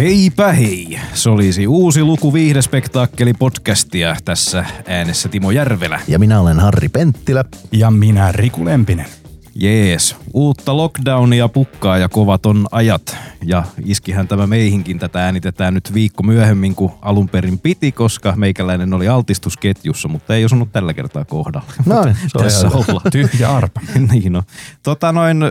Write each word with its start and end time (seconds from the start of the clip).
Heipä 0.00 0.52
hei! 0.52 0.98
Se 1.14 1.30
olisi 1.30 1.66
uusi 1.66 2.02
luku 2.02 2.32
viihdespektaakkeli 2.32 3.34
podcastia 3.34 4.16
tässä 4.24 4.64
äänessä 4.86 5.28
Timo 5.28 5.50
Järvelä. 5.50 6.00
Ja 6.08 6.18
minä 6.18 6.40
olen 6.40 6.60
Harri 6.60 6.88
Penttilä. 6.88 7.44
Ja 7.72 7.90
minä 7.90 8.32
Riku 8.32 8.64
Lempinen. 8.64 9.06
Jees, 9.54 10.16
uutta 10.34 10.76
lockdownia 10.76 11.48
pukkaa 11.48 11.98
ja 11.98 12.08
kovat 12.08 12.46
on 12.46 12.66
ajat. 12.70 13.16
Ja 13.44 13.62
iskihän 13.84 14.28
tämä 14.28 14.46
meihinkin, 14.46 14.98
tätä 14.98 15.24
äänitetään 15.24 15.74
nyt 15.74 15.94
viikko 15.94 16.22
myöhemmin 16.22 16.74
kuin 16.74 16.92
alun 17.02 17.28
perin 17.28 17.58
piti, 17.58 17.92
koska 17.92 18.34
meikäläinen 18.36 18.94
oli 18.94 19.08
altistusketjussa, 19.08 20.08
mutta 20.08 20.34
ei 20.34 20.44
osunut 20.44 20.72
tällä 20.72 20.94
kertaa 20.94 21.24
kohdalla. 21.24 21.72
No, 21.86 22.04
niin, 22.04 22.16
se 22.16 22.38
tässä 22.38 22.66
on 22.66 22.84
olla. 22.88 23.00
Tyhjä 23.12 23.50
arpa. 23.50 23.80
niin 24.12 24.32
no. 24.32 24.42
Tota 24.82 25.12
noin, 25.12 25.42
ö, 25.42 25.48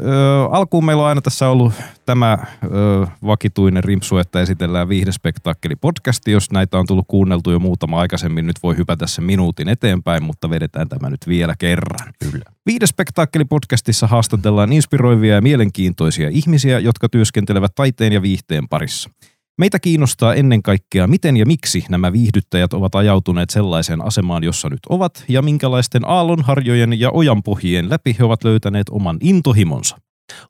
alkuun 0.52 0.86
meillä 0.86 1.04
on 1.04 1.10
aina 1.10 1.22
tässä 1.22 1.50
ollut 1.50 1.74
tämä 2.06 2.38
ö, 2.64 3.08
vakituinen 3.26 3.84
rimpsu, 3.84 4.18
että 4.18 4.42
esitellään 4.42 4.90
viihdespektaakkeli 4.90 5.76
podcasti. 5.76 6.32
Jos 6.32 6.52
näitä 6.52 6.78
on 6.78 6.88
tullut 6.88 7.06
kuunneltu 7.08 7.52
jo 7.52 7.60
muutama 7.60 8.00
aikaisemmin, 8.00 8.48
nyt 8.48 8.64
voi 8.64 8.78
hypätä 8.78 9.08
sen 9.08 9.24
minuutin 9.24 9.70
eteenpäin, 9.70 10.24
mutta 10.24 10.50
vedetään 10.50 10.90
tämä 10.90 11.10
nyt 11.10 11.28
vielä 11.28 11.56
kerran. 11.60 12.14
Kyllä. 12.20 12.46
Viihdespektaakkeli 12.70 13.46
podcastissa 13.46 14.08
haastatellaan 14.08 14.74
inspiroivia 14.74 15.36
ja 15.36 15.42
mielenkiintoisia 15.42 16.30
ihmisiä, 16.30 16.80
jotka 16.80 17.10
työskentelevät 17.10 17.72
taiteen 17.76 18.14
ja 18.14 18.22
viihteen 18.22 18.68
parissa. 18.68 19.10
Meitä 19.58 19.80
kiinnostaa 19.80 20.34
ennen 20.34 20.64
kaikkea, 20.64 21.08
miten 21.08 21.38
ja 21.38 21.46
miksi 21.46 21.86
nämä 21.90 22.14
viihdyttäjät 22.14 22.74
ovat 22.74 22.96
ajautuneet 22.96 23.50
sellaiseen 23.50 24.06
asemaan, 24.06 24.44
jossa 24.44 24.70
nyt 24.70 24.80
ovat, 24.90 25.24
ja 25.28 25.42
minkälaisten 25.42 26.02
aallonharjojen 26.06 27.00
ja 27.00 27.12
ojanpohjien 27.12 27.90
läpi 27.90 28.16
he 28.20 28.24
ovat 28.24 28.44
löytäneet 28.44 28.90
oman 28.90 29.18
intohimonsa. 29.22 29.98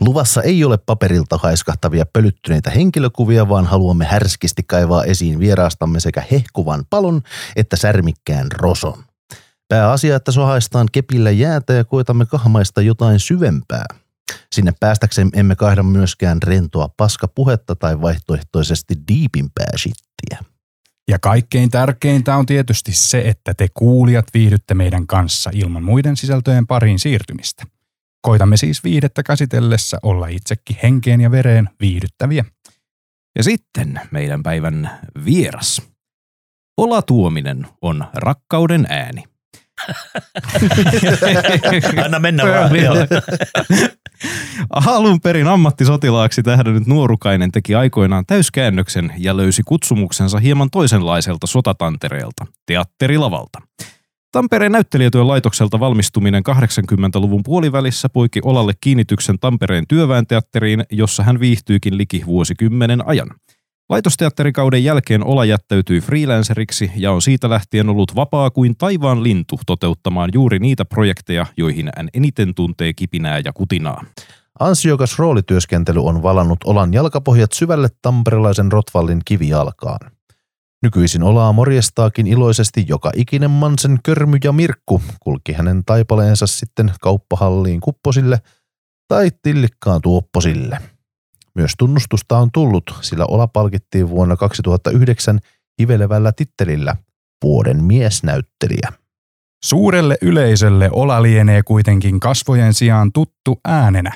Luvassa 0.01 0.41
ei 0.41 0.63
ole 0.63 0.77
paperilta 0.77 1.37
haiskahtavia 1.37 2.05
pölyttyneitä 2.13 2.69
henkilökuvia, 2.69 3.49
vaan 3.49 3.65
haluamme 3.65 4.05
härskisti 4.05 4.63
kaivaa 4.67 5.03
esiin 5.03 5.39
vieraastamme 5.39 5.99
sekä 5.99 6.23
hehkuvan 6.31 6.83
palon 6.89 7.21
että 7.55 7.75
särmikkään 7.75 8.47
roson. 8.51 9.08
Pääasia, 9.69 10.15
että 10.15 10.31
sohaistaan 10.31 10.87
kepillä 10.91 11.31
jäätä 11.31 11.73
ja 11.73 11.83
koetamme 11.83 12.25
kahmaista 12.25 12.81
jotain 12.81 13.19
syvempää. 13.19 13.85
Sinne 14.51 14.73
päästäksemme 14.79 15.31
emme 15.33 15.55
kaihda 15.55 15.83
myöskään 15.83 16.37
rentoa 16.43 16.89
paskapuhetta 16.97 17.75
tai 17.75 18.01
vaihtoehtoisesti 18.01 18.95
diipimpää 19.07 19.71
shittiä. 19.77 20.49
Ja 21.09 21.19
kaikkein 21.19 21.71
tärkeintä 21.71 22.35
on 22.35 22.45
tietysti 22.45 22.93
se, 22.93 23.21
että 23.21 23.53
te 23.53 23.67
kuulijat 23.73 24.25
viihdytte 24.33 24.73
meidän 24.73 25.07
kanssa 25.07 25.49
ilman 25.53 25.83
muiden 25.83 26.17
sisältöjen 26.17 26.67
pariin 26.67 26.99
siirtymistä. 26.99 27.63
Koitamme 28.21 28.57
siis 28.57 28.83
viihdettä 28.83 29.23
käsitellessä 29.23 29.97
olla 30.03 30.27
itsekin 30.27 30.77
henkeen 30.83 31.21
ja 31.21 31.31
vereen 31.31 31.69
viihdyttäviä. 31.79 32.45
Ja 33.37 33.43
sitten 33.43 34.01
meidän 34.11 34.43
päivän 34.43 34.99
vieras. 35.25 35.81
Ola 36.77 37.01
Tuominen 37.01 37.67
on 37.81 38.05
rakkauden 38.13 38.85
ääni. 38.89 39.23
Anna 42.05 42.19
mennä 42.19 42.43
vaan. 42.43 42.75
Joo. 42.75 42.95
Alun 44.69 45.21
perin 45.21 45.47
ammattisotilaaksi 45.47 46.43
tähdännyt 46.43 46.87
nuorukainen 46.87 47.51
teki 47.51 47.75
aikoinaan 47.75 48.25
täyskäännöksen 48.25 49.13
ja 49.17 49.37
löysi 49.37 49.61
kutsumuksensa 49.65 50.39
hieman 50.39 50.69
toisenlaiselta 50.69 51.47
sotatantereelta, 51.47 52.45
teatterilavalta. 52.65 53.61
Tampereen 54.31 54.71
näyttelijätyön 54.71 55.27
laitokselta 55.27 55.79
valmistuminen 55.79 56.43
80-luvun 56.49 57.43
puolivälissä 57.43 58.09
poiki 58.09 58.39
Olalle 58.43 58.73
kiinnityksen 58.81 59.39
Tampereen 59.39 59.87
työväenteatteriin, 59.87 60.85
jossa 60.91 61.23
hän 61.23 61.39
viihtyikin 61.39 61.97
liki 61.97 62.23
vuosikymmenen 62.25 63.07
ajan. 63.07 63.29
Laitosteatterikauden 63.89 64.83
jälkeen 64.83 65.25
Ola 65.25 65.45
jättäytyi 65.45 66.01
freelanceriksi 66.01 66.91
ja 66.95 67.11
on 67.11 67.21
siitä 67.21 67.49
lähtien 67.49 67.89
ollut 67.89 68.15
vapaa 68.15 68.49
kuin 68.49 68.77
taivaan 68.77 69.23
lintu 69.23 69.59
toteuttamaan 69.65 70.29
juuri 70.33 70.59
niitä 70.59 70.85
projekteja, 70.85 71.45
joihin 71.57 71.89
hän 71.97 72.09
eniten 72.13 72.55
tuntee 72.55 72.93
kipinää 72.93 73.41
ja 73.45 73.53
kutinaa. 73.53 74.05
Ansiokas 74.59 75.19
roolityöskentely 75.19 76.03
on 76.03 76.23
valannut 76.23 76.59
Olan 76.65 76.93
jalkapohjat 76.93 77.51
syvälle 77.51 77.87
tamperelaisen 78.01 78.71
Rotvallin 78.71 79.21
kivijalkaan. 79.25 80.11
Nykyisin 80.83 81.23
Olaa 81.23 81.53
morjestaakin 81.53 82.27
iloisesti 82.27 82.85
joka 82.87 83.11
ikinen 83.15 83.51
Mansen 83.51 83.99
Körmy 84.03 84.37
ja 84.43 84.51
Mirkku 84.51 85.01
kulki 85.19 85.53
hänen 85.53 85.83
taipaleensa 85.85 86.47
sitten 86.47 86.91
kauppahalliin 87.01 87.79
kupposille 87.79 88.41
tai 89.07 89.31
tillikkaan 89.43 90.01
tuopposille. 90.01 90.79
Myös 91.59 91.73
tunnustusta 91.77 92.37
on 92.37 92.51
tullut, 92.51 92.83
sillä 93.01 93.25
Ola 93.25 93.47
palkittiin 93.47 94.09
vuonna 94.09 94.35
2009 94.35 95.39
hivelevällä 95.81 96.31
tittelillä 96.31 96.95
vuoden 97.43 97.83
miesnäyttelijä. 97.83 98.93
Suurelle 99.65 100.17
yleisölle 100.21 100.89
Ola 100.91 101.21
lienee 101.21 101.63
kuitenkin 101.63 102.19
kasvojen 102.19 102.73
sijaan 102.73 103.11
tuttu 103.11 103.59
äänenä. 103.65 104.11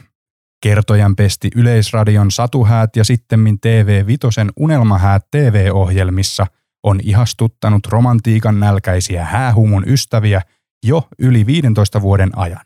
Kertojan 0.63 1.15
pesti 1.15 1.49
Yleisradion 1.55 2.31
Satuhäät 2.31 2.95
ja 2.95 3.03
sittemmin 3.03 3.59
TV 3.59 4.07
Vitosen 4.07 4.51
Unelmahäät 4.59 5.25
TV-ohjelmissa 5.31 6.47
on 6.83 6.99
ihastuttanut 7.03 7.87
romantiikan 7.87 8.59
nälkäisiä 8.59 9.25
häähumun 9.25 9.83
ystäviä 9.87 10.41
jo 10.85 11.07
yli 11.19 11.45
15 11.45 12.01
vuoden 12.01 12.37
ajan. 12.37 12.65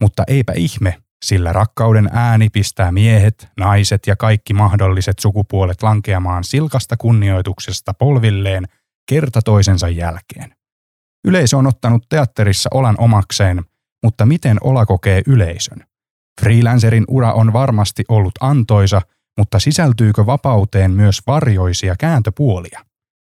Mutta 0.00 0.24
eipä 0.26 0.52
ihme, 0.56 1.02
sillä 1.24 1.52
rakkauden 1.52 2.08
ääni 2.12 2.50
pistää 2.50 2.92
miehet, 2.92 3.48
naiset 3.56 4.06
ja 4.06 4.16
kaikki 4.16 4.54
mahdolliset 4.54 5.18
sukupuolet 5.18 5.82
lankeamaan 5.82 6.44
silkasta 6.44 6.96
kunnioituksesta 6.96 7.94
polvilleen 7.94 8.64
kerta 9.08 9.42
toisensa 9.42 9.88
jälkeen. 9.88 10.54
Yleisö 11.24 11.56
on 11.56 11.66
ottanut 11.66 12.06
teatterissa 12.08 12.70
Olan 12.74 12.94
omakseen, 12.98 13.64
mutta 14.02 14.26
miten 14.26 14.58
Ola 14.60 14.86
kokee 14.86 15.22
yleisön? 15.26 15.78
Freelancerin 16.40 17.04
ura 17.08 17.32
on 17.32 17.52
varmasti 17.52 18.04
ollut 18.08 18.34
antoisa, 18.40 19.02
mutta 19.38 19.58
sisältyykö 19.58 20.26
vapauteen 20.26 20.90
myös 20.90 21.20
varjoisia 21.26 21.94
kääntöpuolia? 21.98 22.84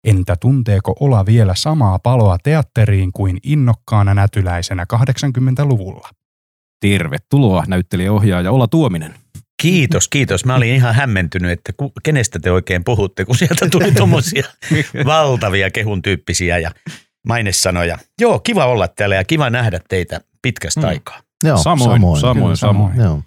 Entä 0.04 0.36
tunteeko 0.36 0.96
Ola 1.00 1.26
vielä 1.26 1.56
samaa 1.56 2.00
paloa 2.00 2.38
teatteriin 2.44 3.12
kuin 3.12 3.38
innokkaana 3.44 4.14
nätyläisenä 4.14 4.86
80-luvulla? 4.94 6.10
Tervetuloa 6.80 7.64
näyttelijäohjaaja 7.68 8.52
Ola 8.52 8.68
Tuominen. 8.68 9.14
Kiitos, 9.62 10.08
kiitos. 10.08 10.46
Mä 10.46 10.56
olin 10.56 10.76
ihan 10.76 10.96
hämmentynyt, 10.96 11.52
että 11.52 11.74
ku, 11.78 11.92
kenestä 12.04 12.40
te 12.40 12.52
oikein 12.52 12.84
puhutte, 12.84 13.26
kun 13.26 13.36
sieltä 13.36 13.70
tuli 13.72 13.92
tuommoisia 13.92 14.44
valtavia 15.06 15.72
kehun 15.72 16.02
tyyppisiä 16.02 16.58
ja 16.58 16.72
mainesanoja. 17.28 17.98
Joo, 18.22 18.40
kiva 18.40 18.66
olla 18.66 18.88
täällä 18.88 19.16
ja 19.16 19.24
kiva 19.24 19.50
nähdä 19.50 19.80
teitä 19.90 20.22
pitkästä 20.42 20.82
Mm. 20.82 20.88
aikaa. 20.88 21.22
Joo, 21.44 21.58
Samoin, 21.58 21.92
samoin, 21.92 22.20
samoin. 22.22 22.44
kyllä, 22.44 22.56
samoin. 22.56 22.92
samoin. 22.96 23.12
Joo. 23.12 23.22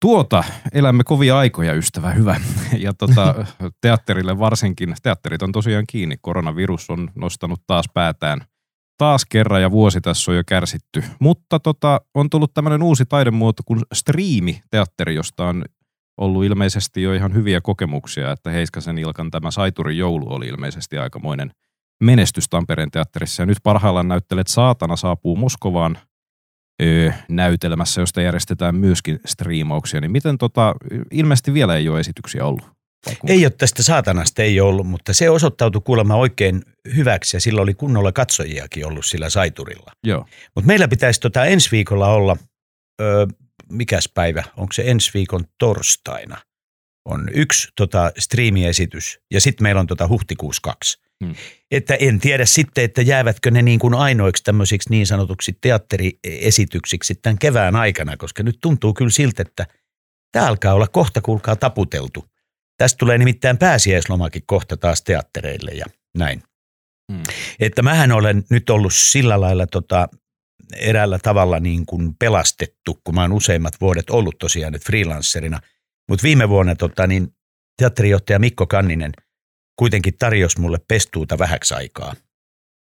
Tuota, 0.00 0.44
elämme 0.72 1.04
kovia 1.04 1.38
aikoja, 1.38 1.72
ystävä, 1.74 2.10
hyvä. 2.10 2.40
Ja 2.78 2.94
tota, 2.94 3.44
teatterille 3.80 4.38
varsinkin, 4.38 4.94
teatterit 5.02 5.42
on 5.42 5.52
tosiaan 5.52 5.84
kiinni. 5.88 6.16
Koronavirus 6.20 6.90
on 6.90 7.10
nostanut 7.14 7.60
taas 7.66 7.84
päätään 7.94 8.40
taas 8.98 9.24
kerran 9.28 9.62
ja 9.62 9.70
vuosi 9.70 10.00
tässä 10.00 10.30
on 10.30 10.36
jo 10.36 10.42
kärsitty. 10.46 11.04
Mutta 11.20 11.58
tota, 11.60 12.00
on 12.14 12.30
tullut 12.30 12.54
tämmöinen 12.54 12.82
uusi 12.82 13.06
taidemuoto 13.06 13.62
kuin 13.66 13.80
striimiteatteri, 13.94 15.14
josta 15.14 15.48
on 15.48 15.64
ollut 16.20 16.44
ilmeisesti 16.44 17.02
jo 17.02 17.12
ihan 17.12 17.34
hyviä 17.34 17.60
kokemuksia, 17.60 18.32
että 18.32 18.50
Heiskasen 18.50 18.98
Ilkan 18.98 19.30
tämä 19.30 19.50
Saiturin 19.50 19.98
joulu 19.98 20.32
oli 20.32 20.46
ilmeisesti 20.46 20.98
aikamoinen 20.98 21.50
menestys 22.02 22.48
Tampereen 22.48 22.90
teatterissa. 22.90 23.42
Ja 23.42 23.46
nyt 23.46 23.58
parhaillaan 23.62 24.08
näyttelet 24.08 24.46
Saatana 24.46 24.96
saapuu 24.96 25.36
Moskovaan 25.36 25.98
öö, 26.82 27.12
näytelmässä, 27.28 28.00
josta 28.00 28.22
järjestetään 28.22 28.74
myöskin 28.74 29.20
striimauksia. 29.26 30.00
Niin 30.00 30.12
miten 30.12 30.38
tota, 30.38 30.74
ilmeisesti 31.10 31.54
vielä 31.54 31.76
ei 31.76 31.88
ole 31.88 32.00
esityksiä 32.00 32.44
ollut? 32.44 32.77
Ei 33.26 33.44
ole 33.44 33.50
tästä 33.50 33.82
saatanasta 33.82 34.42
ei 34.42 34.60
ollut, 34.60 34.86
mutta 34.86 35.14
se 35.14 35.30
osoittautui 35.30 35.82
kuulemma 35.84 36.16
oikein 36.16 36.62
hyväksi 36.96 37.36
ja 37.36 37.40
sillä 37.40 37.62
oli 37.62 37.74
kunnolla 37.74 38.12
katsojiakin 38.12 38.86
ollut 38.86 39.06
sillä 39.06 39.30
saiturilla. 39.30 39.92
Joo. 40.04 40.26
Mutta 40.54 40.66
meillä 40.66 40.88
pitäisi 40.88 41.20
tota 41.20 41.44
ensi 41.44 41.70
viikolla 41.72 42.08
olla, 42.08 42.36
ö, 43.00 43.26
mikäs 43.70 44.10
päivä, 44.14 44.44
onko 44.56 44.72
se 44.72 44.82
ensi 44.86 45.10
viikon 45.14 45.44
torstaina? 45.58 46.36
On 47.04 47.28
yksi 47.34 47.68
tota, 47.76 48.12
striimiesitys 48.18 49.20
ja 49.30 49.40
sitten 49.40 49.62
meillä 49.62 49.80
on 49.80 49.86
tota 49.86 50.08
huhtikuussa 50.08 50.62
kaksi. 50.62 50.98
Hmm. 51.24 51.34
Että 51.70 51.94
en 51.94 52.20
tiedä 52.20 52.46
sitten, 52.46 52.84
että 52.84 53.02
jäävätkö 53.02 53.50
ne 53.50 53.62
niin 53.62 53.78
kuin 53.78 53.94
ainoiksi 53.94 54.44
tämmöisiksi 54.44 54.90
niin 54.90 55.06
sanotuksi 55.06 55.58
teatteriesityksiksi 55.60 57.14
tämän 57.14 57.38
kevään 57.38 57.76
aikana, 57.76 58.16
koska 58.16 58.42
nyt 58.42 58.58
tuntuu 58.60 58.94
kyllä 58.94 59.10
siltä, 59.10 59.42
että 59.42 59.66
tämä 60.32 60.46
alkaa 60.46 60.74
olla 60.74 60.86
kohta 60.86 61.20
kuulkaa 61.20 61.56
taputeltu. 61.56 62.24
Tästä 62.78 62.98
tulee 62.98 63.18
nimittäin 63.18 63.58
pääsiäislomakin 63.58 64.42
kohta 64.46 64.76
taas 64.76 65.02
teattereille 65.02 65.70
ja 65.70 65.86
näin. 66.18 66.42
Hmm. 67.12 67.22
Että 67.60 67.82
mähän 67.82 68.12
olen 68.12 68.44
nyt 68.50 68.70
ollut 68.70 68.94
sillä 68.94 69.40
lailla 69.40 69.66
tota, 69.66 70.08
eräällä 70.76 71.18
tavalla 71.18 71.60
niin 71.60 71.86
kuin 71.86 72.14
pelastettu, 72.14 73.00
kun 73.04 73.14
mä 73.14 73.22
oon 73.22 73.32
useimmat 73.32 73.80
vuodet 73.80 74.10
ollut 74.10 74.38
tosiaan 74.38 74.72
nyt 74.72 74.84
freelancerina. 74.84 75.60
Mutta 76.08 76.22
viime 76.22 76.48
vuonna 76.48 76.76
tota, 76.76 77.06
niin 77.06 77.34
teatterijohtaja 77.76 78.38
Mikko 78.38 78.66
Kanninen 78.66 79.12
kuitenkin 79.78 80.14
tarjosi 80.18 80.60
mulle 80.60 80.78
pestuuta 80.88 81.38
vähäksi 81.38 81.74
aikaa, 81.74 82.14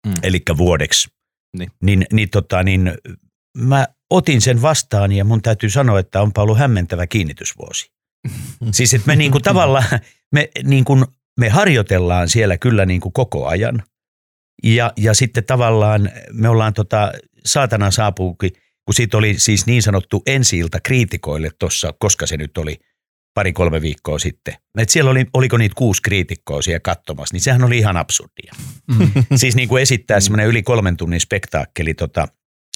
Mm. 0.06 0.14
eli 0.22 0.42
vuodeksi. 0.56 1.08
Niin. 1.56 1.70
Niin, 1.82 2.06
niin, 2.12 2.30
tota, 2.30 2.62
niin 2.62 2.92
mä 3.58 3.86
otin 4.10 4.40
sen 4.40 4.62
vastaan 4.62 5.12
ja 5.12 5.24
mun 5.24 5.42
täytyy 5.42 5.70
sanoa, 5.70 5.98
että 5.98 6.22
onpa 6.22 6.42
ollut 6.42 6.58
hämmentävä 6.58 7.06
kiinnitysvuosi. 7.06 7.90
siis 8.76 8.94
että 8.94 9.06
me 9.06 9.16
niinku 9.16 9.40
tavallaan, 9.40 9.84
me, 10.32 10.48
niinku, 10.64 11.04
me 11.40 11.48
harjoitellaan 11.48 12.28
siellä 12.28 12.58
kyllä 12.58 12.86
niinku 12.86 13.10
koko 13.10 13.46
ajan. 13.46 13.82
Ja, 14.62 14.92
ja 14.96 15.14
sitten 15.14 15.44
tavallaan 15.44 16.10
me 16.32 16.48
ollaan 16.48 16.74
tota, 16.74 17.12
saatana 17.44 17.90
saapuukin, 17.90 18.50
kun 18.84 18.94
siitä 18.94 19.16
oli 19.16 19.34
siis 19.38 19.66
niin 19.66 19.82
sanottu 19.82 20.22
ensi 20.26 20.60
kriitikoille 20.82 21.50
tuossa, 21.58 21.94
koska 21.98 22.26
se 22.26 22.36
nyt 22.36 22.58
oli 22.58 22.78
pari-kolme 23.34 23.82
viikkoa 23.82 24.18
sitten. 24.18 24.54
Et 24.78 24.88
siellä 24.88 25.10
oli, 25.10 25.26
oliko 25.32 25.56
niitä 25.56 25.74
kuusi 25.74 26.02
kriitikkoa 26.02 26.62
siellä 26.62 26.80
katsomassa, 26.80 27.34
niin 27.34 27.40
sehän 27.40 27.64
oli 27.64 27.78
ihan 27.78 27.96
absurdia. 27.96 28.52
Mm. 28.86 29.10
siis 29.36 29.56
niin 29.56 29.68
kuin 29.68 29.82
esittää 29.82 30.20
semmoinen 30.20 30.46
yli 30.46 30.62
kolmen 30.62 30.96
tunnin 30.96 31.20
spektaakkeli 31.20 31.94
tota, 31.94 32.28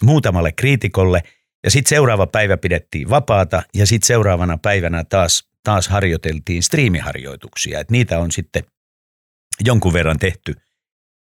muutamalle 0.02 0.52
kriitikolle 0.52 1.22
ja 1.64 1.70
sitten 1.70 1.88
seuraava 1.88 2.26
päivä 2.26 2.56
pidettiin 2.56 3.10
vapaata 3.10 3.62
ja 3.74 3.86
sitten 3.86 4.06
seuraavana 4.06 4.58
päivänä 4.58 5.04
taas, 5.04 5.48
taas 5.64 5.88
harjoiteltiin 5.88 6.62
striimiharjoituksia. 6.62 7.80
Et 7.80 7.90
niitä 7.90 8.18
on 8.18 8.32
sitten 8.32 8.62
jonkun 9.64 9.92
verran 9.92 10.18
tehty, 10.18 10.54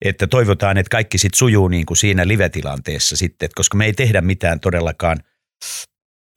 että 0.06 0.28
toivotaan, 0.28 0.78
että 0.78 0.90
kaikki 0.90 1.18
sitten 1.18 1.38
sujuu 1.38 1.68
niin 1.68 1.86
kuin 1.86 1.98
siinä 1.98 2.28
live-tilanteessa 2.28 3.18
sitten, 3.18 3.46
että 3.46 3.56
koska 3.56 3.78
me 3.78 3.86
ei 3.86 3.94
tehdä 3.94 4.22
mitään 4.22 4.60
todellakaan, 4.60 5.18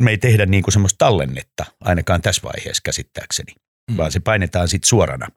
me 0.02 0.10
ei 0.10 0.18
tehdä 0.18 0.46
niin 0.46 0.62
kuin 0.62 0.72
semmoista 0.72 0.98
tallennetta 0.98 1.64
ainakaan 1.80 2.22
tässä 2.22 2.42
vaiheessa 2.42 2.80
käsittääkseni, 2.84 3.52
Mm. 3.90 3.96
vaan 3.96 4.12
se 4.12 4.20
painetaan 4.20 4.68
sitten 4.68 4.88
suorana 4.88 5.28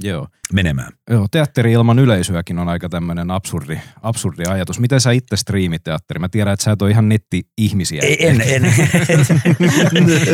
Joo. 0.00 0.28
menemään. 0.52 0.92
Joo, 1.10 1.26
teatteri 1.30 1.72
ilman 1.72 1.98
yleisöäkin 1.98 2.58
on 2.58 2.68
aika 2.68 2.88
tämmöinen 2.88 3.30
absurdi, 3.30 3.80
absurdi 4.02 4.44
ajatus. 4.48 4.80
Miten 4.80 5.00
sä 5.00 5.10
itse 5.10 5.36
striimit 5.36 5.84
teatteri? 5.84 6.18
Mä 6.18 6.28
tiedän, 6.28 6.52
että 6.52 6.64
sä 6.64 6.72
et 6.72 6.82
ole 6.82 6.90
ihan 6.90 7.08
netti-ihmisiä. 7.08 8.02
Ei, 8.02 8.26
En, 8.26 8.40
en. 8.40 8.74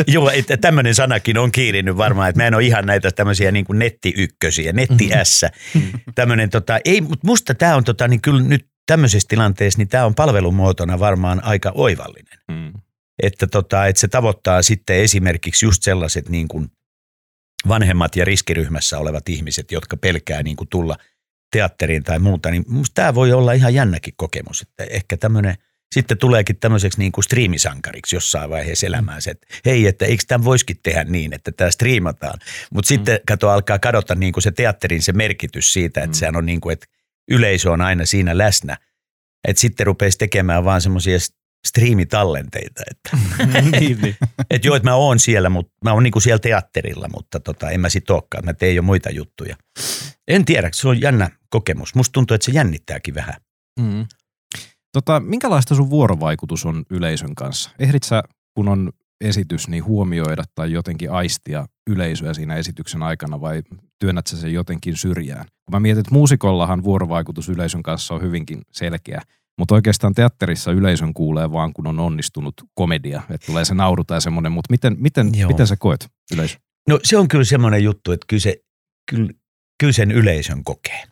Joo, 0.13 0.29
että 0.29 0.57
tämmöinen 0.57 0.95
sanakin 0.95 1.37
on 1.37 1.51
kiirinyt 1.51 1.97
varmaan, 1.97 2.29
että 2.29 2.41
mä 2.41 2.47
en 2.47 2.55
ole 2.55 2.63
ihan 2.63 2.85
näitä 2.85 3.11
tämmöisiä 3.11 3.51
niin 3.51 3.65
nettiykkösiä, 3.73 4.73
nettiässä. 4.73 5.49
Tämmöinen 6.15 6.49
tota, 6.49 6.79
ei, 6.85 7.01
mutta 7.01 7.27
musta 7.27 7.55
tämä 7.55 7.75
on 7.75 7.83
tota, 7.83 8.07
niin 8.07 8.21
kyllä 8.21 8.41
nyt 8.41 8.67
tämmöisessä 8.85 9.27
tilanteessa, 9.29 9.77
niin 9.77 9.87
tämä 9.87 10.05
on 10.05 10.15
palvelumuotona 10.15 10.99
varmaan 10.99 11.43
aika 11.43 11.71
oivallinen. 11.75 12.39
Mm. 12.51 12.73
Että, 13.23 13.47
tota, 13.47 13.87
että 13.87 13.99
se 13.99 14.07
tavoittaa 14.07 14.61
sitten 14.61 14.95
esimerkiksi 14.95 15.65
just 15.65 15.83
sellaiset 15.83 16.29
niin 16.29 16.47
kuin 16.47 16.71
vanhemmat 17.67 18.15
ja 18.15 18.25
riskiryhmässä 18.25 18.97
olevat 18.97 19.29
ihmiset, 19.29 19.71
jotka 19.71 19.97
pelkää 19.97 20.43
niin 20.43 20.55
kuin 20.55 20.67
tulla 20.67 20.95
teatteriin 21.51 22.03
tai 22.03 22.19
muuta, 22.19 22.51
niin 22.51 22.65
tämä 22.93 23.15
voi 23.15 23.33
olla 23.33 23.53
ihan 23.53 23.73
jännäkin 23.73 24.13
kokemus, 24.17 24.61
että 24.61 24.83
ehkä 24.83 25.17
tämmöinen 25.17 25.55
sitten 25.95 26.17
tuleekin 26.17 26.59
tämmöiseksi 26.59 26.99
niin 26.99 27.11
kuin 27.11 27.23
striimisankariksi 27.23 28.15
jossain 28.15 28.49
vaiheessa 28.49 28.87
elämäänsä, 28.87 29.31
että 29.31 29.47
hei, 29.65 29.87
että 29.87 30.05
eikö 30.05 30.23
tämän 30.27 30.45
voisikin 30.45 30.79
tehdä 30.83 31.03
niin, 31.03 31.33
että 31.33 31.51
tämä 31.51 31.71
striimataan. 31.71 32.39
Mutta 32.73 32.87
mm. 32.87 32.95
sitten 32.95 33.19
kato, 33.27 33.49
alkaa 33.49 33.79
kadota 33.79 34.15
niin 34.15 34.33
kuin 34.33 34.43
se 34.43 34.51
teatterin 34.51 35.01
se 35.01 35.11
merkitys 35.11 35.73
siitä, 35.73 35.99
että 35.99 36.15
mm. 36.15 36.19
sehän 36.19 36.35
on 36.35 36.45
niin 36.45 36.61
kuin, 36.61 36.73
että 36.73 36.87
yleisö 37.31 37.71
on 37.71 37.81
aina 37.81 38.05
siinä 38.05 38.37
läsnä. 38.37 38.77
Että 39.47 39.61
sitten 39.61 39.85
rupeisi 39.85 40.17
tekemään 40.17 40.65
vaan 40.65 40.81
semmoisia 40.81 41.17
striimitallenteita, 41.67 42.83
että 42.91 43.17
niin, 43.79 44.01
niin. 44.01 44.15
et 44.49 44.65
joo, 44.65 44.75
että 44.75 44.89
mä 44.89 44.95
oon 44.95 45.19
siellä, 45.19 45.49
mutta 45.49 45.71
mä 45.83 45.93
oon 45.93 46.03
niinku 46.03 46.19
siellä 46.19 46.39
teatterilla, 46.39 47.07
mutta 47.15 47.39
tota, 47.39 47.69
en 47.69 47.79
mä 47.79 47.89
sit 47.89 48.09
olekaan. 48.09 48.45
Mä 48.45 48.53
teen 48.53 48.75
jo 48.75 48.81
muita 48.81 49.09
juttuja. 49.09 49.55
En 50.27 50.45
tiedä, 50.45 50.69
se 50.73 50.87
on 50.87 51.01
jännä 51.01 51.29
kokemus. 51.49 51.95
Musta 51.95 52.13
tuntuu, 52.13 52.35
että 52.35 52.45
se 52.45 52.51
jännittääkin 52.51 53.15
vähän. 53.15 53.35
Mm. 53.79 54.07
Tota, 54.93 55.19
minkälaista 55.19 55.75
sun 55.75 55.89
vuorovaikutus 55.89 56.65
on 56.65 56.85
yleisön 56.89 57.35
kanssa? 57.35 57.69
Ehdit 57.79 58.03
sä, 58.03 58.23
kun 58.55 58.67
on 58.67 58.89
esitys, 59.21 59.67
niin 59.67 59.85
huomioida 59.85 60.43
tai 60.55 60.71
jotenkin 60.71 61.11
aistia 61.11 61.65
yleisöä 61.89 62.33
siinä 62.33 62.55
esityksen 62.55 63.03
aikana 63.03 63.41
vai 63.41 63.63
työnnät 63.99 64.27
sä 64.27 64.37
sen 64.37 64.53
jotenkin 64.53 64.97
syrjään? 64.97 65.45
Kun 65.45 65.75
mä 65.75 65.79
mietin, 65.79 65.99
että 65.99 66.13
muusikollahan 66.13 66.83
vuorovaikutus 66.83 67.49
yleisön 67.49 67.83
kanssa 67.83 68.13
on 68.13 68.21
hyvinkin 68.21 68.61
selkeä, 68.71 69.21
mutta 69.59 69.75
oikeastaan 69.75 70.13
teatterissa 70.13 70.71
yleisön 70.71 71.13
kuulee 71.13 71.51
vaan, 71.51 71.73
kun 71.73 71.87
on 71.87 71.99
onnistunut 71.99 72.53
komedia, 72.73 73.21
että 73.29 73.45
tulee 73.45 73.65
se 73.65 73.73
nauru 73.73 74.03
tai 74.03 74.21
semmoinen, 74.21 74.51
mutta 74.51 74.71
miten, 74.71 74.95
miten, 74.99 75.31
Joo. 75.35 75.47
miten 75.47 75.67
sä 75.67 75.75
koet 75.79 76.07
yleisö? 76.33 76.57
No 76.87 76.99
se 77.03 77.17
on 77.17 77.27
kyllä 77.27 77.43
semmoinen 77.43 77.83
juttu, 77.83 78.11
että 78.11 78.25
kyllä, 78.29 78.41
se, 78.41 78.55
kyllä, 79.09 79.29
kyllä 79.79 79.93
sen 79.93 80.11
yleisön 80.11 80.63
kokee. 80.63 81.03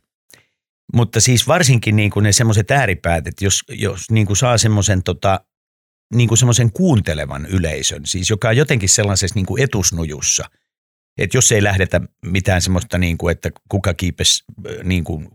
Mutta 0.94 1.21
siis 1.21 1.47
varsinkin 1.47 1.95
niin 1.95 2.11
kuin 2.11 2.23
ne 2.23 2.31
semmoiset 2.31 2.71
ääripäät, 2.71 3.27
että 3.27 3.45
jos, 3.45 3.63
jos 3.69 4.11
niin 4.11 4.27
kuin 4.27 4.38
saa 4.38 4.57
semmoisen 4.57 5.03
tota, 5.03 5.39
niin 6.15 6.27
kuin 6.27 6.38
semmoisen 6.38 6.71
kuuntelevan 6.71 7.45
yleisön, 7.45 8.05
siis 8.05 8.29
joka 8.29 8.50
on 8.50 8.57
jotenkin 8.57 8.89
sellaisessa 8.89 9.35
niin 9.35 9.45
kuin 9.45 9.63
etusnujussa, 9.63 10.50
että 11.17 11.38
jos 11.38 11.51
ei 11.51 11.63
lähdetä 11.63 12.01
mitään 12.25 12.61
semmoista, 12.61 12.97
niin 12.97 13.17
kuin, 13.17 13.31
että 13.31 13.51
kuka 13.69 13.93
kiipesi 13.93 14.43
äh, 14.69 14.83
niin 14.83 15.03
kuin 15.03 15.29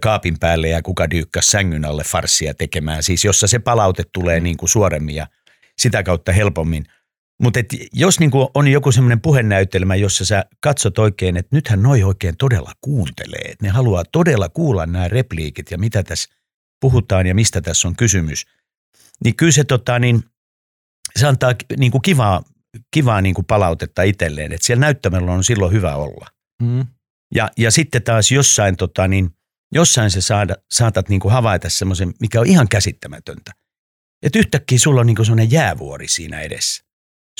kaapin 0.00 0.38
päälle 0.38 0.68
ja 0.68 0.82
kuka 0.82 1.10
dyykkäsi 1.10 1.50
sängyn 1.50 1.84
alle 1.84 2.04
farssia 2.04 2.54
tekemään, 2.54 3.02
siis 3.02 3.24
jossa 3.24 3.46
se 3.46 3.58
palaute 3.58 4.02
tulee 4.12 4.40
niin 4.40 4.56
kuin 4.56 4.68
suoremmin 4.68 5.14
ja 5.14 5.26
sitä 5.78 6.02
kautta 6.02 6.32
helpommin. 6.32 6.84
Mutta 7.42 7.60
jos 7.92 8.20
niin 8.20 8.30
kuin 8.30 8.48
on 8.54 8.68
joku 8.68 8.92
semmoinen 8.92 9.20
puhenäytelmä, 9.20 9.94
jossa 9.94 10.24
sä 10.24 10.44
katsot 10.60 10.98
oikein, 10.98 11.36
että 11.36 11.56
nythän 11.56 11.82
noi 11.82 12.02
oikein 12.02 12.36
todella 12.36 12.72
kuuntelee, 12.80 13.44
että 13.44 13.66
ne 13.66 13.68
haluaa 13.68 14.04
todella 14.12 14.48
kuulla 14.48 14.86
nämä 14.86 15.08
repliikit 15.08 15.70
ja 15.70 15.78
mitä 15.78 16.02
tässä 16.02 16.28
puhutaan 16.80 17.26
ja 17.26 17.34
mistä 17.34 17.60
tässä 17.60 17.88
on 17.88 17.96
kysymys, 17.96 18.46
niin 19.24 19.36
kyllä 19.36 19.52
se, 19.52 19.64
tota, 19.64 19.98
niin, 19.98 20.22
se 21.16 21.26
antaa 21.26 21.54
niin 21.78 21.92
kuin 21.92 22.02
kivaa, 22.02 22.42
kivaa 22.90 23.22
niin 23.22 23.34
kuin 23.34 23.44
palautetta 23.44 24.02
itselleen, 24.02 24.52
että 24.52 24.66
siellä 24.66 24.80
näyttämällä 24.80 25.32
on 25.32 25.44
silloin 25.44 25.72
hyvä 25.72 25.96
olla. 25.96 26.26
Mm. 26.62 26.86
Ja, 27.34 27.50
ja 27.58 27.70
sitten 27.70 28.02
taas 28.02 28.32
jossain, 28.32 28.76
tota, 28.76 29.08
niin, 29.08 29.30
jossain 29.72 30.10
sä 30.10 30.20
saada, 30.20 30.56
saatat 30.70 31.08
niin 31.08 31.20
kuin 31.20 31.32
havaita 31.32 31.70
semmoisen, 31.70 32.14
mikä 32.20 32.40
on 32.40 32.46
ihan 32.46 32.68
käsittämätöntä. 32.68 33.52
Että 34.22 34.38
yhtäkkiä 34.38 34.78
sulla 34.78 35.00
on 35.00 35.06
niin 35.06 35.16
kuin 35.16 35.26
semmoinen 35.26 35.50
jäävuori 35.50 36.08
siinä 36.08 36.40
edessä. 36.40 36.84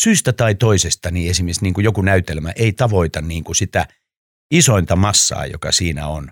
Syystä 0.00 0.32
tai 0.32 0.54
toisesta, 0.54 1.10
niin 1.10 1.30
esimerkiksi 1.30 1.62
niin 1.62 1.74
kuin 1.74 1.84
joku 1.84 2.02
näytelmä 2.02 2.52
ei 2.56 2.72
tavoita 2.72 3.20
niin 3.20 3.44
kuin 3.44 3.56
sitä 3.56 3.86
isointa 4.50 4.96
massaa, 4.96 5.46
joka 5.46 5.72
siinä 5.72 6.06
on. 6.06 6.24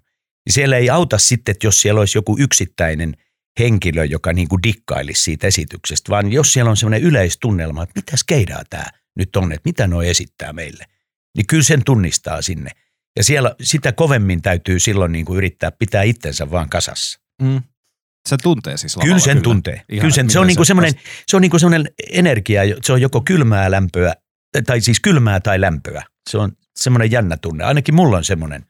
Niin 0.46 0.52
siellä 0.54 0.76
ei 0.76 0.90
auta 0.90 1.18
sitten, 1.18 1.52
että 1.52 1.66
jos 1.66 1.80
siellä 1.80 1.98
olisi 1.98 2.18
joku 2.18 2.36
yksittäinen 2.38 3.16
henkilö, 3.58 4.04
joka 4.04 4.32
niin 4.32 4.48
kuin 4.48 4.62
dikkailisi 4.62 5.22
siitä 5.22 5.46
esityksestä, 5.46 6.10
vaan 6.10 6.32
jos 6.32 6.52
siellä 6.52 6.70
on 6.70 6.76
semmoinen 6.76 7.02
yleistunnelma, 7.02 7.82
että 7.82 7.92
mitäs 7.96 8.24
keidaa 8.24 8.62
tämä 8.70 8.86
nyt 9.16 9.36
on, 9.36 9.52
että 9.52 9.68
mitä 9.68 9.86
nuo 9.86 10.02
esittää 10.02 10.52
meille, 10.52 10.84
niin 11.36 11.46
kyllä 11.46 11.62
sen 11.62 11.84
tunnistaa 11.84 12.42
sinne. 12.42 12.70
Ja 13.16 13.24
siellä 13.24 13.54
sitä 13.62 13.92
kovemmin 13.92 14.42
täytyy 14.42 14.80
silloin 14.80 15.12
niin 15.12 15.24
kuin 15.24 15.36
yrittää 15.36 15.70
pitää 15.72 16.02
itsensä 16.02 16.50
vaan 16.50 16.68
kasassa. 16.68 17.18
Mm. 17.42 17.62
Se 18.28 18.36
tuntee 18.42 18.76
siis 18.76 18.96
lavalla 18.96 19.08
Kyllä 19.14 19.24
sen 19.24 19.42
tuntee. 19.42 19.74
Ihan, 19.88 20.00
kyllä 20.00 20.14
sen, 20.14 20.30
se 20.30 20.38
on 20.38 20.46
niinku 20.46 20.64
se 20.64 20.68
semmoinen, 20.68 20.92
se 21.28 21.36
on 21.36 21.42
niinku 21.42 21.58
semmoinen 21.58 21.88
energia, 22.12 22.62
se 22.82 22.92
on 22.92 23.00
joko 23.00 23.20
kylmää 23.20 23.70
lämpöä, 23.70 24.14
tai 24.66 24.80
siis 24.80 25.00
kylmää 25.00 25.40
tai 25.40 25.60
lämpöä. 25.60 26.02
Se 26.30 26.38
on 26.38 26.52
semmoinen 26.76 27.10
jännä 27.10 27.36
tunne. 27.36 27.64
Ainakin 27.64 27.94
mulla 27.94 28.16
on 28.16 28.24
semmoinen 28.24 28.66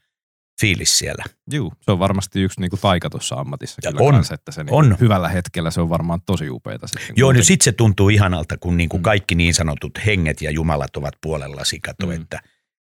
fiilis 0.61 0.99
siellä. 0.99 1.25
Juu, 1.53 1.73
se 1.81 1.91
on 1.91 1.99
varmasti 1.99 2.41
yksi 2.43 2.61
niinku 2.61 2.77
taika 2.77 3.11
tuossa 3.11 3.35
ammatissa 3.35 3.81
Ja 3.85 3.93
kyllä 3.93 4.05
on, 4.09 4.15
kanssa, 4.15 4.35
että 4.35 4.53
se 4.53 4.65
niinku 4.65 4.77
on. 4.77 4.97
hyvällä 5.01 5.29
hetkellä 5.29 5.71
se 5.71 5.81
on 5.81 5.89
varmaan 5.89 6.21
tosi 6.27 6.51
upeita 6.51 6.87
sitten. 6.87 7.07
Joo, 7.17 7.27
kuitenkin. 7.27 7.39
nyt 7.39 7.47
sitten 7.47 7.65
se 7.65 7.73
tuntuu 7.73 8.09
ihanalta, 8.09 8.57
kun 8.57 8.77
niinku 8.77 8.97
Mm. 8.97 9.03
kaikki 9.03 9.35
niin 9.35 9.55
sanotut 9.55 9.93
henget 10.07 10.43
ja 10.43 10.51
jumalat 10.51 10.97
ovat 10.97 11.15
puolellasi. 11.23 11.81
Kato, 11.81 12.07
Mm. 12.07 12.13
että 12.13 12.41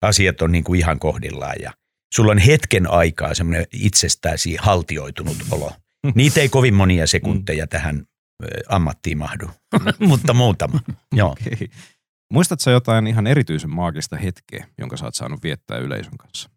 asiat 0.01 0.41
on 0.41 0.51
niinku 0.51 0.73
ihan 0.73 0.99
kohdillaan 0.99 1.55
ja 1.61 1.71
sulla 2.13 2.31
on 2.31 2.37
hetken 2.37 2.91
aikaa 2.91 3.33
semmoinen 3.33 3.65
itsestäsi 3.73 4.55
haltioitunut 4.55 5.37
olo. 5.51 5.71
Niitä 6.15 6.41
ei 6.41 6.49
kovin 6.49 6.73
monia 6.73 7.07
sekunteja 7.07 7.67
tähän 7.67 8.05
ö, 8.43 8.47
ammattiin 8.69 9.17
mahdu, 9.17 9.49
mutta 10.07 10.33
muutama. 10.33 10.79
Joo. 11.15 11.31
Okei. 11.31 11.69
Muistatko 12.33 12.71
jotain 12.71 13.07
ihan 13.07 13.27
erityisen 13.27 13.69
maagista 13.69 14.17
hetkeä, 14.17 14.67
jonka 14.77 14.97
sä 14.97 15.05
oot 15.05 15.15
saanut 15.15 15.43
viettää 15.43 15.77
yleisön 15.77 16.17
kanssa? 16.17 16.49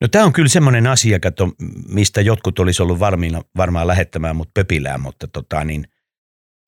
No 0.00 0.08
tämä 0.08 0.24
on 0.24 0.32
kyllä 0.32 0.48
semmoinen 0.48 0.86
asia, 0.86 1.20
kato, 1.20 1.52
mistä 1.88 2.20
jotkut 2.20 2.58
olisi 2.58 2.82
ollut 2.82 3.00
varmiina, 3.00 3.42
varmaan 3.56 3.86
lähettämään 3.86 4.36
mut 4.36 4.50
pöpilään, 4.54 5.00
mutta 5.00 5.28
tota, 5.28 5.64
niin, 5.64 5.88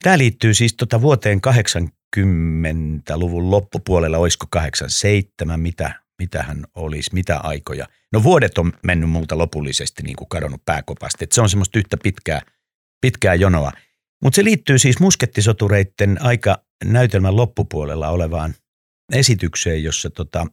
tämä 0.03 0.19
liittyy 0.19 0.55
siis 0.55 0.75
tota 0.75 1.01
vuoteen 1.01 1.41
80-luvun 2.17 3.51
loppupuolella, 3.51 4.19
olisiko 4.19 4.47
87, 4.51 5.61
mitä, 5.61 6.03
mitä 6.19 6.43
hän 6.43 6.65
olisi, 6.75 7.11
mitä 7.15 7.39
aikoja. 7.39 7.87
No 8.13 8.23
vuodet 8.23 8.59
on 8.59 8.73
mennyt 8.83 9.11
multa 9.11 9.39
lopullisesti 9.39 10.03
niin 10.03 10.17
kuin 10.17 10.29
kadonnut 10.29 10.65
pääkopasti, 10.65 11.25
että 11.25 11.35
se 11.35 11.41
on 11.41 11.51
semmoista 11.51 11.79
yhtä 11.79 11.97
pitkää, 12.03 12.43
pitkää 13.01 13.35
jonoa. 13.35 13.73
Mutta 14.23 14.37
se 14.37 14.45
liittyy 14.45 14.79
siis 14.79 15.01
muskettisotureiden 15.01 16.23
aika 16.23 16.65
näytelmän 16.85 17.37
loppupuolella 17.37 18.09
olevaan 18.09 18.55
esitykseen, 19.13 19.85
jossa 19.85 20.11
tota, 20.11 20.47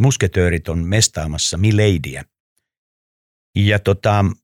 musketöörit 0.00 0.68
on 0.68 0.78
mestaamassa 0.78 1.56
Miladyä. 1.56 2.24
Ja 3.56 3.78
tota, 3.78 4.22
mm, 4.22 4.34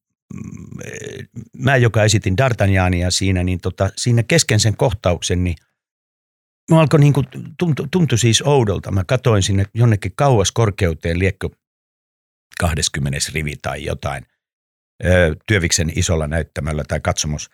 mä, 1.59 1.77
joka 1.77 2.05
esitin 2.05 2.37
D'Artagnania 2.43 3.11
siinä, 3.11 3.45
niin 3.45 3.61
tota, 3.61 3.91
siinä 3.97 4.23
kesken 4.23 4.61
sen 4.61 4.77
kohtauksen, 4.77 5.45
niin 5.45 5.57
mä 6.70 6.80
alkoi 6.80 7.00
niin 7.00 7.12
kuin, 7.12 7.26
tuntui, 7.58 7.88
tuntui 7.90 8.18
siis 8.18 8.42
oudolta. 8.42 8.90
Mä 8.90 9.04
katoin 9.04 9.42
sinne 9.42 9.64
jonnekin 9.75 10.12
kauas 10.16 10.52
korkeuteen, 10.52 11.18
liekko 11.18 11.50
20 12.61 13.18
rivi 13.32 13.56
tai 13.62 13.85
jotain, 13.85 14.26
Työviksen 15.46 15.92
isolla 15.99 16.26
näyttämällä 16.26 16.85
tai 16.88 17.00
katsomus. 17.00 17.50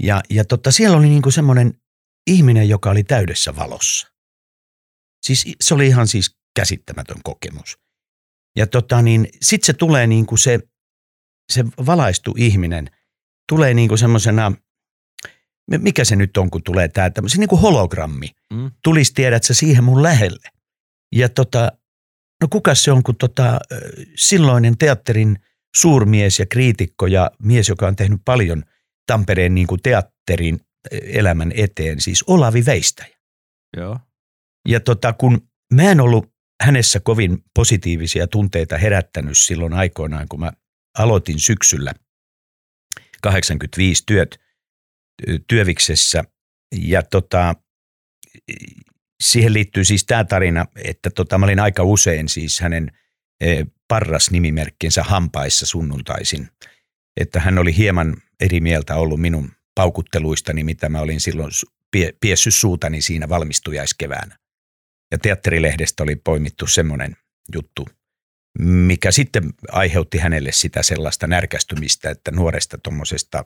Ja, 0.00 0.22
ja 0.30 0.44
tota, 0.44 0.70
siellä 0.70 0.96
oli 0.96 1.08
niin 1.08 1.32
semmoinen 1.32 1.74
ihminen, 2.26 2.68
joka 2.68 2.90
oli 2.90 3.04
täydessä 3.04 3.56
valossa. 3.56 4.08
Siis 5.26 5.54
se 5.60 5.74
oli 5.74 5.86
ihan 5.86 6.08
siis 6.08 6.36
käsittämätön 6.56 7.22
kokemus. 7.22 7.78
Ja 8.56 8.66
tota, 8.66 9.02
niin 9.02 9.28
sitten 9.42 9.66
se 9.66 9.72
tulee 9.72 10.06
niin 10.06 10.26
kuin 10.26 10.38
se, 10.38 10.60
se 11.52 11.64
valaistu 11.86 12.34
ihminen, 12.38 12.90
tulee 13.48 13.74
niin 13.74 13.88
kuin 13.88 13.98
semmoisena, 13.98 14.52
mikä 15.68 16.04
se 16.04 16.16
nyt 16.16 16.36
on, 16.36 16.50
kun 16.50 16.62
tulee 16.62 16.88
tämä 16.88 17.10
tämmöisen 17.10 17.40
niin 17.40 17.48
kuin 17.48 17.60
hologrammi. 17.60 18.28
Mm. 18.52 18.70
Tulisi 18.84 19.14
tiedät 19.14 19.44
sä 19.44 19.54
siihen 19.54 19.84
mun 19.84 20.02
lähelle. 20.02 20.48
Ja 21.14 21.28
tota, 21.28 21.72
no 22.42 22.48
kuka 22.50 22.74
se 22.74 22.92
on, 22.92 23.02
kun 23.02 23.16
tota, 23.16 23.58
silloinen 24.16 24.78
teatterin 24.78 25.38
suurmies 25.76 26.38
ja 26.38 26.46
kriitikko 26.46 27.06
ja 27.06 27.30
mies, 27.42 27.68
joka 27.68 27.86
on 27.86 27.96
tehnyt 27.96 28.20
paljon 28.24 28.64
Tampereen 29.06 29.54
niin 29.54 29.66
kuin 29.66 29.82
teatterin 29.82 30.60
elämän 30.90 31.52
eteen, 31.54 32.00
siis 32.00 32.24
Olavi 32.26 32.66
Veistäjä. 32.66 33.18
Joo. 33.76 33.98
Ja 34.68 34.80
tota, 34.80 35.12
kun 35.12 35.48
mä 35.74 35.82
en 35.82 36.00
ollut 36.00 36.32
hänessä 36.62 37.00
kovin 37.00 37.44
positiivisia 37.54 38.26
tunteita 38.26 38.78
herättänyt 38.78 39.38
silloin 39.38 39.72
aikoinaan, 39.72 40.28
kun 40.28 40.40
mä 40.40 40.52
aloitin 40.98 41.38
syksyllä 41.38 41.94
85 43.22 44.02
työt 44.06 44.40
työviksessä. 45.46 46.24
Ja 46.76 47.02
tota, 47.02 47.54
siihen 49.22 49.52
liittyy 49.52 49.84
siis 49.84 50.04
tämä 50.04 50.24
tarina, 50.24 50.66
että 50.84 51.10
tota, 51.10 51.38
mä 51.38 51.46
olin 51.46 51.60
aika 51.60 51.82
usein 51.82 52.28
siis 52.28 52.60
hänen 52.60 52.90
e, 53.40 53.64
Parras-nimimerkkinsä 53.88 55.02
hampaissa 55.02 55.66
sunnuntaisin. 55.66 56.48
Että 57.20 57.40
hän 57.40 57.58
oli 57.58 57.76
hieman 57.76 58.16
eri 58.40 58.60
mieltä 58.60 58.96
ollut 58.96 59.20
minun 59.20 59.50
paukutteluistani, 59.74 60.64
mitä 60.64 60.88
mä 60.88 61.00
olin 61.00 61.20
silloin 61.20 61.50
pie, 61.90 62.12
piessyt 62.20 62.54
suutani 62.54 63.02
siinä 63.02 63.28
valmistujaiskeväänä. 63.28 64.38
Ja 65.12 65.18
teatterilehdestä 65.18 66.02
oli 66.02 66.16
poimittu 66.16 66.66
semmoinen 66.66 67.16
juttu, 67.54 67.88
mikä 68.58 69.10
sitten 69.10 69.54
aiheutti 69.72 70.18
hänelle 70.18 70.52
sitä 70.52 70.82
sellaista 70.82 71.26
närkästymistä, 71.26 72.10
että 72.10 72.30
nuoresta 72.30 72.78
tuommoisesta 72.78 73.44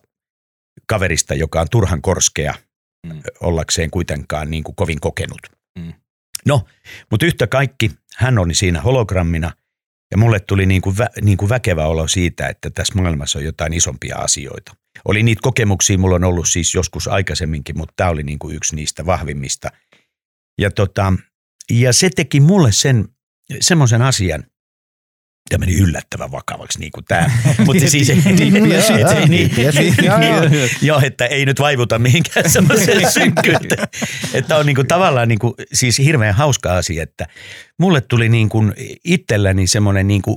kaverista, 0.86 1.34
joka 1.34 1.60
on 1.60 1.66
turhan 1.70 2.02
korskea 2.02 2.54
mm. 3.06 3.22
ollakseen 3.40 3.90
kuitenkaan 3.90 4.50
niin 4.50 4.64
kuin 4.64 4.76
kovin 4.76 5.00
kokenut. 5.00 5.40
Mm. 5.78 5.92
No, 6.46 6.64
mutta 7.10 7.26
yhtä 7.26 7.46
kaikki 7.46 7.90
hän 8.16 8.38
oli 8.38 8.54
siinä 8.54 8.80
hologrammina 8.80 9.52
ja 10.10 10.18
mulle 10.18 10.40
tuli 10.40 10.66
niin 10.66 10.82
kuin, 10.82 10.98
vä, 10.98 11.08
niin 11.22 11.38
kuin 11.38 11.48
väkevä 11.48 11.86
olo 11.86 12.08
siitä, 12.08 12.48
että 12.48 12.70
tässä 12.70 12.94
maailmassa 12.94 13.38
on 13.38 13.44
jotain 13.44 13.72
isompia 13.72 14.16
asioita. 14.16 14.74
Oli 15.04 15.22
niitä 15.22 15.40
kokemuksia, 15.42 15.98
mulla 15.98 16.16
on 16.16 16.24
ollut 16.24 16.48
siis 16.48 16.74
joskus 16.74 17.08
aikaisemminkin, 17.08 17.78
mutta 17.78 17.92
tämä 17.96 18.10
oli 18.10 18.22
niin 18.22 18.38
kuin 18.38 18.56
yksi 18.56 18.76
niistä 18.76 19.06
vahvimmista. 19.06 19.68
Ja 20.58 20.70
tota, 20.70 21.12
ja 21.70 21.92
se 21.92 22.10
teki 22.10 22.40
mulle 22.40 22.72
sen, 22.72 23.08
semmoisen 23.60 24.02
asian, 24.02 24.44
ja 25.50 25.58
meni 25.58 25.74
yllättävän 25.74 26.32
vakavaksi 26.32 26.78
niin 26.78 26.92
kuin 26.92 27.04
tämä. 27.04 27.30
Mutta 27.66 27.90
siis 27.90 28.12
joo, 30.82 31.00
että 31.04 31.26
ei 31.26 31.46
nyt 31.46 31.60
vaivuta 31.60 31.98
mihinkään 31.98 32.50
semmoiseen 32.50 33.12
synkkyyteen. 33.12 33.88
Että 34.34 34.56
on 34.56 34.66
niin 34.66 34.76
kuin 34.76 34.88
tavallaan 34.88 35.28
niin 35.28 35.38
kuin, 35.38 35.54
siis 35.72 35.98
hirveän 35.98 36.34
hauska 36.34 36.76
asia, 36.76 37.02
että 37.02 37.26
mulle 37.78 38.00
tuli 38.00 38.28
niin 38.28 38.48
kuin 38.48 38.72
itselläni 39.04 39.66
semmoinen 39.66 40.08
niin 40.08 40.22
kuin 40.22 40.36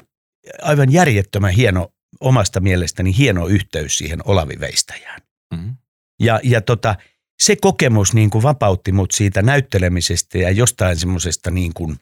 aivan 0.61 0.91
järjettömän 0.91 1.51
hieno, 1.51 1.93
omasta 2.19 2.59
mielestäni 2.59 3.17
hieno 3.17 3.47
yhteys 3.47 3.97
siihen 3.97 4.19
Olavi 4.25 4.59
Veistäjään. 4.59 5.21
Mm-hmm. 5.55 5.75
Ja, 6.19 6.39
ja 6.43 6.61
tota, 6.61 6.95
se 7.39 7.55
kokemus 7.55 8.13
niin 8.13 8.29
kuin 8.29 8.43
vapautti 8.43 8.91
mut 8.91 9.11
siitä 9.11 9.41
näyttelemisestä 9.41 10.37
ja 10.37 10.51
jostain 10.51 10.97
semmoisesta 10.97 11.51
niin 11.51 11.73
kuin, 11.73 11.95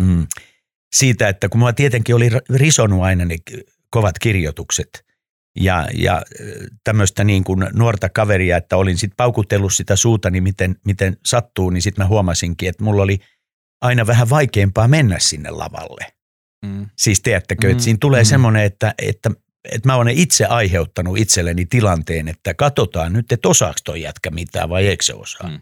mm, 0.00 0.26
siitä, 0.92 1.28
että 1.28 1.48
kun 1.48 1.58
mulla 1.58 1.72
tietenkin 1.72 2.14
oli 2.14 2.30
risonut 2.54 3.02
aina 3.02 3.24
ne 3.24 3.36
kovat 3.90 4.18
kirjoitukset 4.18 5.04
ja, 5.60 5.88
ja 5.94 6.22
tämmöistä 6.84 7.24
niin 7.24 7.44
kuin 7.44 7.66
nuorta 7.72 8.08
kaveria, 8.08 8.56
että 8.56 8.76
olin 8.76 8.98
sitten 8.98 9.16
paukutellut 9.16 9.74
sitä 9.74 9.96
suutani, 9.96 10.40
miten, 10.40 10.76
miten 10.86 11.16
sattuu, 11.26 11.70
niin 11.70 11.82
sitten 11.82 12.04
mä 12.04 12.08
huomasinkin, 12.08 12.68
että 12.68 12.84
mulla 12.84 13.02
oli 13.02 13.18
aina 13.80 14.06
vähän 14.06 14.30
vaikeampaa 14.30 14.88
mennä 14.88 15.18
sinne 15.18 15.50
lavalle. 15.50 16.06
Mm. 16.66 16.86
Siis 16.98 17.20
tiedättekö, 17.20 17.66
mm. 17.66 17.70
että 17.70 17.84
siinä 17.84 17.98
tulee 18.00 18.22
mm. 18.22 18.26
semmoinen, 18.26 18.64
että, 18.64 18.94
että 18.98 19.30
että 19.72 19.88
mä 19.88 19.96
olen 19.96 20.18
itse 20.18 20.44
aiheuttanut 20.44 21.18
itselleni 21.18 21.66
tilanteen, 21.66 22.28
että 22.28 22.54
katsotaan 22.54 23.12
nyt, 23.12 23.32
että 23.32 23.48
osaako 23.48 23.78
toi 23.84 24.02
jätkä 24.02 24.30
mitään 24.30 24.68
vai 24.68 24.86
eikö 24.86 25.04
se 25.04 25.14
osaa. 25.14 25.48
Mm. 25.48 25.60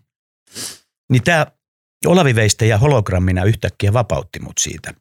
Niin 1.11 1.23
tämä 1.23 1.47
Olavi 2.06 2.35
ja 2.68 2.78
hologrammina 2.78 3.45
yhtäkkiä 3.45 3.92
vapautti 3.92 4.40
mut 4.40 4.59
siitä. 4.61 4.95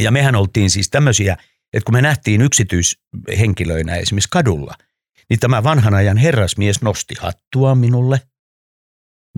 Ja 0.00 0.10
mehän 0.10 0.36
oltiin 0.36 0.70
siis 0.70 0.90
tämmöisiä, 0.90 1.36
että 1.72 1.84
kun 1.84 1.94
me 1.94 2.02
nähtiin 2.02 2.42
yksityishenkilöinä 2.42 3.96
esimerkiksi 3.96 4.28
kadulla, 4.30 4.74
niin 5.30 5.40
tämä 5.40 5.64
vanhan 5.64 5.94
ajan 5.94 6.16
herrasmies 6.16 6.82
nosti 6.82 7.14
hattua 7.18 7.74
minulle, 7.74 8.20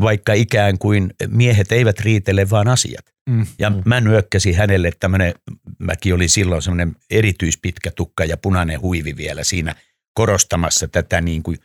vaikka 0.00 0.32
ikään 0.32 0.78
kuin 0.78 1.14
miehet 1.28 1.72
eivät 1.72 2.00
riitele, 2.00 2.50
vaan 2.50 2.68
asiat. 2.68 3.12
Mm. 3.30 3.46
Ja 3.58 3.70
mm. 3.70 3.82
mä 3.84 4.00
nyökkäsin 4.00 4.56
hänelle 4.56 4.92
tämmöinen, 5.00 5.34
mäkin 5.78 6.14
oli 6.14 6.28
silloin 6.28 6.62
semmoinen 6.62 6.96
erityispitkä 7.10 7.90
tukka 7.90 8.24
ja 8.24 8.36
punainen 8.36 8.80
huivi 8.80 9.16
vielä 9.16 9.44
siinä 9.44 9.74
korostamassa 10.14 10.88
tätä 10.88 11.20
niin 11.20 11.42
kuin 11.42 11.58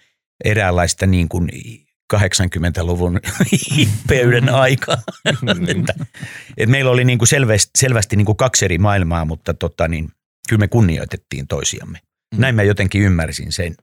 eräänlaista 0.46 1.06
niin 1.06 1.30
kuin 1.30 1.50
80-luvun 2.16 3.20
hippeyden 3.76 4.50
aikaa. 4.50 4.98
Mm. 5.26 5.68
että, 5.68 6.06
et 6.58 6.70
meillä 6.70 6.92
oli 6.92 7.04
niin 7.04 7.18
kuin 7.18 7.28
selvästi, 7.28 7.72
selvästi 7.78 8.16
niin 8.16 8.26
kuin 8.26 8.38
kaksi 8.38 8.66
eri 8.66 8.78
maailmaa, 8.78 9.26
mutta 9.26 9.54
tota 9.54 9.88
niin, 9.88 10.10
kyllä 10.50 10.60
me 10.60 10.68
kunnioitettiin 10.68 11.48
toisiamme. 11.48 12.00
Mm. 12.36 12.42
Näin 12.42 12.56
mä 12.56 12.64
jotenkin 12.64 13.02
ymmärsin 13.02 13.52
sen. 13.52 13.76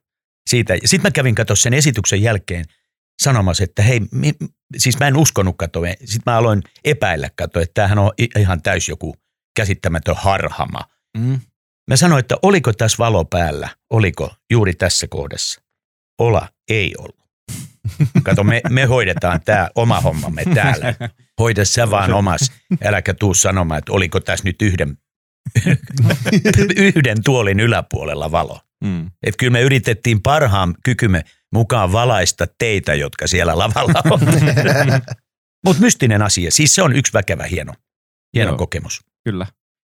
Siitä. 0.51 0.75
Sitten 0.85 1.09
mä 1.09 1.11
kävin 1.11 1.35
katsoa 1.35 1.57
sen 1.57 1.75
esityksen 1.75 2.23
jälkeen– 2.23 2.65
sanomassa, 3.23 3.65
että 3.65 3.83
hei, 3.83 4.01
mi, 4.13 4.33
siis 4.77 4.99
mä 5.01 5.09
en 5.09 5.17
uskonut 5.17 5.55
katoa. 5.59 5.87
Sitten 5.87 6.33
mä 6.33 6.37
aloin 6.37 6.63
epäillä 6.85 7.31
katoa, 7.37 7.63
että 7.63 7.75
tämähän 7.75 7.99
on 7.99 8.13
ihan 8.39 8.63
täys 8.63 8.89
joku 8.89 9.15
käsittämätön 9.57 10.17
harhama. 10.19 10.81
Mm. 11.19 11.41
Mä 11.89 11.97
sanoin, 11.97 12.21
että 12.21 12.37
oliko 12.43 12.73
tässä 12.73 12.99
valo 12.99 13.25
päällä, 13.25 13.69
oliko 13.91 14.35
juuri 14.51 14.75
tässä 14.75 15.07
kohdassa. 15.11 15.61
Ola, 16.19 16.49
ei 16.69 16.95
ollut. 16.99 17.24
Kato, 18.23 18.45
me, 18.45 18.61
me 18.71 18.85
hoidetaan 18.85 19.41
tämä 19.45 19.69
oma 19.75 20.01
hommamme 20.01 20.43
täällä. 20.55 20.95
Hoida 21.41 21.65
sä 21.65 21.91
vaan 21.91 22.13
omas, 22.13 22.53
äläkä 22.85 23.15
tuu 23.15 23.35
sanomaan, 23.35 23.79
että 23.79 23.93
oliko 23.93 24.21
tässä 24.21 24.45
nyt 24.45 24.63
yhden, 24.63 24.99
yhden 26.77 27.25
tuolin 27.25 27.61
yläpuolella 27.61 28.33
valo. 28.33 28.61
Mm. 28.85 29.07
Että 29.07 29.39
kyllä 29.39 29.53
me 29.53 29.61
yritettiin 29.61 30.23
parhaan 30.23 30.75
kykymme 30.85 31.25
mukaan 31.53 31.93
valaista 31.93 32.47
teitä, 32.59 32.95
jotka 32.95 33.27
siellä 33.27 33.59
lavalla 33.59 34.03
on. 34.11 34.21
Mutta 35.65 35.81
mystinen 35.81 36.23
asia. 36.23 36.51
Siis 36.51 36.75
se 36.75 36.83
on 36.83 36.97
yksi 36.97 37.13
väkevä 37.13 37.45
hieno, 37.45 37.73
hieno 38.35 38.51
Joo, 38.51 38.59
kokemus. 38.59 39.01
Kyllä. 39.25 39.47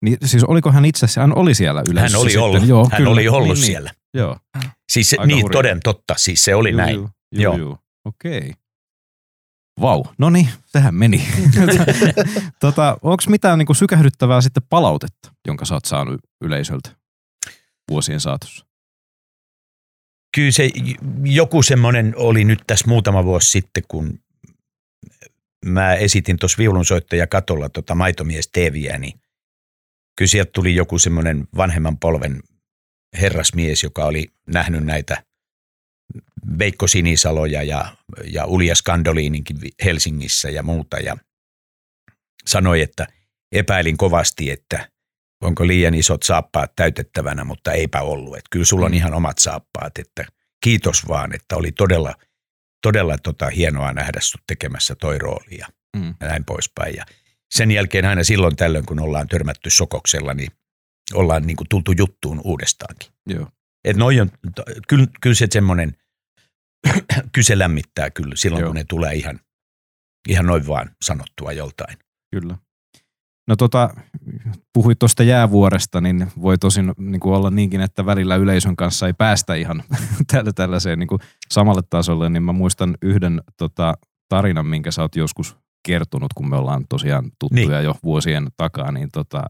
Niin, 0.01 0.17
siis 0.25 0.43
oliko 0.43 0.71
hän 0.71 0.85
itse, 0.85 1.07
hän 1.19 1.37
oli 1.37 1.55
siellä 1.55 1.83
yleensä? 1.89 2.17
Hän 2.17 2.21
oli 2.21 2.29
sitten. 2.29 2.43
ollut, 2.43 2.67
Joo, 2.67 2.89
hän 2.91 2.97
kyllä. 2.97 3.09
oli 3.09 3.27
ollut 3.27 3.47
niin, 3.47 3.53
niin. 3.55 3.65
siellä. 3.65 3.89
Niin. 3.89 4.19
Joo. 4.21 4.37
Siis 4.91 5.15
niin, 5.25 5.41
hurja. 5.41 5.53
toden 5.53 5.79
totta, 5.83 6.13
siis 6.17 6.43
se 6.43 6.55
oli 6.55 6.69
juu, 6.69 6.77
näin. 6.77 6.95
Juu, 6.95 7.09
juu, 7.31 7.57
Joo. 7.57 7.77
Okei. 8.05 8.37
Okay. 8.37 8.51
Vau, 9.81 10.05
no 10.17 10.29
niin, 10.29 10.49
sehän 10.65 10.95
meni. 10.95 11.27
tota, 12.59 12.97
Onko 13.01 13.23
mitään 13.29 13.59
niinku 13.59 13.73
sykähdyttävää 13.73 14.41
sitten 14.41 14.63
palautetta, 14.69 15.31
jonka 15.47 15.65
sä 15.65 15.73
oot 15.73 15.85
saanut 15.85 16.21
yleisöltä 16.41 16.89
vuosien 17.91 18.19
saatossa? 18.19 18.69
kyllä 20.35 20.51
se 20.51 20.69
joku 21.23 21.63
semmoinen 21.63 22.13
oli 22.15 22.43
nyt 22.43 22.59
tässä 22.67 22.87
muutama 22.87 23.25
vuosi 23.25 23.51
sitten, 23.51 23.83
kun 23.87 24.19
mä 25.65 25.93
esitin 25.93 26.37
tuossa 26.37 26.57
viulunsoittaja 26.57 27.27
katolla 27.27 27.69
tota 27.69 27.95
maitomies 27.95 28.49
teviä, 28.51 28.97
niin 28.97 29.19
kyllä 30.17 30.29
sieltä 30.29 30.51
tuli 30.51 30.75
joku 30.75 30.99
semmoinen 30.99 31.47
vanhemman 31.57 31.97
polven 31.97 32.39
herrasmies, 33.21 33.83
joka 33.83 34.05
oli 34.05 34.27
nähnyt 34.47 34.83
näitä 34.83 35.23
Veikko 36.59 36.87
Sinisaloja 36.87 37.63
ja, 37.63 37.95
ja 38.23 38.45
Ulja 38.45 38.75
Skandoliininkin 38.75 39.57
Helsingissä 39.83 40.49
ja 40.49 40.63
muuta 40.63 40.97
ja 40.97 41.17
sanoi, 42.45 42.81
että 42.81 43.07
epäilin 43.51 43.97
kovasti, 43.97 44.51
että 44.51 44.89
onko 45.43 45.67
liian 45.67 45.93
isot 45.95 46.23
saappaat 46.23 46.75
täytettävänä, 46.75 47.43
mutta 47.43 47.71
eipä 47.71 48.01
ollut. 48.01 48.37
Että 48.37 48.47
kyllä 48.51 48.65
sulla 48.65 48.85
on 48.85 48.91
Mm. 48.91 48.95
ihan 48.97 49.13
omat 49.13 49.37
saappaat, 49.37 49.97
että 49.97 50.25
kiitos 50.63 51.07
vaan, 51.07 51.35
että 51.35 51.55
oli 51.55 51.71
todella, 51.71 52.15
todella 52.81 53.17
tota 53.17 53.49
hienoa 53.49 53.93
nähdä 53.93 54.19
sut 54.21 54.41
tekemässä 54.47 54.95
toi 54.95 55.17
rooli 55.19 55.57
ja 55.57 55.67
Mm. 55.97 56.15
näin 56.19 56.45
poispäin. 56.45 56.95
Ja 56.95 57.05
sen 57.51 57.71
jälkeen 57.71 58.05
aina 58.05 58.23
silloin 58.23 58.55
tällöin, 58.55 58.85
kun 58.85 58.99
ollaan 58.99 59.27
törmätty 59.27 59.69
sokoksella, 59.69 60.33
niin 60.33 60.51
ollaan 61.13 61.47
niin 61.47 61.57
kuin 61.57 61.69
tultu 61.69 61.91
juttuun 61.97 62.41
uudestaankin. 62.43 63.11
Joo. 63.27 63.47
Et 63.85 63.97
noi 63.97 64.19
on, 64.19 64.31
kyllä, 64.87 65.07
kyllä 65.21 65.35
se 65.35 65.47
semmoinen, 65.51 65.95
kyllä 67.33 67.45
se 67.45 67.59
lämmittää 67.59 68.09
kyllä 68.09 68.35
silloin, 68.35 68.61
Joo. 68.61 68.69
kun 68.69 68.75
ne 68.75 68.83
tulee 68.89 69.15
ihan, 69.15 69.39
ihan 70.29 70.45
noin 70.45 70.67
vaan 70.67 70.91
sanottua 71.01 71.51
joltain. 71.51 71.97
Kyllä. 72.31 72.57
No 73.47 73.55
tota, 73.55 73.89
puhuit 74.73 74.99
tuosta 74.99 75.23
jäävuoresta, 75.23 76.01
niin 76.01 76.31
voi 76.41 76.57
tosin 76.57 76.93
niin 76.97 77.19
kuin 77.19 77.35
olla 77.35 77.49
niinkin, 77.49 77.81
että 77.81 78.05
välillä 78.05 78.35
yleisön 78.35 78.75
kanssa 78.75 79.07
ei 79.07 79.13
päästä 79.13 79.55
ihan 79.55 79.83
tällä, 80.31 80.51
tällaiseen 80.53 80.99
niin 80.99 81.07
kuin 81.07 81.19
samalle 81.51 81.81
tasolle, 81.89 82.29
niin 82.29 82.43
mä 82.43 82.51
muistan 82.51 82.97
yhden 83.01 83.41
tota, 83.57 83.93
tarinan, 84.29 84.65
minkä 84.65 84.91
sä 84.91 85.01
oot 85.01 85.15
joskus 85.15 85.57
kertonut, 85.87 86.33
kun 86.33 86.49
me 86.49 86.55
ollaan 86.55 86.85
tosiaan 86.89 87.31
tuttuja 87.39 87.77
niin. 87.77 87.83
jo 87.83 87.95
vuosien 88.03 88.47
takaa, 88.57 88.91
niin 88.91 89.09
tota, 89.13 89.43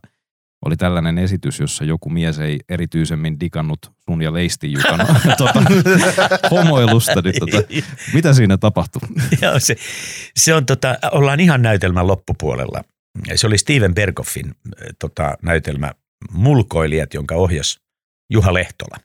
oli 0.65 0.77
tällainen 0.77 1.17
esitys, 1.17 1.59
jossa 1.59 1.83
joku 1.83 2.09
mies 2.09 2.39
ei 2.39 2.59
erityisemmin 2.69 3.39
digannut 3.39 3.91
sun 4.05 4.21
ja 4.21 4.33
Leistin 4.33 4.71
Jukan 4.71 5.07
tota, 5.37 5.63
homoilusta. 6.51 7.21
Niin, 7.21 7.35
tota, 7.39 7.57
mitä 8.13 8.33
siinä 8.33 8.57
tapahtui? 8.57 9.01
Joo, 9.41 9.59
se, 9.59 9.75
se 10.35 10.53
on 10.53 10.65
tota, 10.65 10.97
ollaan 11.11 11.39
ihan 11.39 11.61
näytelmän 11.61 12.07
loppupuolella. 12.07 12.83
Se 13.35 13.47
oli 13.47 13.57
Steven 13.57 13.95
Bergoffin 13.95 14.55
tota, 14.99 15.37
näytelmä 15.41 15.91
Mulkoilijat, 16.31 17.13
jonka 17.13 17.35
ohjas 17.35 17.79
Juha 18.29 18.53
Lehtola. 18.53 18.97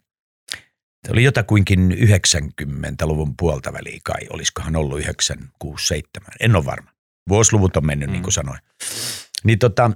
Se 1.06 1.12
oli 1.12 1.25
jotakuinkin 1.25 1.92
90-luvun 1.92 3.37
puolta 3.37 3.73
väliä 3.73 4.00
kai, 4.04 4.26
olisikohan 4.30 4.76
ollut 4.76 4.99
967, 4.99 6.28
en 6.40 6.56
ole 6.56 6.64
varma. 6.64 6.90
Vuosiluvut 7.28 7.76
on 7.76 7.87
mennyt, 7.87 8.08
mm. 8.08 8.12
niin 8.12 8.23
kuin 8.23 8.32
sanoin. 8.32 8.58
Niin 9.44 9.58
tota, 9.58 9.90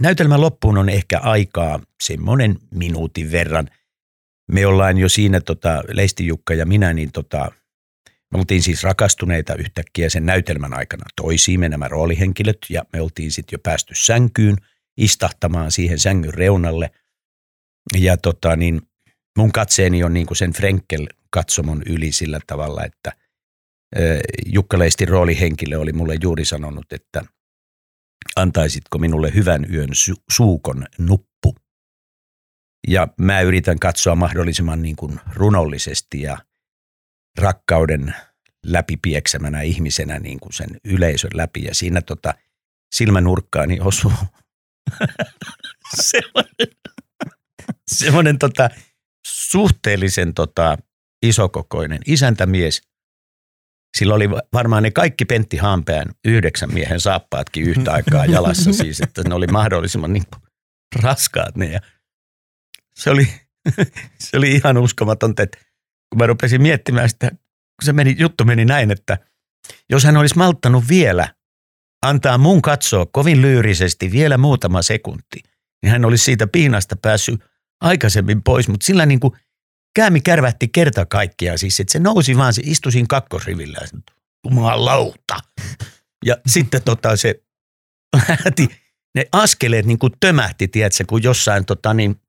näytelmän 0.00 0.40
loppuun 0.40 0.78
on 0.78 0.88
ehkä 0.88 1.18
aikaa 1.18 1.80
semmoinen 2.02 2.58
minuutin 2.74 3.32
verran. 3.32 3.68
Me 4.52 4.66
ollaan 4.66 4.98
jo 4.98 5.08
siinä, 5.08 5.40
tota, 5.40 5.82
Leisti 5.88 6.26
Jukka 6.26 6.54
ja 6.54 6.66
minä, 6.66 6.92
niin 6.92 7.12
tota, 7.12 7.52
me 8.32 8.38
oltiin 8.38 8.62
siis 8.62 8.82
rakastuneita 8.82 9.54
yhtäkkiä 9.54 10.08
sen 10.08 10.26
näytelmän 10.26 10.74
aikana 10.74 11.04
toisiimme 11.16 11.68
nämä 11.68 11.88
roolihenkilöt 11.88 12.58
ja 12.68 12.84
me 12.92 13.00
oltiin 13.00 13.32
sitten 13.32 13.56
jo 13.56 13.58
päästy 13.62 13.94
sänkyyn 13.96 14.56
istahtamaan 14.96 15.72
siihen 15.72 15.98
sängyn 15.98 16.34
reunalle. 16.34 16.90
Ja 17.98 18.16
tota, 18.16 18.56
niin 18.56 18.82
mun 19.38 19.52
katseeni 19.52 20.04
on 20.04 20.14
niin 20.14 20.26
kuin 20.26 20.36
sen 20.36 20.52
Frenkel 20.52 21.06
katsomon 21.30 21.82
yli 21.86 22.12
sillä 22.12 22.40
tavalla, 22.46 22.84
että 22.84 23.12
Jukka 24.46 24.78
Leistin 24.78 25.08
roolihenkilö 25.08 25.78
oli 25.78 25.92
mulle 25.92 26.16
juuri 26.22 26.44
sanonut, 26.44 26.92
että 26.92 27.24
antaisitko 28.36 28.98
minulle 28.98 29.34
hyvän 29.34 29.74
yön 29.74 29.88
su- 29.90 30.22
suukon 30.30 30.86
nuppu. 30.98 31.56
Ja 32.88 33.08
mä 33.18 33.40
yritän 33.40 33.78
katsoa 33.78 34.14
mahdollisimman 34.14 34.82
niin 34.82 34.96
kuin 34.96 35.20
runollisesti 35.34 36.22
ja 36.22 36.38
rakkauden 37.38 38.14
läpipieksämänä 38.66 39.62
ihmisenä 39.62 40.18
niin 40.18 40.40
kuin 40.40 40.52
sen 40.52 40.68
yleisön 40.84 41.30
läpi. 41.34 41.64
Ja 41.64 41.74
siinä 41.74 42.02
tota, 42.02 42.34
silmänurkkaani 42.94 43.80
osuu 43.80 44.12
semmoinen 47.98 48.38
tota, 48.38 48.70
suhteellisen 49.26 50.34
tota, 50.34 50.78
isokokoinen 51.22 52.00
isäntämies. 52.06 52.82
Sillä 53.96 54.14
oli 54.14 54.30
varmaan 54.30 54.82
ne 54.82 54.90
kaikki 54.90 55.24
Pentti 55.24 55.56
Haanpään 55.56 56.06
yhdeksän 56.24 56.74
miehen 56.74 57.00
saappaatkin 57.00 57.64
yhtä 57.64 57.92
aikaa 57.92 58.26
jalassa 58.26 58.72
siis, 58.82 59.00
että 59.00 59.22
ne 59.28 59.34
oli 59.34 59.46
mahdollisimman 59.46 60.12
niin 60.12 60.24
raskaat 61.02 61.56
ne. 61.56 61.66
Ja 61.66 61.80
se, 62.94 63.10
oli, 63.10 63.28
se 64.24 64.36
oli 64.36 64.52
ihan 64.52 64.78
uskomatonta, 64.78 65.42
että 65.42 65.58
kun 66.10 66.18
mä 66.18 66.26
rupesin 66.26 66.62
miettimään 66.62 67.08
sitä, 67.08 67.30
kun 67.30 67.84
se 67.84 67.92
meni, 67.92 68.16
juttu 68.18 68.44
meni 68.44 68.64
näin, 68.64 68.90
että 68.90 69.18
jos 69.90 70.04
hän 70.04 70.16
olisi 70.16 70.36
malttanut 70.36 70.84
vielä 70.88 71.34
antaa 72.02 72.38
mun 72.38 72.62
katsoa 72.62 73.06
kovin 73.06 73.42
lyyrisesti 73.42 74.12
vielä 74.12 74.38
muutama 74.38 74.82
sekunti, 74.82 75.42
niin 75.82 75.90
hän 75.90 76.04
olisi 76.04 76.24
siitä 76.24 76.46
piinasta 76.46 76.96
päässyt 76.96 77.44
aikaisemmin 77.80 78.42
pois, 78.42 78.68
mutta 78.68 78.86
sillä 78.86 79.06
niin 79.06 79.20
kuin 79.20 79.34
käämi 79.94 80.20
kärvähti 80.20 80.68
kerta 80.68 81.06
kaikkiaan 81.06 81.58
siis, 81.58 81.80
että 81.80 81.92
se 81.92 81.98
nousi 81.98 82.36
vaan, 82.36 82.54
se 82.54 82.62
istui 82.64 82.92
siinä 82.92 83.06
kakkosrivillä 83.08 83.78
ja 83.80 83.98
jumalauta. 84.44 85.36
Ja 86.24 86.36
sitten 86.46 86.82
tota 86.82 87.16
se 87.16 87.42
lähti, 88.28 88.68
ne 89.14 89.26
askeleet 89.32 89.86
niin 89.86 89.98
kuin 89.98 90.12
tömähti, 90.20 90.68
tiedätkö, 90.68 91.04
kun 91.08 91.22
jossain 91.22 91.64
tota 91.64 91.94
niin, 91.94 92.20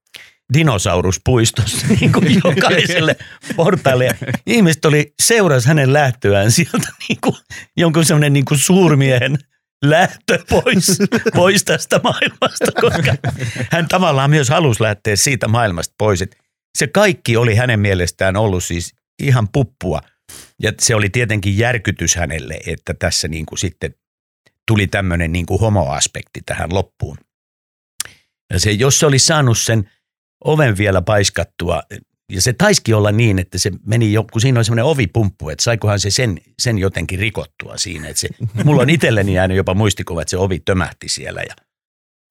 dinosauruspuistossa 0.53 1.87
niin 1.87 2.11
kuin 2.11 2.35
jokaiselle 2.45 3.15
portaille. 3.55 4.05
Ja 4.05 4.13
ihmiset 4.45 4.85
oli 4.85 5.13
seurasi 5.21 5.67
hänen 5.67 5.93
lähtöään 5.93 6.51
sieltä 6.51 6.87
niin 7.09 7.17
kuin, 7.23 7.35
jonkun 7.77 8.05
semmoinen 8.05 8.33
niin 8.33 8.45
kuin 8.45 8.57
suurmiehen 8.57 9.37
lähtö 9.83 10.43
pois, 10.49 10.97
pois 11.35 11.63
tästä 11.63 11.99
maailmasta, 12.03 12.71
koska 12.81 13.15
hän 13.71 13.87
tavallaan 13.87 14.29
myös 14.29 14.49
halusi 14.49 14.83
lähteä 14.83 15.15
siitä 15.15 15.47
maailmasta 15.47 15.95
pois. 15.97 16.21
Et 16.21 16.42
se 16.77 16.87
kaikki 16.87 17.37
oli 17.37 17.55
hänen 17.55 17.79
mielestään 17.79 18.35
ollut 18.35 18.63
siis 18.63 18.95
ihan 19.19 19.47
puppua. 19.49 20.01
Ja 20.61 20.71
se 20.81 20.95
oli 20.95 21.09
tietenkin 21.09 21.57
järkytys 21.57 22.15
hänelle, 22.15 22.59
että 22.67 22.93
tässä 22.93 23.27
niin 23.27 23.45
kuin 23.45 23.59
sitten 23.59 23.95
tuli 24.67 24.87
tämmöinen 24.87 25.31
niin 25.31 25.45
kuin 25.45 25.59
homoaspekti 25.59 26.41
tähän 26.45 26.73
loppuun. 26.73 27.17
Ja 28.53 28.59
se, 28.59 28.71
jos 28.71 28.99
se 28.99 29.05
olisi 29.05 29.25
saanut 29.25 29.57
sen 29.57 29.89
oven 30.45 30.77
vielä 30.77 31.01
paiskattua, 31.01 31.83
ja 32.31 32.41
se 32.41 32.53
taiski 32.53 32.93
olla 32.93 33.11
niin, 33.11 33.39
että 33.39 33.57
se 33.57 33.71
meni 33.85 34.13
jo, 34.13 34.23
kun 34.31 34.41
siinä 34.41 34.59
on 34.59 34.65
semmoinen 34.65 34.85
ovipumppu, 34.85 35.49
että 35.49 35.63
saikohan 35.63 35.99
se 35.99 36.11
sen, 36.11 36.41
sen 36.59 36.77
jotenkin 36.77 37.19
rikottua 37.19 37.77
siinä. 37.77 38.07
Että 38.07 38.19
se, 38.19 38.29
mulla 38.63 38.81
on 38.81 38.89
itselleni 38.89 39.33
jäänyt 39.33 39.57
jopa 39.57 39.73
muistikuva, 39.73 40.21
että 40.21 40.29
se 40.29 40.37
ovi 40.37 40.59
tömähti 40.59 41.09
siellä 41.09 41.41
ja 41.41 41.55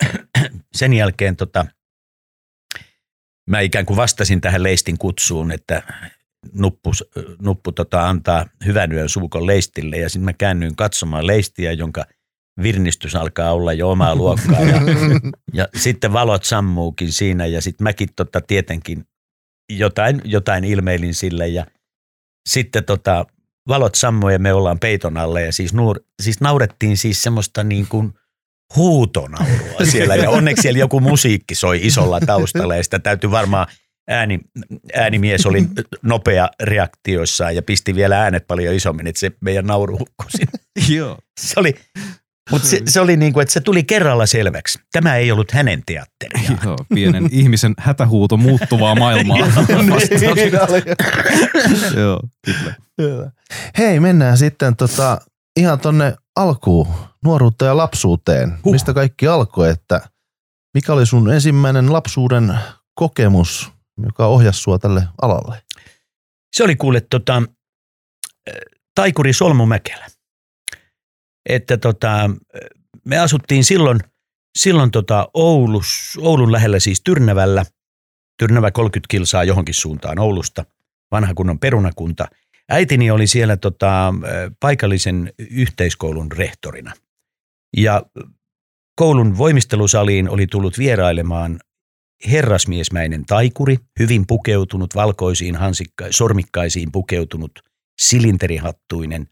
sen 0.75 0.93
jälkeen 0.93 1.37
tota, 1.37 1.67
mä 3.51 3.61
ikään 3.61 3.87
kuin 3.87 3.97
vastasin 3.97 4.41
tähän 4.41 4.63
leistin 4.63 4.99
kutsuun, 4.99 5.53
että 5.53 5.83
nuppu, 6.53 6.91
nuppu 7.43 7.73
tota, 7.73 8.09
antaa 8.09 8.47
hyvän 8.65 8.93
yön 8.93 9.09
suukon 9.09 9.47
leistille. 9.47 9.97
Ja 9.97 10.09
sitten 10.09 10.25
mä 10.25 10.33
käännyin 10.33 10.77
katsomaan 10.77 11.27
leistiä, 11.27 11.73
jonka 11.73 12.05
virnistys 12.63 13.15
alkaa 13.15 13.53
olla 13.53 13.73
jo 13.73 13.91
omaa 13.91 14.15
luokkaa. 14.15 14.61
Ja, 14.61 14.81
ja 15.59 15.69
sitten 15.77 16.13
valot 16.13 16.45
sammuukin 16.45 17.13
siinä. 17.13 17.47
Ja 17.47 17.61
sitten 17.61 17.85
mäkin 17.85 18.09
tota, 18.17 18.41
tietenkin 18.41 19.05
jotain, 19.73 20.21
jotain 20.25 20.65
ilmeilin 20.65 21.15
sille. 21.15 21.49
Ja 21.49 21.67
sitten 22.49 22.85
tota, 22.85 23.27
valot 23.69 23.95
sammui 23.95 24.33
ja 24.33 24.39
me 24.39 24.53
ollaan 24.53 24.79
peiton 24.79 25.17
alle 25.17 25.43
ja 25.43 25.53
siis, 25.53 25.75
nuur, 25.75 26.01
siis 26.23 26.41
naurettiin 26.41 26.97
siis 26.97 27.23
semmoista 27.23 27.65
niin 27.65 27.87
kuin 27.89 28.15
huutonaurua 28.77 29.85
siellä 29.91 30.17
ja 30.17 30.31
onneksi 30.31 30.63
siellä 30.63 30.79
joku 30.79 31.01
musiikki 31.01 31.55
soi 31.55 31.81
isolla 31.83 32.21
taustalla 32.21 32.77
ja 32.77 32.85
sitä 32.85 32.99
täytyy 32.99 33.31
varmaan 33.31 33.67
ääni, 34.09 34.41
äänimies 34.95 35.47
oli 35.47 35.67
nopea 36.03 36.49
reaktioissaan 36.63 37.57
ja 37.57 37.63
pisti 37.63 37.95
vielä 37.95 38.23
äänet 38.23 38.47
paljon 38.47 38.75
isommin, 38.75 39.07
että 39.07 39.21
se 39.21 39.33
meidän 39.41 39.67
nauru 39.67 39.99
hukkui. 39.99 40.27
Joo. 40.89 41.19
Se 41.41 41.61
oli, 41.61 41.75
mutta 42.51 42.69
se, 42.69 42.83
se 42.89 43.01
oli 43.01 43.17
niin 43.17 43.33
kuin, 43.33 43.43
että 43.43 43.53
se 43.53 43.61
tuli 43.61 43.85
kerralla 43.85 44.27
selväksi. 44.27 44.79
Tämä 44.93 45.17
ei 45.17 45.33
ollut 45.33 45.51
hänen 45.51 45.83
teatteriaan. 45.87 46.59
Joo, 46.65 46.77
pienen 46.95 47.29
ihmisen 47.33 47.75
hätähuuto 47.79 48.37
muuttuvaa 48.37 48.95
maailmaa. 48.95 49.39
Niin 49.69 49.93
oli. 50.71 50.83
Joo, 51.97 52.21
kyllä. 52.45 52.75
Hyvä. 52.99 53.31
Hei, 53.79 54.01
mennään 54.01 54.39
sitten 54.39 54.77
tota, 54.77 55.19
ihan 55.57 55.81
tonne 55.81 56.15
alkuun, 56.37 56.89
nuoruutta 57.25 57.65
ja 57.65 57.77
lapsuuteen. 57.77 58.59
Huh. 58.65 58.73
Mistä 58.73 58.95
kaikki 58.95 59.29
alkoi, 59.29 59.71
että 59.71 60.01
mikä 60.75 60.93
oli 60.93 61.07
sun 61.07 61.33
ensimmäinen 61.33 61.93
lapsuuden 61.93 62.59
kokemus, 62.95 63.71
joka 64.05 64.27
ohjasi 64.27 64.61
sua 64.61 64.79
tälle 64.79 65.09
alalle? 65.23 65.63
Se 66.57 66.65
oli 66.65 66.77
kuule 66.77 67.01
tota, 67.01 67.37
äh, 67.37 68.55
Taikuri 68.95 69.33
Solmumäkelä. 69.33 70.07
Että 71.49 71.77
tota, 71.77 72.31
me 73.05 73.19
asuttiin 73.19 73.65
silloin, 73.65 74.01
silloin 74.59 74.91
tota 74.91 75.29
Oulus, 75.35 76.19
Oulun 76.21 76.53
lähellä 76.53 76.81
siis 76.81 77.01
Tyrnävällä. 77.05 77.65
Tyrnävä 78.39 78.71
30 78.71 79.11
kilsaa 79.11 79.45
johonkin 79.45 79.75
suuntaan 79.75 80.19
Oulusta, 80.19 80.65
vanha 81.11 81.35
kunnon 81.35 81.59
perunakunta. 81.59 82.27
Äitini 82.69 83.11
oli 83.11 83.27
siellä 83.27 83.57
tota, 83.57 84.09
äh, 84.09 84.15
paikallisen 84.61 85.33
yhteiskoulun 85.51 86.33
rehtorina. 86.33 86.93
Ja 87.77 88.03
koulun 88.97 89.39
voimistelusaliin 89.39 90.29
oli 90.29 90.47
tullut 90.47 90.79
vierailemaan 90.79 91.61
herrasmiesmäinen 92.31 93.27
taikuri, 93.27 93.77
hyvin 93.99 94.27
pukeutunut, 94.27 94.95
valkoisiin 94.95 95.57
hansikka- 95.57 96.09
sormikkaisiin 96.11 96.93
pukeutunut, 96.93 97.53
silinterihattuinen 98.01 99.29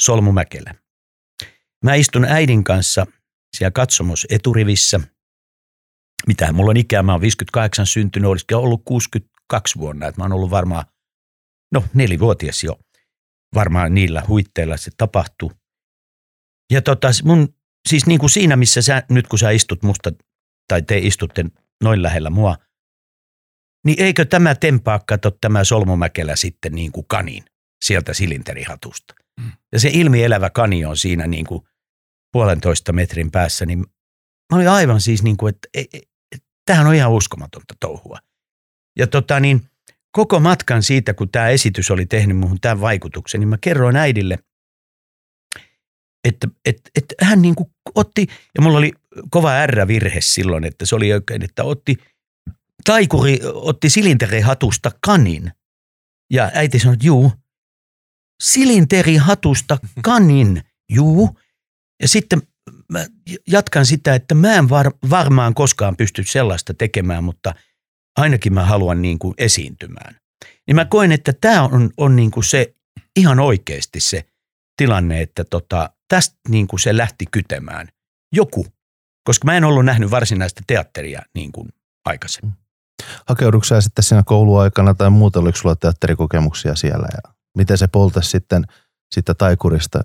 solmumäkelä. 0.00 0.74
Mä 1.84 1.94
istun 1.94 2.24
äidin 2.24 2.64
kanssa 2.64 3.06
siellä 3.56 3.70
katsomos 3.70 4.26
eturivissä. 4.30 5.00
Mitä 6.26 6.52
mulla 6.52 6.70
on 6.70 6.76
ikää, 6.76 7.02
mä 7.02 7.12
oon 7.12 7.20
58 7.20 7.86
syntynyt, 7.86 8.30
olisikin 8.30 8.56
ollut 8.56 8.82
62 8.84 9.78
vuonna, 9.78 10.06
että 10.06 10.20
mä 10.20 10.24
oon 10.24 10.32
ollut 10.32 10.50
varmaan, 10.50 10.84
no 11.72 11.84
nelivuotias 11.94 12.64
jo, 12.64 12.78
varmaan 13.54 13.94
niillä 13.94 14.22
huitteilla 14.28 14.76
se 14.76 14.90
tapahtuu. 14.96 15.52
Ja 16.72 16.82
tota, 16.82 17.08
mun, 17.24 17.54
siis 17.86 18.06
niin 18.06 18.20
kuin 18.20 18.30
siinä, 18.30 18.56
missä 18.56 18.82
sä, 18.82 19.02
nyt 19.10 19.26
kun 19.26 19.38
sä 19.38 19.50
istut 19.50 19.82
musta, 19.82 20.12
tai 20.68 20.82
te 20.82 20.98
istutte 20.98 21.44
noin 21.82 22.02
lähellä 22.02 22.30
mua, 22.30 22.56
niin 23.84 24.02
eikö 24.02 24.24
tämä 24.24 24.54
tempaa, 24.54 25.00
kato 25.06 25.30
tämä 25.30 25.64
solmumäkelä 25.64 26.36
sitten 26.36 26.72
niin 26.72 26.92
kuin 26.92 27.06
kanin 27.08 27.44
sieltä 27.84 28.14
silinterihatusta. 28.14 29.14
Mm. 29.40 29.52
Ja 29.72 29.80
se 29.80 29.90
ilmielävä 29.92 30.50
kani 30.50 30.84
on 30.84 30.96
siinä 30.96 31.26
niin 31.26 31.46
kuin 31.46 31.62
puolentoista 32.32 32.92
metrin 32.92 33.30
päässä, 33.30 33.66
niin 33.66 33.78
mä 34.52 34.56
olin 34.56 34.68
aivan 34.68 35.00
siis 35.00 35.22
niin 35.22 35.36
kuin, 35.36 35.54
että, 35.54 35.68
että, 35.74 35.98
että 36.32 36.48
tämähän 36.66 36.86
on 36.86 36.94
ihan 36.94 37.12
uskomatonta 37.12 37.74
touhua. 37.80 38.18
Ja 38.98 39.06
tota 39.06 39.40
niin, 39.40 39.62
koko 40.10 40.40
matkan 40.40 40.82
siitä, 40.82 41.14
kun 41.14 41.28
tämä 41.28 41.48
esitys 41.48 41.90
oli 41.90 42.06
tehnyt 42.06 42.36
muuhun 42.36 42.60
tämän 42.60 42.80
vaikutuksen, 42.80 43.40
niin 43.40 43.48
mä 43.48 43.58
kerroin 43.60 43.96
äidille, 43.96 44.38
että, 46.28 46.48
että, 46.64 46.90
että 46.96 47.14
hän 47.20 47.42
niin 47.42 47.54
kuin 47.54 47.70
otti, 47.94 48.26
ja 48.54 48.62
mulla 48.62 48.78
oli 48.78 48.92
kova 49.30 49.66
R-virhe 49.66 50.20
silloin, 50.20 50.64
että 50.64 50.86
se 50.86 50.96
oli 50.96 51.12
oikein, 51.12 51.42
että 51.42 51.64
otti, 51.64 51.96
taikuri 52.84 53.40
otti 53.44 53.90
silinterihatusta 53.90 54.90
kanin. 55.00 55.52
Ja 56.32 56.50
äiti 56.54 56.78
sanoi, 56.78 56.94
että 56.94 57.06
juu, 57.06 57.32
silinterihatusta 58.42 59.78
kanin, 60.02 60.62
juu. 60.92 61.38
Ja 62.02 62.08
sitten 62.08 62.42
mä 62.92 63.06
jatkan 63.48 63.86
sitä, 63.86 64.14
että 64.14 64.34
mä 64.34 64.54
en 64.54 64.68
var, 64.68 64.90
varmaan 65.10 65.54
koskaan 65.54 65.96
pysty 65.96 66.24
sellaista 66.24 66.74
tekemään, 66.74 67.24
mutta 67.24 67.54
ainakin 68.16 68.54
mä 68.54 68.64
haluan 68.64 69.02
niin 69.02 69.18
kuin 69.18 69.34
esiintymään. 69.38 70.16
Niin 70.66 70.74
mä 70.74 70.84
koen, 70.84 71.12
että 71.12 71.32
tämä 71.40 71.62
on, 71.62 71.90
on 71.96 72.16
niin 72.16 72.30
kuin 72.30 72.44
se 72.44 72.74
ihan 73.16 73.40
oikeasti 73.40 74.00
se 74.00 74.24
tilanne, 74.76 75.22
että 75.22 75.44
tota, 75.44 75.90
tästä 76.08 76.36
niin 76.48 76.66
kuin 76.66 76.80
se 76.80 76.96
lähti 76.96 77.24
kytemään. 77.30 77.88
Joku, 78.32 78.66
koska 79.24 79.44
mä 79.44 79.56
en 79.56 79.64
ollut 79.64 79.84
nähnyt 79.84 80.10
varsinaista 80.10 80.62
teatteria 80.66 81.22
niin 81.34 81.52
kuin 81.52 81.68
aikaisemmin. 82.04 82.54
Hakeudutko 83.28 83.64
sä 83.64 83.80
sitten 83.80 84.02
siinä 84.02 84.22
kouluaikana 84.26 84.94
tai 84.94 85.10
muuta, 85.10 85.40
oliko 85.40 85.58
sulla 85.58 85.76
teatterikokemuksia 85.76 86.74
siellä 86.74 87.08
ja 87.12 87.32
miten 87.56 87.78
se 87.78 87.86
poltas 87.86 88.30
sitten, 88.30 88.64
sitten 89.14 89.36
taikurista 89.36 90.00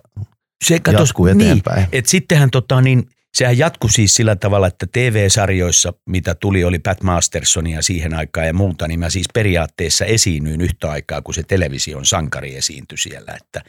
se 0.66 0.80
katos, 0.80 1.10
jatkuu 1.10 1.28
eteenpäin? 1.28 1.78
Niin, 1.78 1.90
et 1.92 2.06
sittenhän 2.06 2.50
tota, 2.52 2.82
niin, 2.82 3.10
sehän 3.38 3.58
jatkui 3.58 3.92
siis 3.92 4.16
sillä 4.16 4.36
tavalla, 4.36 4.68
että 4.68 4.88
TV-sarjoissa, 4.92 5.94
mitä 6.10 6.36
tuli, 6.36 6.64
oli 6.64 6.80
Pat 6.80 7.04
Mastersonia 7.04 7.82
siihen 7.82 8.14
aikaan 8.14 8.48
ja 8.48 8.54
muuta, 8.54 8.88
niin 8.88 9.00
mä 9.00 9.10
siis 9.10 9.28
periaatteessa 9.34 10.06
esiinnyin 10.06 10.62
yhtä 10.62 10.92
aikaa, 10.92 11.22
kun 11.22 11.34
se 11.34 11.44
television 11.44 12.06
sankari 12.06 12.56
esiintyi 12.56 12.98
siellä. 12.98 13.34
Että 13.42 13.62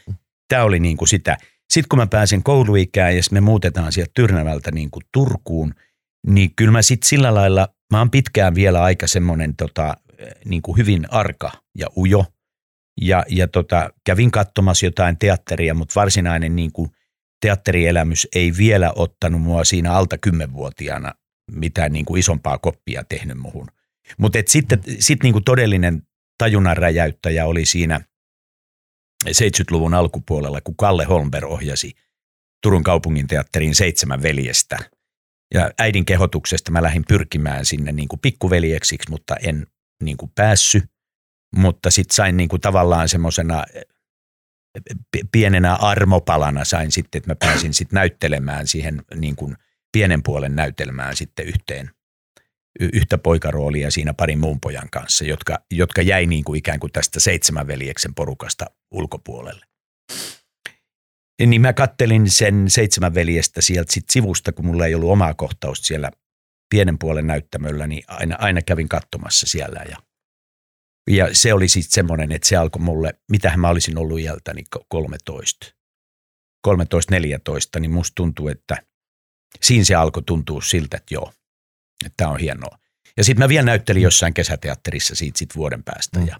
tämä 0.47 0.63
oli 0.63 0.79
niin 0.79 0.97
kuin 0.97 1.07
sitä. 1.07 1.37
Sitten 1.69 1.89
kun 1.89 1.99
mä 1.99 2.07
pääsin 2.07 2.43
kouluikään 2.43 3.15
ja 3.15 3.21
me 3.31 3.41
muutetaan 3.41 3.91
sieltä 3.91 4.11
Tyrnävältä 4.13 4.71
niin 4.71 4.91
kuin 4.91 5.03
Turkuun, 5.13 5.73
niin 6.27 6.55
kyllä 6.55 6.71
mä 6.71 6.81
sitten 6.81 7.07
sillä 7.07 7.33
lailla, 7.33 7.67
mä 7.91 7.97
oon 7.97 8.11
pitkään 8.11 8.55
vielä 8.55 8.83
aika 8.83 9.07
semmoinen 9.07 9.55
tota, 9.55 9.97
niin 10.45 10.61
kuin 10.61 10.77
hyvin 10.77 11.05
arka 11.11 11.51
ja 11.77 11.87
ujo. 11.97 12.25
Ja, 13.01 13.23
ja 13.29 13.47
tota, 13.47 13.89
kävin 14.05 14.31
katsomassa 14.31 14.85
jotain 14.85 15.17
teatteria, 15.17 15.73
mutta 15.73 15.99
varsinainen 15.99 16.55
niin 16.55 16.71
kuin 16.71 16.89
teatterielämys 17.41 18.27
ei 18.35 18.53
vielä 18.57 18.93
ottanut 18.95 19.41
mua 19.41 19.63
siinä 19.63 19.93
alta 19.93 20.17
kymmenvuotiaana 20.17 21.11
mitään 21.51 21.93
niin 21.93 22.05
kuin 22.05 22.19
isompaa 22.19 22.57
koppia 22.57 23.03
tehnyt 23.03 23.37
muhun. 23.37 23.67
Mutta 24.17 24.39
sitten 24.47 24.79
sit 24.99 25.23
niin 25.23 25.33
kuin 25.33 25.43
todellinen 25.43 26.03
tajunnan 26.37 26.77
räjäyttäjä 26.77 27.45
oli 27.45 27.65
siinä– 27.65 28.01
70-luvun 29.31 29.93
alkupuolella, 29.93 30.61
kun 30.61 30.75
Kalle 30.77 31.05
Holmberg 31.05 31.45
ohjasi 31.45 31.93
Turun 32.63 32.83
kaupungin 32.83 33.27
teatteriin 33.27 33.75
seitsemän 33.75 34.21
veljestä. 34.21 34.77
Ja 35.53 35.71
äidin 35.77 36.05
kehotuksesta 36.05 36.71
mä 36.71 36.83
lähdin 36.83 37.03
pyrkimään 37.07 37.65
sinne 37.65 37.91
niin 37.91 38.07
kuin 38.07 38.19
pikkuveljeksiksi, 38.19 39.09
mutta 39.09 39.35
en 39.35 39.67
niin 40.03 40.17
kuin 40.17 40.31
päässyt. 40.35 40.83
Mutta 41.55 41.91
sitten 41.91 42.15
sain 42.15 42.37
niin 42.37 42.49
kuin 42.49 42.61
tavallaan 42.61 43.09
semmoisena 43.09 43.63
pienenä 45.31 45.75
armopalana 45.75 46.65
sain 46.65 46.91
sitten, 46.91 47.19
että 47.19 47.31
mä 47.31 47.35
pääsin 47.35 47.73
sitten 47.73 47.95
näyttelemään 47.95 48.67
siihen 48.67 49.01
niin 49.15 49.35
kuin 49.35 49.55
pienen 49.91 50.23
puolen 50.23 50.55
näytelmään 50.55 51.15
sitten 51.15 51.45
yhteen 51.45 51.91
yhtä 52.79 53.17
poikaroolia 53.17 53.91
siinä 53.91 54.13
parin 54.13 54.39
muun 54.39 54.59
pojan 54.59 54.89
kanssa, 54.91 55.25
jotka, 55.25 55.59
jotka 55.71 56.01
jäi 56.01 56.25
niin 56.25 56.43
kuin 56.43 56.57
ikään 56.57 56.79
kuin 56.79 56.91
tästä 56.91 57.19
seitsemän 57.19 57.67
veljeksen 57.67 58.15
porukasta 58.15 58.65
ulkopuolelle. 58.91 59.65
Niin 61.45 61.61
mä 61.61 61.73
kattelin 61.73 62.29
sen 62.29 62.65
seitsemän 62.67 63.13
veljestä 63.13 63.61
sieltä 63.61 63.93
sit 63.93 64.09
sivusta, 64.09 64.51
kun 64.51 64.65
mulla 64.65 64.85
ei 64.85 64.95
ollut 64.95 65.11
omaa 65.11 65.33
kohtausta 65.33 65.85
siellä 65.85 66.11
pienen 66.69 66.99
puolen 66.99 67.27
näyttämöllä, 67.27 67.87
niin 67.87 68.03
aina, 68.07 68.35
aina 68.39 68.61
kävin 68.61 68.89
katsomassa 68.89 69.47
siellä. 69.47 69.85
Ja, 69.89 69.97
ja 71.09 71.29
se 71.35 71.53
oli 71.53 71.67
sitten 71.67 71.93
semmoinen, 71.93 72.31
että 72.31 72.47
se 72.47 72.55
alkoi 72.55 72.81
mulle, 72.81 73.13
mitähän 73.31 73.59
mä 73.59 73.69
olisin 73.69 73.97
ollut 73.97 74.19
iältäni 74.19 74.63
13, 74.87 75.73
13-14, 76.67 77.79
niin 77.79 77.91
musta 77.91 78.15
tuntuu, 78.15 78.47
että 78.47 78.77
siinä 79.61 79.85
se 79.85 79.95
alkoi 79.95 80.23
tuntua 80.23 80.61
siltä, 80.61 80.97
että 80.97 81.13
joo, 81.13 81.33
tämä 82.17 82.31
on 82.31 82.39
hienoa. 82.39 82.77
Ja 83.17 83.23
sitten 83.23 83.43
mä 83.45 83.49
vielä 83.49 83.65
näyttelin 83.65 84.01
mm. 84.01 84.03
jossain 84.03 84.33
kesäteatterissa 84.33 85.15
siitä 85.15 85.39
sit 85.39 85.55
vuoden 85.55 85.83
päästä. 85.83 86.19
Mm. 86.19 86.27
Ja. 86.27 86.39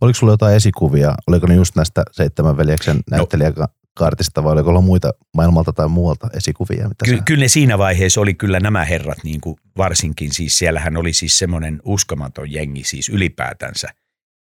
Oliko 0.00 0.18
sulla 0.18 0.32
jotain 0.32 0.56
esikuvia? 0.56 1.14
Oliko 1.26 1.46
ne 1.46 1.54
just 1.54 1.76
näistä 1.76 2.02
seitsemän 2.12 2.56
veljeksen 2.56 2.96
no. 2.96 3.16
näyttelijäkaartista 3.16 4.44
vai 4.44 4.52
oliko 4.52 4.82
muita 4.82 5.12
maailmalta 5.34 5.72
tai 5.72 5.88
muualta 5.88 6.28
esikuvia? 6.36 6.88
Mitä 6.88 7.04
Ky- 7.04 7.22
kyllä 7.24 7.40
ne 7.40 7.48
siinä 7.48 7.78
vaiheessa 7.78 8.20
oli 8.20 8.34
kyllä 8.34 8.60
nämä 8.60 8.84
herrat 8.84 9.18
niin 9.24 9.40
kuin 9.40 9.56
varsinkin. 9.76 10.34
Siis 10.34 10.58
siellähän 10.58 10.96
oli 10.96 11.12
siis 11.12 11.38
semmoinen 11.38 11.80
uskomaton 11.84 12.52
jengi 12.52 12.84
siis 12.84 13.08
ylipäätänsä. 13.08 13.88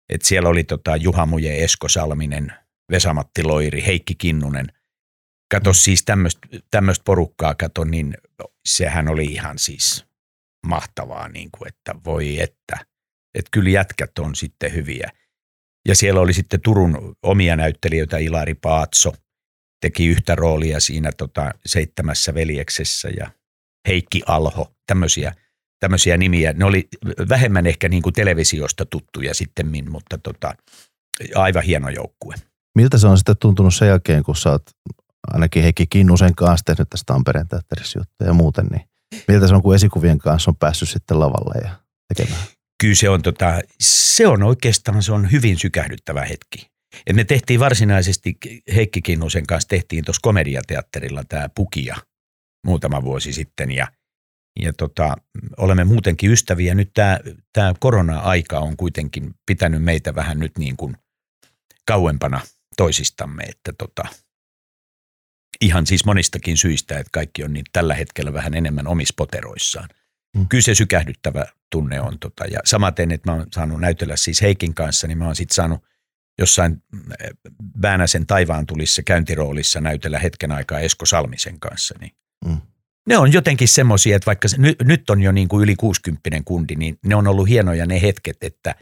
että 0.08 0.28
siellä 0.28 0.48
oli 0.48 0.64
tota 0.64 0.96
Juha 0.96 1.26
Muje, 1.26 1.64
Esko 1.64 1.88
Salminen, 1.88 2.52
Vesamatti 2.90 3.42
Loiri, 3.42 3.86
Heikki 3.86 4.14
Kinnunen. 4.14 4.66
Kato 5.50 5.72
siis 5.72 6.04
tämmöistä 6.70 7.04
porukkaa, 7.04 7.54
kato, 7.54 7.84
niin 7.84 8.16
sehän 8.64 9.08
oli 9.08 9.24
ihan 9.24 9.58
siis 9.58 10.09
mahtavaa, 10.66 11.28
niin 11.28 11.50
kuin, 11.50 11.68
että 11.68 11.94
voi 12.04 12.40
että. 12.40 12.86
Että 13.34 13.48
kyllä 13.50 13.70
jätkät 13.70 14.18
on 14.18 14.34
sitten 14.34 14.74
hyviä. 14.74 15.10
Ja 15.88 15.96
siellä 15.96 16.20
oli 16.20 16.32
sitten 16.32 16.60
Turun 16.60 17.16
omia 17.22 17.56
näyttelijöitä, 17.56 18.18
Ilari 18.18 18.54
Paatso 18.54 19.12
teki 19.80 20.06
yhtä 20.06 20.34
roolia 20.34 20.80
siinä 20.80 21.10
tota, 21.12 21.50
seitsemässä 21.66 22.34
veljeksessä 22.34 23.08
ja 23.08 23.30
Heikki 23.88 24.22
Alho, 24.26 24.74
tämmöisiä, 24.86 25.34
tämmöisiä 25.80 26.16
nimiä. 26.16 26.52
Ne 26.52 26.64
oli 26.64 26.88
vähemmän 27.28 27.66
ehkä 27.66 27.88
niin 27.88 28.02
kuin 28.02 28.12
televisiosta 28.12 28.86
tuttuja 28.86 29.34
sitten, 29.34 29.90
mutta 29.90 30.18
tota, 30.18 30.54
aivan 31.34 31.62
hieno 31.62 31.88
joukkue. 31.88 32.34
Miltä 32.74 32.98
se 32.98 33.06
on 33.06 33.18
sitten 33.18 33.36
tuntunut 33.36 33.74
sen 33.74 33.88
jälkeen, 33.88 34.22
kun 34.22 34.36
sä 34.36 34.50
oot 34.50 34.70
ainakin 35.32 35.62
Heikki 35.62 35.86
Kinnusen 35.86 36.34
kanssa 36.34 36.64
tehnyt 36.64 36.90
tästä 36.90 37.12
Tampereen 37.12 37.48
teatterissa 37.48 38.04
ja 38.24 38.32
muuten, 38.32 38.66
niin 38.66 38.89
Miltä 39.28 39.48
se 39.48 39.54
on, 39.54 39.62
kun 39.62 39.74
esikuvien 39.74 40.18
kanssa 40.18 40.50
on 40.50 40.56
päässyt 40.56 40.88
sitten 40.88 41.20
lavalle 41.20 41.68
ja 41.68 41.76
tekemään? 42.14 42.42
Kyllä 42.82 42.94
se 42.94 43.08
on, 43.08 43.22
tota, 43.22 43.60
se 43.80 44.26
on 44.26 44.42
oikeastaan 44.42 45.02
se 45.02 45.12
on 45.12 45.32
hyvin 45.32 45.58
sykähdyttävä 45.58 46.24
hetki. 46.24 46.70
Et 47.06 47.16
me 47.16 47.24
tehtiin 47.24 47.60
varsinaisesti, 47.60 48.36
Heikki 48.74 49.02
Kinnusen 49.02 49.46
kanssa 49.46 49.68
tehtiin 49.68 50.04
tuossa 50.04 50.20
komediateatterilla 50.22 51.24
tämä 51.28 51.48
Pukia 51.54 51.96
muutama 52.66 53.02
vuosi 53.02 53.32
sitten 53.32 53.70
ja, 53.70 53.86
ja 54.60 54.72
tota, 54.72 55.16
olemme 55.56 55.84
muutenkin 55.84 56.30
ystäviä. 56.30 56.74
Nyt 56.74 56.90
tämä, 57.52 57.74
korona-aika 57.80 58.58
on 58.58 58.76
kuitenkin 58.76 59.34
pitänyt 59.46 59.82
meitä 59.82 60.14
vähän 60.14 60.38
nyt 60.38 60.58
niin 60.58 60.76
kuin 60.76 60.96
kauempana 61.86 62.40
toisistamme, 62.76 63.44
että 63.44 63.72
tota, 63.78 64.08
ihan 65.60 65.86
siis 65.86 66.04
monistakin 66.04 66.56
syistä, 66.56 66.98
että 66.98 67.10
kaikki 67.12 67.44
on 67.44 67.52
niin 67.52 67.64
tällä 67.72 67.94
hetkellä 67.94 68.32
vähän 68.32 68.54
enemmän 68.54 68.86
omissa 68.86 69.14
poteroissaan. 69.16 69.88
Mm. 70.36 70.48
Kyllä 70.48 70.62
se 70.62 70.74
sykähdyttävä 70.74 71.46
tunne 71.70 72.00
on. 72.00 72.18
Tota, 72.18 72.44
ja 72.44 72.60
samaten, 72.64 73.12
että 73.12 73.30
mä 73.30 73.36
oon 73.36 73.46
saanut 73.54 73.80
näytellä 73.80 74.16
siis 74.16 74.42
Heikin 74.42 74.74
kanssa, 74.74 75.06
niin 75.06 75.18
mä 75.18 75.24
oon 75.24 75.36
sitten 75.36 75.54
saanut 75.54 75.84
jossain 76.38 76.82
Väänäsen 77.82 78.26
taivaan 78.26 78.66
tulissa 78.66 79.02
käyntiroolissa 79.02 79.80
näytellä 79.80 80.18
hetken 80.18 80.52
aikaa 80.52 80.80
Esko 80.80 81.06
Salmisen 81.06 81.60
kanssa. 81.60 81.94
Niin, 82.00 82.12
mm. 82.44 82.56
ne 83.06 83.18
on 83.18 83.32
jotenkin 83.32 83.68
semmoisia, 83.68 84.16
että 84.16 84.26
vaikka 84.26 84.48
se, 84.48 84.56
nyt, 84.58 84.82
nyt 84.82 85.10
on 85.10 85.22
jo 85.22 85.32
niin 85.32 85.48
kuin 85.48 85.62
yli 85.62 85.76
60 85.76 86.30
kundi, 86.44 86.76
niin 86.76 86.98
ne 87.04 87.14
on 87.14 87.26
ollut 87.26 87.48
hienoja 87.48 87.86
ne 87.86 88.02
hetket, 88.02 88.36
että, 88.40 88.74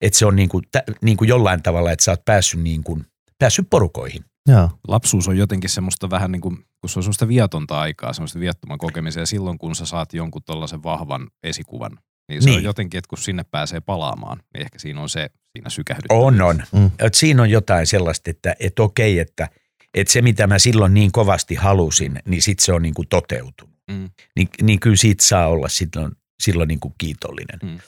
että 0.00 0.18
se 0.18 0.26
on 0.26 0.36
niin 0.36 0.48
kuin, 0.48 0.64
tä, 0.72 0.82
niin 1.02 1.16
kuin 1.16 1.28
jollain 1.28 1.62
tavalla, 1.62 1.92
että 1.92 2.04
sä 2.04 2.10
oot 2.10 2.24
päässyt, 2.24 2.60
niin 2.60 2.84
kuin, 2.84 3.06
päässyt 3.38 3.66
porukoihin. 3.70 4.24
Joo. 4.48 4.70
Lapsuus 4.88 5.28
on 5.28 5.38
jotenkin 5.38 5.70
semmoista 5.70 6.10
vähän 6.10 6.32
niin 6.32 6.40
kuin, 6.40 6.56
kun 6.56 6.90
se 6.90 6.98
on 6.98 7.02
semmoista 7.02 7.28
vietonta 7.28 7.80
aikaa, 7.80 8.12
semmoista 8.12 8.40
viettoman 8.40 8.78
kokemisen 8.78 9.20
ja 9.20 9.26
silloin 9.26 9.58
kun 9.58 9.74
sä 9.74 9.86
saat 9.86 10.14
jonkun 10.14 10.42
tollaisen 10.42 10.82
vahvan 10.82 11.30
esikuvan, 11.42 11.98
niin 12.28 12.42
se 12.42 12.48
niin. 12.48 12.56
on 12.56 12.64
jotenkin, 12.64 12.98
että 12.98 13.08
kun 13.08 13.18
sinne 13.18 13.44
pääsee 13.44 13.80
palaamaan, 13.80 14.38
niin 14.54 14.62
ehkä 14.62 14.78
siinä 14.78 15.00
on 15.00 15.08
se 15.08 15.30
siinä 15.52 15.70
sykähdyt. 15.70 16.06
On, 16.08 16.42
on. 16.42 16.62
Mm. 16.72 16.90
Et 16.98 17.14
siinä 17.14 17.42
on 17.42 17.50
jotain 17.50 17.86
sellaista, 17.86 18.30
että, 18.30 18.56
että 18.60 18.82
okei, 18.82 19.18
että, 19.18 19.48
että 19.94 20.12
se 20.12 20.22
mitä 20.22 20.46
mä 20.46 20.58
silloin 20.58 20.94
niin 20.94 21.12
kovasti 21.12 21.54
halusin, 21.54 22.22
niin 22.24 22.42
sitten 22.42 22.64
se 22.64 22.72
on 22.72 22.82
niin 22.82 22.94
kuin 22.94 23.08
toteutunut. 23.08 23.74
Mm. 23.90 24.10
Niin, 24.36 24.48
niin 24.62 24.80
kyllä 24.80 24.96
siitä 24.96 25.24
saa 25.24 25.48
olla 25.48 25.68
silloin, 25.68 26.12
silloin 26.42 26.68
niin 26.68 26.80
kuin 26.80 26.94
kiitollinen. 26.98 27.58
Mm. 27.62 27.78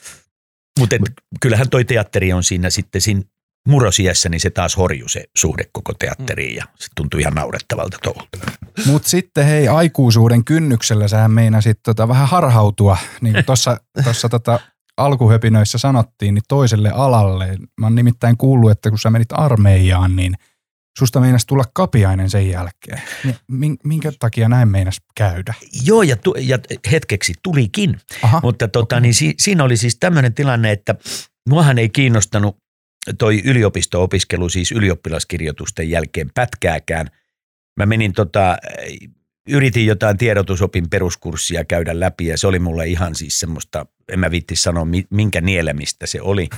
Mutta 0.79 0.95
kyllähän 1.41 1.69
toi 1.69 1.85
teatteri 1.85 2.33
on 2.33 2.43
siinä 2.43 2.69
sitten 2.69 3.01
siinä 3.01 3.21
murrosiässä, 3.67 4.29
niin 4.29 4.41
se 4.41 4.49
taas 4.49 4.77
horjuu 4.77 5.09
se 5.09 5.23
suhde 5.37 5.63
koko 5.71 5.93
teatteriin 5.93 6.55
ja 6.55 6.65
se 6.79 6.87
tuntuu 6.95 7.19
ihan 7.19 7.33
naurettavalta 7.33 7.97
touhulta. 8.03 8.37
Mutta 8.85 9.09
sitten 9.09 9.45
hei, 9.45 9.67
aikuisuuden 9.67 10.45
kynnyksellä 10.45 11.07
sä 11.07 11.27
meinasit 11.27 11.79
tota 11.83 12.07
vähän 12.07 12.27
harhautua, 12.27 12.97
niin 13.21 13.33
kuin 13.33 13.45
tuossa 13.45 14.29
tota 14.31 14.59
alkuhöpinöissä 14.97 15.77
sanottiin, 15.77 16.33
niin 16.33 16.43
toiselle 16.47 16.91
alalle. 16.91 17.57
Mä 17.79 17.85
oon 17.85 17.95
nimittäin 17.95 18.37
kuullut, 18.37 18.71
että 18.71 18.89
kun 18.89 18.99
sä 18.99 19.09
menit 19.09 19.31
armeijaan, 19.31 20.15
niin 20.15 20.33
susta 20.99 21.19
meinas 21.19 21.45
tulla 21.45 21.63
kapiainen 21.73 22.29
sen 22.29 22.49
jälkeen. 22.49 23.01
Niin 23.23 23.35
min- 23.51 23.77
minkä 23.83 24.11
takia 24.19 24.49
näin 24.49 24.67
meinas 24.67 24.97
käydä? 25.15 25.53
Joo, 25.85 26.01
ja, 26.01 26.15
tu, 26.15 26.35
ja 26.39 26.59
hetkeksi 26.91 27.33
tulikin. 27.43 27.99
Aha, 28.21 28.39
Mutta 28.43 28.67
tota, 28.67 28.99
niin 28.99 29.13
si, 29.13 29.33
siinä 29.39 29.63
oli 29.63 29.77
siis 29.77 29.97
tämmöinen 29.99 30.33
tilanne, 30.33 30.71
että 30.71 30.95
muahan 31.49 31.77
ei 31.77 31.89
kiinnostanut 31.89 32.57
toi 33.17 33.41
yliopisto-opiskelu 33.45 34.49
siis 34.49 34.71
ylioppilaskirjoitusten 34.71 35.89
jälkeen 35.89 36.29
pätkääkään. 36.33 37.07
Mä 37.77 37.85
menin 37.85 38.13
tota, 38.13 38.57
yritin 39.49 39.85
jotain 39.85 40.17
tiedotusopin 40.17 40.89
peruskurssia 40.89 41.65
käydä 41.65 41.99
läpi 41.99 42.27
ja 42.27 42.37
se 42.37 42.47
oli 42.47 42.59
mulle 42.59 42.87
ihan 42.87 43.15
siis 43.15 43.39
semmoista, 43.39 43.85
en 44.09 44.19
mä 44.19 44.31
viitti 44.31 44.55
sanoa 44.55 44.85
mi- 44.85 45.07
minkä 45.09 45.41
nielemistä 45.41 46.05
se 46.05 46.21
oli. 46.21 46.49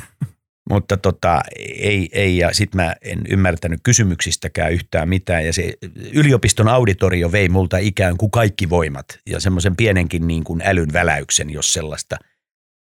Mutta 0.69 0.97
tota, 0.97 1.41
ei, 1.59 2.09
ei 2.11 2.37
ja 2.37 2.53
sitten 2.53 2.81
mä 2.81 2.95
en 3.01 3.21
ymmärtänyt 3.29 3.79
kysymyksistäkään 3.83 4.73
yhtään 4.73 5.09
mitään 5.09 5.45
ja 5.45 5.53
se 5.53 5.73
yliopiston 6.13 6.67
auditorio 6.67 7.31
vei 7.31 7.49
multa 7.49 7.77
ikään 7.77 8.17
kuin 8.17 8.31
kaikki 8.31 8.69
voimat 8.69 9.05
ja 9.25 9.39
semmoisen 9.39 9.75
pienenkin 9.75 10.27
niin 10.27 10.43
kuin 10.43 10.61
älyn 10.65 10.93
väläyksen, 10.93 11.49
jos 11.49 11.73
sellaista, 11.73 12.17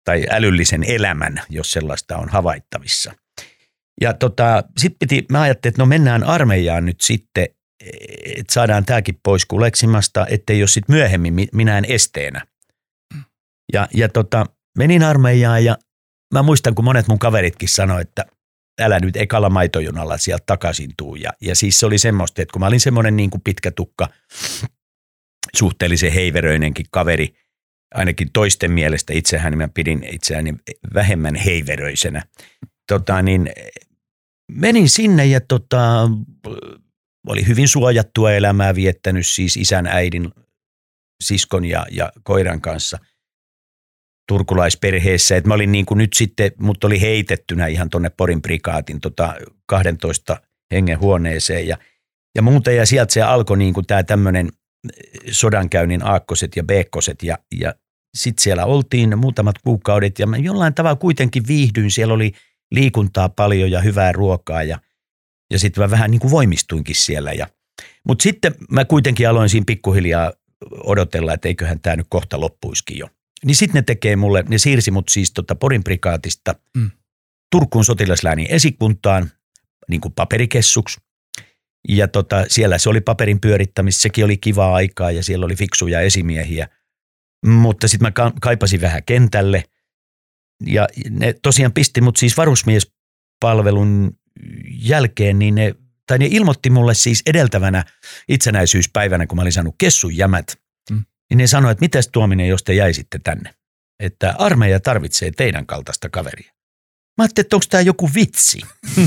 tai 0.05 0.25
älyllisen 0.29 0.83
elämän, 0.83 1.41
jos 1.49 1.71
sellaista 1.71 2.17
on 2.17 2.29
havaittavissa. 2.29 3.13
Ja 4.01 4.13
tota, 4.13 4.63
sitten 4.77 4.97
piti, 4.99 5.25
mä 5.31 5.41
ajattelin, 5.41 5.71
että 5.71 5.81
no 5.81 5.85
mennään 5.85 6.23
armeijaan 6.23 6.85
nyt 6.85 7.01
sitten, 7.01 7.47
että 8.25 8.53
saadaan 8.53 8.85
tämäkin 8.85 9.19
pois 9.23 9.45
kuleksimasta, 9.45 10.27
ettei 10.29 10.61
ole 10.61 10.67
sitten 10.67 10.95
myöhemmin 10.95 11.33
mi- 11.33 11.47
minään 11.53 11.85
esteenä. 11.85 12.45
Ja, 13.73 13.87
ja 13.93 14.09
tota, 14.09 14.45
menin 14.77 15.03
armeijaan 15.03 15.65
ja 15.65 15.77
mä 16.33 16.43
muistan, 16.43 16.75
kun 16.75 16.85
monet 16.85 17.07
mun 17.07 17.19
kaveritkin 17.19 17.69
sanoi, 17.69 18.01
että 18.01 18.25
älä 18.81 18.99
nyt 18.99 19.17
ekalla 19.17 19.49
maitojunalla 19.49 20.17
sieltä 20.17 20.43
takaisin 20.45 20.91
tuu. 20.97 21.15
Ja, 21.15 21.29
ja 21.41 21.55
siis 21.55 21.79
se 21.79 21.85
oli 21.85 21.97
semmoista, 21.97 22.41
että 22.41 22.53
kun 22.53 22.59
mä 22.59 22.67
olin 22.67 22.79
semmoinen 22.79 23.15
niin 23.15 23.29
kuin 23.29 23.41
pitkä 23.41 23.71
tukka, 23.71 24.07
suhteellisen 25.55 26.11
heiveröinenkin 26.11 26.85
kaveri, 26.91 27.35
ainakin 27.93 28.31
toisten 28.33 28.71
mielestä 28.71 29.13
itsehän 29.13 29.57
mä 29.57 29.67
pidin 29.67 30.03
itseäni 30.11 30.55
vähemmän 30.93 31.35
heiveröisenä. 31.35 32.21
Tota, 32.87 33.21
niin 33.21 33.49
menin 34.49 34.89
sinne 34.89 35.25
ja 35.25 35.41
tota, 35.41 36.09
oli 37.27 37.47
hyvin 37.47 37.67
suojattua 37.67 38.31
elämää 38.31 38.75
viettänyt 38.75 39.27
siis 39.27 39.57
isän, 39.57 39.87
äidin, 39.87 40.31
siskon 41.23 41.65
ja, 41.65 41.85
ja 41.91 42.11
koiran 42.23 42.61
kanssa 42.61 42.99
turkulaisperheessä. 44.27 45.37
Et 45.37 45.45
mä 45.45 45.53
olin 45.53 45.71
niin 45.71 45.85
kuin 45.85 45.97
nyt 45.97 46.13
sitten, 46.13 46.51
mut 46.59 46.83
oli 46.83 47.01
heitettynä 47.01 47.67
ihan 47.67 47.89
tonne 47.89 48.09
Porin 48.09 48.41
prikaatin 48.41 49.01
tota 49.01 49.33
12 49.65 50.41
hengen 50.71 50.99
huoneeseen 50.99 51.67
ja, 51.67 51.77
ja 52.35 52.41
muuten 52.41 52.75
ja 52.75 52.85
sieltä 52.85 53.13
se 53.13 53.21
alkoi 53.21 53.57
niin 53.57 53.73
kuin 53.73 53.85
tämä 53.85 54.03
tämmöinen 54.03 54.49
sodankäynnin 55.31 56.05
aakkoset 56.05 56.55
ja 56.55 56.63
beekkoset 56.63 57.23
ja, 57.23 57.37
ja 57.59 57.73
sitten 58.17 58.43
siellä 58.43 58.65
oltiin 58.65 59.19
muutamat 59.19 59.55
kuukaudet 59.63 60.19
ja 60.19 60.27
mä 60.27 60.37
jollain 60.37 60.73
tavalla 60.73 60.95
kuitenkin 60.95 61.47
viihdyin. 61.47 61.91
Siellä 61.91 62.13
oli 62.13 62.31
liikuntaa 62.71 63.29
paljon 63.29 63.71
ja 63.71 63.81
hyvää 63.81 64.11
ruokaa 64.11 64.63
ja, 64.63 64.79
ja 65.51 65.59
sitten 65.59 65.83
mä 65.83 65.91
vähän 65.91 66.11
niin 66.11 66.21
kuin 66.21 66.31
voimistuinkin 66.31 66.95
siellä. 66.95 67.33
Ja, 67.33 67.47
mutta 68.07 68.23
sitten 68.23 68.55
mä 68.71 68.85
kuitenkin 68.85 69.29
aloin 69.29 69.49
siinä 69.49 69.65
pikkuhiljaa 69.67 70.33
odotella, 70.83 71.33
että 71.33 71.47
eiköhän 71.47 71.79
tämä 71.79 71.95
nyt 71.95 72.07
kohta 72.09 72.39
loppuisikin 72.39 72.97
jo. 72.97 73.09
Niin 73.45 73.55
sitten 73.55 73.75
ne 73.75 73.81
tekee 73.81 74.15
mulle, 74.15 74.43
ne 74.49 74.57
siirsi 74.57 74.91
mut 74.91 75.09
siis 75.09 75.31
tota 75.31 75.55
Porin 75.55 75.83
prikaatista 75.83 76.55
Mm. 76.77 76.91
Turkuun 77.51 77.85
sotilasläänin 77.85 78.47
esikuntaan, 78.49 79.31
niin 79.87 80.01
kuin 80.01 80.13
paperikessuksi. 80.13 80.99
Ja 81.87 82.07
tota, 82.07 82.45
siellä 82.47 82.77
se 82.77 82.89
oli 82.89 83.01
paperin 83.01 83.41
pyörittämistä, 83.41 84.01
sekin 84.01 84.25
oli 84.25 84.37
kivaa 84.37 84.75
aikaa 84.75 85.11
ja 85.11 85.23
siellä 85.23 85.45
oli 85.45 85.55
fiksuja 85.55 86.01
esimiehiä. 86.01 86.67
Mutta 87.45 87.87
sitten 87.87 88.07
mä 88.07 88.11
ka- 88.11 88.33
kaipasin 88.41 88.81
vähän 88.81 89.03
kentälle 89.03 89.63
ja 90.65 90.87
ne 91.09 91.33
tosiaan 91.41 91.73
pisti 91.73 92.01
mut 92.01 92.17
siis 92.17 92.37
varusmiespalvelun 92.37 94.11
jälkeen, 94.81 95.39
niin 95.39 95.55
ne, 95.55 95.75
tai 96.07 96.17
ne 96.17 96.27
ilmoitti 96.31 96.69
mulle 96.69 96.93
siis 96.93 97.21
edeltävänä 97.25 97.85
itsenäisyyspäivänä, 98.27 99.27
kun 99.27 99.35
mä 99.35 99.41
olin 99.41 99.53
saanut 99.53 99.75
kessun 99.77 100.17
jämät, 100.17 100.59
Mm. 100.89 101.05
niin 101.29 101.37
ne 101.37 101.47
sanoi, 101.47 101.71
että 101.71 101.83
mitäs 101.83 102.07
tuominen, 102.07 102.47
jos 102.47 102.63
te 102.63 102.73
jäisitte 102.73 103.19
tänne, 103.23 103.53
että 103.99 104.35
armeija 104.37 104.79
tarvitsee 104.79 105.31
teidän 105.31 105.65
kaltaista 105.65 106.09
kaveria. 106.09 106.51
Mä 107.17 107.23
ajattelin, 107.23 107.45
että 107.45 107.55
onko 107.55 107.65
tämä 107.69 107.81
joku 107.81 108.09
vitsi. 108.15 108.61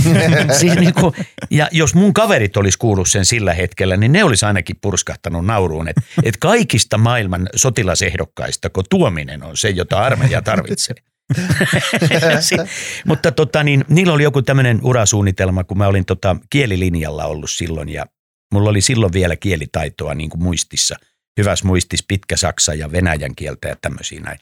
siis 0.58 0.74
niin 0.74 0.94
kuin, 0.94 1.14
ja 1.50 1.68
jos 1.72 1.94
mun 1.94 2.14
kaverit 2.14 2.56
olisi 2.56 2.78
kuullut 2.78 3.08
sen 3.08 3.24
sillä 3.24 3.54
hetkellä, 3.54 3.96
niin 3.96 4.12
ne 4.12 4.24
olisi 4.24 4.46
ainakin 4.46 4.76
purskahtanut 4.80 5.46
nauruun, 5.46 5.88
että, 5.88 6.02
että 6.22 6.38
kaikista 6.40 6.98
maailman 6.98 7.48
sotilasehdokkaista, 7.56 8.70
kun 8.70 8.84
tuominen 8.90 9.42
on 9.42 9.56
se, 9.56 9.70
jota 9.70 9.98
armeija 9.98 10.42
tarvitsee. 10.42 10.94
Mutta 13.06 13.32
tota, 13.32 13.62
niin, 13.62 13.84
niillä 13.88 14.12
oli 14.12 14.22
joku 14.22 14.42
tämmöinen 14.42 14.80
urasuunnitelma, 14.82 15.64
kun 15.64 15.78
mä 15.78 15.86
olin 15.86 16.04
tota 16.04 16.36
kielilinjalla 16.50 17.24
ollut 17.24 17.50
silloin 17.50 17.88
ja 17.88 18.06
mulla 18.52 18.70
oli 18.70 18.80
silloin 18.80 19.12
vielä 19.12 19.36
kielitaitoa 19.36 20.14
niin 20.14 20.30
kuin 20.30 20.42
muistissa. 20.42 20.96
Hyvässä 21.40 21.66
muistis 21.66 22.04
pitkä 22.08 22.36
saksa 22.36 22.74
ja 22.74 22.92
venäjän 22.92 23.34
kieltä 23.34 23.68
ja 23.68 23.76
tämmöisiä 23.80 24.20
näin. 24.20 24.38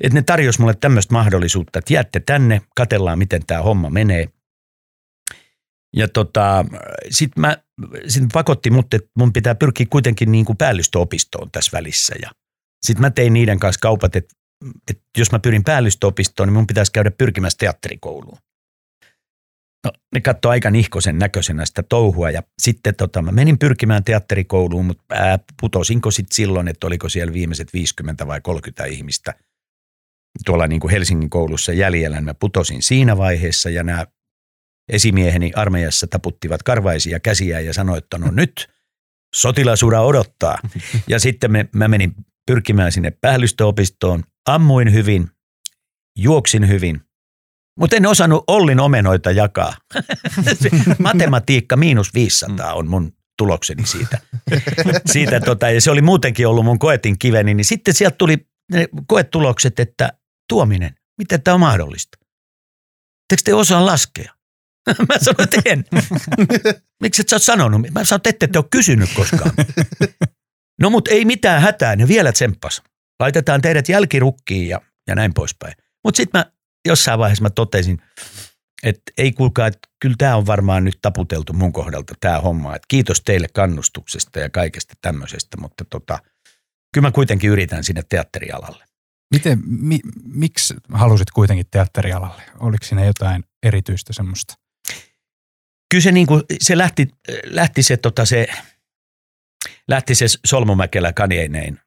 Et 0.00 0.12
ne 0.12 0.22
tarjosi 0.22 0.60
mulle 0.60 0.74
tämmöistä 0.80 1.14
mahdollisuutta, 1.14 1.78
että 1.78 1.94
jäätte 1.94 2.20
tänne, 2.20 2.62
katellaan 2.76 3.18
miten 3.18 3.46
tämä 3.46 3.62
homma 3.62 3.90
menee. 3.90 4.28
Ja 5.96 6.08
tota, 6.08 6.64
sitten 7.10 7.40
mä, 7.40 7.56
sit 8.08 8.24
pakotti 8.32 8.70
mut, 8.70 8.94
että 8.94 9.08
mun 9.18 9.32
pitää 9.32 9.54
pyrkiä 9.54 9.86
kuitenkin 9.90 10.32
niin 10.32 10.44
kuin 10.44 10.56
päällystöopistoon 10.56 11.50
tässä 11.50 11.70
välissä. 11.78 12.14
Ja 12.22 12.30
sitten 12.86 13.00
mä 13.00 13.10
tein 13.10 13.32
niiden 13.32 13.58
kanssa 13.58 13.80
kaupat, 13.80 14.16
että, 14.16 14.34
että 14.90 15.02
jos 15.18 15.32
mä 15.32 15.38
pyrin 15.38 15.64
päällystöopistoon, 15.64 16.46
niin 16.46 16.54
mun 16.54 16.66
pitäisi 16.66 16.92
käydä 16.92 17.10
pyrkimässä 17.10 17.56
teatterikouluun. 17.58 18.38
No, 19.84 19.92
ne 20.14 20.20
katsoi 20.20 20.50
aika 20.50 20.70
nihkosen 20.70 21.18
näköisenä 21.18 21.66
sitä 21.66 21.82
touhua 21.82 22.30
ja 22.30 22.42
sitten 22.62 22.94
tota, 22.94 23.22
mä 23.22 23.32
menin 23.32 23.58
pyrkimään 23.58 24.04
teatterikouluun, 24.04 24.86
mutta 24.86 25.04
ää, 25.10 25.38
putosinko 25.60 26.10
sitten 26.10 26.34
silloin, 26.34 26.68
että 26.68 26.86
oliko 26.86 27.08
siellä 27.08 27.32
viimeiset 27.32 27.72
50 27.72 28.26
vai 28.26 28.40
30 28.40 28.84
ihmistä 28.84 29.34
tuolla 30.44 30.66
niin 30.66 30.80
kuin 30.80 30.90
Helsingin 30.90 31.30
koulussa 31.30 31.72
jäljellä. 31.72 32.16
niin 32.16 32.24
Mä 32.24 32.34
putosin 32.34 32.82
siinä 32.82 33.16
vaiheessa 33.16 33.70
ja 33.70 33.82
nämä 33.82 34.06
esimieheni 34.92 35.52
armeijassa 35.54 36.06
taputtivat 36.06 36.62
karvaisia 36.62 37.20
käsiä 37.20 37.60
ja 37.60 37.74
sanoivat, 37.74 38.04
että 38.04 38.18
no 38.18 38.30
nyt 38.30 38.70
sotilasura 39.34 40.02
odottaa. 40.02 40.58
Ja 41.08 41.20
sitten 41.20 41.52
me, 41.52 41.68
mä 41.74 41.88
menin 41.88 42.14
pyrkimään 42.46 42.92
sinne 42.92 43.10
päällystöopistoon, 43.20 44.24
ammuin 44.48 44.92
hyvin, 44.92 45.30
juoksin 46.18 46.68
hyvin, 46.68 47.00
mutta 47.78 47.96
en 47.96 48.06
osannut 48.06 48.44
Ollin 48.46 48.80
omenoita 48.80 49.30
jakaa. 49.30 49.74
Matematiikka 50.98 51.76
miinus 51.76 52.14
500 52.14 52.74
on 52.74 52.88
mun 52.88 53.12
tulokseni 53.38 53.86
siitä. 53.86 54.18
siitä 55.12 55.40
tota, 55.40 55.70
ja 55.70 55.80
se 55.80 55.90
oli 55.90 56.02
muutenkin 56.02 56.46
ollut 56.46 56.64
mun 56.64 56.78
koetin 56.78 57.18
kiveni, 57.18 57.54
niin 57.54 57.64
sitten 57.64 57.94
sieltä 57.94 58.16
tuli 58.16 58.46
ne 58.72 58.88
koetulokset, 59.06 59.80
että 59.80 60.12
tuominen, 60.48 60.94
miten 61.18 61.42
tämä 61.42 61.54
on 61.54 61.60
mahdollista? 61.60 62.18
Etteikö 63.32 63.42
te 63.44 63.54
osaa 63.54 63.86
laskea? 63.86 64.34
Mä 65.08 65.18
sanoin, 65.18 65.44
että 65.44 65.62
en. 65.64 65.84
Miksi 67.02 67.22
et 67.22 67.28
sä 67.28 67.36
oot 67.36 67.42
sanonut? 67.42 67.80
Mä 67.80 68.04
sanoin, 68.04 68.18
että 68.18 68.30
ette 68.30 68.46
te 68.46 68.58
ole 68.58 68.66
kysynyt 68.70 69.10
koskaan. 69.14 69.50
No 70.80 70.90
mut 70.90 71.08
ei 71.08 71.24
mitään 71.24 71.62
hätää, 71.62 71.96
ne 71.96 72.08
vielä 72.08 72.32
tsemppas. 72.32 72.82
Laitetaan 73.20 73.60
teidät 73.60 73.88
jälkirukkiin 73.88 74.68
ja, 74.68 74.80
ja 75.06 75.14
näin 75.14 75.34
poispäin. 75.34 75.74
Mutta 76.04 76.16
sitten 76.16 76.38
mä 76.38 76.52
jossain 76.88 77.18
vaiheessa 77.18 77.42
mä 77.42 77.50
totesin, 77.50 78.02
että 78.82 79.12
ei 79.18 79.32
kuulkaa, 79.32 79.66
että 79.66 79.88
kyllä 80.00 80.14
tämä 80.18 80.36
on 80.36 80.46
varmaan 80.46 80.84
nyt 80.84 80.98
taputeltu 81.02 81.52
mun 81.52 81.72
kohdalta 81.72 82.14
tämä 82.20 82.40
homma. 82.40 82.76
Et 82.76 82.82
kiitos 82.88 83.20
teille 83.20 83.46
kannustuksesta 83.52 84.40
ja 84.40 84.50
kaikesta 84.50 84.94
tämmöisestä, 85.00 85.56
mutta 85.60 85.84
tota, 85.84 86.18
kyllä 86.94 87.08
mä 87.08 87.12
kuitenkin 87.12 87.50
yritän 87.50 87.84
sinne 87.84 88.02
teatterialalle. 88.08 88.84
Miten, 89.30 89.58
mi, 89.66 90.00
miksi 90.24 90.74
halusit 90.92 91.30
kuitenkin 91.30 91.66
teatterialalle? 91.70 92.42
Oliko 92.60 92.84
siinä 92.84 93.04
jotain 93.04 93.44
erityistä 93.62 94.12
semmoista? 94.12 94.54
Kyllä 95.90 96.02
se, 96.02 96.12
niin 96.12 96.26
kuin, 96.26 96.42
se 96.60 96.78
lähti, 96.78 97.08
lähti 97.44 97.82
se, 97.82 97.96
tota, 97.96 98.24
se, 98.24 98.46
lähti 99.88 100.14
se 100.14 100.26
Solmumäkelä 100.46 101.12
kaneineen, 101.12 101.80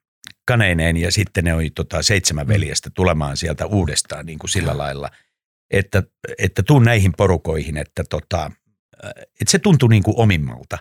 kaneineen 0.46 0.96
ja 0.96 1.12
sitten 1.12 1.44
ne 1.44 1.54
oli 1.54 1.70
tota, 1.70 2.02
seitsemän 2.02 2.48
veljestä 2.48 2.90
tulemaan 2.94 3.36
sieltä 3.36 3.66
uudestaan 3.66 4.26
niin 4.26 4.38
kuin 4.38 4.50
sillä 4.50 4.78
lailla, 4.78 5.10
että, 5.70 6.02
että 6.38 6.62
tuun 6.62 6.84
näihin 6.84 7.12
porukoihin, 7.16 7.76
että, 7.76 8.04
tota, 8.10 8.50
että 9.40 9.50
se 9.50 9.58
tuntui 9.58 9.88
niin 9.88 10.02
kuin 10.02 10.18
omimmalta. 10.18 10.78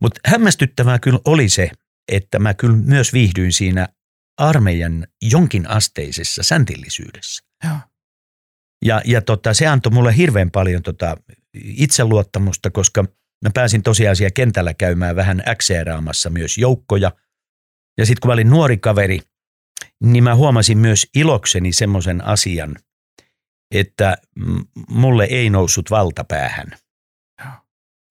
Mutta 0.00 0.20
hämmästyttävää 0.26 0.98
kyllä 0.98 1.18
oli 1.24 1.48
se, 1.48 1.70
että 2.12 2.38
mä 2.38 2.54
kyllä 2.54 2.76
myös 2.76 3.12
viihdyin 3.12 3.52
siinä 3.52 3.88
armeijan 4.36 5.06
jonkin 5.22 5.70
asteisessa 5.70 6.42
säntillisyydessä. 6.42 7.44
Joo. 7.64 7.76
Ja, 8.84 9.02
ja 9.04 9.22
tota, 9.22 9.54
se 9.54 9.66
antoi 9.66 9.92
mulle 9.92 10.16
hirveän 10.16 10.50
paljon 10.50 10.82
tota 10.82 11.16
itseluottamusta, 11.54 12.70
koska 12.70 13.04
mä 13.44 13.50
pääsin 13.54 13.82
tosiaan 13.82 14.16
siellä 14.16 14.30
kentällä 14.30 14.74
käymään 14.74 15.16
vähän 15.16 15.42
XR-aamassa 15.56 16.30
myös 16.30 16.58
joukkoja. 16.58 17.12
Ja 17.98 18.06
sitten 18.06 18.20
kun 18.20 18.28
mä 18.28 18.32
olin 18.32 18.50
nuori 18.50 18.76
kaveri, 18.76 19.20
niin 20.04 20.24
mä 20.24 20.34
huomasin 20.34 20.78
myös 20.78 21.06
ilokseni 21.14 21.72
semmoisen 21.72 22.24
asian, 22.24 22.76
että 23.74 24.16
mulle 24.88 25.24
ei 25.24 25.50
noussut 25.50 25.90
valtapäähän. 25.90 26.66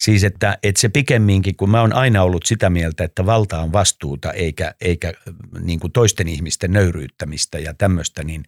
Siis 0.04 0.24
että, 0.24 0.58
että 0.64 0.82
se 0.82 0.90
pikemminkin, 0.90 1.56
kun 1.56 1.70
mä 1.70 1.82
oon 1.82 1.94
aina 1.94 2.24
ollut 2.24 2.46
sitä 2.46 2.70
mieltä, 2.70 3.04
että 3.04 3.26
valta 3.26 3.60
on 3.60 3.74
vastuuta 3.74 4.32
eikä, 4.32 4.76
eikä 4.82 5.14
niin 5.60 5.80
kuin 5.80 5.94
toisten 5.94 6.28
ihmisten 6.28 6.72
nöyryyttämistä 6.72 7.60
ja 7.60 7.74
tämmöistä, 7.74 8.24
niin, 8.24 8.44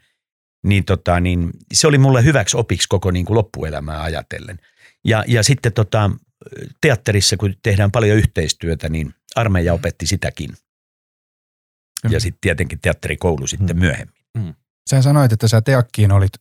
niin, 0.65 0.85
tota, 0.85 1.19
niin 1.19 1.49
se 1.73 1.87
oli 1.87 1.97
mulle 1.97 2.23
hyväksi 2.23 2.57
opiksi 2.57 2.87
koko 2.87 3.11
niin 3.11 3.25
kuin 3.25 3.37
loppuelämää 3.37 4.03
ajatellen. 4.03 4.59
Ja, 5.05 5.23
ja 5.27 5.43
sitten 5.43 5.73
tota, 5.73 6.11
teatterissa, 6.81 7.37
kun 7.37 7.55
tehdään 7.63 7.91
paljon 7.91 8.17
yhteistyötä, 8.17 8.89
niin 8.89 9.13
armeija 9.35 9.73
mm. 9.73 9.75
opetti 9.75 10.07
sitäkin. 10.07 10.49
Ja 12.09 12.19
sitten 12.19 12.37
tietenkin 12.41 12.79
teatterikoulu 12.81 13.47
sitten 13.47 13.75
mm. 13.75 13.79
myöhemmin. 13.79 14.15
Mm. 14.37 14.53
Sä 14.89 15.01
sanoit, 15.01 15.31
että 15.31 15.47
sä 15.47 15.61
Teakkiin 15.61 16.11
olit, 16.11 16.33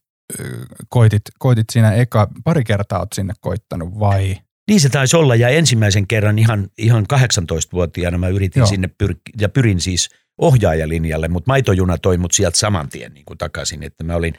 koitit, 0.88 1.22
koitit 1.38 1.66
siinä 1.72 1.92
eka, 1.92 2.28
pari 2.44 2.64
kertaa 2.64 2.98
oot 2.98 3.12
sinne 3.14 3.34
koittanut 3.40 3.98
vai? 3.98 4.36
Niin 4.68 4.80
se 4.80 4.88
taisi 4.88 5.16
olla 5.16 5.34
ja 5.34 5.48
ensimmäisen 5.48 6.06
kerran 6.06 6.38
ihan, 6.38 6.68
ihan 6.78 7.06
18-vuotiaana 7.12 8.18
mä 8.18 8.28
yritin 8.28 8.60
Joo. 8.60 8.66
sinne 8.66 8.90
pyr- 9.02 9.40
ja 9.40 9.48
pyrin 9.48 9.80
siis 9.80 10.08
ohjaajalinjalle, 10.38 11.28
mutta 11.28 11.50
maitojuna 11.50 11.98
toi 11.98 12.18
mut 12.18 12.32
sieltä 12.32 12.58
saman 12.58 12.88
tien 12.88 13.14
niin 13.14 13.24
kuin 13.24 13.38
takaisin, 13.38 13.82
että 13.82 14.04
mä 14.04 14.14
olin 14.14 14.34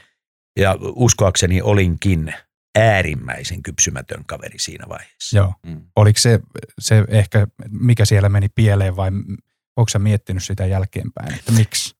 ja 0.60 0.78
uskoakseni 0.82 1.62
olinkin 1.62 2.34
äärimmäisen 2.76 3.64
kypsymätön 3.64 4.26
kaveri 4.26 4.60
siinä 4.60 4.86
vaiheessa. 4.90 5.38
Joo. 5.38 5.54
Mm. 5.66 5.82
Oliko 5.96 6.20
se, 6.20 6.40
se 6.80 7.06
ehkä, 7.08 7.48
mikä 7.70 8.06
siellä 8.06 8.30
meni 8.30 8.50
pieleen 8.56 8.96
vai 8.96 9.12
onko 9.78 9.90
sä 9.90 10.00
miettinyt 10.00 10.44
sitä 10.44 10.66
jälkeenpäin, 10.66 11.34
että 11.34 11.52
miksi? 11.52 11.96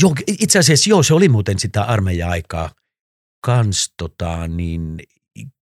Joo, 0.00 0.14
itse 0.26 0.58
asiassa 0.58 0.90
joo, 0.90 1.02
se 1.02 1.14
oli 1.14 1.28
muuten 1.28 1.58
sitä 1.58 1.82
armeija-aikaa 1.82 2.70
kans 3.46 3.94
tota, 3.96 4.48
niin 4.48 4.98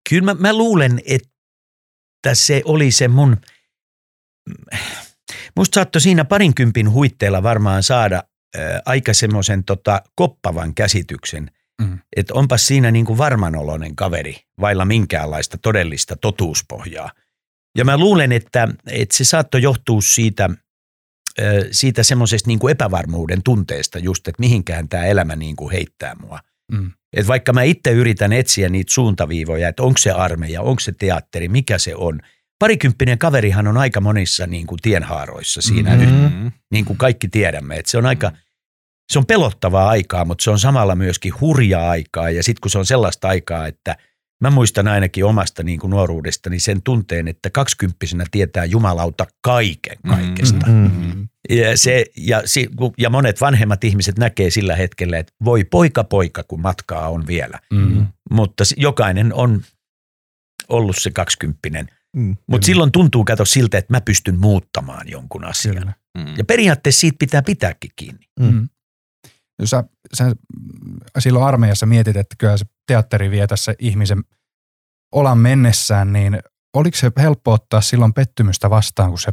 kyllä 0.09 0.24
mä, 0.24 0.35
mä 0.35 0.53
luulen, 0.53 1.01
että 1.07 2.35
se 2.35 2.62
oli 2.64 2.90
se 2.90 3.09
mun, 3.09 3.37
musta 5.57 5.74
saattoi 5.74 6.01
siinä 6.01 6.24
parinkympin 6.24 6.90
huitteella 6.90 7.42
varmaan 7.42 7.83
saada 7.83 8.22
ää, 8.57 8.83
aika 8.85 9.14
semmoisen 9.14 9.64
tota, 9.64 10.03
koppavan 10.14 10.74
käsityksen, 10.74 11.51
mm. 11.83 11.98
että 12.16 12.35
onpas 12.35 12.66
siinä 12.66 12.90
niin 12.90 13.05
kuin 13.05 13.18
varmanoloinen 13.18 13.96
kaveri, 13.96 14.37
vailla 14.61 14.85
minkäänlaista 14.85 15.59
todellista 15.59 16.16
totuuspohjaa. 16.16 17.11
Ja 17.77 17.85
mä 17.85 17.98
luulen, 17.98 18.33
että, 18.33 18.68
että 18.87 19.16
se 19.16 19.24
saattoi 19.24 19.62
johtua 19.62 20.01
siitä, 20.01 20.51
siitä 21.70 22.03
semmoisesta 22.03 22.48
niin 22.48 22.59
kuin 22.59 22.72
epävarmuuden 22.72 23.42
tunteesta 23.42 23.98
just, 23.98 24.29
että 24.29 24.40
mihinkään 24.40 24.88
tämä 24.88 25.05
elämä 25.05 25.37
niin 25.37 25.57
kuin 25.57 25.72
heittää 25.72 26.16
mua. 26.20 26.40
Mm. 26.72 26.92
Et 27.12 27.29
vaikka 27.29 27.53
mä 27.53 27.62
itse 27.62 27.90
yritän 27.90 28.33
etsiä 28.33 28.68
niitä 28.68 28.92
suuntaviivoja, 28.92 29.68
että 29.68 29.83
onko 29.83 29.98
se 29.98 30.11
armeija, 30.11 30.62
onko 30.62 30.81
se 30.81 30.92
teatteri, 30.92 31.48
mikä 31.48 31.79
se 31.79 31.94
on. 31.94 32.20
Parikymppinen 32.59 33.18
kaverihan 33.18 33.66
on 33.66 33.77
aika 33.77 34.01
monissa 34.01 34.46
niin 34.46 34.66
kuin 34.66 34.79
tienhaaroissa 34.83 35.62
siinä 35.62 35.96
mm-hmm. 35.96 36.44
nyt, 36.44 36.55
niin 36.70 36.85
kuin 36.85 36.96
kaikki 36.96 37.29
tiedämme. 37.29 37.77
Että 37.77 37.90
se 37.90 37.98
on 37.98 38.07
aika, 38.07 38.33
se 39.12 39.18
on 39.18 39.27
pelottavaa 39.27 39.88
aikaa, 39.88 40.24
mutta 40.24 40.44
se 40.44 40.51
on 40.51 40.59
samalla 40.59 40.94
myöskin 40.94 41.40
hurjaa 41.40 41.90
aikaa. 41.90 42.31
Ja 42.31 42.42
sitten 42.42 42.61
kun 42.61 42.70
se 42.70 42.79
on 42.79 42.87
sellaista 42.87 43.29
aikaa, 43.29 43.66
että 43.66 43.96
mä 44.40 44.51
muistan 44.51 44.88
ainakin 44.88 45.24
omasta 45.24 45.62
niin 45.62 45.79
kuin 45.79 45.90
nuoruudestani 45.90 46.61
sen 46.61 46.83
tunteen, 46.83 47.29
että 47.29 47.51
kaksikymppisenä 47.51 48.24
tietää 48.31 48.64
jumalauta 48.64 49.27
kaiken 49.42 49.98
kaikesta. 50.09 50.66
Mm-hmm. 50.66 51.29
Ja, 51.51 51.79
se, 51.79 52.05
ja, 52.16 52.42
ja 52.98 53.11
monet 53.11 53.40
vanhemmat 53.40 53.85
ihmiset 53.85 54.18
näkee 54.18 54.51
sillä 54.51 54.77
hetkellä, 54.77 55.18
että 55.18 55.33
voi 55.44 55.64
poika 55.64 56.05
poika, 56.05 56.42
kun 56.42 56.61
matkaa 56.61 57.09
on 57.09 57.27
vielä. 57.27 57.59
Mm. 57.72 58.07
Mutta 58.31 58.64
jokainen 58.77 59.35
on 59.35 59.62
ollut 60.68 60.96
se 60.98 61.11
kaksikymppinen. 61.11 61.88
Mm, 62.16 62.37
Mutta 62.46 62.66
silloin 62.66 62.92
tuntuu 62.92 63.24
kato 63.24 63.44
siltä, 63.44 63.79
että 63.79 63.94
mä 63.94 64.01
pystyn 64.01 64.38
muuttamaan 64.38 65.09
jonkun 65.09 65.44
asian. 65.44 65.94
Mm. 66.18 66.35
Ja 66.38 66.44
periaatteessa 66.44 67.01
siitä 67.01 67.16
pitää 67.18 67.42
pitääkin 67.42 67.90
kiinni. 67.96 68.27
Mm. 68.40 68.68
Jos 69.59 69.71
sä, 69.71 69.85
sä 70.14 70.33
silloin 71.18 71.44
armeijassa 71.44 71.87
mietit, 71.87 72.16
että 72.16 72.35
kyllä 72.38 72.57
se 72.57 72.64
teatteri 72.87 73.31
vie 73.31 73.47
tässä 73.47 73.75
ihmisen 73.79 74.25
olan 75.14 75.38
mennessään, 75.38 76.12
niin 76.12 76.38
oliko 76.75 76.97
se 76.97 77.12
helppo 77.16 77.53
ottaa 77.53 77.81
silloin 77.81 78.14
pettymystä 78.14 78.71
vastaan, 78.71 79.09
kun 79.09 79.18
se 79.18 79.33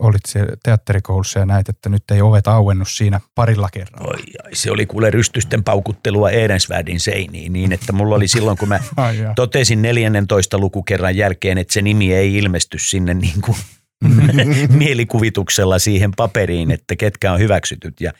olit 0.00 0.26
siellä 0.26 0.56
teatterikoulussa 0.62 1.38
ja 1.38 1.46
näit, 1.46 1.68
että 1.68 1.88
nyt 1.88 2.10
ei 2.10 2.22
ovet 2.22 2.48
auennut 2.48 2.88
siinä 2.90 3.20
parilla 3.34 3.68
kerralla. 3.72 4.10
Oi, 4.10 4.22
ai, 4.44 4.54
se 4.54 4.70
oli 4.70 4.86
kuule 4.86 5.10
rystysten 5.10 5.64
paukuttelua 5.64 6.30
Ehrensvärdin 6.30 7.00
seiniin 7.00 7.52
niin, 7.52 7.72
että 7.72 7.92
mulla 7.92 8.14
oli 8.14 8.28
silloin, 8.28 8.58
kun 8.58 8.68
mä 8.68 8.80
ai, 8.96 9.16
totesin 9.36 9.82
14 9.82 10.58
lukukerran 10.58 11.16
jälkeen, 11.16 11.58
että 11.58 11.74
se 11.74 11.82
nimi 11.82 12.14
ei 12.14 12.36
ilmesty 12.36 12.78
sinne 12.78 13.14
niin 13.14 13.40
kuin 13.40 13.56
mielikuvituksella 14.78 15.78
siihen 15.78 16.10
paperiin, 16.16 16.70
että 16.70 16.96
ketkä 16.96 17.32
on 17.32 17.38
hyväksytyt 17.38 18.00
ja 18.00 18.12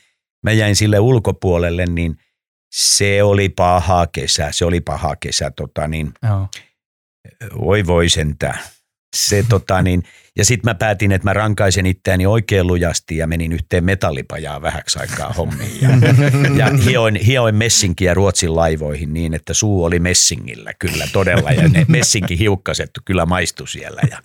mä 0.43 0.51
jäin 0.51 0.75
sille 0.75 0.99
ulkopuolelle, 0.99 1.85
niin 1.85 2.15
se 2.75 3.23
oli 3.23 3.49
paha 3.49 4.07
kesä, 4.07 4.47
se 4.51 4.65
oli 4.65 4.81
paha 4.81 5.15
kesä, 5.15 5.51
tota 5.51 5.87
niin, 5.87 6.13
Joo. 6.23 6.47
voi 7.59 7.85
voi 7.85 8.09
sentään 8.09 8.59
se, 9.15 9.45
tota, 9.49 9.81
niin, 9.81 10.03
ja 10.37 10.45
sitten 10.45 10.69
mä 10.69 10.75
päätin, 10.75 11.11
että 11.11 11.27
mä 11.29 11.33
rankaisen 11.33 11.85
itseäni 11.85 12.25
oikein 12.25 12.67
lujasti 12.67 13.17
ja 13.17 13.27
menin 13.27 13.51
yhteen 13.51 13.83
metallipajaan 13.83 14.61
vähäksi 14.61 14.99
aikaa 14.99 15.33
hommiin. 15.33 15.81
Ja, 15.81 15.89
ja 16.57 16.77
hioin, 16.85 17.15
hioin 17.15 17.55
messinkiä 17.55 18.13
Ruotsin 18.13 18.55
laivoihin 18.55 19.13
niin, 19.13 19.33
että 19.33 19.53
suu 19.53 19.83
oli 19.83 19.99
messingillä 19.99 20.73
kyllä 20.79 21.07
todella 21.13 21.51
ja 21.51 21.69
ne 21.69 21.85
messinkin 21.87 22.37
hiukkaset 22.37 22.91
kyllä 23.05 23.25
maistu 23.25 23.65
siellä. 23.65 24.01
Ja, 24.09 24.17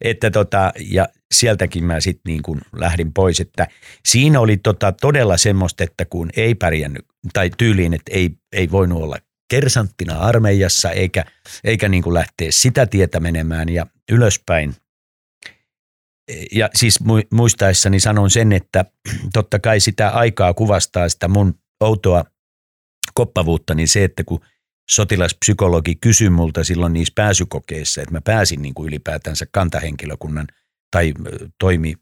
että 0.00 0.30
tota, 0.30 0.72
ja 0.90 1.08
sieltäkin 1.34 1.84
mä 1.84 2.00
sitten 2.00 2.30
niin 2.30 2.42
kuin 2.42 2.60
lähdin 2.76 3.12
pois, 3.12 3.40
että 3.40 3.66
siinä 4.06 4.40
oli 4.40 4.56
tota 4.56 4.92
todella 4.92 5.36
semmoista, 5.36 5.84
että 5.84 6.04
kun 6.04 6.30
ei 6.36 6.54
pärjännyt, 6.54 7.04
tai 7.32 7.50
tyyliin, 7.58 7.94
että 7.94 8.12
ei, 8.14 8.30
ei 8.52 8.70
voinut 8.70 9.02
olla 9.02 9.18
kersanttina 9.50 10.18
armeijassa 10.18 10.90
eikä, 10.90 11.24
eikä 11.64 11.88
niin 11.88 12.02
kuin 12.02 12.14
lähteä 12.14 12.48
sitä 12.50 12.86
tietä 12.86 13.20
menemään 13.20 13.68
ja 13.68 13.86
ylöspäin. 14.12 14.74
Ja 16.52 16.70
siis 16.74 16.98
muistaessani 17.30 18.00
sanon 18.00 18.30
sen, 18.30 18.52
että 18.52 18.84
totta 19.32 19.58
kai 19.58 19.80
sitä 19.80 20.10
aikaa 20.10 20.54
kuvastaa 20.54 21.08
sitä 21.08 21.28
mun 21.28 21.58
outoa 21.80 22.24
koppavuutta, 23.14 23.74
niin 23.74 23.88
se, 23.88 24.04
että 24.04 24.24
kun 24.24 24.40
sotilaspsykologi 24.90 25.94
kysyi 25.94 26.30
multa 26.30 26.64
silloin 26.64 26.92
niissä 26.92 27.12
pääsykokeissa, 27.14 28.02
että 28.02 28.12
mä 28.14 28.20
pääsin 28.20 28.62
niin 28.62 28.74
kuin 28.74 28.88
ylipäätänsä 28.88 29.46
kantahenkilökunnan 29.52 30.46
tai 30.94 31.12
toimi, 31.58 31.94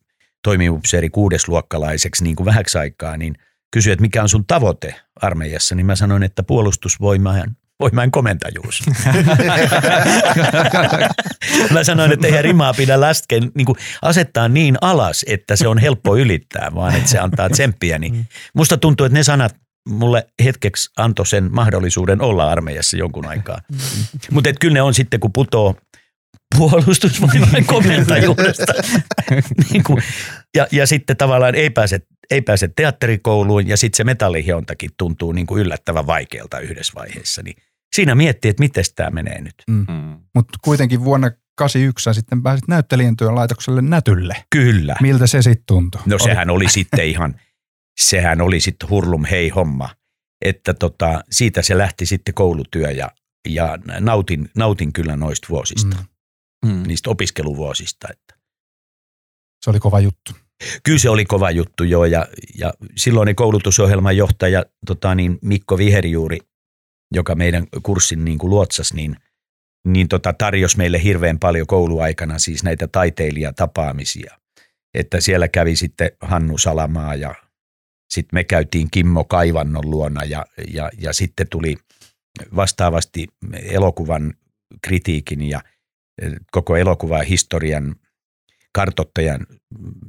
toimiupseeri 0.45 1.11
kuudesluokkalaiseksi 1.11 2.25
niin 2.25 2.37
kuin 2.37 2.45
vähäksi 2.45 2.79
aikaa, 2.79 3.17
niin– 3.17 3.35
kysyi, 3.73 3.93
että 3.93 4.03
mikä 4.03 4.23
on 4.23 4.29
sun 4.29 4.47
tavoite 4.47 4.95
armeijassa, 5.17 5.75
niin 5.75 5.87
mä 5.87 5.97
sanoin, 5.97 6.23
että 6.23 6.43
puolustusvoimain 6.43 7.57
voimain 7.81 8.11
komentajuus. 8.11 8.83
mä 11.75 11.85
sanoin, 11.85 12.13
että 12.13 12.27
eihän 12.27 12.45
rimaa 12.45 12.75
pidä 12.75 13.01
lasken, 13.01 13.51
niin 13.55 13.67
kuin 13.67 13.77
asettaa 14.03 14.49
niin 14.49 14.77
alas, 14.81 15.25
että 15.29 15.57
se 15.57 15.69
on 15.69 15.79
helppo 15.79 16.17
ylittää, 16.17 16.71
vaan 16.75 16.97
että 16.97 17.11
se 17.11 17.19
antaa 17.19 17.51
tsemppiä. 17.51 17.99
Niin 17.99 18.29
musta 18.55 18.77
tuntuu, 18.77 19.07
että 19.07 19.19
ne 19.19 19.25
sanat 19.25 19.57
mulle 19.89 20.27
hetkeksi 20.45 20.91
antoi 20.97 21.27
sen 21.27 21.49
mahdollisuuden 21.53 22.21
olla 22.21 22.51
armeijassa 22.51 22.97
jonkun 22.97 23.27
aikaa. 23.27 23.61
Mutta 24.31 24.51
kyllä 24.61 24.75
ne 24.75 24.83
on 24.83 24.95
sitten, 24.95 25.21
kun 25.21 25.33
putoo 25.33 25.77
puolustusvoimain 26.59 27.67
komentajuudesta. 27.75 28.73
niin 29.73 29.85
kuin, 29.85 30.03
ja, 30.57 30.67
ja 30.73 30.87
sitten 30.87 31.17
tavallaan 31.17 31.55
ei 31.55 31.71
pääse, 31.71 32.01
ei 32.31 32.43
pääse 32.43 32.69
teatterikouluun 32.77 33.69
ja 33.69 33.77
sitten 33.77 33.97
se 33.97 34.05
metallihiontakin 34.05 34.91
tuntuu 34.99 35.33
niin 35.33 35.47
kuin 35.47 35.61
yllättävän 35.61 36.07
vaikealta 36.07 36.59
yhdessä 36.59 36.93
vaiheessa. 36.97 37.43
Niin 37.43 37.57
siinä 37.95 38.15
miettii, 38.15 38.49
että 38.49 38.63
miten 38.63 38.85
tämä 38.97 39.11
menee 39.11 39.41
nyt. 39.41 39.55
Mm. 39.71 39.87
Mm. 39.89 40.19
Mutta 40.35 40.59
kuitenkin 40.63 41.05
vuonna 41.05 41.31
81 41.57 42.05
sä 42.05 42.13
sitten 42.13 42.43
pääsit 42.43 42.69
näyttelijän 42.69 43.17
työn 43.17 43.35
laitokselle 43.35 43.83
Nätylle. 43.83 44.45
Kyllä. 44.51 44.97
Miltä 45.01 45.27
se 45.27 45.43
sitten 45.43 45.65
tuntui? 45.67 46.01
No 46.07 46.19
sehän 46.19 46.51
oli 46.51 46.69
sitten 46.69 47.07
ihan, 47.07 47.35
sehän 48.01 48.41
oli 48.41 48.61
sitten 48.61 48.89
hurlum 48.89 49.25
hei 49.25 49.49
homma. 49.49 49.89
Että 50.45 50.75
tota, 50.75 51.25
siitä 51.31 51.63
se 51.63 51.79
lähti 51.79 52.07
sitten 52.07 52.35
koulutyö 52.35 52.91
ja, 52.91 53.11
ja 53.49 53.79
nautin, 54.01 54.51
nautin 54.57 54.93
kyllä 54.93 55.17
noista 55.17 55.47
vuosista, 55.51 55.97
Mm. 55.97 56.05
Mm. 56.67 56.83
niistä 56.87 57.11
opiskeluvuosista. 57.11 58.09
Että. 58.11 58.35
Se 59.65 59.71
oli 59.71 59.81
kova 59.81 60.01
juttu. 60.01 60.33
Kyllä 60.83 60.99
se 60.99 61.11
oli 61.11 61.25
kova 61.25 61.51
juttu 61.51 61.85
joo 61.85 62.05
ja, 62.05 62.27
ja 62.59 62.73
silloinen 62.97 63.37
koulutusohjelman 63.37 64.17
johtaja 64.17 64.65
tota 64.87 65.15
niin, 65.15 65.39
Mikko 65.43 65.79
Viherjuuri, 65.79 66.39
joka 67.15 67.35
meidän 67.35 67.67
kurssin 67.83 68.25
niin 68.25 68.39
kuin 68.39 68.51
luotsas, 68.51 68.95
niin, 68.95 69.17
niin 69.87 70.09
tota, 70.09 70.33
tarjosi 70.33 70.77
meille 70.77 71.03
hirveän 71.03 71.39
paljon 71.39 71.67
kouluaikana 71.67 72.39
siis 72.39 72.65
näitä 72.65 72.89
taiteilijatapaamisia. 72.89 74.39
Että 74.95 75.21
siellä 75.21 75.49
kävi 75.49 75.77
sitten 75.77 76.11
Hannu 76.21 76.59
Salamaa 76.59 77.15
ja 77.15 77.35
sitten 78.11 78.37
me 78.37 78.45
käytiin 78.45 78.89
Kimmo 78.91 79.25
Kaivannon 79.25 79.91
luona 79.91 80.25
ja, 80.25 80.47
ja, 80.69 80.91
ja 80.99 81.13
sitten 81.13 81.49
tuli 81.49 81.77
vastaavasti 82.57 83.29
elokuvan 83.63 84.35
kritiikin 84.83 85.43
ja 85.43 85.63
koko 86.51 86.77
elokuvan 86.77 87.27
historian 87.27 87.95
kartottajan 88.73 89.47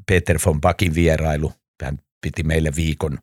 Peter 0.08 0.40
von 0.46 0.62
Bakin 0.62 0.96
vierailu. 0.96 1.54
Hän 1.84 2.00
piti 2.22 2.44
meille 2.44 2.72
viikon 2.76 3.20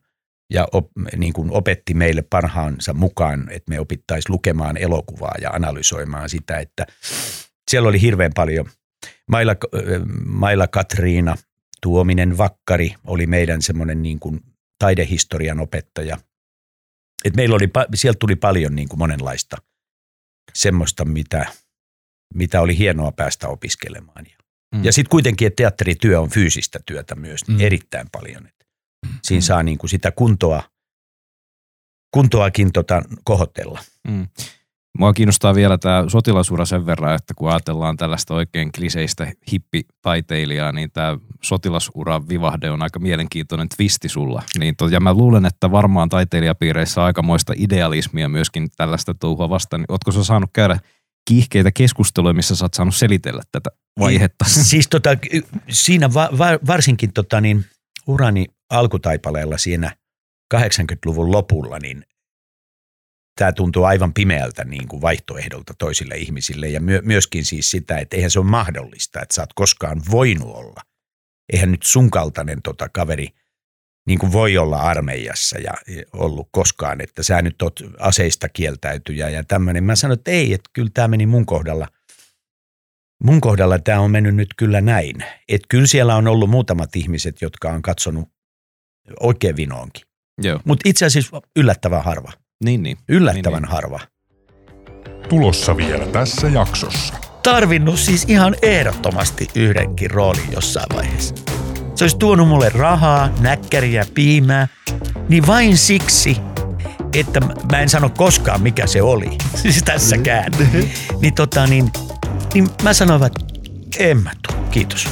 ja 0.51 0.68
op, 0.72 0.91
niin 1.16 1.33
kuin 1.33 1.51
opetti 1.51 1.95
meille 1.95 2.22
parhaansa 2.22 2.95
mukaan, 2.95 3.49
että 3.51 3.70
me 3.70 3.81
opittaisiin 3.81 4.33
lukemaan 4.33 4.76
elokuvaa 4.76 5.35
ja 5.41 5.51
analysoimaan 5.51 6.28
sitä, 6.28 6.59
että 6.59 6.87
siellä 7.70 7.89
oli 7.89 8.01
hirveän 8.01 8.33
paljon. 8.35 8.70
Maila, 9.31 9.57
Maila 10.24 10.66
Katriina 10.66 11.37
Tuominen 11.83 12.39
Vakkari 12.39 12.95
oli 13.05 13.26
meidän 13.26 13.62
semmoinen 13.62 14.03
niin 14.03 14.20
kuin 14.20 14.41
taidehistorian 14.78 15.61
opettaja. 15.61 16.18
Et 17.24 17.37
meillä 17.37 17.57
oli, 17.57 17.68
sieltä 17.95 18.18
tuli 18.18 18.37
paljon 18.37 18.76
niin 18.76 18.89
kuin 18.89 18.99
monenlaista 18.99 19.57
semmoista, 20.55 21.05
mitä, 21.05 21.47
mitä 22.35 22.61
oli 22.61 22.78
hienoa 22.78 23.12
päästä 23.12 23.49
opiskelemaan. 23.49 24.24
Ja, 24.31 24.37
Mm. 24.74 24.85
ja 24.85 24.93
sitten 24.93 25.11
kuitenkin, 25.11 25.47
että 25.47 25.57
teatterityö 25.57 26.20
on 26.20 26.31
fyysistä 26.31 26.78
työtä 26.87 27.14
myös 27.14 27.49
niin 27.49 27.59
Mm. 27.59 27.64
erittäin 27.66 28.07
paljon. 28.12 28.47
Et 28.47 28.66
siinä 29.22 29.41
saa 29.41 29.62
niin 29.62 29.78
kuin 29.78 29.91
sitä 29.91 30.11
kuntoa, 30.11 30.62
kuntoakin 32.14 32.72
tota 32.72 33.03
kohotella. 33.24 33.81
Mm. 34.09 34.28
Mua 34.99 35.12
kiinnostaa 35.12 35.55
vielä 35.55 35.78
tämä 35.78 36.05
sotilasura 36.09 36.64
sen 36.64 36.87
verran, 36.87 37.14
että 37.14 37.35
kun 37.35 37.51
ajatellaan 37.51 37.97
tällaista 37.97 38.35
oikein 38.35 38.72
kliseistä 38.72 39.33
hippitaiteilijaa, 39.53 40.72
niin 40.72 40.91
tämä 40.93 41.18
sotilasura 41.43 42.28
vivahde 42.28 42.70
on 42.70 42.83
aika 42.83 42.99
mielenkiintoinen 42.99 43.68
twisti 43.76 44.09
sulla. 44.09 44.43
Niin 44.59 44.76
to, 44.76 44.89
ja 44.89 45.01
mä 45.01 45.14
luulen, 45.14 45.47
että 45.47 45.70
varmaan 45.70 46.09
taiteilijapiireissä 46.09 47.01
on 47.01 47.07
aikamoista 47.07 47.53
idealismia 47.57 48.28
myöskin 48.28 48.68
tällaista 48.76 49.14
touhua 49.14 49.49
vastaan. 49.49 49.81
Niin 49.81 49.93
Ootko 49.93 50.12
sä 50.12 50.24
saanut 50.24 50.51
käydä 50.53 50.78
kiihkeitä 51.29 51.73
keskusteluja, 51.73 52.35
missä 52.35 52.57
sä 52.57 52.64
oot 52.64 52.75
saanut 52.75 52.97
selitellä 52.97 53.43
tätä 53.53 53.71
vaihetta? 53.99 54.45
Siis 54.45 54.89
tota, 54.89 55.11
siinä 55.71 56.14
va, 56.14 56.29
va, 56.39 56.47
varsinkin 56.66 57.12
tota 57.12 57.41
niin, 57.41 57.64
urani 58.07 58.47
alkutaipaleella 58.71 59.59
siinä 59.59 59.97
80-luvun 60.55 61.33
lopulla, 61.33 61.79
niin 61.79 62.05
tämä 63.39 63.53
tuntuu 63.53 63.85
aivan 63.85 64.14
pimeältä 64.14 64.64
niin 64.64 64.89
kuin 64.89 65.03
vaihtoehdolta 65.03 65.75
toisille 65.79 66.14
ihmisille 66.14 66.68
ja 66.68 66.81
myö, 66.81 67.03
myöskin 67.05 67.45
siis 67.45 67.71
sitä, 67.71 67.99
että 67.99 68.16
eihän 68.16 68.31
se 68.31 68.39
ole 68.39 68.47
mahdollista, 68.47 69.23
että 69.23 69.35
sä 69.35 69.43
oot 69.43 69.53
koskaan 69.53 70.03
voinut 70.11 70.55
olla. 70.55 70.83
Eihän 71.53 71.71
nyt 71.71 71.83
sun 71.83 72.11
kaltainen 72.11 72.62
tota 72.62 72.89
kaveri 72.89 73.29
niin 74.07 74.18
kuin 74.18 74.32
voi 74.32 74.59
olla 74.59 74.76
armeijassa 74.76 75.59
ja 75.59 75.72
ollut 76.12 76.48
koskaan, 76.53 77.01
että 77.01 77.22
sä 77.22 77.42
nyt 77.42 77.62
oot 77.62 77.80
aseista 77.98 78.48
kieltäytyjä 78.48 79.28
ja 79.28 79.44
tämmöinen. 79.44 79.84
Mä 79.84 79.96
sanoin, 79.96 80.18
että 80.18 80.30
ei, 80.30 80.53
että 80.53 80.70
kyllä 80.72 80.90
tämä 80.94 81.09
meni 81.09 81.26
mun 81.26 81.46
kohdalla– 81.46 81.88
Mun 83.24 83.40
kohdalla 83.40 83.78
tämä 83.78 84.01
on 84.01 84.11
mennyt 84.11 84.34
nyt 84.34 84.48
kyllä 84.57 84.80
näin. 84.80 85.16
Että 85.48 85.66
kyllä 85.68 85.86
siellä 85.86 86.16
on 86.16 86.28
ollut 86.28 86.51
muutamat 86.51 86.96
ihmiset, 86.96 87.42
jotka 87.42 87.68
on 87.68 87.82
katsonut 87.82 88.28
oikein 89.20 89.57
vinoonkin. 89.57 90.03
Joo, 90.42 90.61
Mutta 90.64 90.88
itse 90.88 91.07
asiassa 91.07 91.40
yllättävän 91.57 92.05
harva. 92.05 92.32
niin 92.64 92.82
niin. 92.82 92.98
Yllättävän 93.09 93.62
Niin, 93.62 93.62
niin. 93.62 93.72
harva. 93.72 94.01
Tulossa 95.28 95.76
vielä 95.76 96.07
tässä 96.07 96.48
jaksossa. 96.48 97.14
Tarvinnut 97.42 97.98
siis 97.98 98.24
ihan 98.28 98.57
ehdottomasti 98.62 99.48
yhdenkin 99.55 100.11
roolin 100.11 100.53
jossain 100.53 100.86
vaiheessa. 100.96 101.34
Se 102.01 102.05
olisi 102.05 102.18
tuonut 102.18 102.48
mulle 102.48 102.68
rahaa, 102.68 103.28
näkkäriä, 103.40 104.05
piimää, 104.14 104.68
niin 105.28 105.46
vain 105.46 105.76
siksi, 105.76 106.36
että 107.12 107.40
mä 107.40 107.80
en 107.80 107.88
sano 107.88 108.11
koskaan 108.11 108.62
mikä 108.62 108.86
se 108.86 109.03
oli, 109.03 109.38
siis 109.62 109.82
tässäkään. 109.82 110.53
Niin, 111.20 111.34
tota, 111.34 111.66
niin, 111.66 111.90
niin 112.55 112.68
mä 112.82 112.92
sanoin, 112.92 113.22
että 113.22 113.44
en 113.98 114.22
mä 114.22 114.30
tuu, 114.48 114.64
kiitos. 114.70 115.09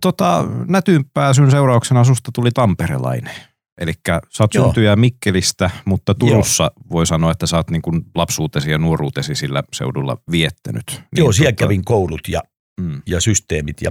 Tota, 0.00 0.44
nätyyn 0.68 1.04
pääsyn 1.14 1.50
seurauksena 1.50 2.04
susta 2.04 2.30
tuli 2.34 2.50
tamperelainen. 2.50 3.34
Eli 3.80 3.92
sä 4.06 4.42
oot 4.42 4.54
Joo. 4.54 4.64
syntyjä 4.64 4.96
Mikkelistä, 4.96 5.70
mutta 5.84 6.14
Turussa 6.14 6.70
voi 6.92 7.06
sanoa, 7.06 7.30
että 7.30 7.46
sä 7.46 7.56
oot 7.56 7.70
niin 7.70 7.82
kuin 7.82 8.02
lapsuutesi 8.14 8.70
ja 8.70 8.78
nuoruutesi 8.78 9.34
sillä 9.34 9.62
seudulla 9.72 10.16
viettänyt. 10.30 10.84
Niin 10.90 11.04
Joo, 11.16 11.32
siellä 11.32 11.52
kävin 11.52 11.84
koulut 11.84 12.28
ja 12.28 12.42
Mm, 12.80 13.02
ja 13.06 13.20
systeemit. 13.20 13.82
Ja, 13.82 13.90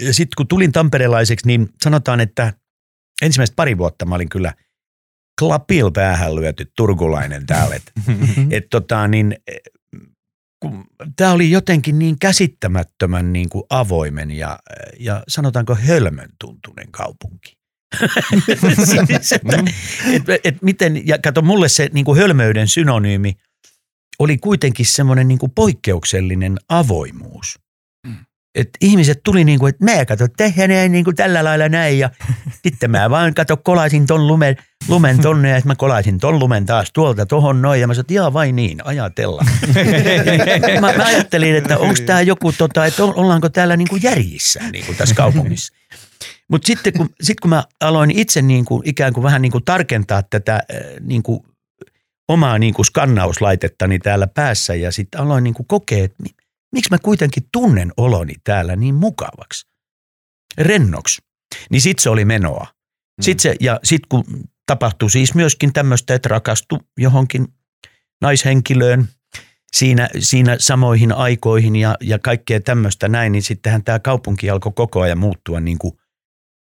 ja 0.00 0.14
sitten 0.14 0.36
kun 0.36 0.48
tulin 0.48 0.72
tamperelaiseksi, 0.72 1.46
niin 1.46 1.68
sanotaan, 1.82 2.20
että 2.20 2.52
ensimmäiset 3.22 3.56
pari 3.56 3.78
vuotta 3.78 4.06
mä 4.06 4.14
olin 4.14 4.28
kyllä 4.28 4.54
klapil 5.40 5.90
päähän 5.90 6.34
lyöty 6.34 6.72
turkulainen 6.76 7.46
täällä. 7.46 7.74
Et, 7.74 7.92
et 8.50 8.66
tota, 8.70 9.08
niin, 9.08 9.36
tämä 11.16 11.32
oli 11.32 11.50
jotenkin 11.50 11.98
niin 11.98 12.18
käsittämättömän 12.18 13.32
niin 13.32 13.48
kuin 13.48 13.64
avoimen 13.70 14.30
ja, 14.30 14.58
ja 14.98 15.22
sanotaanko 15.28 15.74
hölmön 15.74 16.30
tuntunen 16.40 16.90
kaupunki. 16.90 17.60
siis, 18.84 19.32
että, 19.32 19.64
et, 20.12 20.40
et 20.44 20.62
miten, 20.62 21.06
ja 21.08 21.18
kato, 21.18 21.42
mulle 21.42 21.68
se 21.68 21.90
niin 21.92 22.04
kuin 22.04 22.18
hölmöyden 22.18 22.68
synonyymi 22.68 23.36
oli 24.20 24.38
kuitenkin 24.38 24.86
semmoinen 24.86 25.28
niin 25.28 25.38
kuin 25.38 25.52
poikkeuksellinen 25.54 26.56
avoimuus. 26.68 27.58
Et 28.54 28.68
ihmiset 28.80 29.20
tuli 29.24 29.44
niin 29.44 29.58
kuin, 29.58 29.70
että 29.70 29.84
mä 29.84 30.06
kato, 30.06 30.26
tehdään 30.36 30.70
näin 30.70 30.92
niin 30.92 31.04
kuin 31.04 31.16
tällä 31.16 31.44
lailla 31.44 31.68
näin 31.68 31.98
ja 31.98 32.10
sitten 32.64 32.90
mä 32.90 33.10
vaan 33.10 33.34
kato 33.34 33.56
kolaisin 33.56 34.06
ton 34.06 34.26
lumen, 34.26 34.56
lumen 34.88 35.18
tonne 35.18 35.48
ja 35.48 35.56
sitten 35.56 35.70
mä 35.70 35.74
kolaisin 35.74 36.18
ton 36.18 36.38
lumen 36.38 36.66
taas 36.66 36.90
tuolta 36.92 37.26
tohon 37.26 37.62
noin 37.62 37.80
ja 37.80 37.86
mä 37.86 37.94
sanoin, 37.94 38.02
että 38.02 38.14
jaa 38.14 38.32
vai 38.32 38.52
niin, 38.52 38.86
ajatella. 38.86 39.44
mä, 40.80 40.92
mä 40.92 41.04
ajattelin, 41.04 41.56
että 41.56 41.78
onko 41.78 41.94
tämä 42.06 42.20
joku, 42.20 42.52
tota, 42.52 42.86
että 42.86 43.04
ollaanko 43.04 43.48
täällä 43.48 43.76
niin 43.76 43.88
kuin 43.88 44.02
järjissä 44.02 44.60
niin 44.72 44.86
kuin 44.86 44.98
tässä 44.98 45.14
kaupungissa. 45.14 45.72
Mutta 46.48 46.66
sitten 46.66 46.92
kun, 46.92 47.08
sit 47.20 47.40
kun 47.40 47.50
mä 47.50 47.64
aloin 47.80 48.10
itse 48.10 48.42
niin 48.42 48.64
kuin, 48.64 48.82
ikään 48.84 49.12
kuin 49.12 49.24
vähän 49.24 49.42
niin 49.42 49.52
kuin 49.52 49.64
tarkentaa 49.64 50.22
tätä 50.22 50.54
äh, 50.54 50.60
niin 51.00 51.22
kuin 51.22 51.40
omaa 52.30 52.58
niin 52.58 52.74
kuin 52.74 52.86
skannauslaitettani 52.86 53.98
täällä 53.98 54.26
päässä 54.26 54.74
ja 54.74 54.92
sitten 54.92 55.20
aloin 55.20 55.44
niin 55.44 55.54
kuin 55.54 55.66
kokea, 55.66 56.04
että 56.04 56.22
mi- 56.22 56.44
miksi 56.72 56.90
mä 56.90 56.98
kuitenkin 56.98 57.42
tunnen 57.52 57.92
oloni 57.96 58.34
täällä 58.44 58.76
niin 58.76 58.94
mukavaksi, 58.94 59.66
rennoksi. 60.58 61.22
Niin 61.70 61.80
sitten 61.80 62.02
se 62.02 62.10
oli 62.10 62.24
menoa. 62.24 62.66
Sit 63.20 63.40
se, 63.40 63.54
ja 63.60 63.80
sitten 63.84 64.08
kun 64.08 64.24
tapahtui 64.66 65.10
siis 65.10 65.34
myöskin 65.34 65.72
tämmöistä, 65.72 66.14
että 66.14 66.28
rakastui 66.28 66.78
johonkin 66.98 67.48
naishenkilöön 68.20 69.08
siinä, 69.76 70.08
siinä 70.18 70.56
samoihin 70.58 71.12
aikoihin 71.12 71.76
ja, 71.76 71.96
ja 72.00 72.18
kaikkea 72.18 72.60
tämmöistä 72.60 73.08
näin, 73.08 73.32
niin 73.32 73.42
sittenhän 73.42 73.84
tämä 73.84 73.98
kaupunki 73.98 74.50
alkoi 74.50 74.72
koko 74.74 75.00
ajan 75.00 75.18
muuttua 75.18 75.60
niin 75.60 75.78
kuin 75.78 75.94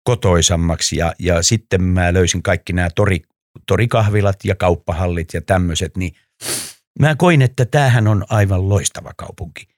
kotoisammaksi 0.05 0.97
ja, 0.97 1.15
ja 1.19 1.43
sitten 1.43 1.83
mä 1.83 2.13
löysin 2.15 2.43
kaikki 2.43 2.73
nämä 2.73 2.89
tori, 2.95 3.23
torikahvilat 3.67 4.45
ja 4.45 4.55
kauppahallit 4.55 5.35
ja 5.35 5.43
tämmöiset, 5.43 5.97
niin 5.97 6.13
mä 6.99 7.17
koin, 7.17 7.43
että 7.43 7.65
tämähän 7.65 8.09
on 8.09 8.25
aivan 8.29 8.69
loistava 8.69 9.13
kaupunki. 9.17 9.69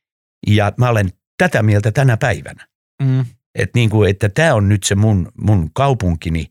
Ja 0.47 0.72
mä 0.76 0.89
olen 0.89 1.11
tätä 1.39 1.62
mieltä 1.62 1.93
tänä 1.93 2.16
päivänä. 2.16 2.66
Mm. 3.03 3.24
Että 3.55 3.78
niin 3.78 3.91
kuin, 3.91 4.11
että 4.11 4.28
tämä 4.28 4.55
on 4.55 4.68
nyt 4.68 4.83
se 4.83 4.95
mun, 4.95 5.33
mun 5.41 5.70
kaupunkini, 5.72 6.47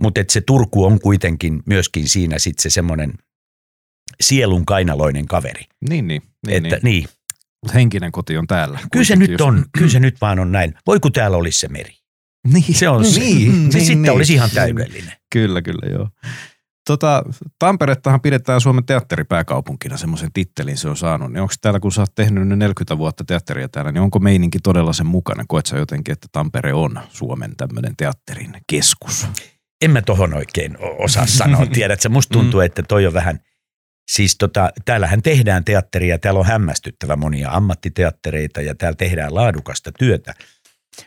mutta 0.00 0.20
että 0.20 0.32
se 0.32 0.40
Turku 0.40 0.84
on 0.84 1.00
kuitenkin 1.00 1.62
myöskin 1.66 2.08
siinä 2.08 2.38
sitten 2.38 2.62
se 2.62 2.70
semmoinen 2.70 3.12
sielun 4.20 4.66
kainaloinen 4.66 5.26
kaveri. 5.26 5.64
Niin, 5.88 6.08
niin. 6.08 6.22
niin, 6.46 6.66
että, 6.66 6.78
niin. 6.82 6.82
niin. 6.82 7.08
Mut 7.62 7.74
henkinen 7.74 8.12
koti 8.12 8.36
on 8.36 8.46
täällä. 8.46 8.78
Kyllä 8.92 9.04
se 9.04 9.16
nyt 9.16 9.40
on, 9.40 9.64
kyllä 9.78 9.90
se 9.90 10.00
nyt 10.00 10.20
vaan 10.20 10.38
on 10.38 10.52
näin. 10.52 10.74
Voi 10.86 11.00
kun 11.00 11.12
täällä 11.12 11.36
olisi 11.36 11.58
se 11.58 11.68
meri. 11.68 11.94
Niin, 12.52 12.74
Se 12.74 12.88
on 12.88 13.04
se. 13.04 13.20
niin, 13.20 13.72
Se 13.72 13.78
niin, 13.78 13.86
sitten 13.86 14.02
niin. 14.02 14.12
olisi 14.12 14.34
ihan 14.34 14.50
täydellinen. 14.50 15.12
Kyllä, 15.34 15.62
kyllä, 15.62 15.92
joo. 15.92 16.08
Tota, 16.86 17.22
Tamperettahan 17.58 18.20
pidetään 18.20 18.60
Suomen 18.60 18.86
teatteripääkaupunkina, 18.86 19.96
semmoisen 19.96 20.30
tittelin 20.32 20.76
se 20.76 20.88
on 20.88 20.96
saanut. 20.96 21.32
Niin 21.32 21.40
onko 21.40 21.54
täällä, 21.60 21.80
kun 21.80 21.92
sä 21.92 22.00
oot 22.00 22.14
tehnyt 22.14 22.48
nyt 22.48 22.58
40 22.58 22.98
vuotta 22.98 23.24
teatteria 23.24 23.68
täällä, 23.68 23.92
niin 23.92 24.02
onko 24.02 24.18
meininki 24.18 24.58
todella 24.58 24.92
sen 24.92 25.06
mukana? 25.06 25.44
Koet 25.48 25.66
sä 25.66 25.76
jotenkin, 25.76 26.12
että 26.12 26.28
Tampere 26.32 26.74
on 26.74 27.00
Suomen 27.08 27.56
tämmöinen 27.56 27.96
teatterin 27.96 28.52
keskus? 28.66 29.26
En 29.82 29.90
mä 29.90 30.02
tohon 30.02 30.34
oikein 30.34 30.76
osaa 30.98 31.26
sanoa. 31.26 31.66
Tiedätkö, 31.72 32.08
musta 32.08 32.32
tuntuu, 32.32 32.60
että 32.60 32.82
toi 32.82 33.06
on 33.06 33.14
vähän, 33.14 33.40
siis 34.10 34.36
tota, 34.38 34.70
täällähän 34.84 35.22
tehdään 35.22 35.64
teatteria, 35.64 36.18
täällä 36.18 36.40
on 36.40 36.46
hämmästyttävä 36.46 37.16
monia 37.16 37.50
ammattiteattereita 37.50 38.60
ja 38.60 38.74
täällä 38.74 38.96
tehdään 38.96 39.34
laadukasta 39.34 39.92
työtä. 39.98 40.34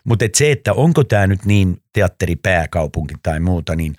Mutta 0.04 0.26
et 0.26 0.36
se, 0.36 0.52
että 0.52 0.74
onko 0.74 1.04
tämä 1.04 1.28
nyt 1.28 1.46
niin 1.46 1.82
teatteripääkaupunki 1.94 3.14
tai 3.24 3.40
muuta, 3.40 3.76
niin 3.76 3.96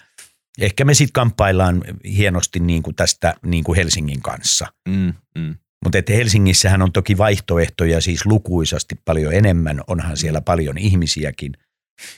ehkä 0.58 0.84
me 0.84 0.94
sitten 0.94 1.12
kamppaillaan 1.12 1.84
hienosti 2.04 2.60
niin 2.60 2.82
kuin 2.82 2.96
tästä 2.96 3.34
niin 3.46 3.64
kuin 3.64 3.76
Helsingin 3.76 4.22
kanssa. 4.22 4.66
Mm, 4.88 5.14
mm. 5.38 5.54
Mutta 5.84 5.98
että 5.98 6.12
Helsingissähän 6.12 6.82
on 6.82 6.92
toki 6.92 7.18
vaihtoehtoja 7.18 8.00
siis 8.00 8.26
lukuisasti 8.26 8.94
paljon 9.04 9.32
enemmän, 9.32 9.80
onhan 9.86 10.16
siellä 10.16 10.40
paljon 10.40 10.78
ihmisiäkin. 10.78 11.52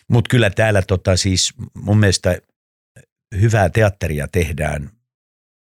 Mutta 0.08 0.28
kyllä 0.28 0.50
täällä 0.50 0.82
tota 0.82 1.16
siis 1.16 1.54
mun 1.74 1.98
mielestä 1.98 2.38
hyvää 3.40 3.68
teatteria 3.68 4.28
tehdään 4.28 4.90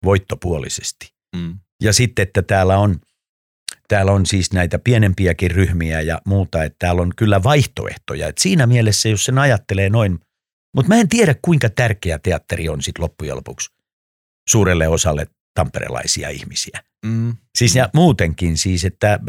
voittopuolisesti. 0.03 1.13
Mm. 1.35 1.59
Ja 1.83 1.93
sitten, 1.93 2.23
että 2.23 2.41
täällä 2.41 2.77
on, 2.77 2.99
täällä 3.87 4.11
on 4.11 4.25
siis 4.25 4.53
näitä 4.53 4.79
pienempiäkin 4.79 5.51
ryhmiä 5.51 6.01
ja 6.01 6.21
muuta, 6.25 6.63
että 6.63 6.75
täällä 6.79 7.01
on 7.01 7.11
kyllä 7.15 7.43
vaihtoehtoja. 7.43 8.27
Et 8.27 8.37
siinä 8.37 8.67
mielessä, 8.67 9.09
jos 9.09 9.25
sen 9.25 9.37
ajattelee 9.37 9.89
noin, 9.89 10.19
mutta 10.75 10.89
mä 10.89 10.99
en 10.99 11.09
tiedä 11.09 11.35
kuinka 11.41 11.69
tärkeä 11.69 12.19
teatteri 12.19 12.69
on 12.69 12.81
sitten 12.81 13.03
loppujen 13.03 13.35
lopuksi 13.35 13.69
suurelle 14.49 14.87
osalle 14.87 15.27
tamperelaisia 15.53 16.29
ihmisiä. 16.29 16.83
Mm. 17.05 17.37
Siis 17.57 17.75
ja 17.75 17.89
muutenkin 17.93 18.57
siis, 18.57 18.85
että 18.85 19.19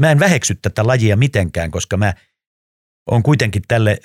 mä 0.00 0.10
en 0.10 0.18
väheksy 0.18 0.54
tätä 0.54 0.86
lajia 0.86 1.16
mitenkään, 1.16 1.70
koska 1.70 1.96
mä 1.96 2.14
on 3.10 3.22
kuitenkin 3.22 3.62
tälle, 3.68 3.98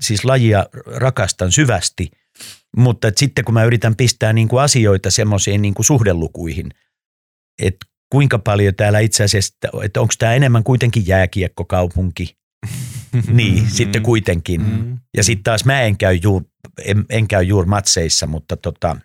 siis 0.00 0.24
lajia 0.24 0.66
rakastan 0.86 1.52
syvästi, 1.52 2.10
mutta 2.76 3.08
et 3.08 3.18
sitten 3.18 3.44
kun 3.44 3.54
mä 3.54 3.64
yritän 3.64 3.96
pistää 3.96 4.32
niin 4.32 4.48
kuin 4.48 4.62
asioita 4.62 5.10
semmoisiin 5.10 5.62
niin 5.62 5.74
kuin 5.74 5.86
suhdelukuihin, 5.86 6.70
että 7.62 7.86
kuinka 8.12 8.38
paljon 8.38 8.74
täällä 8.74 8.98
itse 8.98 9.24
asiassa, 9.24 9.54
että 9.82 10.00
onko 10.00 10.14
tämä 10.18 10.34
enemmän 10.34 10.64
kuitenkin 10.64 11.06
jääkiekkokaupunki, 11.06 12.36
niin 13.32 13.70
sitten 13.70 14.02
kuitenkin. 14.02 14.62
Mm. 14.62 14.98
Ja 15.16 15.24
sitten 15.24 15.44
taas 15.44 15.64
mä 15.64 15.80
en 15.82 15.98
käy 15.98 16.14
juur, 16.22 16.42
en, 16.84 17.04
en 17.10 17.28
käy 17.28 17.42
juur 17.42 17.66
matseissa, 17.66 18.26
mutta 18.26 18.56
tota, 18.56 18.96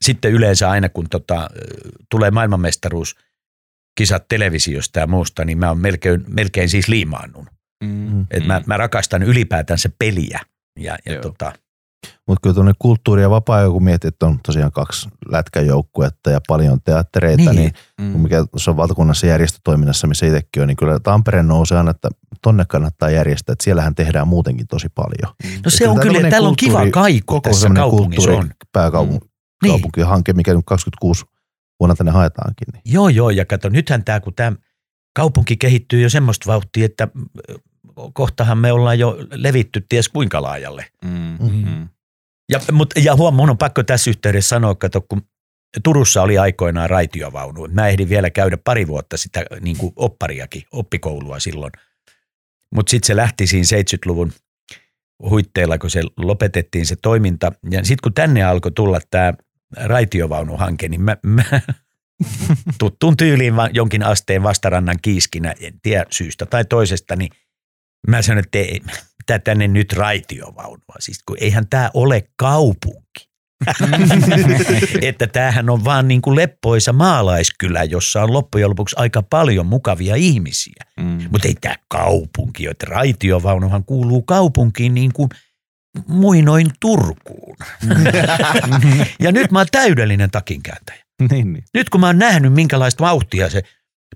sitten 0.00 0.32
yleensä 0.32 0.70
aina 0.70 0.88
kun 0.88 1.08
tota, 1.08 1.50
tulee 2.10 2.30
maailmanmestaruus, 2.30 3.16
kisat 3.98 4.28
televisiosta 4.28 5.00
ja 5.00 5.06
muusta, 5.06 5.44
niin 5.44 5.58
mä 5.58 5.68
oon 5.68 5.78
melkein, 5.78 6.24
melkein 6.28 6.68
siis 6.68 6.88
liimaannut. 6.88 7.46
Mm. 7.84 8.26
Et 8.30 8.46
mä, 8.46 8.62
mä 8.66 8.76
rakastan 8.76 9.22
ylipäätänsä 9.22 9.90
peliä. 9.98 10.40
Ja, 10.78 10.98
ja 11.06 11.12
Joo. 11.12 11.22
tota, 11.22 11.52
Mutta 12.28 12.40
kyllä 12.42 12.54
tuonne 12.54 12.72
kulttuuri 12.78 13.22
ja 13.22 13.30
vapaa 13.30 13.70
kun 13.70 13.84
mietit, 13.84 14.04
että 14.04 14.26
on 14.26 14.40
tosiaan 14.46 14.72
kaksi 14.72 15.08
lätkäjoukkuetta 15.30 16.30
ja 16.30 16.40
paljon 16.48 16.78
teattereita, 16.84 17.52
niin, 17.52 17.72
Niin. 18.00 18.12
Mm. 18.14 18.20
mikä 18.20 18.44
tuossa 18.50 18.70
on 18.70 18.76
valtakunnassa 18.76 19.26
järjestötoiminnassa, 19.26 20.06
missä 20.06 20.26
itsekin 20.26 20.62
on, 20.62 20.68
niin 20.68 20.76
kyllä 20.76 21.00
Tampere 21.00 21.42
nousee 21.42 21.78
aina, 21.78 21.90
että 21.90 22.08
tonne 22.42 22.64
kannattaa 22.68 23.10
järjestää, 23.10 23.52
että 23.52 23.64
siellähän 23.64 23.94
tehdään 23.94 24.28
muutenkin 24.28 24.66
tosi 24.66 24.88
paljon. 24.94 25.34
no 25.64 25.70
se 25.70 25.88
on 25.88 26.00
kyllä, 26.00 26.30
täällä 26.30 26.48
on 26.48 26.56
kiva 26.56 26.90
kaiku 26.90 27.40
tässä 27.40 27.70
kaupungissa 27.74 28.32
on. 28.32 28.50
pääkaupunki, 28.72 29.26
Niin. 29.62 29.72
kaupunkihanke, 29.72 30.32
mikä 30.32 30.54
nyt 30.54 30.64
26 30.66 31.24
vuonna 31.80 31.94
tänne 31.94 32.12
haetaankin. 32.12 32.66
Niin. 32.72 32.82
Joo, 32.94 33.08
joo, 33.08 33.30
ja 33.30 33.44
kato, 33.46 33.68
nythän 33.68 34.04
tämä, 34.04 34.20
kun 34.20 34.34
tämä 34.34 34.52
kaupunki 35.16 35.56
kehittyy 35.56 36.02
jo 36.02 36.08
semmoista 36.08 36.52
vauhtia, 36.52 36.84
että 36.86 37.08
kohtahan 38.12 38.58
me 38.58 38.72
ollaan 38.72 38.98
jo 38.98 39.16
levitty 39.32 39.86
ties 39.88 40.08
kuinka 40.08 40.42
laajalle. 40.42 40.86
Mm. 41.04 41.36
Mm. 41.40 41.64
Ja, 42.52 42.60
mut, 42.72 42.90
ja 43.02 43.16
huom, 43.16 43.34
mun 43.34 43.50
on 43.50 43.58
pakko 43.58 43.82
tässä 43.82 44.10
yhteydessä 44.10 44.48
sanoa, 44.48 44.74
kato, 44.74 45.00
kun 45.00 45.22
Turussa 45.84 46.22
oli 46.22 46.38
aikoinaan 46.38 46.90
raitiovaunu. 46.90 47.68
Mä 47.68 47.88
ehdin 47.88 48.08
vielä 48.08 48.30
käydä 48.30 48.56
pari 48.64 48.86
vuotta 48.86 49.16
sitä 49.16 49.44
niin 49.60 49.76
kuin 49.76 49.92
oppariakin, 49.96 50.62
oppikoulua 50.72 51.40
silloin. 51.40 51.72
Mutta 52.74 52.90
sitten 52.90 53.06
se 53.06 53.16
lähti 53.16 53.46
siinä 53.46 53.64
70-luvun 53.80 54.32
huitteilla, 55.30 55.78
kun 55.78 55.90
se 55.90 56.02
lopetettiin 56.16 56.86
se 56.86 56.96
toiminta. 57.02 57.52
Ja 57.70 57.78
sitten 57.78 58.02
kun 58.02 58.14
tänne 58.14 58.42
alkoi 58.42 58.72
tulla 58.72 59.00
tämä 59.10 59.34
raitiovaunuhanke, 59.76 60.88
niin 60.88 61.00
mä, 61.00 61.16
mä 61.26 61.44
tuttuun 62.78 63.16
tyyliin 63.16 63.54
jonkin 63.72 64.02
asteen 64.02 64.42
vastarannan 64.42 64.98
kiiskinä, 65.02 65.54
en 65.60 65.80
tiedä 65.82 66.06
syystä 66.10 66.46
tai 66.46 66.64
toisesta, 66.64 67.16
niin 67.16 67.30
mä 68.08 68.22
sanoin, 68.22 68.44
että 68.44 68.58
ei, 68.58 68.80
mitä 69.22 69.38
tänne 69.38 69.68
nyt 69.68 69.92
raitiovaunua, 69.92 70.96
siis 70.98 71.22
kun 71.26 71.36
eihän 71.40 71.68
tämä 71.70 71.90
ole 71.94 72.24
kaupunki. 72.36 73.32
että 75.02 75.26
tämähän 75.26 75.70
on 75.70 75.84
vaan 75.84 76.08
niin 76.08 76.22
kuin 76.22 76.36
leppoisa 76.36 76.92
maalaiskylä, 76.92 77.84
jossa 77.84 78.22
on 78.22 78.32
loppujen 78.32 78.70
lopuksi 78.70 78.96
aika 78.98 79.22
paljon 79.22 79.66
mukavia 79.66 80.14
ihmisiä. 80.14 80.84
Mm. 80.96 81.18
Mutta 81.30 81.48
ei 81.48 81.54
tämä 81.60 81.74
kaupunki, 81.88 82.66
että 82.66 82.86
raitiovaunuhan 82.88 83.84
kuuluu 83.84 84.22
kaupunkiin 84.22 84.94
niin 84.94 85.12
kuin 85.12 85.28
muinoin 86.06 86.70
Turkuun. 86.80 87.56
ja 89.24 89.32
nyt 89.32 89.50
mä 89.50 89.58
oon 89.58 89.66
täydellinen 89.72 90.30
takinkääntäjä. 90.30 91.04
niin, 91.30 91.52
niin. 91.52 91.64
Nyt 91.74 91.90
kun 91.90 92.00
mä 92.00 92.06
oon 92.06 92.18
nähnyt, 92.18 92.52
minkälaista 92.52 93.04
vauhtia 93.04 93.50
se 93.50 93.62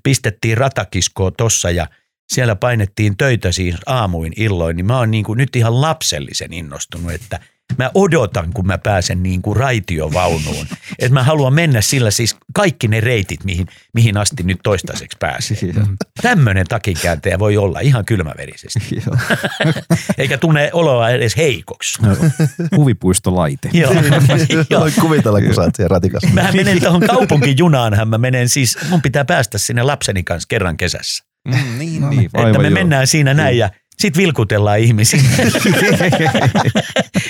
pistettiin 0.02 0.58
ratakiskoon 0.58 1.32
tossa 1.36 1.70
ja 1.70 1.86
siellä 2.28 2.56
painettiin 2.56 3.16
töitä 3.16 3.52
siis 3.52 3.74
aamuin 3.86 4.32
illoin, 4.36 4.76
niin 4.76 4.86
mä 4.86 4.98
oon 4.98 5.10
niin 5.10 5.24
kuin 5.24 5.36
nyt 5.36 5.56
ihan 5.56 5.80
lapsellisen 5.80 6.52
innostunut, 6.52 7.12
että 7.12 7.40
mä 7.78 7.90
odotan, 7.94 8.52
kun 8.52 8.66
mä 8.66 8.78
pääsen 8.78 9.22
niin 9.22 9.42
kuin 9.42 9.56
raitiovaunuun. 9.56 10.66
Että 10.98 11.14
mä 11.14 11.22
haluan 11.22 11.54
mennä 11.54 11.80
sillä 11.80 12.10
siis 12.10 12.36
kaikki 12.54 12.88
ne 12.88 13.00
reitit, 13.00 13.44
mihin, 13.44 13.66
mihin 13.92 14.16
asti 14.16 14.42
nyt 14.42 14.58
toistaiseksi 14.62 15.16
pääsee. 15.20 15.56
Tämmöinen 16.22 16.66
takinkääntäjä 16.66 17.38
voi 17.38 17.56
olla 17.56 17.80
ihan 17.80 18.04
kylmäverisesti, 18.04 18.80
Joo. 19.06 19.16
eikä 20.18 20.38
tunne 20.38 20.70
oloa 20.72 21.10
edes 21.10 21.36
heikoksi. 21.36 21.98
Huvipuistolaite. 22.76 23.70
Joo. 24.70 24.88
Kuvitella, 25.00 25.40
kun 25.40 25.54
sä 25.54 25.60
oot 25.60 25.74
siellä 25.74 25.94
ratikassa. 25.94 26.28
Mä 26.28 26.50
menen 26.52 26.80
tuohon 26.80 27.00
kaupunkijunaanhan, 27.06 28.08
mä 28.08 28.18
menen 28.18 28.48
siis, 28.48 28.78
mun 28.90 29.02
pitää 29.02 29.24
päästä 29.24 29.58
sinne 29.58 29.82
lapseni 29.82 30.22
kanssa 30.22 30.46
kerran 30.48 30.76
kesässä. 30.76 31.25
Mm, 31.46 31.78
niin, 31.78 32.00
No 32.02 32.08
niin. 32.10 32.16
niin. 32.18 32.26
että 32.26 32.38
aivan 32.38 32.62
me 32.62 32.68
joo. 32.68 32.74
mennään 32.74 33.06
siinä 33.06 33.34
näin 33.34 33.58
ja 33.58 33.70
sit 33.98 34.16
vilkutellaan 34.16 34.78
ihmisiä. 34.78 35.20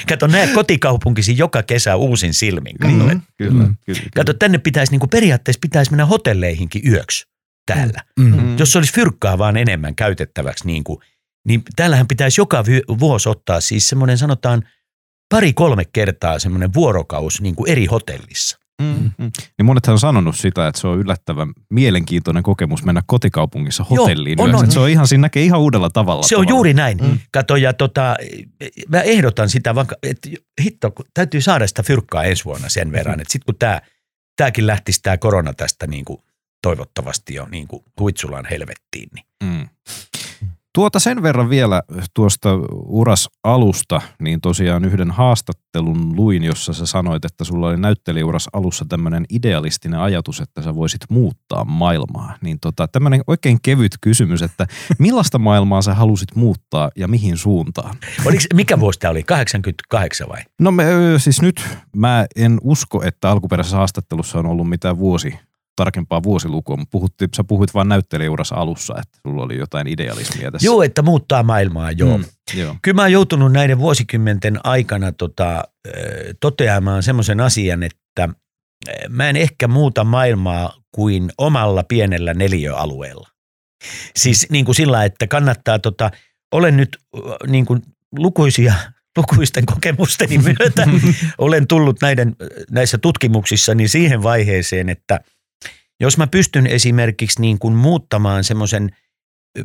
Kato, 0.08 0.26
näe 0.26 0.46
kotikaupunkisi 0.46 1.38
joka 1.38 1.62
kesä 1.62 1.96
uusin 1.96 2.34
silmin. 2.34 2.76
Kato, 2.78 2.94
Niin, 2.94 3.08
mm. 3.08 3.22
kyllä, 3.36 3.64
Mm. 3.64 3.76
kyllä, 3.86 3.98
kyllä. 4.00 4.10
kato 4.16 4.34
tänne 4.34 4.58
pitäisi, 4.58 4.92
niin 4.98 5.08
periaatteessa 5.10 5.60
pitäisi 5.60 5.90
mennä 5.90 6.06
hotelleihinkin 6.06 6.82
yöksi 6.88 7.26
täällä. 7.66 8.00
Mm. 8.20 8.58
Jos 8.58 8.76
olisi 8.76 8.92
fyrkkaa 8.92 9.38
vaan 9.38 9.56
enemmän 9.56 9.94
käytettäväksi, 9.94 10.66
niin, 10.66 10.84
kuin, 10.84 10.98
niin 11.48 11.62
täällähän 11.76 12.08
pitäisi 12.08 12.40
joka 12.40 12.64
vuosi 13.00 13.28
ottaa 13.28 13.60
siis 13.60 13.88
semmoinen 13.88 14.18
sanotaan 14.18 14.62
pari-kolme 15.28 15.84
kertaa 15.84 16.38
semmoinen 16.38 16.74
vuorokaus 16.74 17.40
niin 17.40 17.54
kuin 17.54 17.70
eri 17.70 17.86
hotellissa. 17.86 18.58
Mm, 18.82 19.10
mm. 19.18 19.30
Niin 19.58 19.66
monethan 19.66 19.92
on 19.92 19.98
sanonut 19.98 20.36
sitä, 20.36 20.66
että 20.68 20.80
se 20.80 20.86
on 20.88 20.98
yllättävän 20.98 21.52
mielenkiintoinen 21.70 22.42
kokemus 22.42 22.84
mennä 22.84 23.02
kotikaupungissa 23.06 23.84
Joo, 23.90 24.02
hotelliin 24.04 24.40
on, 24.40 24.46
yöksi. 24.48 24.58
on. 24.58 24.64
Että 24.64 24.74
Se 24.74 24.80
on 24.80 24.88
ihan, 24.88 25.06
siinä 25.08 25.22
näkee 25.22 25.42
ihan 25.42 25.60
uudella 25.60 25.90
tavalla. 25.90 26.22
Se 26.22 26.36
on 26.36 26.40
tavallaan. 26.40 26.56
juuri 26.56 26.74
näin. 26.74 26.98
Mm. 26.98 27.06
Mm. 27.06 27.18
Kato, 27.32 27.56
ja 27.56 27.72
tota, 27.72 28.16
mä 28.88 29.00
ehdotan 29.00 29.48
sitä, 29.48 29.74
vaikka, 29.74 29.96
että 30.02 30.28
hitto, 30.62 30.90
kun 30.90 31.04
täytyy 31.14 31.40
saada 31.40 31.66
sitä 31.66 31.82
fyrkkaa 31.82 32.24
ensi 32.24 32.44
vuonna 32.44 32.68
sen 32.68 32.92
verran, 32.92 33.20
että 33.20 33.32
sitten 33.32 33.46
kun 33.46 33.58
tämä, 33.58 33.80
tämäkin 34.36 34.66
lähtisi 34.66 35.00
tämä 35.02 35.16
korona 35.16 35.52
tästä 35.54 35.86
niin 35.86 36.04
kuin 36.04 36.18
toivottavasti 36.62 37.34
jo 37.34 37.46
niin 37.50 37.68
kuin 37.68 37.82
huitsulaan 38.00 38.44
helvettiin, 38.50 39.08
niin 39.14 39.26
Mm. 39.44 39.68
Tuota 40.76 41.00
sen 41.00 41.22
verran 41.22 41.50
vielä 41.50 41.82
tuosta 42.14 42.48
uras 42.72 43.28
alusta, 43.44 44.00
niin 44.20 44.40
tosiaan 44.40 44.84
yhden 44.84 45.10
haastattelun 45.10 46.16
luin, 46.16 46.44
jossa 46.44 46.72
sä 46.72 46.86
sanoit, 46.86 47.24
että 47.24 47.44
sulla 47.44 47.68
oli 47.68 47.76
näyttelijäuras 47.76 48.48
alussa 48.52 48.84
tämmöinen 48.88 49.24
idealistinen 49.30 50.00
ajatus, 50.00 50.40
että 50.40 50.62
sä 50.62 50.74
voisit 50.74 51.00
muuttaa 51.10 51.64
maailmaa. 51.64 52.34
Niin 52.40 52.60
tota, 52.60 52.88
tämmöinen 52.88 53.20
oikein 53.26 53.58
kevyt 53.62 53.92
kysymys, 54.00 54.42
että 54.42 54.66
millaista 54.98 55.38
maailmaa 55.38 55.82
sä 55.82 55.94
halusit 55.94 56.34
muuttaa 56.34 56.90
ja 56.96 57.08
mihin 57.08 57.36
suuntaan? 57.36 57.96
Oliko, 58.26 58.42
mikä 58.54 58.80
vuosi 58.80 58.98
tämä 58.98 59.10
oli? 59.10 59.22
88 59.22 60.28
vai? 60.28 60.42
No 60.60 60.70
me, 60.70 60.84
siis 61.18 61.42
nyt 61.42 61.64
mä 61.96 62.26
en 62.36 62.58
usko, 62.62 63.02
että 63.02 63.30
alkuperäisessä 63.30 63.76
haastattelussa 63.76 64.38
on 64.38 64.46
ollut 64.46 64.68
mitään 64.68 64.98
vuosi 64.98 65.38
tarkempaa 65.76 66.22
vuosilukua, 66.22 66.76
mutta 66.76 66.90
puhuttiin, 66.90 67.30
sä 67.36 67.44
puhuit 67.44 67.74
vain 67.74 67.88
näyttelijäurassa 67.88 68.54
alussa, 68.54 68.94
että 68.98 69.18
sulla 69.26 69.42
oli 69.42 69.58
jotain 69.58 69.86
idealismia 69.86 70.50
tässä. 70.50 70.66
Joo, 70.66 70.82
että 70.82 71.02
muuttaa 71.02 71.42
maailmaa, 71.42 71.90
joo. 71.90 72.18
Mm, 72.18 72.24
joo. 72.54 72.76
Kyllä 72.82 72.94
mä 72.94 73.02
oon 73.02 73.12
joutunut 73.12 73.52
näiden 73.52 73.78
vuosikymmenten 73.78 74.60
aikana 74.64 75.12
tota, 75.12 75.64
toteamaan 76.40 77.02
semmoisen 77.02 77.40
asian, 77.40 77.82
että 77.82 78.28
mä 79.08 79.28
en 79.28 79.36
ehkä 79.36 79.68
muuta 79.68 80.04
maailmaa 80.04 80.74
kuin 80.94 81.30
omalla 81.38 81.84
pienellä 81.84 82.34
neliöalueella. 82.34 83.28
Siis 84.16 84.46
niin 84.50 84.64
kuin 84.64 84.74
sillä, 84.74 85.04
että 85.04 85.26
kannattaa, 85.26 85.78
tota, 85.78 86.10
olen 86.52 86.76
nyt 86.76 86.98
niin 87.46 87.66
kuin 87.66 87.82
lukuisia 88.18 88.74
lukuisten 89.16 89.66
kokemusteni 89.66 90.38
myötä 90.38 90.88
olen 91.38 91.66
tullut 91.66 91.96
näiden, 92.02 92.36
näissä 92.70 92.98
tutkimuksissa 92.98 93.72
siihen 93.86 94.22
vaiheeseen, 94.22 94.88
että 94.88 95.20
jos 96.00 96.18
mä 96.18 96.26
pystyn 96.26 96.66
esimerkiksi 96.66 97.40
niin 97.40 97.58
kuin 97.58 97.74
muuttamaan 97.74 98.44
semmoisen 98.44 98.90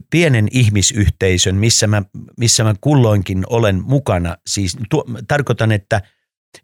pienen 0.09 0.47
ihmisyhteisön, 0.51 1.55
missä 1.55 1.87
mä, 1.87 2.01
missä 2.37 2.63
mä 2.63 2.75
kulloinkin 2.81 3.43
olen 3.49 3.81
mukana, 3.83 4.37
siis 4.47 4.77
tu, 4.89 5.03
tarkoitan, 5.27 5.71
että, 5.71 6.01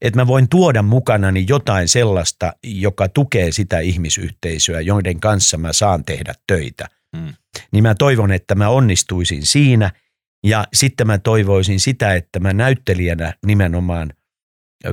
että 0.02 0.20
mä 0.20 0.28
voin 0.28 0.50
tuoda 0.50 0.82
mukanani 0.82 1.46
jotain 1.50 1.88
sellaista, 1.88 2.54
joka 2.64 3.10
tukee 3.10 3.52
sitä 3.52 3.80
ihmisyhteisöä, 3.80 4.82
joiden 4.82 5.20
kanssa 5.20 5.58
mä 5.58 5.74
saan 5.74 6.04
tehdä 6.04 6.34
töitä. 6.48 6.90
Mm. 7.16 7.34
Niin 7.72 7.84
mä 7.84 7.96
toivon, 7.96 8.32
että 8.32 8.56
mä 8.56 8.70
onnistuisin 8.70 9.46
siinä 9.46 9.92
ja 10.44 10.66
sitten 10.74 11.08
mä 11.08 11.18
toivoisin 11.18 11.80
sitä, 11.80 12.14
että 12.14 12.40
mä 12.40 12.54
näyttelijänä 12.54 13.34
nimenomaan 13.46 14.14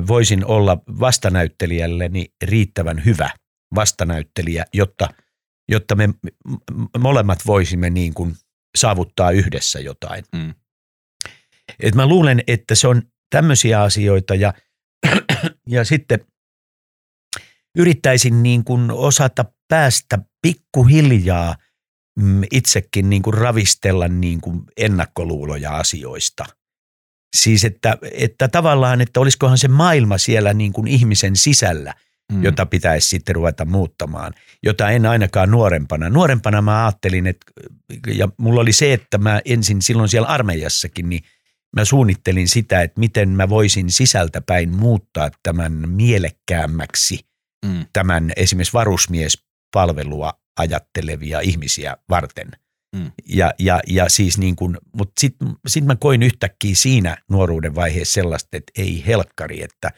voisin 0.07 0.45
olla 0.47 0.79
vastanäyttelijälleni 1.01 2.27
riittävän 2.43 3.05
hyvä 3.05 3.31
vastanäyttelijä, 3.75 4.64
jotta, 4.72 5.09
jotta 5.68 5.95
me 5.95 6.09
molemmat 6.99 7.39
voisimme 7.47 7.91
niin 7.91 8.14
kuin 8.14 8.37
saavuttaa 8.77 9.31
yhdessä 9.31 9.81
jotain. 9.81 10.25
Mm. 10.33 10.55
Et 11.81 11.95
mä 11.95 12.07
luulen, 12.07 12.43
että 12.47 12.75
se 12.75 12.89
on 12.89 13.03
tämmöisiä 13.31 13.83
asioita 13.83 14.35
ja, 14.35 14.55
ja 15.66 15.85
sitten 15.85 16.27
yrittäisin 17.79 18.43
niin 18.43 18.64
kuin 18.64 18.91
osata 18.91 19.45
päästä 19.68 20.18
pikkuhiljaa 20.43 21.57
mm, 22.20 22.43
itsekin 22.53 23.11
niin 23.11 23.22
kuin 23.22 23.35
ravistella 23.35 24.09
niin 24.09 24.41
kuin 24.41 24.62
ennakkoluuloja 24.77 25.77
asioista. 25.77 26.45
Siis 27.37 27.64
että, 27.64 27.99
että 28.12 28.49
tavallaan, 28.49 29.01
että 29.01 29.20
olisikohan 29.20 29.59
se 29.59 29.68
maailma 29.68 30.18
siellä 30.18 30.55
niin 30.55 30.72
kuin 30.72 30.87
ihmisen 30.87 31.37
sisällä, 31.37 31.95
Mm. 32.33 32.43
jota 32.45 32.66
pitäisi 32.66 33.09
sitten 33.09 33.35
ruveta 33.35 33.64
muuttamaan, 33.64 34.33
jota 34.62 34.91
en 34.91 35.07
ainakaan 35.07 35.51
nuorempana. 35.51 36.11
Nuorempana 36.11 36.62
mä 36.62 36.85
ajattelin, 36.85 37.27
että, 37.27 37.53
ja 38.07 38.29
mulla 38.39 38.61
oli 38.61 38.72
se, 38.72 38.93
että 38.93 39.18
mä 39.18 39.41
ensin 39.45 39.83
silloin 39.83 40.09
siellä 40.09 40.29
armeijassakin, 40.29 41.09
niin 41.09 41.22
mä 41.77 41.85
suunnittelin 41.85 42.49
sitä, 42.49 42.83
että 42.83 43.01
miten 43.01 43.29
mä 43.29 43.49
voisin 43.49 43.91
sisältäpäin 43.91 44.77
muuttaa 44.77 45.31
tämän 45.43 45.89
mielekkäämmäksi, 45.89 47.18
Mm. 47.66 47.87
tämän 47.93 48.33
esimerkiksi 48.37 48.72
varusmiespalvelua 48.72 50.33
ajattelevia 50.59 51.41
ihmisiä 51.41 51.97
varten. 52.11 52.51
Mm. 52.97 53.11
Ja, 53.29 53.55
ja, 53.59 53.81
ja 53.87 54.09
siis 54.09 54.39
niin 54.39 54.57
kuin, 54.57 54.79
mutta 54.97 55.20
sitten 55.20 55.49
sit 55.66 55.85
mä 55.85 55.97
koin 55.97 56.22
yhtäkkiä 56.22 56.75
siinä 56.75 57.16
nuoruuden 57.31 57.75
vaiheessa 57.75 58.12
sellaista, 58.12 58.57
että 58.57 58.72
ei 58.79 59.05
helkkari, 59.07 59.62
että 59.62 59.91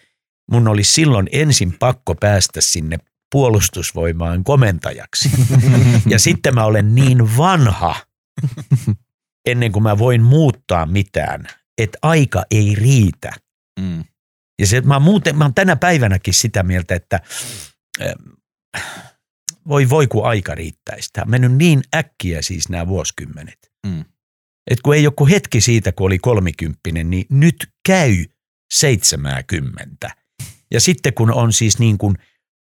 mun 0.50 0.68
oli 0.68 0.84
silloin 0.84 1.28
ensin 1.32 1.78
pakko 1.78 2.14
päästä 2.14 2.60
sinne 2.60 2.98
puolustusvoimaan 3.32 4.44
komentajaksi. 4.44 5.30
Ja 6.12 6.18
sitten 6.18 6.54
mä 6.54 6.64
olen 6.64 6.94
niin 6.94 7.36
vanha, 7.36 7.96
ennen 9.46 9.72
kuin 9.72 9.82
mä 9.82 9.98
voin 9.98 10.22
muuttaa 10.22 10.86
mitään, 10.86 11.46
että 11.78 11.98
aika 12.02 12.44
ei 12.50 12.74
riitä. 12.74 13.32
Mm. 13.80 14.04
Ja 14.58 14.66
se, 14.66 14.80
mä, 14.80 14.98
muuten, 14.98 15.36
mä 15.36 15.44
oon 15.44 15.54
tänä 15.54 15.76
päivänäkin 15.76 16.34
sitä 16.34 16.62
mieltä, 16.62 16.94
että 16.94 17.20
voi 19.68 19.90
voi 19.90 20.06
kun 20.06 20.26
aika 20.26 20.54
riittäisi. 20.54 21.10
Tämä 21.12 21.22
on 21.22 21.30
mennyt 21.30 21.52
niin 21.52 21.82
äkkiä 21.94 22.42
siis 22.42 22.68
nämä 22.68 22.86
vuosikymmenet. 22.86 23.72
Mm. 23.86 24.04
Et 24.70 24.80
kun 24.80 24.94
ei 24.94 25.08
kuin 25.16 25.30
hetki 25.30 25.60
siitä, 25.60 25.92
kun 25.92 26.06
oli 26.06 26.18
kolmikymppinen, 26.18 27.10
niin 27.10 27.26
nyt 27.30 27.70
käy 27.86 28.24
70. 28.72 30.10
Ja 30.70 30.80
sitten 30.80 31.14
kun 31.14 31.32
on 31.32 31.52
siis 31.52 31.78
niin 31.78 31.98
kuin, 31.98 32.16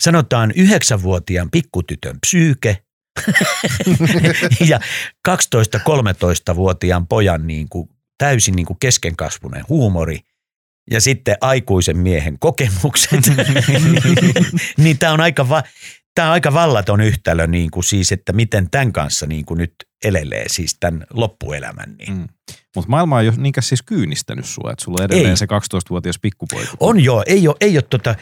sanotaan 0.04 0.52
yhdeksänvuotiaan 0.56 1.52
pikkutytön 1.52 2.20
psyyke 2.20 2.84
ja 4.70 4.80
12-13-vuotiaan 5.30 7.08
pojan 7.08 7.48
niin 7.48 7.70
kuin 7.70 7.90
täysin 8.18 8.56
niin 8.56 8.66
kuin 8.66 8.78
keskenkasvunen 8.80 9.64
huumori 9.70 10.20
ja 10.92 11.02
sitten 11.02 11.38
aikuisen 11.42 11.98
miehen 11.98 12.40
kokemukset, 12.40 13.20
niin 14.78 14.98
tämä 14.98 15.14
on 15.14 15.22
aika, 15.22 15.50
va- 15.50 15.64
tää 16.16 16.26
on 16.26 16.32
aika 16.32 16.54
vallaton 16.54 17.02
yhtälö 17.02 17.48
niin 17.48 17.72
kuin 17.72 17.84
siis, 17.84 18.12
että 18.12 18.34
miten 18.34 18.70
tämän 18.70 18.94
kanssa 18.94 19.26
niin 19.26 19.46
kuin 19.46 19.58
nyt 19.58 19.74
elelee 20.04 20.46
siis 20.50 20.78
tämän 20.80 21.06
loppuelämän. 21.14 21.96
Niin. 21.98 22.18
Mm. 22.18 22.28
Mutta 22.76 22.90
maailma 22.90 23.22
ei 23.22 23.28
ole 23.28 23.36
niinkään 23.38 23.64
siis 23.64 23.82
kyynistänyt 23.82 24.46
sua, 24.46 24.72
että 24.72 24.84
sulla 24.84 24.98
on 25.00 25.06
edelleen 25.06 25.30
Ei. 25.30 25.38
se 25.38 25.46
12-vuotias 25.46 26.20
pikkupoika. 26.20 26.72
On 26.80 27.00
joo, 27.04 27.24
ei 27.28 27.48
ole, 27.48 27.56
ei 27.62 27.78
ole 27.78 27.82
tota, 27.90 28.16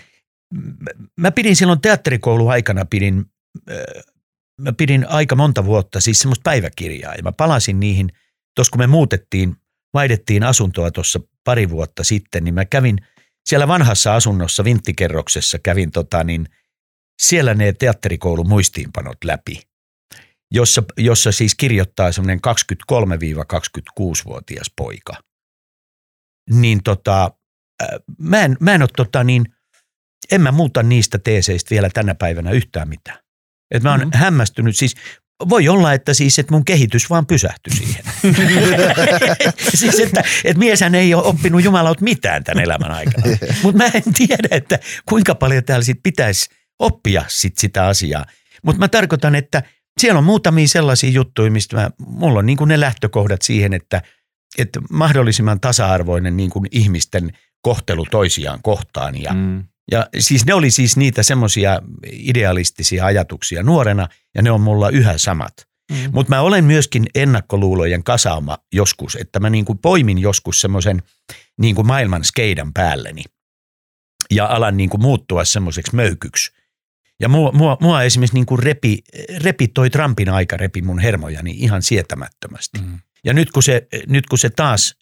mä 1.19 1.31
pidin 1.31 1.55
silloin 1.55 1.81
teatterikoulun 1.81 2.51
aikana, 2.51 2.85
pidin, 2.85 3.25
äh, 3.71 4.03
mä 4.61 4.73
pidin 4.73 5.09
aika 5.09 5.35
monta 5.35 5.65
vuotta 5.65 6.01
siis 6.01 6.19
semmoista 6.19 6.43
päiväkirjaa 6.43 7.15
ja 7.15 7.23
mä 7.23 7.31
palasin 7.31 7.79
niihin, 7.79 8.09
tuossa 8.55 8.71
kun 8.71 8.81
me 8.81 8.87
muutettiin, 8.87 9.55
vaihdettiin 9.93 10.43
asuntoa 10.43 10.91
tuossa 10.91 11.19
pari 11.43 11.69
vuotta 11.69 12.03
sitten, 12.03 12.43
niin 12.43 12.53
mä 12.53 12.65
kävin 12.65 12.97
siellä 13.45 13.67
vanhassa 13.67 14.15
asunnossa 14.15 14.63
vinttikerroksessa 14.63 15.59
kävin 15.59 15.91
tota 15.91 16.23
niin, 16.23 16.47
siellä 17.21 17.53
ne 17.53 17.73
teatterikoulun 17.73 18.49
muistiinpanot 18.49 19.23
läpi, 19.23 19.61
jossa, 20.51 20.83
jossa 20.97 21.31
siis 21.31 21.55
kirjoittaa 21.55 22.11
semmoinen 22.11 22.39
23-26-vuotias 22.47 24.71
poika. 24.77 25.13
Niin 26.49 26.83
tota, 26.83 27.31
äh, 27.83 27.87
mä 28.19 28.41
en, 28.41 28.57
mä 28.59 28.73
en 28.73 28.81
ole 28.81 28.89
tota 28.97 29.23
niin, 29.23 29.45
en 30.31 30.41
mä 30.41 30.51
muuta 30.51 30.83
niistä 30.83 31.17
teeseistä 31.17 31.69
vielä 31.69 31.89
tänä 31.93 32.15
päivänä 32.15 32.51
yhtään 32.51 32.89
mitään. 32.89 33.17
Et 33.71 33.83
mä 33.83 33.91
oon 33.91 33.99
Mhm. 33.99 34.07
mm-hmm. 34.07 34.19
hämmästynyt, 34.23 34.77
siis 34.77 34.95
voi 35.49 35.67
olla, 35.69 35.93
että 35.93 36.13
siis, 36.13 36.39
että 36.39 36.53
mun 36.53 36.65
kehitys 36.65 37.09
vaan 37.09 37.25
pysähtyi 37.25 37.75
siihen. 37.75 38.03
siis, 39.75 39.99
että, 39.99 40.23
että 40.43 40.59
mieshän 40.59 40.95
ei 40.95 41.13
ole 41.13 41.23
oppinut 41.23 41.63
jumalaut 41.63 42.01
mitään 42.01 42.43
tämän 42.43 42.63
elämän 42.63 42.91
aikana. 42.91 43.27
Mutta 43.63 43.77
mä 43.77 43.85
en 43.85 44.13
tiedä, 44.17 44.47
että 44.51 44.79
kuinka 45.05 45.35
paljon 45.35 45.63
täällä 45.63 45.83
sit 45.83 45.99
pitäisi 46.03 46.49
oppia 46.79 47.25
sit 47.27 47.57
sitä 47.57 47.85
asiaa. 47.87 48.25
Mutta 48.63 48.79
mä 48.79 48.87
tarkoitan, 48.87 49.35
että 49.35 49.63
siellä 50.01 50.17
on 50.17 50.23
muutamia 50.23 50.67
sellaisia 50.67 51.09
juttuja, 51.09 51.51
mistä 51.51 51.75
mä, 51.75 51.89
mulla 52.07 52.39
on 52.39 52.45
niin 52.45 52.57
kuin 52.57 52.67
ne 52.67 52.79
lähtökohdat 52.79 53.41
siihen, 53.41 53.73
että, 53.73 54.01
että 54.57 54.81
mahdollisimman 54.89 55.59
tasa-arvoinen 55.59 56.37
niin 56.37 56.49
kuin 56.49 56.67
ihmisten 56.71 57.31
kohtelu 57.61 58.05
toisiaan 58.11 58.59
kohtaan. 58.61 59.21
Ja, 59.21 59.33
Mm. 59.33 59.63
ja 59.91 60.07
siis 60.19 60.45
ne 60.45 60.53
oli 60.53 60.71
siis 60.71 60.97
niitä 60.97 61.23
semmoisia 61.23 61.81
idealistisia 62.11 63.05
ajatuksia 63.05 63.63
nuorena, 63.63 64.07
ja 64.35 64.41
ne 64.41 64.51
on 64.51 64.61
mulla 64.61 64.89
yhä 64.89 65.17
samat. 65.17 65.53
Mm. 65.91 65.97
Mutta 66.11 66.35
mä 66.35 66.41
olen 66.41 66.65
myöskin 66.65 67.05
ennakkoluulojen 67.15 68.03
kasaama 68.03 68.57
joskus, 68.73 69.15
että 69.15 69.39
mä 69.39 69.49
niin 69.49 69.65
kuin 69.65 69.77
poimin 69.77 70.17
joskus 70.17 70.61
semmoisen 70.61 71.03
niin 71.61 71.75
kuin 71.75 71.87
maailman 71.87 72.23
skeidan 72.23 72.73
päälleni 72.73 73.23
ja 74.31 74.45
alan 74.45 74.77
niin 74.77 74.89
kuin 74.89 75.01
muuttua 75.01 75.45
semmoiseksi 75.45 75.95
möykyksi. 75.95 76.51
Ja 77.19 77.29
mua, 77.29 77.51
mua, 77.51 77.77
mua 77.81 78.03
esimerkiksi 78.03 78.35
niin 78.35 78.45
kuin 78.45 78.59
repi, 78.63 78.99
repi 79.43 79.67
toi 79.67 79.89
Trumpin 79.89 80.29
aika 80.29 80.57
repi 80.57 80.81
mun 80.81 80.99
hermojani 80.99 81.51
ihan 81.51 81.81
sietämättömästi. 81.81 82.79
Mm. 82.81 82.99
Ja 83.23 83.33
nyt 83.33 83.51
kun 83.51 83.63
se, 83.63 83.87
nyt 84.07 84.25
kun 84.25 84.37
se 84.39 84.49
taas 84.49 84.95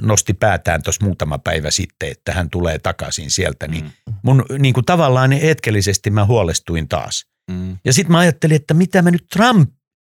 nosti 0.00 0.34
päätään 0.34 0.82
tuossa 0.82 1.04
muutama 1.04 1.38
päivä 1.38 1.70
sitten, 1.70 2.10
että 2.10 2.32
hän 2.32 2.50
tulee 2.50 2.78
takaisin 2.78 3.30
sieltä, 3.30 3.68
niin 3.68 3.84
Mm. 3.84 4.14
mun 4.22 4.44
niin 4.58 4.74
kuin 4.74 4.84
tavallaan 4.84 5.32
hetkellisesti 5.32 6.10
mä 6.10 6.24
huolestuin 6.24 6.88
taas. 6.88 7.26
Mm. 7.50 7.76
Ja 7.84 7.92
sitten 7.92 8.12
mä 8.12 8.18
ajattelin, 8.18 8.56
että 8.56 8.74
mitä 8.74 9.02
mä 9.02 9.10
nyt 9.10 9.26
Trump, 9.32 9.70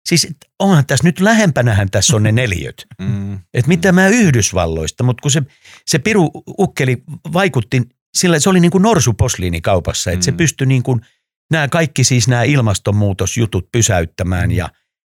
Siis 0.10 0.28
onhan 0.60 0.86
tässä 0.86 1.04
nyt 1.08 1.20
lähempänähän 1.20 1.90
tässä 1.92 2.16
on 2.16 2.24
ne 2.24 2.32
neljöt. 2.32 2.86
Mm. 3.00 3.34
Että 3.54 3.68
mitä 3.68 3.92
mä 3.92 4.08
Yhdysvalloista, 4.08 5.04
mutta 5.04 5.22
kun 5.22 5.32
se, 5.32 5.42
se 5.86 6.00
Piru 6.00 6.32
Ukkeli 6.60 7.04
vaikutti, 7.34 7.82
sillä 8.18 8.40
se 8.40 8.50
oli 8.50 8.60
niin 8.60 8.72
kuin 8.72 8.82
norsuposliini 8.82 9.62
kaupassa, 9.62 10.12
että 10.12 10.26
se 10.26 10.32
Mm. 10.32 10.38
pystyi 10.38 10.68
niin 10.68 10.84
kuin 10.84 11.02
nämä 11.52 11.68
kaikki 11.68 12.04
siis 12.04 12.28
nämä 12.28 12.44
ilmastonmuutosjutut 12.44 13.72
pysäyttämään 13.72 14.52
ja 14.52 14.70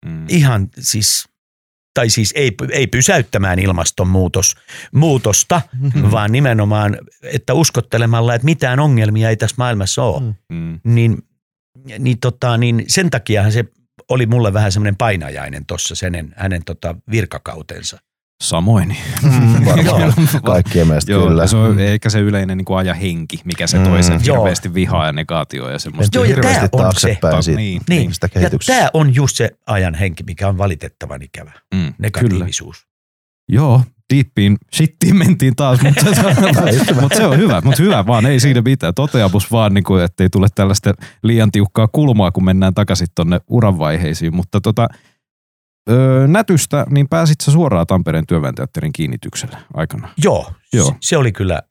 Mm. 0.05 0.25
ihan 0.29 0.67
siis, 0.79 1.25
tai 1.93 2.09
siis 2.09 2.33
ei, 2.35 2.51
ei 2.71 2.87
pysäyttämään 2.87 3.59
ilmastonmuutos, 3.59 4.55
muutosta, 4.93 5.61
Mm-hmm. 5.81 6.11
vaan 6.11 6.31
nimenomaan, 6.31 6.97
että 7.23 7.53
uskottelemalla, 7.53 8.35
että 8.35 8.45
mitään 8.45 8.79
ongelmia 8.79 9.29
ei 9.29 9.37
tässä 9.37 9.55
maailmassa 9.57 10.03
ole, 10.03 10.19
Mm. 10.21 10.35
Mm. 10.55 10.79
niin, 10.83 11.17
niin, 11.99 12.19
tota, 12.19 12.57
niin 12.57 12.85
sen 12.87 13.09
takiahan 13.09 13.51
se 13.51 13.65
oli 14.09 14.25
mulle 14.25 14.53
vähän 14.53 14.71
semmoinen 14.71 14.95
painajainen 14.95 15.65
tuossa 15.65 15.95
hänen, 16.05 16.33
hänen 16.37 16.61
tota 16.65 16.95
virkakautensa. 17.11 17.97
Samoin. 18.43 18.95
Mm, 19.23 19.65
varmaan 19.65 20.13
kaikkien 20.45 20.87
mielestä 20.87 21.11
Joo, 21.11 21.27
kyllä. 21.27 21.47
se 21.47 21.57
on 21.57 21.79
eikä 21.79 22.09
se 22.09 22.19
yleinen 22.19 22.57
niin 22.57 22.65
ajan 22.77 22.95
henki, 22.95 23.39
mikä 23.45 23.67
se 23.67 23.79
toi 23.79 24.03
sen 24.03 24.15
Mm. 24.17 24.21
Hirveästi 24.23 24.73
vihaa 24.73 25.05
ja 25.05 25.13
negaatioa 25.13 25.71
ja 25.71 25.79
semmoista. 25.79 26.17
Joo, 26.17 26.23
ja 26.25 26.37
tää 26.41 26.61
on 26.71 26.79
taaksepäin 26.81 27.43
se. 27.43 27.45
siitä, 27.45 27.57
Niin, 27.59 27.81
niin. 27.89 28.11
Ja 28.41 28.49
tämä 28.65 28.89
on 28.93 29.15
just 29.15 29.35
se 29.37 29.49
ajan 29.67 29.95
henki, 29.95 30.23
mikä 30.23 30.47
on 30.47 30.57
valitettavan 30.57 31.21
ikävä, 31.21 31.51
Mm, 31.51 31.79
kyllä. 31.79 31.93
negatiivisuus. 31.99 32.87
Joo, 33.49 33.81
deepiin, 34.13 34.57
shittiin 34.75 35.15
mentiin 35.17 35.55
taas, 35.55 35.79
mutta, 35.81 36.05
mutta 37.01 37.17
se 37.17 37.25
on 37.25 37.37
hyvä, 37.37 37.61
mutta 37.61 37.83
hyvä 37.83 38.05
vaan, 38.07 38.25
ei 38.25 38.39
siinä 38.39 38.61
mitään. 38.61 38.93
Toteamus 38.93 39.51
vaan, 39.51 39.73
niin 39.73 39.83
kuin, 39.83 40.03
ettei 40.03 40.29
tule 40.29 40.47
tällaista 40.55 40.93
liian 41.23 41.51
tiukkaa 41.51 41.87
kulmaa, 41.91 42.31
kun 42.31 42.45
mennään 42.45 42.73
takaisin 42.73 43.07
tuonne 43.15 43.39
uranvaiheisiin. 43.47 44.35
Mutta 44.35 44.61
tota, 44.61 44.87
öö, 45.89 46.27
Nätystä, 46.27 46.85
niin 46.89 47.09
pääsit 47.09 47.41
sä 47.41 47.51
suoraan 47.51 47.87
Tampereen 47.87 48.27
työväenteatterin 48.27 48.93
kiinnitykselle 48.93 49.57
aikana. 49.73 50.09
Joo, 50.23 50.53
Joo. 50.73 50.85
Se, 50.85 50.93
se 51.01 51.17
oli 51.17 51.31
kyllä 51.31 51.61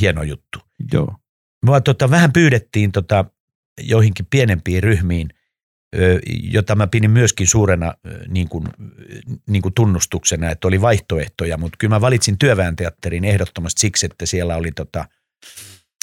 hieno 0.00 0.22
juttu. 0.22 0.58
Joo. 0.92 1.16
Mua 1.66 1.80
tota, 1.80 2.10
vähän 2.10 2.32
pyydettiin 2.32 2.92
tota, 2.92 3.24
joihinkin 3.80 4.26
pienempiin 4.30 4.82
ryhmiin, 4.82 5.28
ö, 5.96 6.20
jota 6.26 6.74
mä 6.74 6.86
pidin 6.86 7.10
myöskin 7.10 7.46
suurena 7.46 7.94
ö, 8.06 8.24
niin 8.28 8.48
kuin, 8.48 8.64
niin 9.46 9.62
kuin 9.62 9.74
tunnustuksena, 9.74 10.50
että 10.50 10.68
oli 10.68 10.80
vaihtoehtoja, 10.80 11.58
mutta 11.58 11.76
kyllä 11.78 11.94
mä 11.94 12.00
valitsin 12.00 12.38
työväenteatterin 12.38 13.24
ehdottomasti 13.24 13.80
siksi, 13.80 14.06
että 14.06 14.26
siellä 14.26 14.56
oli, 14.56 14.72
tota, 14.72 15.04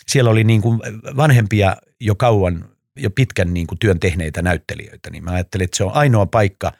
siellä 0.07 0.31
oli 0.31 0.43
niin 0.43 0.61
kuin 0.61 0.79
vanhempia 1.15 1.77
jo 1.99 2.15
kauan, 2.15 2.69
jo 2.97 3.09
pitkän 3.09 3.53
niin 3.53 3.67
kuin 3.67 3.79
työn 3.79 3.99
tehneitä 3.99 4.41
näyttelijöitä, 4.41 5.09
niin 5.09 5.23
mä 5.23 5.31
ajattelin, 5.31 5.65
että 5.65 5.77
se 5.77 5.83
on 5.83 5.93
ainoa 5.93 6.25
paikka 6.25 6.71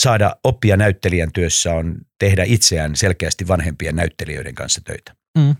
saada 0.00 0.36
oppia 0.44 0.76
näyttelijän 0.76 1.32
työssä 1.32 1.74
on 1.74 1.96
tehdä 2.18 2.44
itseään 2.46 2.96
selkeästi 2.96 3.48
vanhempien 3.48 3.96
näyttelijöiden 3.96 4.54
kanssa 4.54 4.80
töitä. 4.84 5.14
Mm. 5.38 5.56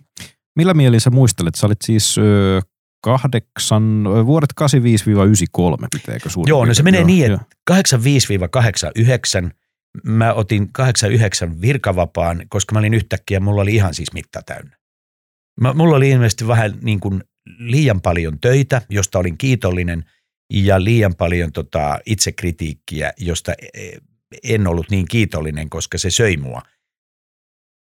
Millä 0.57 0.75
mielin 0.75 1.01
sä 1.01 1.11
muistelet? 1.11 1.55
Sä 1.55 1.67
olit 1.67 1.79
siis 1.85 2.19
öö, 2.19 2.61
kahdeksan, 3.05 4.05
vuodet 4.27 4.51
85-93, 4.61 4.65
pitääkö 5.91 6.29
suurin 6.29 6.51
Joo, 6.51 6.65
no 6.65 6.75
se 6.75 6.83
menee 6.83 7.01
Joo, 7.01 7.07
niin, 7.07 7.33
että 7.33 7.47
85-89 9.47 9.51
mä 10.05 10.33
otin 10.33 10.73
89 10.73 11.61
virkavapaan, 11.61 12.43
koska 12.49 12.73
mä 12.73 12.79
olin 12.79 12.95
yhtäkkiä, 12.95 13.41
mulla 13.41 13.63
oli 13.63 13.75
ihan 13.75 13.95
siis 13.95 14.13
mitta 14.13 14.43
täynnä. 14.47 14.77
Mä, 15.61 15.73
mulla 15.73 15.97
oli 15.97 16.11
ilmeisesti 16.11 16.47
vähän 16.47 16.79
niin 16.83 17.01
kuin 17.01 17.25
liian 17.59 18.01
paljon 18.01 18.41
töitä, 18.41 18.83
josta 18.89 19.19
olin 19.19 19.39
kiitollinen, 19.39 20.05
ja 20.53 20.85
liian 20.85 21.15
paljon 21.15 21.53
tota 21.53 21.99
itsekritiikkiä, 22.07 23.13
josta 23.19 23.53
e- 23.53 23.99
en 24.43 24.67
ollut 24.67 24.91
niin 24.91 25.09
kiitollinen, 25.09 25.71
koska 25.71 25.99
se 25.99 26.11
söi 26.11 26.37
mua. 26.37 26.63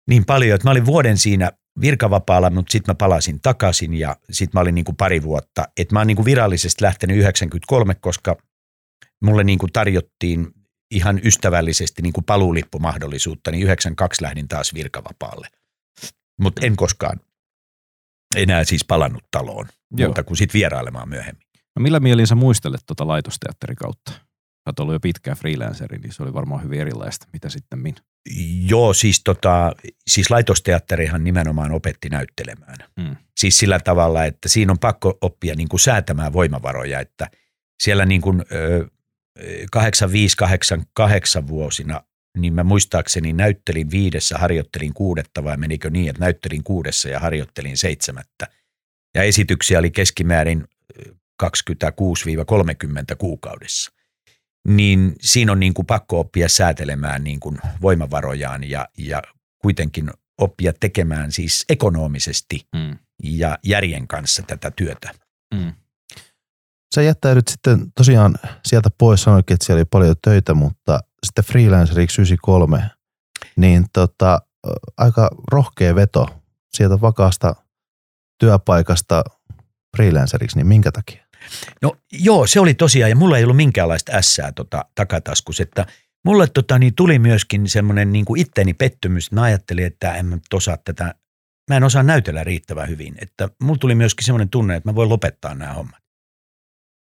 Niin 0.10 0.26
paljon, 0.26 0.56
että 0.56 0.68
mä 0.68 0.72
olin 0.72 0.86
vuoden 0.86 1.18
siinä 1.18 1.52
virkavapaalla, 1.82 2.50
mutta 2.50 2.72
sitten 2.72 2.92
mä 2.92 2.96
palasin 2.96 3.42
takaisin 3.42 3.94
ja 3.94 4.16
sitten 4.32 4.52
mä 4.54 4.62
olin 4.62 4.76
niin 4.76 4.86
kuin 4.86 4.96
pari 4.96 5.24
vuotta. 5.24 5.68
Että 5.78 5.96
mä 5.96 6.00
oon 6.00 6.08
niin 6.08 6.16
kuin 6.16 6.26
virallisesti 6.26 6.84
lähtenyt 6.84 7.18
93, 7.18 7.96
koska 7.96 8.38
mulle 9.24 9.44
niin 9.44 9.60
kuin 9.60 9.72
tarjottiin 9.74 10.48
ihan 10.92 11.20
ystävällisesti 11.24 12.02
niin 12.02 12.14
kuin 12.14 12.26
paluulippumahdollisuutta, 12.26 13.52
niin 13.52 13.64
92 13.64 14.24
lähdin 14.24 14.48
taas 14.48 14.74
virkavapaalle. 14.74 15.48
Mutta 16.42 16.66
en 16.66 16.76
koskaan 16.76 17.20
enää 18.36 18.64
siis 18.64 18.86
palannut 18.86 19.24
taloon, 19.32 19.68
Joo. 19.98 20.10
mutta 20.10 20.24
kuin 20.24 20.38
sitten 20.38 20.60
vierailemaan 20.60 21.10
myöhemmin. 21.10 21.48
No 21.76 21.82
millä 21.82 22.00
mielin 22.00 22.28
sä 22.28 22.36
muistelet 22.36 22.82
tuota 22.86 23.08
laitosteatterin 23.08 23.76
kautta? 23.76 24.29
Sä 24.70 24.72
oot 24.72 24.80
ollut 24.80 24.96
jo 24.96 25.00
pitkään 25.00 25.38
freelanceri, 25.38 25.98
niin 25.98 26.14
se 26.14 26.24
oli 26.24 26.34
varmaan 26.34 26.64
hyvin 26.64 26.80
erilaista. 26.80 27.28
Mitä 27.34 27.50
sitten 27.50 27.80
min? 27.80 27.96
Joo, 28.68 28.94
siis, 28.94 29.22
tota, 29.24 29.74
siis 30.08 30.30
laitosteatterihan 30.30 31.24
nimenomaan 31.24 31.72
opetti 31.72 32.10
näyttelemään. 32.10 32.76
Mm. 32.98 33.16
Siis 33.38 33.58
sillä 33.58 33.80
tavalla, 33.80 34.26
että 34.26 34.50
siinä 34.50 34.72
on 34.72 34.80
pakko 34.80 35.18
oppia 35.22 35.56
niin 35.56 35.70
kuin 35.70 35.80
säätämään 35.80 36.34
voimavaroja, 36.34 37.00
että 37.00 37.28
siellä 37.84 38.06
niin 38.06 38.22
kuin, 38.22 38.46
ö, 38.52 38.88
85-88 41.42 41.48
vuosina, 41.48 42.02
niin 42.38 42.54
mä 42.54 42.64
muistaakseni 42.64 43.34
näyttelin 43.34 43.92
viidessä, 43.92 44.38
harjoittelin 44.38 44.94
kuudetta 44.94 45.44
vai 45.44 45.58
menikö 45.58 45.90
niin, 45.90 46.10
että 46.10 46.20
näyttelin 46.20 46.64
kuudessa 46.64 47.10
ja 47.10 47.20
harjoittelin 47.20 47.78
seitsemättä. 47.78 48.48
Ja 49.16 49.24
esityksiä 49.24 49.80
oli 49.80 49.92
keskimäärin 49.92 50.68
ö, 51.08 51.16
26-30 51.44 53.16
kuukaudessa. 53.18 53.99
Niin 54.70 55.16
siinä 55.22 55.52
on 55.52 55.60
niin 55.60 55.74
kuin 55.74 55.86
pakko 55.86 56.20
oppia 56.20 56.50
säätelemään 56.50 57.24
niin 57.24 57.40
kuin 57.40 57.58
voimavarojaan 57.82 58.70
ja, 58.70 58.88
ja 58.98 59.22
kuitenkin 59.62 60.12
oppia 60.38 60.74
tekemään 60.80 61.32
siis 61.32 61.66
ekonomisesti 61.70 62.68
Mm. 62.76 62.98
ja 63.24 63.58
järjen 63.64 64.08
kanssa 64.08 64.44
tätä 64.48 64.72
työtä. 64.72 65.12
Mm. 65.54 65.74
Sä 66.96 67.02
jättäydyt 67.02 67.48
sitten 67.48 67.92
tosiaan 67.98 68.36
sieltä 68.66 68.90
pois, 68.98 69.24
sanoikin, 69.24 69.54
että 69.54 69.66
siellä 69.66 69.80
oli 69.80 69.86
paljon 69.86 70.16
töitä, 70.22 70.54
mutta 70.54 71.00
sitten 71.26 71.46
freelanceriksi 71.46 72.22
93, 72.22 72.90
niin 73.56 73.86
tota, 73.94 74.40
aika 74.98 75.30
rohkea 75.52 75.96
veto 75.96 76.28
sieltä 76.74 77.02
vakaasta 77.02 77.56
työpaikasta 78.40 79.24
freelanceriksi, 79.98 80.58
niin 80.58 80.68
minkä 80.68 80.92
takia? 80.92 81.29
No 81.82 81.96
joo, 82.12 82.48
se 82.48 82.60
oli 82.60 82.74
tosiaan, 82.74 83.10
ja 83.10 83.16
mulla 83.16 83.38
ei 83.38 83.44
ollut 83.44 83.58
minkäänlaista 83.58 84.12
ässää 84.12 84.52
tota, 84.52 84.86
takataskus, 84.96 85.60
että 85.60 85.86
mulle 86.26 86.48
tota, 86.48 86.80
niin 86.80 86.96
tuli 86.96 87.20
myöskin 87.20 87.70
semmoinen 87.70 88.12
niin 88.12 88.26
kuin 88.26 88.42
itteni 88.42 88.74
pettymys, 88.74 89.26
että 89.26 89.36
mä 89.36 89.42
ajattelin, 89.42 89.86
että 89.86 90.16
en 90.16 90.26
mä 90.26 90.38
osaa 90.54 90.78
tätä, 90.78 91.16
mä 91.70 91.78
en 91.78 91.84
osaa 91.84 92.04
näytellä 92.04 92.44
riittävän 92.44 92.90
hyvin, 92.90 93.16
että 93.22 93.50
mulla 93.62 93.78
tuli 93.78 93.96
myöskin 93.96 94.26
semmoinen 94.26 94.50
tunne, 94.50 94.76
että 94.76 94.90
mä 94.90 94.96
voin 94.96 95.10
lopettaa 95.10 95.56
nämä 95.56 95.74
hommat. 95.74 96.00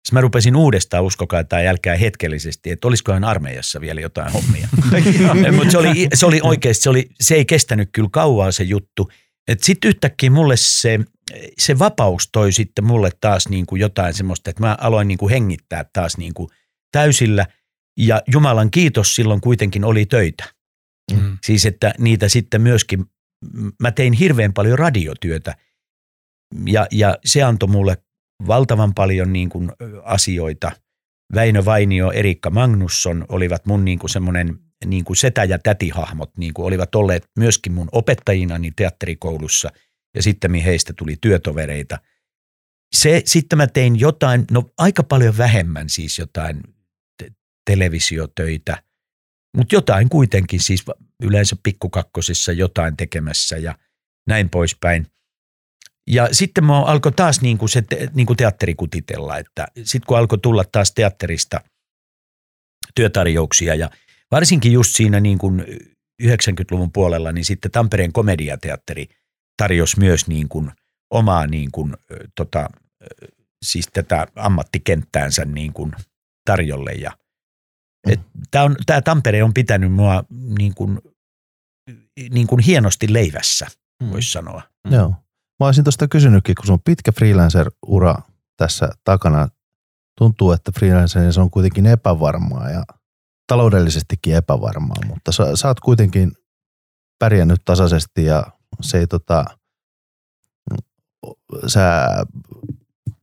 Sitten 0.08 0.18
mä 0.18 0.22
rupesin 0.22 0.56
uudestaan, 0.56 1.04
uskokaa 1.04 1.44
tai 1.44 1.68
älkää 1.68 1.96
hetkellisesti, 1.96 2.72
että 2.72 2.88
olisikohan 2.88 3.24
armeijassa 3.24 3.82
vielä 3.82 4.02
jotain 4.02 4.34
hommia. 4.34 4.68
Mutta 5.58 5.72
se 5.72 5.78
oli, 5.78 6.08
se 6.14 6.26
oli 6.26 6.40
oikeasti, 6.44 6.84
se, 6.84 6.90
oli, 6.90 7.10
se 7.22 7.36
ei 7.36 7.46
kestänyt 7.46 7.90
kyllä 7.92 8.10
kauaa 8.12 8.52
se 8.52 8.64
juttu. 8.64 9.12
Sitten 9.62 9.90
yhtäkkiä 9.90 10.30
mulle 10.30 10.58
se, 10.58 11.00
se 11.58 11.80
vapaus 11.80 12.30
toi 12.32 12.52
sitten 12.52 12.86
mulle 12.86 13.12
taas 13.22 13.50
niin 13.50 13.66
kuin 13.66 13.80
jotain 13.80 14.14
semmoista, 14.14 14.50
että 14.50 14.64
mä 14.64 14.78
aloin 14.82 15.08
niin 15.08 15.18
kuin 15.18 15.30
hengittää 15.30 15.86
taas 15.94 16.18
niin 16.18 16.34
kuin 16.34 16.50
täysillä. 16.92 17.46
Ja 18.00 18.22
Jumalan 18.32 18.72
kiitos 18.72 19.16
silloin 19.16 19.42
kuitenkin 19.42 19.84
oli 19.84 20.06
töitä. 20.06 20.44
Mm. 21.14 21.38
Siis 21.44 21.66
että 21.66 21.94
niitä 21.98 22.30
sitten 22.30 22.62
myöskin, 22.62 23.06
mä 23.82 23.92
tein 23.92 24.14
hirveän 24.14 24.54
paljon 24.54 24.80
radiotyötä 24.80 25.56
ja, 26.66 26.88
ja 26.92 27.18
se 27.26 27.44
antoi 27.44 27.70
mulle 27.70 27.98
valtavan 28.48 28.94
paljon 28.94 29.34
niin 29.34 29.50
kuin 29.50 29.72
asioita. 30.04 30.72
Väinö 31.36 31.66
Vainio, 31.66 32.12
Erikka 32.12 32.50
Magnusson 32.50 33.26
olivat 33.30 33.66
mun 33.66 33.86
niin 33.86 34.00
kuin 34.00 34.10
semmoinen 34.10 34.60
niin 34.86 35.06
kuin 35.06 35.18
setä- 35.18 35.44
ja 35.44 35.60
tätihahmot, 35.60 36.38
niin 36.38 36.54
kuin 36.54 36.66
olivat 36.66 36.96
olleet 36.96 37.30
myöskin 37.38 37.74
mun 37.74 37.90
opettajinani 37.92 38.72
teatterikoulussa 38.76 39.72
ja 40.16 40.24
sitten 40.24 40.54
heistä 40.54 40.94
tuli 40.94 41.18
työtovereita. 41.22 42.00
Se, 42.96 43.22
sitten 43.26 43.58
mä 43.58 43.68
tein 43.68 44.00
jotain, 44.00 44.46
no 44.52 44.70
aika 44.78 45.04
paljon 45.04 45.38
vähemmän 45.38 45.90
siis 45.90 46.20
jotain 46.20 46.62
te- 47.18 47.32
televisiotöitä, 47.66 48.84
mutta 49.58 49.76
jotain 49.76 50.10
kuitenkin 50.10 50.60
siis 50.60 50.86
yleensä 51.24 51.56
pikkukakkosissa 51.64 52.52
jotain 52.52 52.98
tekemässä 52.98 53.58
ja 53.58 53.78
näin 54.28 54.50
poispäin. 54.50 55.08
Ja 56.08 56.30
sitten 56.32 56.64
mä 56.64 56.82
alkoi 56.82 57.12
taas 57.12 57.42
niin 57.42 57.58
kuin 57.58 57.70
se 57.70 57.82
te, 57.82 58.10
niin 58.14 58.28
kuin 58.28 58.38
teatteri 58.38 58.76
kutitella, 58.76 59.38
että 59.38 59.68
sitten 59.84 60.08
kun 60.08 60.18
alkoi 60.18 60.38
tulla 60.38 60.64
taas 60.72 60.92
teatterista 60.92 61.62
työtarjouksia 62.96 63.76
ja 63.76 63.90
varsinkin 64.32 64.72
just 64.72 64.96
siinä 64.96 65.20
niin 65.20 65.38
kuin 65.38 65.66
90-luvun 66.24 66.92
puolella, 66.92 67.32
niin 67.32 67.46
sitten 67.46 67.72
Tampereen 67.72 68.14
komediateatteri 68.14 69.08
tarjosi 69.58 70.00
myös 70.00 70.28
niin 70.28 70.50
kuin 70.50 70.72
omaa 71.14 71.48
niin 71.48 71.72
kuin, 71.72 71.94
tota, 72.36 72.70
siis 73.66 73.88
tätä 73.94 74.28
ammattikenttäänsä 74.36 75.46
niin 75.46 75.74
kuin 75.74 75.92
tarjolle 76.46 76.92
ja 76.92 77.12
Tämä, 78.52 78.66
on, 78.66 78.76
tämä 78.86 79.02
Tampere 79.02 79.44
on 79.44 79.54
pitänyt 79.54 79.92
mua 79.92 80.24
niin 80.60 80.74
kuin, 80.76 81.00
niin 82.30 82.48
kuin 82.48 82.60
hienosti 82.62 83.14
leivässä, 83.14 83.68
Mm. 84.04 84.12
voisi 84.12 84.32
sanoa. 84.32 84.62
Mm. 84.88 84.94
Joo. 84.94 85.10
Mä 85.60 85.66
olisin 85.66 85.84
tuosta 85.84 86.08
kysynytkin, 86.08 86.56
kun 86.56 86.72
on 86.72 86.80
pitkä 86.86 87.12
freelancer-ura 87.12 88.16
tässä 88.58 88.90
takana. 89.04 89.48
Tuntuu, 90.18 90.52
että 90.52 90.72
freelancer 90.72 91.34
se 91.34 91.42
on 91.42 91.52
kuitenkin 91.52 91.86
epävarmaa 91.86 92.70
ja 92.70 92.84
taloudellisestikin 93.48 94.36
epävarmaa, 94.36 95.06
mutta 95.08 95.32
sä, 95.32 95.56
sä 95.56 95.68
oot 95.68 95.80
kuitenkin 95.80 96.32
pärjännyt 97.20 97.62
tasaisesti 97.66 98.26
ja 98.26 98.44
se 98.82 98.98
ei 98.98 99.08
tota, 99.08 99.46
sä 101.68 102.08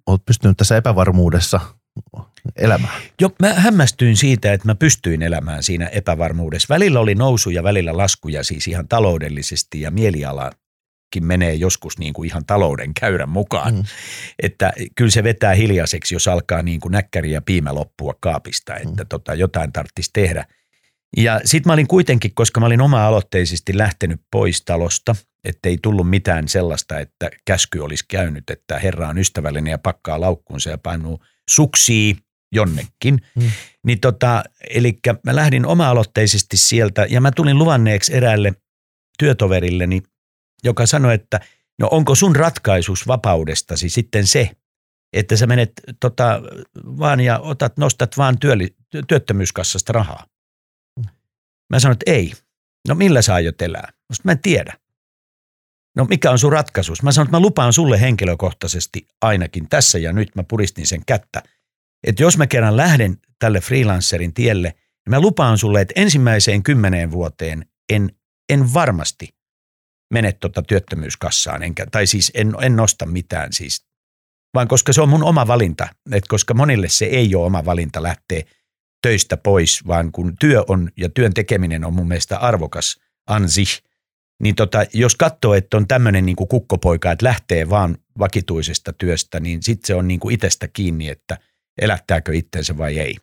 oot 0.07 0.25
pystynyt 0.27 0.57
tässä 0.57 0.77
epävarmuudessa 0.77 1.61
elämään. 2.57 3.03
Jo, 3.21 3.31
mä 3.43 3.53
hämmästyin 3.55 4.17
siitä, 4.17 4.53
että 4.53 4.69
mä 4.69 4.75
pystyin 4.75 5.23
elämään 5.23 5.63
siinä 5.63 5.87
epävarmuudessa. 5.87 6.75
Välillä 6.75 7.01
oli 7.01 7.15
nousuja, 7.15 7.63
välillä 7.63 7.97
laskuja 7.97 8.45
siis 8.45 8.69
ihan 8.69 8.89
taloudellisesti 8.89 9.81
ja 9.81 9.91
mielialakin 11.23 11.27
menee 11.27 11.55
joskus 11.55 11.99
niin 11.99 12.13
kuin 12.13 12.27
ihan 12.27 12.45
talouden 12.47 12.95
käyrän 13.01 13.29
mukaan. 13.29 13.75
Mm. 13.75 13.79
Mm. 13.81 13.85
Että 14.43 14.73
kyllä 14.97 15.11
se 15.11 15.23
vetää 15.23 15.55
hiljaiseksi, 15.55 16.15
jos 16.15 16.29
alkaa 16.29 16.63
niin 16.63 16.81
kuin 16.81 16.93
näkkäri 16.93 17.33
ja 17.33 17.43
piimä 17.43 17.75
loppua 17.75 18.15
kaapista, 18.21 18.77
että 18.77 19.03
Mm. 19.05 19.09
tota, 19.09 19.35
jotain 19.35 19.73
tarvitsisi 19.73 20.11
tehdä. 20.13 20.47
Ja 21.17 21.41
sitten 21.45 21.71
mä 21.71 21.73
olin 21.73 21.87
kuitenkin, 21.87 22.35
koska 22.35 22.61
mä 22.61 22.67
olin 22.67 22.81
oma-aloitteisesti 22.81 23.79
lähtenyt 23.79 24.21
pois 24.31 24.63
talosta, 24.65 25.17
ettei 25.45 25.79
tullut 25.83 26.11
mitään 26.11 26.49
sellaista, 26.49 26.99
että 26.99 27.31
käsky 27.45 27.79
olisi 27.79 28.05
käynyt, 28.09 28.51
että 28.51 28.79
herra 28.79 29.09
on 29.09 29.19
ystävällinen 29.19 29.71
ja 29.71 29.79
pakkaa 29.79 30.21
laukkuunsa 30.21 30.71
ja 30.71 30.79
painuu 30.79 31.21
suksii 31.51 32.17
jonnekin. 32.53 33.15
Mm. 33.37 33.43
Mm. 33.43 33.51
Niin 33.87 34.01
tota, 34.01 34.45
eli 34.71 34.99
mä 35.25 35.37
lähdin 35.37 35.67
oma-aloitteisesti 35.67 36.57
sieltä 36.57 37.07
ja 37.11 37.21
mä 37.21 37.31
tulin 37.31 37.59
luvanneeksi 37.59 38.15
eräälle 38.15 38.53
työtoverilleni, 39.19 40.03
joka 40.65 40.87
sanoi, 40.87 41.15
että 41.15 41.41
no 41.79 41.89
onko 41.91 42.15
sun 42.15 42.37
ratkaisus 42.37 43.07
vapaudestasi 43.07 43.89
sitten 43.89 44.27
se, 44.27 44.51
että 45.13 45.37
sä 45.37 45.47
menet 45.47 45.73
tota, 46.01 46.43
vaan 46.85 47.21
ja 47.21 47.39
otat, 47.39 47.77
nostat 47.77 48.17
vaan 48.17 48.39
työli, 48.39 48.77
työttömyyskassasta 49.09 49.93
rahaa. 49.93 50.27
Mä 51.71 51.81
sanoin, 51.81 51.95
että 51.95 52.13
ei. 52.13 52.33
No 52.89 52.95
millä 52.95 53.23
sä 53.23 53.35
aiot 53.35 53.63
elää? 53.63 53.93
Mä, 53.93 54.17
mä 54.25 54.33
en 54.33 54.43
tiedä. 54.43 54.79
No 55.97 56.05
mikä 56.05 56.31
on 56.31 56.39
sun 56.39 56.53
ratkaisus? 56.53 57.03
Mä 57.03 57.13
sanoin, 57.13 57.27
että 57.27 57.37
mä 57.37 57.43
lupaan 57.43 57.73
sulle 57.73 58.01
henkilökohtaisesti 58.01 59.09
ainakin 59.23 59.69
tässä 59.69 59.99
ja 59.99 60.13
nyt 60.13 60.35
mä 60.35 60.43
puristin 60.43 60.87
sen 60.87 61.03
kättä. 61.07 61.43
Että 62.07 62.23
jos 62.23 62.39
mä 62.39 62.47
kerran 62.47 62.77
lähden 62.77 63.19
tälle 63.39 63.61
freelancerin 63.61 64.35
tielle, 64.35 64.69
niin 64.69 65.11
mä 65.11 65.21
lupaan 65.21 65.59
sulle, 65.59 65.81
että 65.81 65.95
ensimmäiseen 65.97 66.63
kymmeneen 66.63 67.11
vuoteen 67.11 67.67
en, 67.93 68.11
en 68.49 68.75
varmasti 68.75 69.29
mene 70.11 70.33
tota 70.33 70.63
työttömyyskassaan, 70.63 71.63
enkä, 71.63 71.87
tai 71.87 72.07
siis 72.07 72.31
en, 72.35 72.55
en 72.61 72.77
nosta 72.77 73.07
mitään 73.07 73.53
siis, 73.53 73.87
vaan 74.55 74.69
koska 74.69 74.93
se 74.93 75.01
on 75.01 75.09
mun 75.09 75.25
oma 75.25 75.47
valinta, 75.47 75.89
että 76.13 76.29
koska 76.29 76.55
monille 76.55 76.89
se 76.89 77.05
ei 77.05 77.35
ole 77.35 77.47
oma 77.47 77.65
valinta 77.65 78.03
lähteä 78.03 78.43
töistä 79.03 79.37
pois, 79.37 79.87
vaan 79.87 80.13
kun 80.13 80.35
työ 80.41 80.65
on 80.69 80.91
ja 80.97 81.09
työn 81.09 81.35
tekeminen 81.35 81.85
on 81.85 81.95
mun 81.95 82.09
mielestä 82.09 82.39
arvokas 82.39 83.01
ansi, 83.27 83.65
niin 84.43 84.55
tota, 84.55 84.85
jos 84.93 85.17
katsoo, 85.17 85.55
että 85.55 85.77
on 85.77 85.89
tämmöinen 85.89 86.27
niin 86.27 86.37
kukkopoika, 86.37 87.13
että 87.13 87.27
lähtee 87.27 87.71
vaan 87.71 87.99
vakituisesta 88.19 88.93
työstä, 88.93 89.41
niin 89.41 89.63
sitten 89.63 89.87
se 89.87 89.95
on 89.95 90.09
niin 90.09 90.21
kuin 90.21 90.35
itsestä 90.35 90.69
kiinni, 90.69 91.09
että 91.09 91.39
elättääkö 91.81 92.35
itsensä 92.35 92.79
vai 92.79 92.99
ei. 92.99 93.17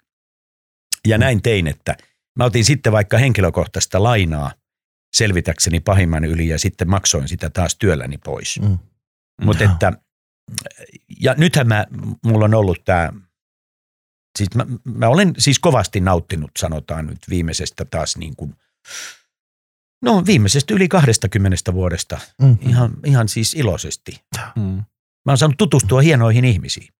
Ja 1.07 1.17
näin 1.17 1.41
tein, 1.41 1.67
että 1.67 1.97
mä 2.35 2.45
otin 2.45 2.65
sitten 2.65 2.91
vaikka 2.91 3.17
henkilökohtaista 3.17 4.03
lainaa 4.03 4.51
selvitäkseni 5.13 5.79
pahimman 5.79 6.25
yli 6.25 6.47
ja 6.47 6.59
sitten 6.59 6.89
maksoin 6.89 7.27
sitä 7.27 7.49
taas 7.49 7.75
työlläni 7.75 8.17
pois. 8.17 8.59
Mm. 8.61 8.79
Mutta 9.41 9.63
että, 9.63 9.93
ja 11.19 11.33
nythän 11.37 11.67
mä, 11.67 11.85
mulla 12.25 12.45
on 12.45 12.53
ollut 12.53 12.85
tämä, 12.85 13.09
siis 14.37 14.49
mä, 14.55 14.65
mä 14.83 15.07
olen 15.07 15.33
siis 15.37 15.59
kovasti 15.59 15.99
nauttinut, 15.99 16.51
sanotaan 16.59 17.05
nyt 17.07 17.19
viimeisestä 17.29 17.85
taas 17.85 18.17
niin 18.17 18.35
kuin, 18.35 18.55
no 20.01 20.25
viimeisestä 20.25 20.73
yli 20.73 20.87
20 20.87 21.73
vuodesta, 21.73 22.19
Mm. 22.41 22.57
ihan, 22.61 22.91
ihan 23.05 23.29
siis 23.29 23.53
iloisesti. 23.53 24.23
Mm. 24.55 24.83
Mä 25.25 25.31
oon 25.31 25.37
saanut 25.37 25.57
tutustua 25.57 26.01
hienoihin 26.01 26.45
ihmisiin. 26.45 26.93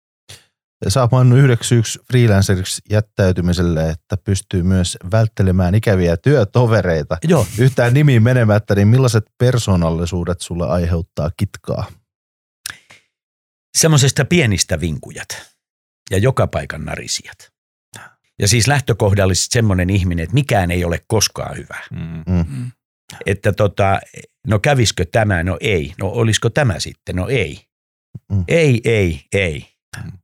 Sä 0.87 1.01
oot 1.01 1.11
maininnut 1.11 1.39
yhdeksi 1.39 1.75
yksi 1.75 1.99
freelanceriksi 2.07 2.81
jättäytymiselle, 2.89 3.89
että 3.89 4.17
pystyy 4.17 4.63
myös 4.63 4.97
välttelemään 5.11 5.75
ikäviä 5.75 6.17
työtovereita. 6.17 7.17
Joo, 7.23 7.47
Yhtään 7.57 7.93
nimiin 7.93 8.23
menemättä, 8.23 8.75
niin 8.75 8.87
millaiset 8.87 9.25
persoonallisuudet 9.37 10.41
sulle 10.41 10.67
aiheuttaa 10.67 11.29
kitkaa? 11.37 11.85
semmoisesta 13.77 14.25
pienistä 14.25 14.79
vinkujat 14.79 15.27
ja 16.11 16.17
joka 16.17 16.47
paikan 16.47 16.85
narisijat. 16.85 17.51
Ja 18.39 18.47
siis 18.47 18.67
lähtökohdallisesti 18.67 19.53
semmoinen 19.53 19.89
ihminen, 19.89 20.23
että 20.23 20.33
mikään 20.33 20.71
ei 20.71 20.85
ole 20.85 20.99
koskaan 21.07 21.57
hyvä. 21.57 21.77
Mm. 21.91 22.33
Mm. 22.33 22.71
Että 23.25 23.53
tota, 23.53 23.99
no 24.47 24.59
kävisikö 24.59 25.05
tämä? 25.11 25.43
No 25.43 25.57
ei. 25.59 25.93
No 25.99 26.07
olisiko 26.07 26.49
tämä 26.49 26.79
sitten? 26.79 27.15
No 27.15 27.27
ei. 27.27 27.61
Mm. 28.31 28.43
Ei, 28.47 28.81
ei, 28.83 29.21
ei. 29.33 29.67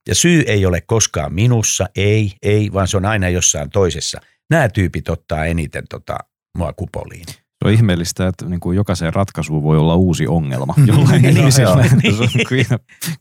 Ja 0.07 0.15
syy 0.15 0.43
ei 0.47 0.65
ole 0.65 0.81
koskaan 0.81 1.33
minussa, 1.33 1.85
ei, 1.95 2.31
ei, 2.41 2.73
vaan 2.73 2.87
se 2.87 2.97
on 2.97 3.05
aina 3.05 3.29
jossain 3.29 3.69
toisessa. 3.69 4.19
Nämä 4.49 4.69
tyypit 4.69 5.09
ottaa 5.09 5.45
eniten 5.45 5.83
tota, 5.89 6.17
mua 6.57 6.73
kupoliin. 6.73 7.25
Se 7.27 7.67
on 7.67 7.71
ihmeellistä, 7.73 8.27
että 8.27 8.45
niin 8.45 8.59
kuin 8.59 8.75
jokaiseen 8.75 9.13
ratkaisuun 9.13 9.63
voi 9.63 9.77
olla 9.77 9.95
uusi 9.95 10.27
ongelma 10.27 10.73
Mm. 10.77 10.87
jollain 10.87 11.21
Niin, 11.21 11.37
ihmisellä. 11.37 11.69
joo. 11.69 11.83
Se 12.17 12.23
on 12.23 12.29
kuin- 12.47 12.65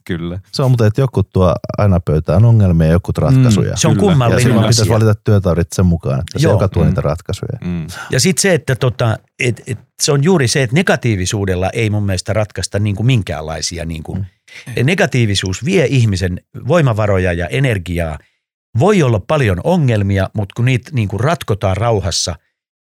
Kyllä. 0.05 0.39
Se 0.51 0.63
on 0.63 0.71
muuten, 0.71 0.87
että 0.87 1.01
joku 1.01 1.23
tuo 1.23 1.55
aina 1.77 1.99
pöytään 1.99 2.45
ongelmia 2.45 2.87
ja 2.87 2.93
joku 2.93 3.11
ratkaisuja. 3.17 3.71
Mm, 3.71 3.77
Se 3.77 3.87
on 3.87 3.93
Kyllä. 3.95 4.05
ja 4.05 4.09
kummallinen 4.11 4.53
pitäisi 4.55 4.81
asia. 4.81 4.93
valita 4.93 5.15
työtaurit 5.15 5.67
sen 5.75 5.85
mukaan, 5.85 6.19
että 6.19 6.39
se 6.39 6.43
Joo. 6.47 6.53
joka 6.53 6.67
tuo 6.67 6.83
Mm. 6.83 6.87
niitä 6.87 7.01
ratkaisuja. 7.01 7.57
Mm. 7.65 7.87
Ja 8.09 8.19
sitten 8.19 8.41
se, 8.41 8.53
että 8.53 8.75
tota, 8.75 9.17
et, 9.39 9.61
et, 9.67 9.79
se 10.01 10.11
on 10.11 10.23
juuri 10.23 10.47
se, 10.47 10.63
että 10.63 10.73
negatiivisuudella 10.75 11.69
ei 11.69 11.89
mun 11.89 12.03
mielestä 12.05 12.33
ratkaista 12.33 12.79
niin 12.79 12.95
kuin 12.95 13.05
minkäänlaisia. 13.07 13.85
Niin 13.85 14.03
kuin, 14.03 14.27
negatiivisuus 14.83 15.65
vie 15.65 15.85
ihmisen 15.85 16.41
voimavaroja 16.67 17.33
ja 17.33 17.47
energiaa. 17.47 18.19
Voi 18.79 19.03
olla 19.03 19.19
paljon 19.19 19.61
ongelmia, 19.63 20.29
mutta 20.33 20.53
kun 20.55 20.65
niitä 20.65 20.91
niin 20.93 21.07
kuin 21.07 21.19
ratkotaan 21.19 21.77
rauhassa 21.77 22.35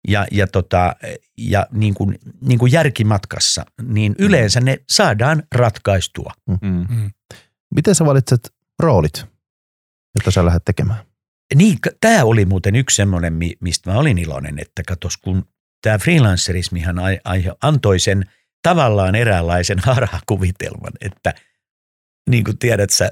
ja, 0.07 0.27
ja, 0.31 0.47
tota, 0.47 0.95
ja 1.37 1.67
niin 1.71 1.93
kuin, 1.93 2.19
niin 2.41 2.59
kuin 2.59 2.71
järkimatkassa, 2.71 3.65
niin 3.81 4.15
yleensä 4.19 4.61
ne 4.61 4.77
saadaan 4.89 5.43
ratkaistua. 5.55 6.33
Mm. 6.61 7.11
Miten 7.75 7.95
sä 7.95 8.05
valitset 8.05 8.53
roolit, 8.79 9.25
jotta 10.15 10.31
sä 10.31 10.45
lähdet 10.45 10.65
tekemään? 10.65 10.99
Niin, 11.55 11.77
tämä 12.01 12.23
oli 12.23 12.45
muuten 12.45 12.75
yksi 12.75 12.95
semmoinen, 12.95 13.33
mi- 13.33 13.57
mistä 13.59 13.91
mä 13.91 13.97
olin 13.99 14.17
iloinen, 14.17 14.59
että 14.59 14.83
katos, 14.87 15.17
kun 15.17 15.45
tämä 15.81 15.97
freelancerismihan 15.97 16.99
ai, 16.99 17.19
ai, 17.23 17.43
antoi 17.61 17.99
sen 17.99 18.23
tavallaan 18.63 19.15
eräänlaisen 19.15 19.79
harhakuvitelman, 19.85 20.93
että 21.01 21.33
niin 22.29 22.43
kuin 22.43 22.59
tiedät 22.59 22.89
sä, 22.89 23.11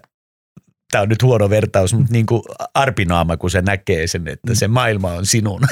tämä 0.93 1.01
on 1.01 1.09
nyt 1.09 1.23
huono 1.23 1.49
vertaus, 1.49 1.93
mutta 1.93 2.13
niin 2.13 2.25
kuin 2.25 2.41
arpinaama, 2.73 3.37
kun 3.37 3.51
se 3.51 3.61
näkee 3.61 4.07
sen, 4.07 4.27
että 4.27 4.55
se 4.55 4.67
maailma 4.67 5.11
on 5.11 5.25
sinun. 5.25 5.61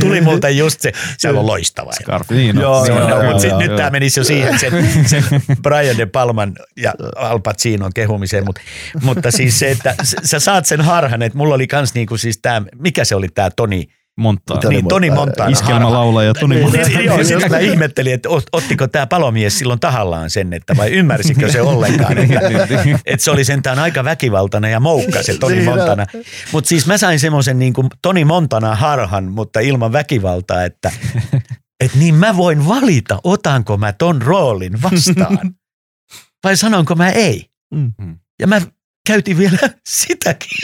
Tuli 0.00 0.20
multa 0.20 0.48
just 0.48 0.80
se, 0.80 0.92
se 1.18 1.28
on 1.28 1.46
loistava. 1.46 1.92
Scarf, 1.92 2.30
niin, 2.30 2.56
Joo, 2.56 2.84
niin, 2.84 2.96
joo, 2.96 3.08
No, 3.08 3.10
joo, 3.22 3.32
mutta 3.32 3.46
joo, 3.46 3.58
nyt 3.58 3.68
joo. 3.68 3.76
tämä 3.76 3.90
menisi 3.90 4.20
jo 4.20 4.24
siihen 4.24 4.58
sen, 4.58 4.72
sen 5.06 5.24
Brian 5.62 5.98
De 5.98 6.06
Palman 6.06 6.52
ja 6.76 6.92
Al 7.16 7.38
Pacinon 7.38 7.92
kehumiseen, 7.94 8.44
mutta, 8.44 8.60
mutta 9.02 9.30
siis 9.30 9.58
se, 9.58 9.70
että 9.70 9.94
sä 10.24 10.40
saat 10.40 10.66
sen 10.66 10.80
harhan, 10.80 11.22
että 11.22 11.38
mulla 11.38 11.54
oli 11.54 11.66
kans 11.66 11.94
niinku 11.94 12.16
siis 12.16 12.38
tämä, 12.42 12.62
mikä 12.78 13.04
se 13.04 13.14
oli 13.14 13.28
tämä 13.28 13.50
Toni, 13.50 13.88
Monttaan. 14.18 14.60
Toni 14.60 14.74
niin, 14.74 14.88
Toni 14.88 15.10
Montana 15.10 15.50
Iskelmälaulaja 15.50 16.34
Toni 16.34 16.54
Niin, 16.54 16.70
Montana. 16.70 17.00
Joo, 17.00 17.24
sitten 17.24 17.50
mä 17.50 17.58
ihmettelin, 17.72 18.14
että 18.14 18.28
ot- 18.28 18.48
ottiko 18.52 18.88
tämä 18.88 19.06
palomies 19.06 19.58
silloin 19.58 19.80
tahallaan 19.80 20.30
sen, 20.30 20.52
että 20.52 20.76
vai 20.76 20.90
ymmärsikö 20.90 21.52
se 21.52 21.60
ollenkaan, 21.62 22.18
että, 22.18 22.40
että 23.06 23.24
se 23.24 23.30
oli 23.30 23.44
sentään 23.44 23.78
aika 23.78 24.04
väkivaltainen 24.04 24.72
ja 24.72 24.80
moukka 24.80 25.22
se 25.22 25.38
Toni 25.38 25.56
Niin 25.56 25.68
on. 25.68 25.76
Montana. 25.78 26.06
Mutta 26.52 26.68
siis 26.68 26.86
mä 26.86 26.98
sain 26.98 27.20
semmoisen 27.20 27.58
niin 27.58 27.72
kuin 27.72 27.88
Toni 28.02 28.24
Montana 28.24 28.74
harhan, 28.74 29.24
mutta 29.24 29.60
ilman 29.60 29.92
väkivaltaa, 29.92 30.64
että 30.64 30.92
et 31.84 31.94
niin 31.94 32.14
mä 32.14 32.36
voin 32.36 32.68
valita, 32.68 33.20
otanko 33.24 33.76
mä 33.76 33.92
ton 33.92 34.22
roolin 34.22 34.82
vastaan 34.82 35.54
vai 36.44 36.56
sanonko 36.56 36.94
mä 36.94 37.10
ei. 37.10 37.46
Mm. 37.74 37.92
Ja 38.40 38.46
mä 38.46 38.60
käytin 39.06 39.38
vielä 39.38 39.58
sitäkin. 39.88 40.58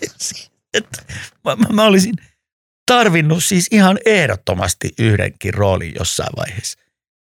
että 0.74 1.02
mä, 1.44 1.56
mä, 1.56 1.66
mä 1.72 1.84
olisin 1.84 2.14
tarvinnut 2.86 3.44
siis 3.44 3.66
ihan 3.70 3.98
ehdottomasti 4.06 4.90
yhdenkin 4.98 5.54
roolin 5.54 5.92
jossain 5.98 6.32
vaiheessa. 6.36 6.78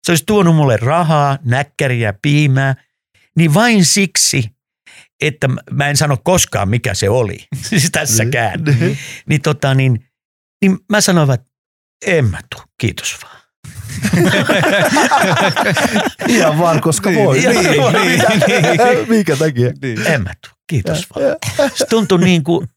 Se 0.06 0.12
olisi 0.12 0.24
tuonut 0.26 0.56
mulle 0.56 0.76
rahaa, 0.76 1.38
näkkäriä, 1.44 2.14
piimää, 2.22 2.74
niin 3.36 3.54
vain 3.54 3.84
siksi, 3.84 4.50
että 5.20 5.48
mä 5.70 5.88
en 5.88 5.96
sano 5.96 6.16
koskaan 6.24 6.68
mikä 6.68 6.94
se 6.94 7.08
oli, 7.08 7.36
siis 7.68 7.90
tässäkään. 7.92 8.64
Niin. 8.64 8.98
Niin, 9.28 9.42
tota, 9.42 9.74
niin, 9.74 10.06
niin 10.62 10.78
mä 10.88 11.00
sanoin, 11.00 11.30
että 11.30 11.46
en 12.06 12.24
mä 12.24 12.40
tuu, 12.50 12.62
kiitos 12.78 13.16
vaan. 13.22 13.36
Ihan 16.28 16.58
vaan, 16.58 16.80
koska 16.80 17.10
voi. 17.24 17.38
Niin, 17.38 17.50
niin, 17.50 19.08
Minkä 19.08 19.36
takia? 19.36 19.72
En 20.06 20.22
mä 20.22 20.34
tuu, 20.46 20.54
kiitos 20.66 21.06
vaan. 21.14 21.36
Se 21.74 21.86
tuntui 21.90 22.18
niin 22.18 22.44
kuin, 22.44 22.68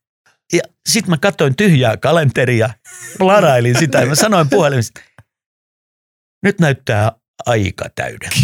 ja 0.53 0.61
sit 0.89 1.07
mä 1.07 1.17
katsoin 1.17 1.55
tyhjää 1.55 1.97
kalenteria, 1.97 2.69
larailin 3.19 3.79
sitä 3.79 3.99
ja 3.99 4.05
mä 4.05 4.15
sanoin 4.15 4.49
puhelimesta, 4.49 5.01
nyt 6.43 6.59
näyttää 6.59 7.11
aika 7.45 7.89
täydeltä. 7.95 8.35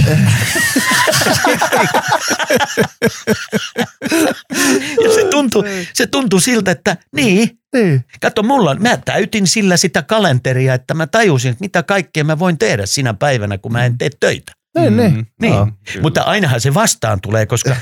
ja 5.04 5.14
se 5.16 5.26
tuntui, 5.30 5.88
se 5.94 6.08
tuntui 6.08 6.42
siltä, 6.42 6.72
että 6.72 6.98
niin, 7.16 7.60
Niin. 7.76 8.06
Kato, 8.22 8.44
mulla 8.44 8.72
on, 8.72 8.82
mä 8.82 8.98
täytin 8.98 9.48
sillä 9.48 9.78
sitä 9.78 10.02
kalenteria, 10.02 10.74
että 10.74 10.94
mä 10.94 11.08
tajusin, 11.08 11.52
että 11.52 11.64
mitä 11.64 11.84
kaikkea 11.84 12.24
mä 12.24 12.40
voin 12.40 12.58
tehdä 12.58 12.86
sinä 12.86 13.14
päivänä, 13.14 13.58
kun 13.58 13.72
mä 13.72 13.86
en 13.86 13.98
tee 13.98 14.10
töitä. 14.20 14.52
Niin, 14.78 14.98
niin. 14.98 15.28
Niin, 15.42 15.54
Joo. 15.54 15.68
mutta 16.02 16.22
ainahan 16.22 16.62
se 16.62 16.74
vastaan 16.74 17.22
tulee, 17.22 17.46
koska 17.46 17.76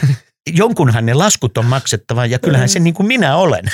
jonkunhan 0.50 1.06
ne 1.06 1.14
laskut 1.14 1.58
on 1.58 1.66
maksettava 1.66 2.26
ja 2.26 2.40
kyllähän 2.40 2.70
se 2.70 2.80
niin 2.80 2.94
kuin 2.94 3.08
minä 3.08 3.36
olen. 3.38 3.66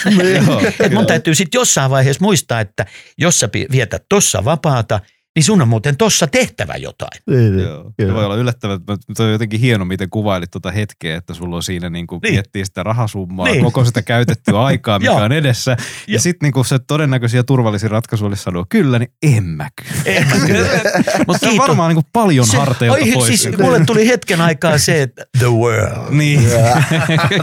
Joo, 0.48 0.62
Et 0.86 0.92
mun 0.92 1.06
täytyy 1.06 1.36
sitten 1.36 1.60
jossain 1.60 1.92
vaiheessa 1.92 2.24
muistaa, 2.24 2.60
että 2.60 2.86
jos 3.18 3.40
sä 3.40 3.50
vietät 3.72 4.04
tossa 4.10 4.46
vapaata, 4.46 5.00
niin 5.40 5.46
sun 5.46 5.62
on 5.62 5.68
muuten 5.68 5.98
tossa 5.98 6.28
tehtävä 6.28 6.76
jotain. 6.76 7.22
Niin, 7.30 7.56
niin. 7.58 7.68
Joo. 7.68 7.92
Kyllä. 7.98 8.10
Se 8.12 8.16
voi 8.16 8.26
olla 8.26 8.36
yllättävää, 8.36 8.78
mutta 9.08 9.24
on 9.24 9.32
jotenkin 9.32 9.60
hieno, 9.60 9.86
miten 9.86 10.10
kuvailit 10.10 10.52
tuota 10.52 10.72
hetkeä, 10.72 11.18
että 11.18 11.34
sulla 11.34 11.56
on 11.56 11.64
siinä 11.64 11.90
niin 11.90 12.08
kuin 12.08 12.20
Niin. 12.24 12.34
miettii 12.34 12.66
sitä 12.66 12.84
rahasummaa, 12.84 13.46
Niin. 13.48 13.64
koko 13.64 13.86
sitä 13.86 14.02
käytettyä 14.02 14.62
aikaa, 14.66 15.00
mikä 15.00 15.12
on 15.14 15.32
edessä. 15.32 15.78
Ja 16.08 16.20
sitten 16.20 16.52
niin 16.56 16.66
se 16.66 16.80
todennäköisiä 16.80 17.44
turvallisin 17.44 17.92
ratkaisu 17.92 18.26
olisi 18.26 18.44
sanoa, 18.44 18.66
kyllä, 18.70 19.00
niin 19.00 19.12
en 19.24 19.44
mä 19.44 19.68
kyllä. 19.76 20.02
En 20.06 20.28
mä 20.28 20.46
kyllä. 20.48 20.68
Mut 21.28 21.38
Se 21.40 21.50
on 21.50 21.58
varmaan 21.58 21.90
niin 21.90 21.96
kuin 22.04 22.08
paljon 22.14 22.46
harteilta 22.58 22.98
oi, 23.00 23.12
pois. 23.12 23.28
siis 23.42 23.58
mulle 23.58 23.86
tuli 23.86 24.08
hetken 24.08 24.42
aikaa 24.42 24.78
se, 24.78 25.02
että 25.02 25.26
the 25.40 25.48
world. 25.48 26.10
Niin. 26.14 26.44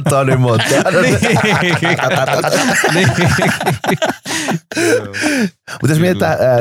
Toni 0.08 0.36
Montana. 0.36 0.90
niin. 2.94 3.08
Mutta 5.72 5.88
jos 5.88 5.98
mietitään 6.00 6.32
ää, 6.40 6.58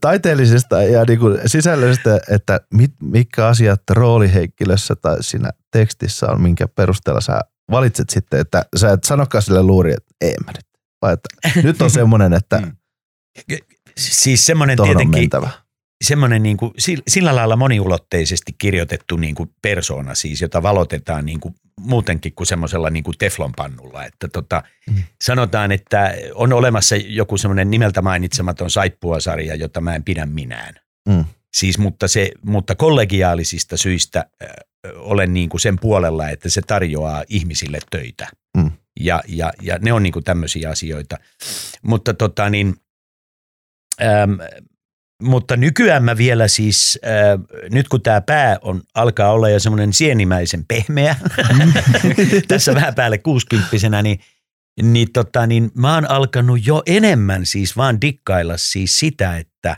taiteellisesta 0.00 0.71
ja 0.80 1.04
niinku 1.04 1.26
sisällöstä, 1.46 2.20
että 2.30 2.60
mit, 2.74 2.92
mitkä 3.02 3.46
asiat 3.46 3.82
roolihenkilössä 3.90 4.96
tai 4.96 5.22
siinä 5.22 5.50
tekstissä 5.72 6.26
on, 6.26 6.42
minkä 6.42 6.68
perusteella 6.68 7.20
sä 7.20 7.40
valitset 7.70 8.10
sitten, 8.10 8.40
että 8.40 8.64
sä 8.76 8.92
et 8.92 9.04
sanokaan 9.04 9.42
sille 9.42 9.62
luuri, 9.62 9.92
että 9.92 10.14
ei 10.20 10.34
mä 10.46 10.52
nyt. 10.52 10.66
Vai 11.02 11.12
että 11.12 11.60
nyt 11.62 11.82
on 11.82 11.90
semmoinen, 11.90 12.32
että 12.32 12.62
Mm. 13.50 13.56
Siis 13.96 14.46
semmoinen 14.46 14.78
tietenkin, 14.82 15.20
mentävä. 15.20 15.50
Semmoinen 16.02 16.42
niin 16.42 16.56
kuin, 16.56 16.72
sillä 17.08 17.36
lailla 17.36 17.56
moniulotteisesti 17.56 18.54
kirjoitettu 18.58 19.16
niin 19.16 19.34
kuin 19.34 19.50
persoona 19.62 20.14
siis, 20.14 20.40
jota 20.40 20.62
valotetaan 20.62 21.26
niin 21.26 21.40
kuin 21.40 21.54
muutenkin 21.80 22.32
kuin 22.34 22.46
semmoisella 22.46 22.90
niin 22.90 23.04
kuin 23.04 23.18
teflonpannulla. 23.18 24.04
Että 24.04 24.28
tota, 24.28 24.62
Mm. 24.86 25.02
Sanotaan, 25.22 25.72
että 25.72 26.14
on 26.34 26.52
olemassa 26.52 26.96
joku 26.96 27.38
semmoinen 27.38 27.70
nimeltä 27.70 28.02
mainitsematon 28.02 28.70
saippuasarja, 28.70 29.54
jota 29.54 29.80
mä 29.80 29.94
en 29.94 30.04
pidä 30.04 30.26
minään. 30.26 30.74
Mm. 31.08 31.24
Siis, 31.54 31.78
mutta, 31.78 32.08
se, 32.08 32.32
mutta 32.44 32.74
kollegiaalisista 32.74 33.76
syistä 33.76 34.26
äh, 34.42 34.50
olen 34.96 35.34
niin 35.34 35.48
kuin 35.48 35.60
sen 35.60 35.78
puolella, 35.78 36.28
että 36.28 36.48
se 36.48 36.62
tarjoaa 36.62 37.24
ihmisille 37.28 37.78
töitä. 37.90 38.28
Mm. 38.56 38.70
Ja, 39.00 39.22
ja, 39.28 39.52
ja 39.62 39.78
ne 39.78 39.92
on 39.92 40.02
niin 40.02 40.12
kuin 40.12 40.24
tämmöisiä 40.24 40.70
asioita. 40.70 41.18
Mutta 41.82 42.14
tota 42.14 42.50
niin, 42.50 42.74
äm, 44.02 44.38
mutta 45.22 45.56
nykyään 45.56 46.04
mä 46.04 46.16
vielä 46.16 46.48
siis, 46.48 46.98
äh, 47.06 47.60
nyt 47.70 47.88
kun 47.88 48.02
tämä 48.02 48.20
pää 48.20 48.58
on, 48.62 48.82
alkaa 48.94 49.32
olla 49.32 49.48
jo 49.48 49.60
semmoinen 49.60 49.92
sienimäisen 49.92 50.64
pehmeä, 50.68 51.16
tässä 52.48 52.74
vähän 52.74 52.94
päälle 52.94 53.18
kuusikymppisenä, 53.18 54.02
niin, 54.02 54.20
niin, 54.82 55.12
tota, 55.12 55.46
niin 55.46 55.70
mä 55.74 55.94
oon 55.94 56.10
alkanut 56.10 56.66
jo 56.66 56.82
enemmän 56.86 57.46
siis 57.46 57.76
vaan 57.76 58.00
dikkailla 58.00 58.56
siis 58.56 58.98
sitä, 58.98 59.36
että, 59.38 59.76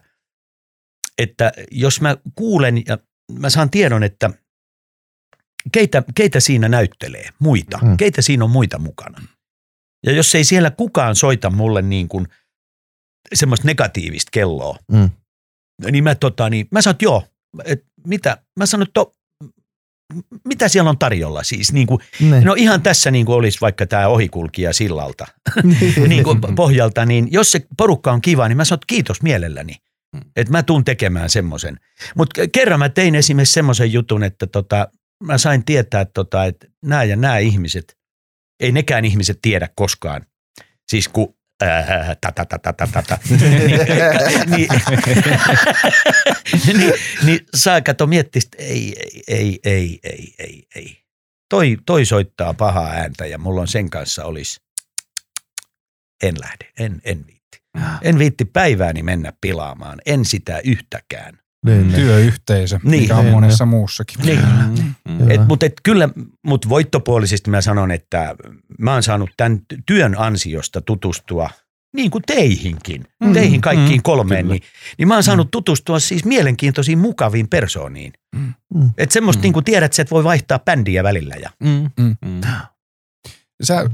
että 1.18 1.52
jos 1.70 2.00
mä 2.00 2.16
kuulen 2.34 2.82
ja 2.88 2.98
mä 3.32 3.50
saan 3.50 3.70
tiedon, 3.70 4.02
että 4.02 4.30
keitä, 5.72 6.02
keitä 6.14 6.40
siinä 6.40 6.68
näyttelee, 6.68 7.28
muita, 7.38 7.78
Mm. 7.82 7.88
mm. 7.88 7.96
keitä 7.96 8.22
siinä 8.22 8.44
on 8.44 8.50
muita 8.50 8.78
mukana. 8.78 9.22
Ja 10.06 10.12
jos 10.12 10.34
ei 10.34 10.44
siellä 10.44 10.70
kukaan 10.70 11.16
soita 11.16 11.50
mulle 11.50 11.82
niin 11.82 12.08
kuin 12.08 12.26
semmoista 13.34 13.66
negatiivista 13.66 14.28
kelloa, 14.32 14.78
Mm. 14.92 15.10
Niin 15.90 16.04
mä, 16.04 16.14
tota, 16.14 16.50
niin, 16.50 16.66
mä 16.70 16.82
sanon, 16.82 16.92
että 16.94 17.04
joo, 17.04 17.24
et 17.64 17.84
mitä, 18.06 18.38
mä 18.58 18.66
sanon, 18.66 18.82
että 18.82 18.92
to, 18.94 19.14
mitä 20.44 20.68
siellä 20.68 20.90
on 20.90 20.98
tarjolla? 20.98 21.42
Siis, 21.42 21.72
niin 21.72 21.86
kuin, 21.86 22.00
Niin. 22.20 22.44
no 22.44 22.54
ihan 22.54 22.82
tässä 22.82 23.10
niin 23.10 23.26
kuin 23.26 23.36
olisi 23.36 23.60
vaikka 23.60 23.86
tämä 23.86 24.08
ohikulkija 24.08 24.72
sillalta. 24.72 25.26
Niin. 26.08 26.24
Kuin 26.24 26.40
pohjalta, 26.56 27.06
niin 27.06 27.28
jos 27.30 27.52
se 27.52 27.66
porukka 27.76 28.12
on 28.12 28.20
kiva, 28.20 28.48
niin 28.48 28.56
mä 28.56 28.64
sanon, 28.64 28.76
että 28.76 28.86
kiitos 28.86 29.22
mielelläni, 29.22 29.76
että 30.36 30.52
mä 30.52 30.62
tuun 30.62 30.84
tekemään 30.84 31.30
semmoisen. 31.30 31.80
Mutta 32.16 32.40
kerran 32.52 32.78
mä 32.78 32.88
tein 32.88 33.14
esimerkiksi 33.14 33.52
semmoisen 33.52 33.92
jutun, 33.92 34.22
että 34.24 34.46
tota, 34.46 34.88
mä 35.24 35.38
sain 35.38 35.64
tietää, 35.64 36.00
että, 36.00 36.12
tota, 36.14 36.44
että 36.44 36.66
nämä 36.82 37.04
ja 37.04 37.16
nämä 37.16 37.38
ihmiset, 37.38 37.96
ei 38.60 38.72
nekään 38.72 39.04
ihmiset 39.04 39.38
tiedä 39.42 39.68
koskaan, 39.76 40.26
siis 40.88 41.08
kun 41.08 41.34
niin, 46.66 46.78
niin, 46.78 46.92
niin, 47.24 47.40
saa 47.54 47.80
kato 47.80 48.06
miettiä, 48.06 48.40
että 48.44 48.62
ei, 48.62 48.94
ei, 49.28 49.60
ei, 49.64 50.00
ei, 50.02 50.34
ei, 50.38 50.66
ei. 50.74 51.04
Toi, 51.48 51.76
toi 51.86 52.04
soittaa 52.04 52.54
pahaa 52.54 52.90
ääntä 52.90 53.26
ja 53.26 53.38
mulla 53.38 53.60
on 53.60 53.68
sen 53.68 53.90
kanssa 53.90 54.24
olisi, 54.24 54.60
en 56.22 56.34
lähde, 56.40 56.70
en, 56.78 57.00
en 57.04 57.26
viitti. 57.26 57.58
En 58.02 58.18
viitti 58.18 58.44
päivääni 58.44 59.02
mennä 59.02 59.32
pilaamaan, 59.40 60.00
en 60.06 60.24
sitä 60.24 60.60
yhtäkään. 60.64 61.38
Niin, 61.64 61.82
niin. 61.82 61.94
Työyhteisö, 61.94 62.78
Niin. 62.84 63.02
mikä 63.02 63.16
on 63.16 63.24
Niin, 63.24 63.34
monessa 63.34 63.66
muussakin. 63.66 64.16
Niin. 64.26 64.40
Mm. 65.08 65.30
Et, 65.30 65.48
mutta 65.48 65.66
et 65.66 65.72
kyllä, 65.82 66.08
mutta 66.46 66.68
voittopuolisesti 66.68 67.50
mä 67.50 67.60
sanon, 67.60 67.90
että 67.90 68.34
mä 68.78 68.92
oon 68.92 69.02
saanut 69.02 69.30
tämän 69.36 69.60
työn 69.86 70.14
ansiosta 70.18 70.80
tutustua 70.80 71.50
niin 71.96 72.10
kuin 72.10 72.22
teihinkin, 72.26 73.04
Mm, 73.24 73.32
teihin 73.32 73.60
kaikkiin 73.60 73.98
mm, 73.98 74.02
kolmeen, 74.02 74.44
kyllä. 74.44 74.52
niin, 74.54 74.62
niin 74.98 75.08
mä 75.08 75.14
oon 75.14 75.22
saanut 75.22 75.50
tutustua 75.50 75.98
siis 75.98 76.24
mielenkiintoisiin 76.24 76.98
mukaviin 76.98 77.48
persooniin. 77.48 78.12
Mm. 78.36 78.52
Mm. 78.74 78.90
Että 78.98 79.12
semmoista 79.12 79.40
Mm. 79.40 79.42
niin 79.42 79.52
kuin 79.52 79.64
tiedät, 79.64 79.98
että 79.98 80.10
voi 80.14 80.24
vaihtaa 80.24 80.58
bändiä 80.58 81.02
välillä. 81.04 81.34
Ja, 81.34 81.50
Mm. 81.60 81.90
Mm. 82.00 82.16
Mm. 82.24 82.40
Sä 83.62 83.90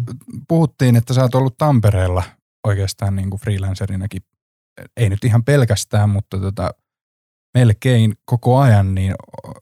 puhuttiin, 0.48 0.96
että 0.96 1.14
sä 1.14 1.22
oot 1.22 1.34
ollut 1.34 1.58
Tampereella 1.58 2.22
oikeastaan 2.66 3.16
niin 3.16 3.30
kuin 3.30 3.40
freelancerinakin. 3.40 4.22
Ei 4.96 5.08
nyt 5.08 5.24
ihan 5.24 5.44
pelkästään, 5.44 6.10
mutta 6.10 6.38
tota, 6.38 6.74
melkein 7.54 8.14
koko 8.24 8.58
ajan, 8.58 8.94
niin 8.94 9.14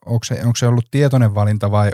onko 0.07 0.25
se, 0.25 0.35
onko 0.35 0.57
se 0.57 0.67
ollut 0.67 0.91
tietoinen 0.91 1.35
valinta 1.35 1.71
vai 1.71 1.91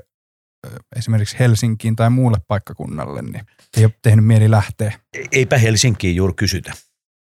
esimerkiksi 0.96 1.38
Helsinkiin 1.38 1.96
tai 1.96 2.10
muulle 2.10 2.38
paikkakunnalle, 2.48 3.22
niin 3.22 3.44
ei 3.76 3.84
ole 3.84 3.92
tehnyt 4.02 4.24
mieli 4.24 4.50
lähteä. 4.50 4.92
eipä 5.32 5.58
Helsinkiin 5.58 6.16
juuri 6.16 6.34
kysytä. 6.34 6.72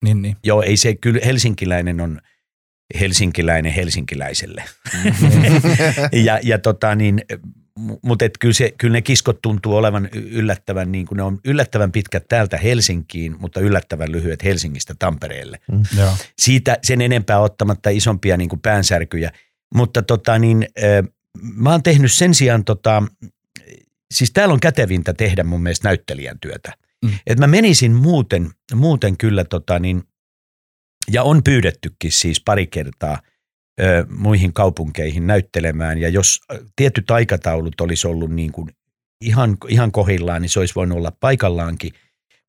Niin, 0.04 0.22
niin. 0.22 0.38
Joo, 0.44 0.62
ei 0.62 0.78
se 0.78 0.96
kyllä 0.96 1.20
helsinkiläinen 1.26 2.02
on 2.02 2.22
helsinkiläinen 3.00 3.72
helsinkiläiselle. 3.74 4.64
ja, 6.26 6.40
ja 6.44 6.60
tota 6.60 6.96
niin, 6.96 7.22
mutta 8.04 8.26
kyllä, 8.40 8.54
se, 8.54 8.74
kyllä 8.78 8.94
ne 8.94 9.02
kiskot 9.02 9.42
tuntuu 9.42 9.76
olevan 9.76 10.10
yllättävän, 10.14 10.92
niin 10.92 11.06
kuin 11.06 11.18
ne 11.18 11.24
on 11.24 11.40
yllättävän 11.46 11.92
pitkät 11.92 12.28
täältä 12.28 12.58
Helsinkiin, 12.58 13.36
mutta 13.40 13.60
yllättävän 13.60 14.12
lyhyet 14.12 14.44
Helsingistä 14.44 14.96
Tampereelle. 15.00 15.60
Joo. 15.98 16.14
Siitä 16.40 16.78
sen 16.84 17.02
enempää 17.02 17.40
ottamatta 17.40 17.90
isompia 17.90 18.38
niin 18.38 18.50
kuin 18.50 18.62
päänsärkyjä. 18.62 19.32
Mutta 19.76 20.02
tota 20.02 20.40
niin, 20.40 20.68
mä 21.54 21.72
oon 21.72 21.84
tehnyt 21.84 22.12
sen 22.12 22.34
sijaan, 22.34 22.66
tota, 22.66 23.04
siis 24.14 24.32
täällä 24.32 24.54
on 24.54 24.60
kätevintä 24.60 25.14
tehdä 25.14 25.44
mun 25.44 25.64
mielestä 25.64 25.88
näyttelijän 25.88 26.40
työtä. 26.40 26.72
Mm. 27.06 27.10
Mm. 27.10 27.18
Et 27.28 27.40
mä 27.40 27.48
menisin 27.48 27.92
muuten, 27.92 28.50
muuten 28.74 29.18
kyllä 29.18 29.44
tota 29.44 29.80
niin, 29.80 30.04
ja 31.12 31.24
on 31.24 31.44
pyydettykin 31.44 32.12
siis 32.12 32.42
pari 32.46 32.68
kertaa 32.68 33.22
ö, 33.80 34.06
muihin 34.10 34.54
kaupunkeihin 34.54 35.28
näyttelemään. 35.28 35.98
Ja 35.98 36.10
jos 36.10 36.40
tietyt 36.76 37.12
aikataulut 37.12 37.82
olisi 37.82 38.08
ollut 38.08 38.32
niin 38.32 38.52
kuin 38.52 38.70
ihan, 39.22 39.58
ihan 39.68 39.92
kohillaan, 39.92 40.42
niin 40.42 40.50
se 40.50 40.60
olisi 40.60 40.76
voinut 40.76 40.98
olla 40.98 41.12
paikallaankin. 41.20 41.94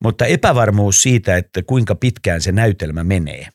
Mutta 0.03 0.25
epävarmuus 0.25 1.01
siitä, 1.01 1.37
että 1.37 1.63
kuinka 1.63 1.95
pitkään 1.95 2.41
se 2.41 2.51
näytelmä 2.51 3.03
menee. 3.03 3.47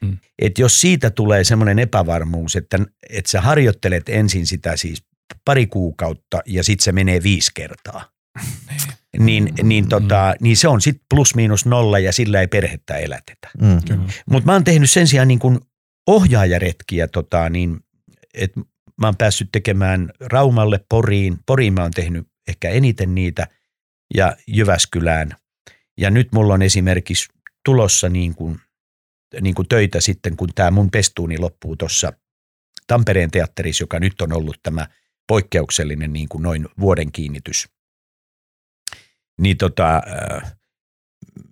Mm. 0.00 0.08
Mm. 0.08 0.18
Että 0.38 0.62
jos 0.62 0.80
siitä 0.80 1.10
tulee 1.10 1.44
semmoinen 1.44 1.78
epävarmuus, 1.78 2.56
että, 2.56 2.78
että 3.10 3.30
sä 3.30 3.40
harjoittelet 3.40 4.08
ensin 4.08 4.46
sitä 4.46 4.76
siis 4.76 5.04
pari 5.44 5.66
kuukautta 5.66 6.40
ja 6.46 6.64
sitten 6.64 6.84
se 6.84 6.92
menee 6.92 7.22
viisi 7.22 7.50
kertaa. 7.54 8.08
niin, 9.18 9.54
niin, 9.62 9.88
tota, 9.88 10.34
niin 10.40 10.56
se 10.56 10.68
on 10.68 10.80
sitten 10.80 11.06
plus 11.10 11.34
miinus 11.34 11.66
nolla 11.66 11.98
ja 11.98 12.12
sillä 12.12 12.40
ei 12.40 12.46
perhettä 12.46 12.96
elätetä. 12.96 13.50
Mm. 13.60 13.80
Mutta 14.30 14.46
mä 14.46 14.52
oon 14.52 14.64
tehnyt 14.64 14.90
sen 14.90 15.06
sijaan 15.06 15.28
niin 15.28 15.38
kuin 15.38 15.60
ohjaajaretkiä, 16.06 17.08
tota, 17.08 17.50
niin, 17.50 17.80
että 18.34 18.60
mä 19.00 19.06
oon 19.06 19.16
päässyt 19.16 19.48
tekemään 19.52 20.12
Raumalle, 20.20 20.84
Poriin. 20.88 21.38
Poriin 21.46 21.74
mä 21.74 21.82
oon 21.82 21.90
tehnyt 21.90 22.28
ehkä 22.48 22.70
eniten 22.70 23.14
niitä 23.14 23.46
ja 24.14 24.36
Jyväskylään. 24.46 25.36
Ja 25.98 26.10
nyt 26.10 26.32
mulla 26.32 26.54
on 26.54 26.62
esimerkiksi 26.62 27.28
tulossa 27.64 28.08
niin 28.08 28.34
kuin, 28.34 28.60
niin 29.40 29.54
kuin 29.54 29.68
töitä 29.68 30.00
sitten, 30.00 30.36
kun 30.36 30.48
tämä 30.54 30.70
mun 30.70 30.90
pestuuni 30.90 31.38
loppuu 31.38 31.76
tuossa 31.76 32.12
Tampereen 32.86 33.30
teatterissa, 33.30 33.82
joka 33.82 34.00
nyt 34.00 34.20
on 34.20 34.32
ollut 34.32 34.56
tämä 34.62 34.88
poikkeuksellinen 35.28 36.12
niin 36.12 36.28
kuin 36.28 36.42
noin 36.42 36.68
vuoden 36.80 37.12
kiinnitys. 37.12 37.68
Niin, 39.40 39.56
tota, 39.56 39.96
äh, 39.96 40.56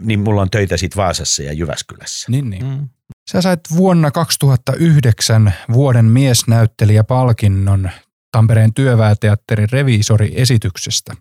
niin 0.03 0.20
mulla 0.20 0.42
on 0.42 0.51
töitä 0.51 0.76
sitten 0.76 0.96
Vaasassa 0.96 1.42
ja 1.42 1.53
Jyväskylässä. 1.53 2.30
Niin, 2.30 2.51
niin. 2.51 2.64
Mm. 2.64 2.88
Sä 3.33 3.43
sait 3.43 3.61
vuonna 3.76 4.11
2009 4.11 5.55
vuoden 5.72 6.05
miesnäyttelijäpalkinnon 6.05 7.91
Tampereen 8.33 8.74
työväeteatterin 8.74 9.68
reviisoriesityksestä, 9.72 11.14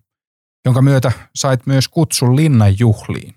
jonka 0.66 0.82
myötä 0.82 1.12
sait 1.36 1.68
myös 1.68 1.88
kutsun 1.88 2.36
Linnan 2.36 2.80
juhliin. 2.80 3.36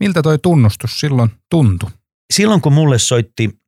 Miltä 0.00 0.22
toi 0.22 0.38
tunnustus 0.38 1.00
silloin 1.00 1.30
tuntui? 1.50 1.90
silloin 2.32 2.60
kun 2.60 2.72
mulle 2.72 2.98
soitti 2.98 3.58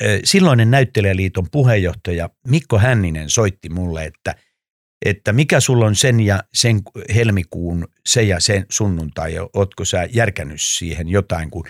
eh, 0.00 0.20
silloinen 0.24 0.70
näyttelijäliiton 0.70 1.46
puheenjohtaja 1.52 2.30
Mikko 2.46 2.78
Hänninen 2.78 3.30
soitti 3.30 3.68
mulle, 3.68 4.04
että, 4.04 4.34
että 5.04 5.32
mikä 5.32 5.60
sulla 5.60 5.86
on 5.86 5.96
sen 5.96 6.20
ja 6.20 6.44
sen 6.54 6.80
helmikuun 7.14 7.88
se 8.06 8.22
ja 8.22 8.40
sen 8.40 8.66
sunnuntai, 8.68 9.34
ja 9.34 9.48
ootko 9.54 9.84
sä 9.84 10.08
järkännyt 10.12 10.62
siihen 10.62 11.08
jotain, 11.08 11.50
kun 11.50 11.64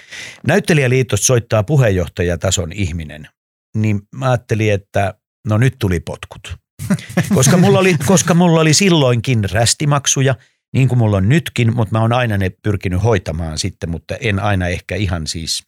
näyttelijäliitosta 0.47 1.27
soittaa 1.27 1.63
puheenjohtajatason 1.63 2.73
ihminen, 2.73 3.29
niin 3.77 4.01
mä 4.15 4.31
ajattelin, 4.31 4.73
että 4.73 5.15
no 5.49 5.59
nyt 5.59 5.77
tuli 5.79 6.01
potkut. 6.01 6.57
Koska 7.35 7.57
mulla 7.57 7.79
oli, 7.79 7.97
koska 8.07 8.35
mulla 8.35 8.61
oli 8.61 8.75
silloinkin 8.75 9.51
rästimaksuja, 9.51 10.35
niin 10.75 10.89
kuin 10.89 10.99
mulla 10.99 11.17
on 11.17 11.29
nytkin, 11.29 11.77
mutta 11.77 11.93
mä 11.93 12.01
oon 12.01 12.13
aina 12.13 12.39
ne 12.39 12.51
pyrkinyt 12.63 13.03
hoitamaan 13.03 13.59
sitten, 13.59 13.91
mutta 13.91 14.17
en 14.17 14.41
aina 14.41 14.69
ehkä 14.69 14.97
ihan 14.97 15.27
siis 15.27 15.63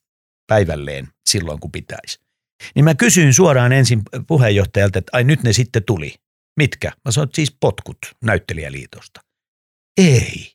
päivälleen 0.46 1.08
silloin, 1.28 1.60
kun 1.60 1.72
pitäisi. 1.72 2.18
Niin 2.74 2.84
mä 2.84 2.94
kysyin 2.94 3.34
suoraan 3.34 3.72
ensin 3.72 4.02
puheenjohtajalta, 4.26 4.98
että 4.98 5.10
ai 5.12 5.24
nyt 5.24 5.42
ne 5.42 5.52
sitten 5.52 5.84
tuli. 5.84 6.14
Mitkä? 6.58 6.92
Mä 7.04 7.12
sanoin, 7.12 7.28
että 7.28 7.36
siis 7.36 7.56
potkut 7.60 7.98
näyttelijäliitosta. 8.24 9.20
Ei, 9.96 10.52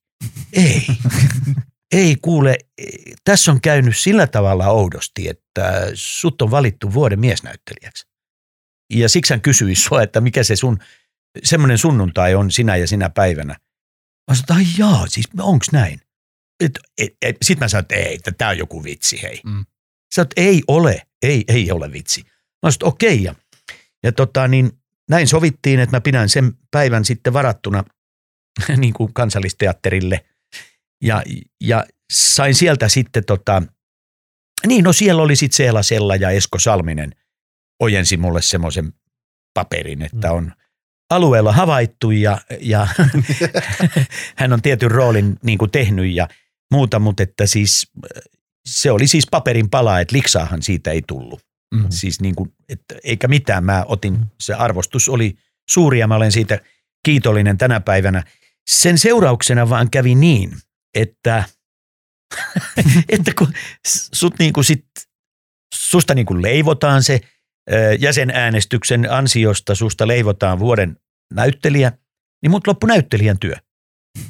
ei, 0.54 0.88
ei 1.92 2.16
kuule, 2.22 2.58
tässä 3.24 3.52
on 3.52 3.62
käynyt 3.62 3.98
sillä 3.98 4.28
tavalla 4.28 4.68
oudosti, 4.68 5.30
että 5.30 5.82
sut 5.94 6.42
on 6.42 6.52
valittu 6.52 6.94
vuoden 6.94 7.20
miesnäyttelijäksi. 7.20 8.08
Ja 8.94 9.10
siksi 9.10 9.34
hän 9.34 9.42
kysyi 9.42 9.76
sua, 9.76 10.02
että 10.02 10.22
mikä 10.22 10.44
se 10.44 10.56
sun 10.56 10.78
semmoinen 11.44 11.78
sunnuntai 11.78 12.36
on 12.36 12.52
sinä 12.52 12.76
ja 12.76 12.88
sinä 12.88 13.10
päivänä. 13.10 13.56
Mä 14.32 14.36
sanoin, 14.36 14.68
että 14.68 14.82
jaa, 14.82 15.08
siis 15.08 15.30
onks 15.40 15.72
näin? 15.72 16.02
Et, 16.64 16.80
et, 16.98 17.10
et, 17.22 17.38
Sitten 17.42 17.66
mä 17.66 17.68
sanoin, 17.68 17.82
että 17.82 17.96
ei, 17.96 18.16
että 18.16 18.32
tämä 18.32 18.52
on 18.52 18.58
joku 18.58 18.84
vitsi, 18.84 19.22
hei. 19.22 19.42
Mm. 19.46 19.66
Sä 20.16 20.22
oot, 20.22 20.30
ei 20.38 20.64
ole, 20.68 21.02
ei, 21.22 21.44
ei 21.48 21.72
ole 21.72 21.92
vitsi. 21.92 22.22
Mä 22.22 22.72
sanoin, 22.72 22.76
että 22.76 22.86
okei. 22.86 23.24
Ja, 23.24 23.36
ja 24.04 24.12
tota, 24.12 24.48
niin 24.48 24.83
näin 25.10 25.28
sovittiin, 25.28 25.80
että 25.80 25.96
mä 25.96 26.02
pidän 26.02 26.30
sen 26.30 26.54
päivän 26.72 27.06
sitten 27.06 27.34
varattuna 27.34 27.84
niin 28.78 28.94
kuin 28.94 29.14
kansallisteatterille. 29.14 30.26
Ja, 31.04 31.24
ja 31.62 31.86
sain 32.14 32.56
sieltä 32.56 32.90
sitten 32.90 33.26
tota, 33.26 33.64
niin 34.68 34.84
no 34.84 34.94
siellä 34.94 35.22
oli 35.22 35.36
sitten 35.36 35.58
Seela 35.58 35.84
Sella 35.84 36.16
ja 36.16 36.30
Esko 36.30 36.60
Salminen 36.60 37.16
ojensi 37.80 38.18
mulle 38.18 38.42
semmoisen 38.42 38.94
paperin, 39.54 40.02
että 40.02 40.32
on 40.32 40.54
alueella 41.10 41.52
havaittu 41.52 42.12
ja, 42.12 42.42
ja 42.60 42.88
hän 44.38 44.54
on 44.54 44.62
tietyn 44.62 44.92
roolin 44.92 45.40
niin 45.44 45.58
kuin 45.58 45.72
tehnyt 45.72 46.14
ja 46.14 46.28
muuta, 46.72 47.00
mutta 47.00 47.24
että 47.24 47.46
siis 47.46 47.92
se 48.66 48.92
oli 48.92 49.08
siis 49.08 49.28
paperin 49.32 49.70
pala, 49.70 50.00
että 50.00 50.16
liksaahan 50.16 50.62
siitä 50.62 50.92
ei 50.92 51.02
tullut. 51.08 51.42
Mm. 51.74 51.86
Siis 51.90 52.22
niin 52.22 52.36
kuin, 52.36 52.54
että 52.70 52.96
eikä 53.04 53.28
mitään, 53.28 53.64
mä 53.64 53.86
otin, 53.88 54.26
se 54.40 54.54
arvostus 54.54 55.10
oli 55.10 55.36
suuri 55.70 56.00
ja 56.00 56.08
mä 56.08 56.16
olen 56.16 56.32
siitä 56.32 56.60
kiitollinen 57.06 57.58
tänä 57.58 57.80
päivänä. 57.80 58.24
Sen 58.70 58.98
seurauksena 58.98 59.70
vaan 59.70 59.90
kävi 59.90 60.16
niin, 60.16 60.52
että, 60.94 61.44
että 63.10 63.32
kun 63.38 63.54
sut 64.14 64.40
niin 64.40 64.54
kuin 64.54 64.64
sit, 64.64 64.86
susta 65.76 66.16
niin 66.16 66.26
kuin 66.26 66.42
leivotaan 66.42 67.04
se 67.04 67.22
jäsenäänestyksen 68.00 69.12
ansiosta, 69.12 69.76
susta 69.76 70.08
leivotaan 70.08 70.60
vuoden 70.60 70.98
näyttelijä, 71.34 71.92
niin 72.42 72.52
mut 72.52 72.68
loppu 72.68 72.88
näyttelijän 72.88 73.40
työ. 73.40 73.56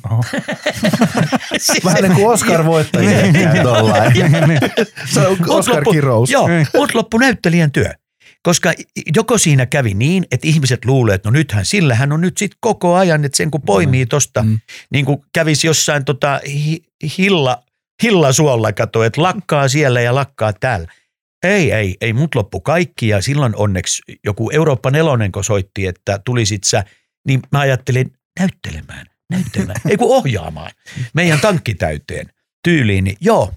Siis 1.58 1.86
Vähän 1.86 2.04
niin 2.04 2.14
kuin 2.16 2.28
Oscar-voittajia. 2.28 3.64
tollain. 3.64 4.12
Se 5.14 5.20
on 5.28 5.38
Mut 5.40 5.48
Oscar-kirous. 5.50 6.30
Joo, 6.32 6.50
mut 6.74 6.94
loppu 6.96 7.18
näyttelijän 7.18 7.72
työ. 7.72 7.90
Koska 8.44 8.74
joko 9.16 9.38
siinä 9.38 9.66
kävi 9.66 9.94
niin, 9.94 10.26
että 10.32 10.48
ihmiset 10.48 10.86
luulee, 10.86 11.16
että 11.16 11.30
no 11.30 11.34
nythän 11.34 11.66
sillä 11.66 11.96
hän 11.96 12.12
on 12.12 12.22
nyt 12.22 12.38
sitten 12.38 12.58
koko 12.62 12.96
ajan, 12.96 13.26
että 13.26 13.38
sen 13.38 13.52
kun 13.52 13.62
poimii 13.62 14.06
tosta, 14.06 14.44
Mm. 14.44 14.60
niin 14.92 15.06
kuin 15.06 15.18
kävisi 15.34 15.68
jossain 15.68 16.06
tota 16.06 16.40
hi, 16.48 16.84
hilla, 17.18 17.64
hillasuolla, 18.04 18.74
kato, 18.74 19.04
että 19.04 19.22
lakkaa 19.22 19.68
siellä 19.68 20.02
ja 20.02 20.16
lakkaa 20.16 20.54
täällä. 20.54 20.88
Ei, 21.44 21.72
ei, 21.72 21.96
ei, 22.02 22.14
mut 22.14 22.36
loppu 22.36 22.60
kaikki 22.60 23.08
ja 23.08 23.22
silloin 23.22 23.56
onneksi 23.56 24.02
joku 24.26 24.50
Eurooppa 24.54 24.92
nelonen, 24.92 25.32
kun 25.32 25.44
soitti, 25.44 25.88
että 25.88 26.20
tulisit 26.26 26.64
sä, 26.64 26.84
niin 27.28 27.40
mä 27.52 27.60
ajattelin 27.60 28.14
näyttelemään, 28.40 29.06
näyttelemään, 29.34 29.82
ei 29.90 29.98
kun 29.98 30.16
ohjaamaan 30.16 30.72
meidän 31.14 31.40
tankkitäyteen 31.40 32.30
tyyliin, 32.64 33.04
niin 33.04 33.18
joo, 33.22 33.54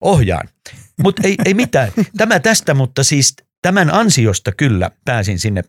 ohjaan. 0.00 0.48
Mutta 1.02 1.22
ei, 1.24 1.36
ei 1.44 1.54
mitään. 1.54 1.92
Tämä 2.16 2.40
tästä, 2.40 2.74
mutta 2.74 3.04
siis 3.04 3.34
tämän 3.62 3.94
ansiosta 3.94 4.52
kyllä 4.52 4.90
pääsin 5.04 5.38
sinne, 5.38 5.62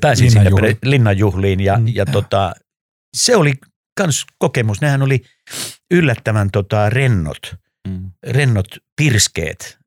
pääsin 0.00 0.30
sinne 0.30 0.44
Linnanjuhliin. 0.44 0.76
pre- 0.76 0.90
linnanjuhliin 0.90 1.60
ja, 1.60 1.76
Mm. 1.76 1.86
ja 1.94 2.06
tota, 2.06 2.52
se 3.16 3.36
oli 3.36 3.54
kans 3.96 4.24
kokemus. 4.38 4.80
Nehän 4.80 5.02
oli 5.02 5.22
yllättävän 5.90 6.50
tota, 6.50 6.90
rennot, 6.90 7.54
Mm. 7.88 8.10
rennot 8.26 8.66
pirskeet. 8.96 9.78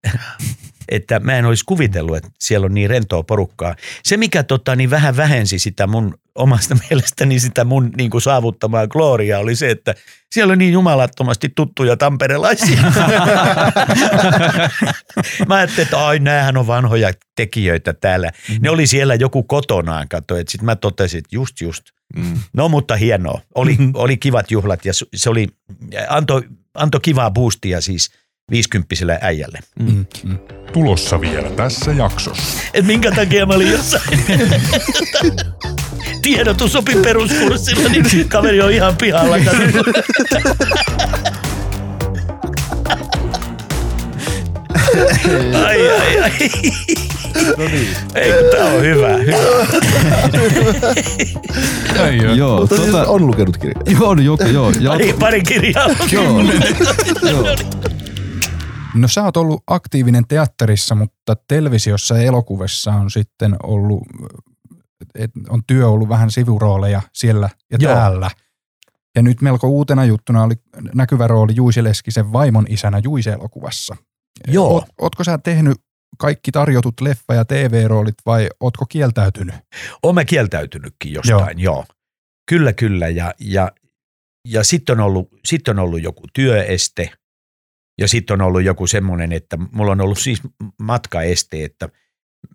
Että 0.91 1.19
mä 1.19 1.37
en 1.37 1.45
olisi 1.45 1.63
kuvitellut, 1.65 2.17
että 2.17 2.29
siellä 2.39 2.65
on 2.65 2.73
niin 2.73 2.89
rentoa 2.89 3.23
porukkaa. 3.23 3.75
Se, 4.03 4.17
mikä 4.17 4.43
tota, 4.43 4.75
niin 4.75 4.89
vähän 4.89 5.17
vähensi 5.17 5.59
sitä 5.59 5.87
mun 5.87 6.17
omasta 6.35 6.75
mielestäni 6.89 7.39
sitä 7.39 7.63
mun 7.63 7.91
niin 7.97 8.09
kuin 8.09 8.21
saavuttamaa 8.21 8.87
gloriaa 8.87 9.39
oli 9.39 9.55
se, 9.55 9.69
että 9.69 9.95
siellä 10.31 10.51
on 10.51 10.57
niin 10.57 10.73
jumalattomasti 10.73 11.49
tuttuja 11.55 11.97
tamperelaisia. 11.97 12.81
Mä 15.47 15.55
ajattelin, 15.55 15.83
että 15.83 16.05
ai 16.05 16.19
näähän 16.19 16.57
on 16.57 16.67
vanhoja 16.67 17.11
tekijöitä 17.35 17.93
täällä. 17.93 18.31
Ne 18.59 18.69
oli 18.69 18.87
siellä 18.87 19.15
joku 19.15 19.43
kotonaan, 19.43 20.07
kato, 20.09 20.37
että 20.37 20.51
sitten 20.51 20.65
mä 20.65 20.75
totesin, 20.75 21.17
että 21.17 21.35
just 21.35 21.61
just. 21.61 21.83
Mm. 22.15 22.39
No 22.53 22.69
mutta 22.69 22.95
hienoa. 22.95 23.41
Oli, 23.55 23.77
oli 23.93 24.17
kivat 24.17 24.51
juhlat 24.51 24.85
ja 24.85 24.93
se 25.15 25.29
oli, 25.29 25.47
antoi 26.09 26.43
anto 26.73 26.99
kivaa 26.99 27.31
boostia 27.31 27.81
siis 27.81 28.11
viisikymppiselle 28.51 29.17
äijälle. 29.21 29.59
Mm. 29.79 30.05
Mm. 30.23 30.37
Tulossa 30.73 31.21
vielä 31.21 31.49
tässä 31.49 31.91
jaksossa. 31.91 32.59
Et 32.73 32.85
minkä 32.85 33.11
takia 33.11 33.45
mä 33.45 33.53
olin 33.53 33.71
jossain 33.71 34.19
tiedotusopin 36.21 37.01
peruskurssilla, 37.01 37.89
niin 37.89 38.29
kaveri 38.29 38.61
on 38.61 38.71
ihan 38.71 38.95
pihalla. 38.97 39.35
ai, 45.65 45.89
ai, 45.89 46.19
ai. 46.19 46.31
No 47.57 47.63
niin. 47.65 47.87
Ei, 48.15 48.31
tää 48.51 48.65
on 48.65 48.81
hyvä. 48.81 49.07
hyvä. 49.17 49.37
Ei 52.09 52.25
oo. 52.27 52.33
Joo, 52.35 52.59
Mutta 52.59 52.75
siis 52.75 52.87
tota, 52.89 53.05
on 53.07 53.27
lukenut 53.27 53.57
kirjaa. 53.57 53.83
joo, 53.99 54.13
joo, 54.13 54.37
joo, 54.53 54.71
joo, 54.79 54.93
Pari, 54.93 55.13
pari 55.19 55.41
kirjaa. 55.41 55.89
joo, 56.11 56.41
joo. 57.31 57.55
No 58.93 59.07
sä 59.07 59.23
oot 59.23 59.37
ollut 59.37 59.63
aktiivinen 59.67 60.27
teatterissa, 60.27 60.95
mutta 60.95 61.35
televisiossa 61.47 62.17
ja 62.17 62.23
elokuvissa 62.23 62.91
on 62.91 63.11
sitten 63.11 63.55
ollut, 63.63 64.03
et 65.15 65.31
on 65.49 65.61
työ 65.67 65.87
ollut 65.87 66.09
vähän 66.09 66.31
sivurooleja 66.31 67.01
siellä 67.13 67.49
ja 67.71 67.77
Joo. 67.81 67.95
täällä. 67.95 68.31
Ja 69.15 69.21
nyt 69.21 69.41
melko 69.41 69.67
uutena 69.67 70.05
juttuna 70.05 70.43
oli 70.43 70.53
näkyvä 70.95 71.27
rooli 71.27 71.55
Juisi 71.55 71.83
Leskisen 71.83 72.33
vaimon 72.33 72.65
isänä 72.69 73.01
Juise-elokuvassa. 73.03 73.95
Joo. 74.47 74.67
Oot, 74.73 74.85
ootko 75.01 75.23
sä 75.23 75.37
tehnyt 75.37 75.77
kaikki 76.17 76.51
tarjotut 76.51 77.01
leffa- 77.01 77.35
ja 77.35 77.45
TV-roolit 77.45 78.15
vai 78.25 78.49
ootko 78.59 78.85
kieltäytynyt? 78.89 79.55
Oon 80.03 80.15
mä 80.15 80.25
kieltäytynytkin 80.25 81.13
jostain, 81.13 81.59
joo. 81.59 81.75
joo. 81.75 81.85
Kyllä, 82.49 82.73
kyllä. 82.73 83.09
Ja, 83.09 83.33
ja 83.39 83.71
ja 84.47 84.63
sitten 84.63 84.99
on, 84.99 85.05
ollut, 85.05 85.29
sit 85.45 85.67
on 85.67 85.79
ollut 85.79 86.03
joku 86.03 86.23
työeste 86.33 87.11
ja 87.99 88.07
sitten 88.07 88.33
on 88.33 88.47
ollut 88.47 88.63
joku 88.63 88.87
semmoinen, 88.87 89.31
että 89.31 89.57
mulla 89.71 89.91
on 89.91 90.01
ollut 90.01 90.19
siis 90.19 90.41
matkaeste, 90.81 91.63
että 91.63 91.89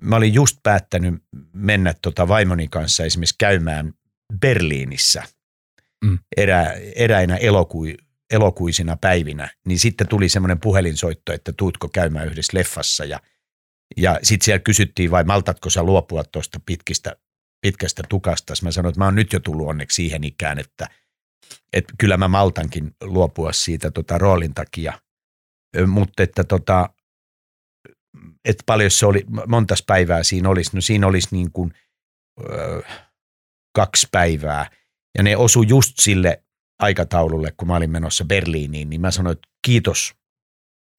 mä 0.01 0.17
olin 0.17 0.35
just 0.35 0.59
päättänyt 0.63 1.15
mennä 1.53 1.95
tota 2.03 2.29
vaimoni 2.29 2.69
kanssa 2.69 3.05
esimerkiksi 3.05 3.35
käymään 3.39 3.93
Berliinissä 4.41 5.23
Mm. 6.05 6.19
erä, 6.37 6.73
eräinä 6.97 7.37
elokui, 7.37 7.97
elokuisina 8.31 8.97
päivinä, 8.97 9.51
niin 9.67 9.79
sitten 9.79 10.09
tuli 10.09 10.29
semmoinen 10.29 10.61
puhelinsoitto, 10.61 11.33
että 11.33 11.53
tuutko 11.53 11.89
käymään 11.89 12.27
yhdessä 12.27 12.59
leffassa 12.59 13.05
ja, 13.05 13.21
ja 13.97 14.19
sitten 14.23 14.45
siellä 14.45 14.59
kysyttiin 14.59 15.11
vai 15.11 15.25
maltatko 15.25 15.71
sä 15.71 15.83
luopua 15.83 16.25
tuosta 16.25 16.61
pitkistä, 16.67 17.17
pitkästä 17.61 18.03
tukasta. 18.09 18.55
Mä 18.63 18.71
sanoin, 18.71 18.91
että 18.91 19.01
mä 19.01 19.05
oon 19.05 19.15
nyt 19.15 19.33
jo 19.33 19.41
tullut 19.41 19.69
onneksi 19.69 19.95
siihen 19.95 20.25
ikään, 20.25 20.59
että, 20.59 20.87
että 21.73 21.93
kyllä 21.99 22.17
mä 22.17 22.29
maltankin 22.29 22.97
luopua 23.01 23.53
siitä 23.53 23.91
tota 23.91 24.19
roolin 24.19 24.55
takia, 24.55 25.01
mutta 25.87 26.23
että 26.23 26.45
tota, 26.45 26.89
että 28.45 28.63
paljon 28.67 28.91
se 28.91 29.07
oli, 29.07 29.25
montas 29.47 29.83
päivää 29.87 30.23
siinä 30.23 30.49
olisi, 30.49 30.71
no 30.75 30.81
siinä 30.81 31.07
olisi 31.07 31.29
niin 31.31 31.53
kuin 31.53 31.73
ö, 32.51 32.83
kaksi 33.77 34.09
päivää 34.13 34.71
ja 35.19 35.23
ne 35.23 35.37
osu 35.37 35.63
just 35.63 35.93
sille 36.01 36.43
aikataululle, 36.79 37.53
kun 37.57 37.69
mä 37.69 37.77
olin 37.77 37.91
menossa 37.91 38.25
Berliiniin, 38.25 38.91
niin 38.91 39.01
mä 39.01 39.11
sanoin, 39.11 39.33
että 39.33 39.49
kiitos, 39.67 40.15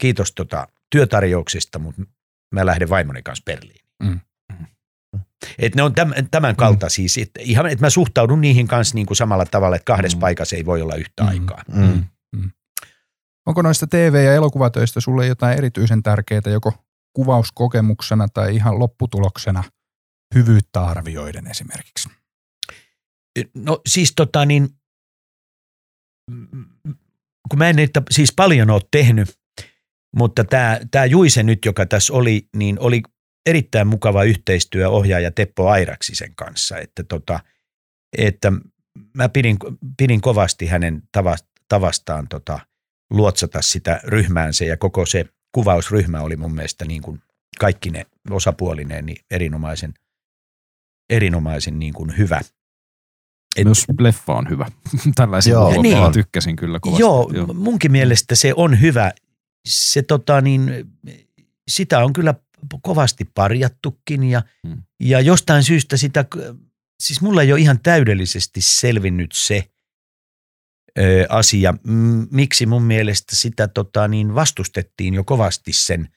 kiitos 0.02 0.32
tota 0.32 0.68
työtarjouksista, 0.92 1.80
mutta 1.80 2.02
mä 2.52 2.66
lähden 2.66 2.90
vaimoni 2.90 3.22
kanssa 3.24 3.44
Berliiniin. 3.46 3.86
Mm. 4.04 4.20
Et 5.60 5.76
ne 5.76 5.84
on 5.84 5.96
tämän, 5.96 6.28
tämän 6.32 6.56
kaltaisia, 6.56 7.06
että 7.22 7.40
ihan, 7.44 7.66
että 7.66 7.86
mä 7.86 7.90
suhtaudun 7.90 8.42
niihin 8.42 8.68
kanssa 8.68 8.96
niin 8.96 9.06
kuin 9.06 9.18
samalla 9.18 9.46
tavalla, 9.46 9.76
että 9.76 9.86
kahdessa 9.86 10.18
Mm. 10.18 10.22
paikassa 10.22 10.56
ei 10.56 10.66
voi 10.66 10.82
olla 10.82 10.96
yhtä 10.96 11.24
Mm. 11.24 11.30
aikaa. 11.30 11.64
Mm. 11.68 12.04
Onko 13.46 13.62
noista 13.62 13.88
TV- 13.88 14.26
ja 14.26 14.34
elokuvatöistä 14.34 15.00
sulle 15.00 15.28
jotain 15.28 15.58
erityisen 15.58 16.04
tärkeää 16.04 16.42
joko 16.46 16.74
kuvauskokemuksena 17.14 18.28
tai 18.34 18.56
ihan 18.56 18.80
lopputuloksena 18.80 19.64
hyvyyttä 20.36 20.86
arvioiden 20.86 21.48
esimerkiksi? 21.48 22.10
No 23.54 23.82
siis 23.88 24.14
tota 24.16 24.46
niin, 24.46 24.70
kun 27.50 27.58
mä 27.58 27.70
en 27.70 27.76
niitä 27.76 28.02
siis 28.12 28.34
paljon 28.36 28.70
ole 28.70 28.82
tehnyt, 28.92 29.40
mutta 30.16 30.44
tämä, 30.44 30.80
tämä 30.92 31.06
Juise 31.06 31.44
nyt, 31.44 31.66
joka 31.66 31.86
tässä 31.86 32.14
oli, 32.14 32.48
niin 32.56 32.80
oli 32.80 33.02
erittäin 33.46 33.88
mukava 33.88 34.24
yhteistyö 34.24 34.90
ohjaaja 34.90 35.32
Teppo 35.32 35.70
Airaksisen 35.70 36.36
kanssa, 36.36 36.78
että, 36.78 37.04
tota, 37.04 37.40
että 38.18 38.52
mä 39.14 39.30
pidin, 39.30 39.58
pidin 39.98 40.22
kovasti 40.22 40.66
hänen 40.66 41.04
tavas- 41.12 41.48
tavastaan 41.68 42.28
tota, 42.28 42.60
luotsata 43.16 43.62
sitä 43.62 44.00
ryhmäänsä 44.04 44.66
ja 44.66 44.78
koko 44.78 45.06
se 45.06 45.26
kuvausryhmä 45.52 46.22
oli 46.22 46.36
mun 46.36 46.54
mielestä 46.56 46.86
niin 46.86 47.02
kuin 47.02 47.22
kaikki 47.60 47.90
ne 47.90 48.06
osapuolineen 48.30 49.06
niin 49.06 49.18
erinomaisen, 49.32 49.94
erinomaisen 51.10 51.80
niin 51.80 51.94
kuin 51.94 52.18
hyvä. 52.18 52.42
Et- 53.58 53.66
Myös 53.66 53.86
leffa 54.00 54.34
on 54.34 54.50
hyvä. 54.50 54.66
Tällaisen 55.16 55.52
Joo. 55.52 55.82
Niin. 55.82 56.12
tykkäsin 56.14 56.56
kyllä 56.56 56.80
kovasti. 56.80 57.02
Joo, 57.02 57.32
Joo, 57.34 57.48
munkin 57.54 57.92
mielestä 57.92 58.36
se 58.36 58.54
on 58.56 58.82
hyvä. 58.82 59.12
Se 59.68 60.02
tota 60.02 60.42
niin, 60.42 60.72
sitä 61.68 62.00
on 62.06 62.14
kyllä 62.14 62.34
kovasti 62.82 63.26
parjattukin 63.34 64.24
ja, 64.24 64.42
Hmm. 64.68 64.84
ja 65.00 65.20
jostain 65.22 65.64
syystä 65.64 65.98
sitä, 65.98 66.26
siis 67.04 67.22
mulla 67.22 67.42
ei 67.42 67.52
ole 67.54 67.62
ihan 67.62 67.80
täydellisesti 67.84 68.62
selvinnyt 68.62 69.32
se 69.34 69.64
asia, 71.30 71.74
miksi 72.32 72.66
mun 72.66 72.84
mielestä 72.84 73.36
sitä 73.36 73.68
tota 73.68 74.08
niin 74.08 74.36
vastustettiin 74.36 75.14
jo 75.14 75.24
kovasti 75.24 75.74
sen, 75.74 76.10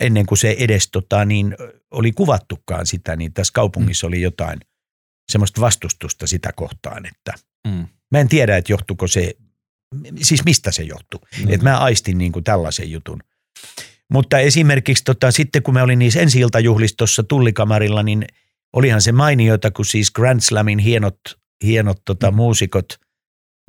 ennen 0.00 0.26
kuin 0.26 0.38
se 0.38 0.56
edes 0.58 0.88
tota 0.90 1.24
niin, 1.24 1.56
oli 1.90 2.12
kuvattukaan 2.12 2.86
sitä, 2.86 3.16
niin 3.16 3.32
tässä 3.32 3.52
kaupungissa 3.52 4.06
oli 4.06 4.20
jotain 4.20 4.60
semmoista 5.32 5.60
vastustusta 5.60 6.26
sitä 6.26 6.52
kohtaan, 6.52 7.06
että 7.06 7.34
Mm. 7.66 7.86
Mä 8.10 8.18
en 8.20 8.28
tiedä, 8.28 8.56
että 8.56 8.72
johtuiko 8.72 9.06
se, 9.06 9.34
siis 10.22 10.44
mistä 10.44 10.72
se 10.72 10.82
johtuu. 10.82 11.20
Niin. 11.38 11.50
Että 11.50 11.64
mä 11.70 11.78
aistin 11.78 12.18
niin 12.18 12.32
kuin 12.32 12.44
tällaisen 12.44 12.90
jutun. 12.90 13.20
Mutta 14.10 14.38
esimerkiksi 14.38 15.04
tota, 15.04 15.30
sitten 15.30 15.62
kun 15.62 15.74
mä 15.74 15.82
olin 15.82 15.98
niissä 15.98 16.20
ensi 16.20 16.40
iltajuhlistossa 16.40 17.22
tullikamarilla, 17.22 18.02
niin 18.02 18.24
olihan 18.72 19.02
se 19.02 19.12
mainiota, 19.12 19.70
kun 19.70 19.84
siis 19.84 20.10
Grand 20.10 20.40
Slamin 20.40 20.78
hienot, 20.78 21.20
hienot 21.64 22.02
tota, 22.04 22.30
muusikot 22.30 22.86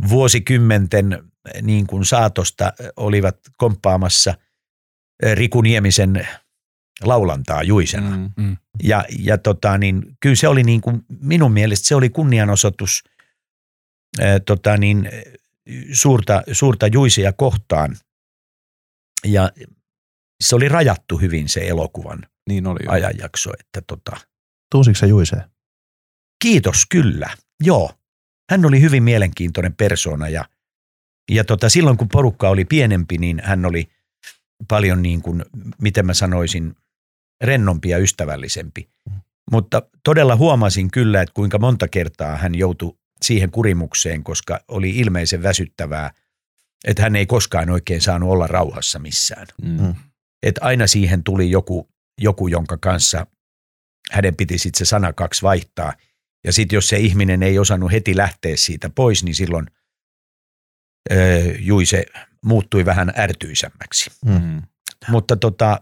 vuosikymmenten 0.09 1.23
niin 1.61 1.87
kuin 1.87 2.05
saatosta 2.05 2.73
olivat 2.95 3.37
komppaamassa 3.57 4.33
eh, 5.23 5.35
Riku 5.35 5.61
Niemisen 5.61 6.27
laulantaa 7.03 7.63
Juisena. 7.63 8.17
Mm. 8.37 8.57
Ja, 8.83 9.05
ja 9.19 9.37
tota, 9.37 9.77
niin, 9.77 10.17
kyllä 10.19 10.35
se 10.35 10.47
oli 10.47 10.63
niin 10.63 10.81
kuin, 10.81 11.05
minun 11.21 11.51
mielestä 11.51 11.87
se 11.87 11.95
oli 11.95 12.09
kunnianosoitus 12.09 13.03
ää, 14.19 14.39
tota, 14.39 14.77
niin, 14.77 15.09
suurta, 15.93 16.43
suurta 16.51 16.87
juisia 16.87 17.33
kohtaan. 17.33 17.97
Ja 19.25 19.51
se 20.43 20.55
oli 20.55 20.69
rajattu 20.69 21.17
hyvin 21.17 21.49
se 21.49 21.67
elokuvan 21.67 22.19
Niin 22.49 22.67
oli 22.67 22.79
jo. 22.85 22.91
ajanjakso. 22.91 23.51
Että 23.59 23.81
tota, 23.87 24.17
Tuusitko 24.71 24.99
se 24.99 25.07
Juiseen? 25.07 25.43
kiitos 26.43 26.85
kyllä, 26.89 27.29
joo. 27.63 27.91
Hän 28.49 28.65
oli 28.65 28.81
hyvin 28.81 29.03
mielenkiintoinen 29.03 29.75
persona 29.75 30.29
ja, 30.29 30.45
ja 31.31 31.43
tota, 31.43 31.69
silloin 31.69 31.97
kun 31.97 32.09
porukka 32.09 32.49
oli 32.49 32.65
pienempi, 32.65 33.17
niin 33.17 33.41
hän 33.43 33.65
oli 33.65 33.89
paljon 34.67 35.01
niin 35.01 35.21
kuin, 35.21 35.45
miten 35.81 36.05
mä 36.05 36.13
sanoisin, 36.13 36.75
rennompi 37.43 37.89
ja 37.89 37.97
ystävällisempi. 37.97 38.89
Mutta 39.51 39.81
todella 40.03 40.35
huomasin 40.35 40.91
kyllä, 40.91 41.21
että 41.21 41.33
kuinka 41.33 41.59
monta 41.59 41.87
kertaa 41.87 42.37
hän 42.37 42.55
joutui 42.55 42.97
siihen 43.21 43.51
kurimukseen, 43.51 44.23
koska 44.23 44.59
oli 44.67 44.89
ilmeisen 44.89 45.43
väsyttävää, 45.43 46.11
että 46.87 47.03
hän 47.03 47.15
ei 47.15 47.25
koskaan 47.25 47.69
oikein 47.69 48.01
saanut 48.01 48.29
olla 48.29 48.47
rauhassa 48.47 48.99
missään. 48.99 49.47
Mm. 49.61 49.81
Mm. 49.81 49.95
Että 50.43 50.61
aina 50.63 50.87
siihen 50.87 51.23
tuli 51.23 51.51
joku, 51.51 51.89
joku 52.21 52.47
jonka 52.47 52.77
kanssa 52.77 53.27
hänen 54.11 54.35
piti 54.35 54.57
sitten 54.57 54.77
se 54.77 54.89
sana 54.89 55.13
kaksi 55.13 55.41
vaihtaa. 55.41 55.93
Ja 56.43 56.53
sitten 56.53 56.77
jos 56.77 56.89
se 56.89 56.97
ihminen 56.97 57.43
ei 57.43 57.59
osannut 57.59 57.91
heti 57.91 58.17
lähteä 58.17 58.57
siitä 58.57 58.89
pois, 58.89 59.23
niin 59.23 59.35
silloin 59.35 59.67
öö, 61.11 61.55
Juise 61.59 62.05
muuttui 62.45 62.85
vähän 62.85 63.13
ärtyisämmäksi. 63.17 64.11
Mm. 64.25 64.61
Mutta 65.07 65.35
tota, 65.35 65.81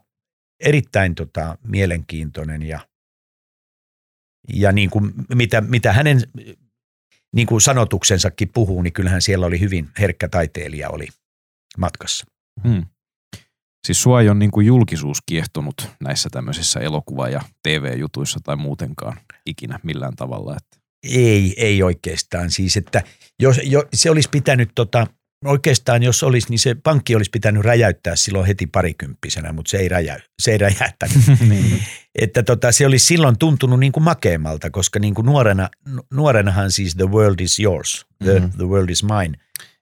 erittäin 0.59 1.15
tota, 1.15 1.57
mielenkiintoinen 1.67 2.61
ja, 2.61 2.87
ja 4.53 4.71
niin 4.71 4.89
kuin 4.89 5.13
mitä, 5.35 5.61
mitä 5.61 5.93
hänen 5.93 6.21
niin 7.35 7.47
kuin 7.47 7.61
sanotuksensakin 7.61 8.49
puhuu, 8.49 8.81
niin 8.81 8.93
kyllähän 8.93 9.21
siellä 9.21 9.45
oli 9.45 9.59
hyvin 9.59 9.89
herkkä 9.99 10.29
taiteilija 10.29 10.89
oli 10.89 11.07
matkassa. 11.77 12.25
Mm. 12.63 12.85
Siis 13.85 14.01
sua 14.01 14.21
ei 14.21 14.29
ole 14.29 14.37
niin 14.37 14.51
kuin 14.51 14.67
julkisuus 14.67 15.17
kiehtonut 15.25 15.89
näissä 15.99 16.29
tämmöisissä 16.31 16.79
elokuva- 16.79 17.29
ja 17.29 17.41
TV-jutuissa 17.63 18.39
tai 18.43 18.55
muutenkaan 18.55 19.17
ikinä 19.45 19.79
millään 19.83 20.15
tavalla. 20.15 20.57
Että. 20.57 20.77
Ei, 21.09 21.53
ei 21.57 21.83
oikeastaan. 21.83 22.51
Siis, 22.51 22.77
että 22.77 23.01
jos, 23.39 23.59
jo, 23.63 23.83
se 23.93 24.09
olisi 24.09 24.29
pitänyt, 24.29 24.69
tota, 24.75 25.07
oikeastaan 25.45 26.03
jos 26.03 26.23
olisi, 26.23 26.49
niin 26.49 26.59
se 26.59 26.75
pankki 26.83 27.15
olisi 27.15 27.29
pitänyt 27.31 27.63
räjäyttää 27.63 28.15
silloin 28.15 28.45
heti 28.45 28.67
parikymppisenä, 28.67 29.53
mutta 29.53 29.69
se 29.69 29.77
ei, 29.77 29.89
räjäy, 29.89 30.19
se 30.41 30.51
ei 30.51 30.57
räjäyttänyt. 30.57 31.17
niin. 31.49 31.83
että 32.21 32.43
tota, 32.43 32.71
se 32.71 32.85
olisi 32.85 33.05
silloin 33.05 33.37
tuntunut 33.37 33.79
niin 33.79 33.91
kuin 33.91 34.03
makeammalta, 34.03 34.69
koska 34.69 34.99
niin 34.99 35.13
kuin 35.13 35.25
nuorena, 35.25 35.69
nu- 35.87 36.03
nuorenahan 36.13 36.71
siis 36.71 36.95
the 36.95 37.05
world 37.05 37.39
is 37.39 37.59
yours, 37.59 38.05
the, 38.23 38.39
Mhm. 38.39 38.49
the 38.49 38.65
world 38.65 38.89
is 38.89 39.03
mine. 39.03 39.37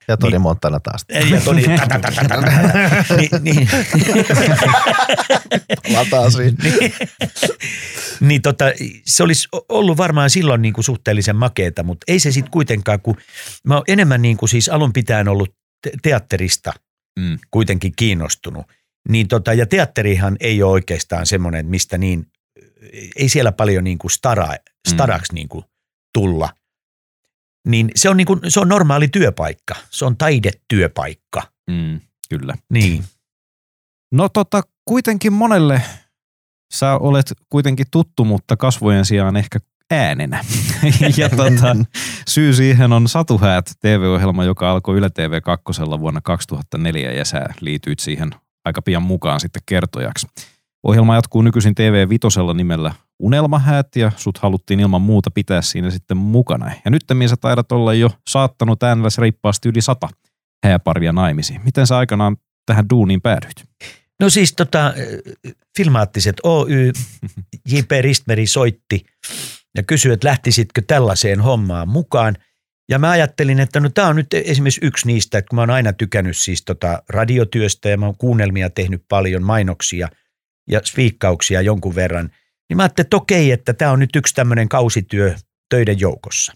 Ja 0.07 0.17
Toni 0.17 0.31
Niin. 0.31 0.41
Montana 0.41 0.79
taas. 0.79 1.05
Ja 1.31 1.41
Toni, 1.41 1.63
ta, 1.63 1.87
ta, 1.87 1.99
ta, 1.99 2.11
ta, 2.11 2.23
ta, 2.27 2.41
ta. 2.41 3.15
niin, 3.17 3.29
niin, 3.41 3.69
Lataasin. 5.93 6.55
niin, 6.63 6.93
niin 8.19 8.41
tota, 8.41 8.65
se 9.05 9.23
olisi 9.23 9.47
ollut 9.69 9.97
varmaan 9.97 10.29
silloin 10.29 10.61
niin 10.61 10.73
kuin 10.73 10.83
suhteellisen 10.83 11.35
makeeta, 11.35 11.83
mutta 11.83 12.03
ei 12.07 12.19
se 12.19 12.31
sitten 12.31 12.51
kuitenkaan, 12.51 13.01
kun 13.01 13.17
mä 13.67 13.73
oon 13.75 13.83
enemmän 13.87 14.21
niin 14.21 14.37
kuin 14.37 14.49
siis 14.49 14.69
alun 14.69 14.93
pitäen 14.93 15.27
ollut 15.27 15.55
te- 15.81 15.91
teatterista 16.01 16.73
Mm. 17.19 17.39
kuitenkin 17.51 17.93
kiinnostunut. 17.95 18.65
Niin 19.09 19.27
tota, 19.27 19.53
ja 19.53 19.65
teatterihan 19.65 20.37
ei 20.39 20.63
ole 20.63 20.71
oikeastaan 20.71 21.25
semmoinen, 21.25 21.59
että 21.59 21.69
mistä 21.69 21.97
niin, 21.97 22.25
ei 23.15 23.29
siellä 23.29 23.51
paljon 23.51 23.83
niin 23.83 23.97
kuin 23.97 24.11
stara, 24.11 24.47
staraksi 24.87 25.33
niin 25.33 25.49
kuin 25.49 25.65
tulla. 26.13 26.49
Niin 27.67 27.91
se 27.95 28.09
on, 28.09 28.17
niin 28.17 28.27
kuin, 28.27 28.39
se 28.47 28.59
on 28.59 28.69
normaali 28.69 29.07
työpaikka, 29.07 29.75
se 29.89 30.05
on 30.05 30.17
taidetyöpaikka. 30.17 31.41
Mm. 31.69 32.01
Kyllä. 32.29 32.55
Niin. 32.69 33.03
No 34.11 34.29
tota, 34.29 34.61
kuitenkin 34.85 35.33
monelle 35.33 35.81
sä 36.73 36.97
olet 36.97 37.33
kuitenkin 37.49 37.85
tuttu, 37.91 38.25
mutta 38.25 38.57
kasvojen 38.57 39.05
sijaan 39.05 39.35
ehkä 39.35 39.59
äänenä. 39.91 40.45
ja 41.17 41.29
tota, 41.29 41.75
Syy 42.27 42.53
siihen 42.53 42.93
on 42.93 43.07
Satuhäät 43.07 43.71
TV-ohjelma, 43.79 44.43
joka 44.43 44.71
alkoi 44.71 44.97
Yle 44.97 45.09
TV 45.09 45.41
2 45.41 45.63
vuonna 45.99 46.21
2004 46.21 47.11
ja 47.11 47.25
sä 47.25 47.45
liityit 47.61 47.99
siihen 47.99 48.31
aika 48.65 48.81
pian 48.81 49.03
mukaan 49.03 49.39
sitten 49.39 49.61
kertojaksi. 49.65 50.27
Ohjelma 50.83 51.15
jatkuu 51.15 51.41
nykyisin 51.41 51.75
TV 51.75 52.09
Vitosella 52.09 52.53
nimellä 52.53 52.93
Unelmahäät 53.19 53.95
ja 53.95 54.11
sut 54.15 54.37
haluttiin 54.37 54.79
ilman 54.79 55.01
muuta 55.01 55.31
pitää 55.31 55.61
siinä 55.61 55.89
sitten 55.89 56.17
mukana. 56.17 56.71
Ja 56.85 56.91
nyt 56.91 57.03
sä 57.29 57.35
taidat 57.37 57.71
olla 57.71 57.93
jo 57.93 58.09
saattanut 58.29 58.83
äänellä 58.83 59.09
reippaasti 59.17 59.69
yli 59.69 59.81
sata 59.81 60.09
hääparia 60.63 61.11
naimisiin. 61.11 61.61
Miten 61.63 61.87
sä 61.87 61.97
aikanaan 61.97 62.37
tähän 62.65 62.89
duuniin 62.89 63.21
päädyit? 63.21 63.63
No 64.19 64.29
siis 64.29 64.53
tota, 64.53 64.93
Filmaattiset 65.77 66.35
Oy, 66.43 66.91
J.P. 67.71 67.91
Ristmeri 68.01 68.47
soitti 68.47 69.05
ja 69.77 69.83
kysyi, 69.83 70.13
että 70.13 70.27
lähtisitkö 70.27 70.81
tällaiseen 70.87 71.41
hommaan 71.41 71.87
mukaan. 71.87 72.35
Ja 72.89 72.99
mä 72.99 73.09
ajattelin, 73.09 73.59
että 73.59 73.79
no 73.79 73.89
tämä 73.89 74.07
on 74.07 74.15
nyt 74.15 74.33
esimerkiksi 74.33 74.85
yksi 74.85 75.07
niistä, 75.07 75.37
että 75.37 75.49
kun 75.49 75.55
mä 75.57 75.61
oon 75.61 75.69
aina 75.69 75.93
tykännyt 75.93 76.37
siis 76.37 76.65
tota 76.65 77.03
radiotyöstä 77.09 77.89
ja 77.89 77.97
mä 77.97 78.05
oon 78.05 78.17
kuunnelmia 78.17 78.69
tehnyt 78.69 79.05
paljon, 79.09 79.43
mainoksia 79.43 80.09
ja 80.69 80.81
spiikkauksia 80.83 81.61
jonkun 81.61 81.95
verran, 81.95 82.29
niin 82.73 82.77
mä 82.77 82.83
ajattelin, 82.83 83.05
että 83.05 83.17
okei, 83.17 83.51
että 83.51 83.73
tämä 83.73 83.91
on 83.91 83.99
nyt 83.99 84.15
yksi 84.15 84.35
tämmöinen 84.35 84.69
kausityö 84.69 85.35
töiden 85.69 85.99
joukossa. 85.99 86.53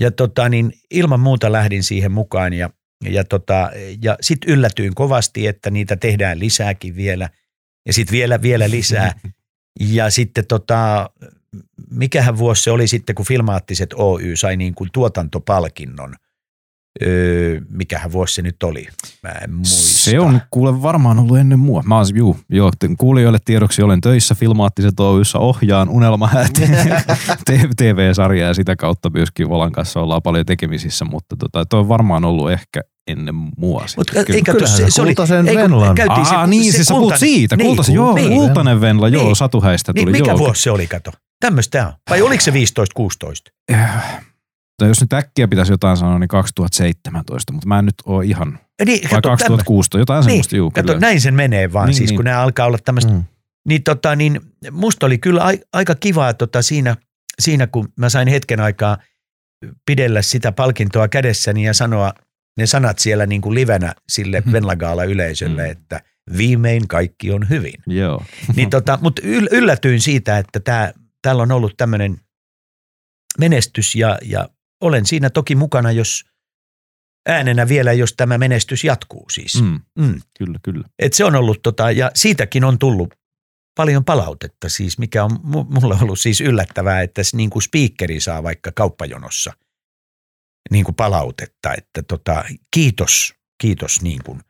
Ja 0.00 0.10
tota, 0.10 0.48
niin 0.48 0.72
ilman 0.90 1.20
muuta 1.20 1.52
lähdin 1.52 1.82
siihen 1.82 2.12
mukaan 2.12 2.52
ja, 2.52 2.70
ja, 3.04 3.24
tota, 3.24 3.70
ja 4.02 4.16
sitten 4.20 4.50
yllätyin 4.50 4.94
kovasti, 4.94 5.46
että 5.46 5.70
niitä 5.70 5.96
tehdään 5.96 6.38
lisääkin 6.38 6.96
vielä 6.96 7.28
ja 7.86 7.92
sitten 7.92 8.12
vielä, 8.12 8.42
vielä 8.42 8.70
lisää. 8.70 9.12
Ja 9.80 10.10
sitten 10.10 10.46
tota, 10.46 11.10
mikähän 11.90 12.38
vuosi 12.38 12.62
se 12.62 12.70
oli 12.70 12.88
sitten, 12.88 13.14
kun 13.14 13.26
Filmaattiset 13.26 13.92
Oy 13.94 14.36
sai 14.36 14.56
niin 14.56 14.74
kuin 14.74 14.90
tuotantopalkinnon. 14.92 16.14
Öö, 17.02 17.60
mikähän 17.70 18.12
vuosi 18.12 18.34
se 18.34 18.42
nyt 18.42 18.62
oli? 18.62 18.86
Mä 19.22 19.28
en 19.28 19.54
muista. 19.54 19.76
Se 20.10 20.20
on 20.20 20.40
kuule 20.50 20.82
varmaan 20.82 21.18
ollut 21.18 21.38
ennen 21.38 21.58
mua. 21.58 21.82
Mä 21.86 21.96
oon, 21.96 22.06
juu, 22.14 22.36
joo, 22.48 22.70
kuulijoille 22.98 23.38
tiedoksi 23.44 23.82
olen 23.82 24.00
töissä 24.00 24.34
Filmaattiset 24.34 25.00
Oyssä, 25.00 25.38
ohjaan 25.38 25.88
Unelmahäät 25.88 26.52
TV-sarjaa 27.76 28.48
ja 28.48 28.54
sitä 28.54 28.76
kautta 28.76 29.10
myöskin 29.10 29.48
Volan 29.48 29.72
kanssa 29.72 30.00
ollaan 30.00 30.22
paljon 30.22 30.46
tekemisissä, 30.46 31.04
mutta 31.04 31.36
tota, 31.36 31.64
toi 31.66 31.80
on 31.80 31.88
varmaan 31.88 32.24
ollut 32.24 32.50
ehkä 32.50 32.80
ennen 33.06 33.34
mua. 33.34 33.84
Mutta 33.96 34.12
eikä 34.34 34.54
tuossa, 34.54 34.76
se, 34.76 34.84
se 34.88 35.02
oli, 35.02 35.08
Kultasen 35.14 35.48
ei, 35.48 35.56
Venlan. 35.56 35.94
käytiin 35.94 36.26
Aa, 36.26 36.46
niin, 36.46 36.72
siis 36.72 36.86
sä 36.86 36.94
puhut 36.94 37.02
kultainen- 37.12 37.18
siitä. 37.18 37.56
niin, 37.56 37.66
Kultasen, 37.66 37.94
joo, 37.94 38.14
niin. 38.14 38.28
kultainen 38.32 38.80
Venla, 38.80 39.08
joo, 39.08 39.24
Niin. 39.24 39.36
Satuhäistä 39.36 39.92
tuli. 39.94 40.04
Niin, 40.04 40.12
mikä 40.22 40.30
joo, 40.30 40.38
vuosi 40.38 40.62
se 40.62 40.70
oli, 40.70 40.86
kato? 40.86 41.10
Tämmöistä 41.40 41.86
on. 41.86 41.92
Vai 42.10 42.22
oliko 42.22 42.40
se 42.40 42.50
15-16? 42.50 42.54
Tai 44.78 44.88
jos 44.88 45.00
nyt 45.00 45.12
äkkiä 45.12 45.48
pitäisi 45.48 45.72
jotain 45.72 45.96
sanoa, 45.96 46.18
niin 46.18 46.28
2017, 46.28 47.52
mutta 47.52 47.68
mä 47.68 47.78
en 47.78 47.84
nyt 47.84 47.94
ole 48.06 48.24
ihan, 48.24 48.58
Niin, 48.84 49.02
vai 49.02 49.10
kato, 49.10 49.28
2016, 49.28 49.98
jotain 49.98 50.20
Niin, 50.20 50.24
semmoista, 50.30 50.56
juu, 50.56 50.70
Kato, 50.70 50.86
kyllä. 50.86 51.00
näin 51.00 51.20
sen 51.20 51.34
menee 51.34 51.72
vaan, 51.72 51.86
Niin, 51.86 51.94
siis 51.94 52.10
niin. 52.10 52.16
kun 52.18 52.24
nämä 52.24 52.40
alkaa 52.42 52.66
olla 52.66 52.78
tämmöistä. 52.84 53.12
Mm. 53.12 53.16
Mm. 53.18 53.24
Niin, 53.68 53.82
tota, 53.82 54.16
niin 54.16 54.40
musta 54.70 55.06
oli 55.06 55.18
kyllä 55.18 55.42
ai, 55.44 55.60
aika 55.72 55.94
kivaa 55.94 56.34
tota, 56.34 56.62
siinä, 56.62 56.96
siinä, 57.38 57.66
kun 57.66 57.88
mä 57.96 58.08
sain 58.08 58.28
hetken 58.28 58.60
aikaa 58.60 58.98
pidellä 59.86 60.22
sitä 60.22 60.52
palkintoa 60.52 61.08
kädessäni 61.08 61.62
ja 61.64 61.74
sanoa 61.74 62.12
ne 62.56 62.66
sanat 62.66 62.98
siellä 62.98 63.26
niin 63.26 63.40
kuin 63.40 63.54
livenä 63.54 63.94
sille 64.08 64.40
Mhm. 64.40 64.52
Venlagaala 64.52 65.04
yleisölle, 65.04 65.64
Mm. 65.64 65.70
että 65.70 66.00
viimein 66.36 66.88
kaikki 66.88 67.32
on 67.32 67.48
hyvin. 67.48 67.74
Joo. 67.86 68.24
Niin 68.56 68.70
tota, 68.70 68.98
mutta 69.02 69.22
yl, 69.24 69.48
yllätyin 69.50 70.00
siitä, 70.00 70.38
että 70.38 70.60
tää, 70.60 70.92
täällä 71.22 71.42
on 71.42 71.52
ollut 71.52 71.74
tämmöinen 71.76 72.16
menestys 73.38 73.94
ja, 73.94 74.18
ja 74.24 74.48
olen 74.80 75.06
siinä 75.06 75.30
toki 75.30 75.54
mukana, 75.54 75.92
jos 75.92 76.24
äänenä 77.28 77.68
vielä, 77.68 77.92
jos 77.92 78.14
tämä 78.16 78.38
menestys 78.38 78.84
jatkuu 78.84 79.26
siis. 79.30 79.62
Mm. 79.62 79.80
Mm, 79.98 80.20
kyllä, 80.38 80.58
kyllä. 80.62 80.88
Et 80.98 81.12
se 81.12 81.24
on 81.24 81.36
ollut, 81.36 81.62
tota, 81.62 81.90
ja 81.90 82.10
siitäkin 82.14 82.64
on 82.64 82.78
tullut 82.78 83.14
paljon 83.74 84.04
palautetta 84.04 84.68
siis, 84.68 84.98
mikä 84.98 85.24
on 85.24 85.30
mu- 85.30 85.80
mulle 85.80 85.96
ollut 86.02 86.20
siis 86.20 86.40
yllättävää, 86.40 87.02
että 87.02 87.22
niin 87.32 87.50
kuin 87.50 87.62
speakeri 87.62 88.20
saa 88.20 88.42
vaikka 88.42 88.72
kauppajonossa 88.74 89.52
niin 90.70 90.84
kuin 90.84 90.94
palautetta, 90.94 91.74
että 91.78 92.02
tota, 92.02 92.44
kiitos, 92.74 93.34
kiitos 93.60 94.02
niin 94.02 94.20
kuin 94.24 94.40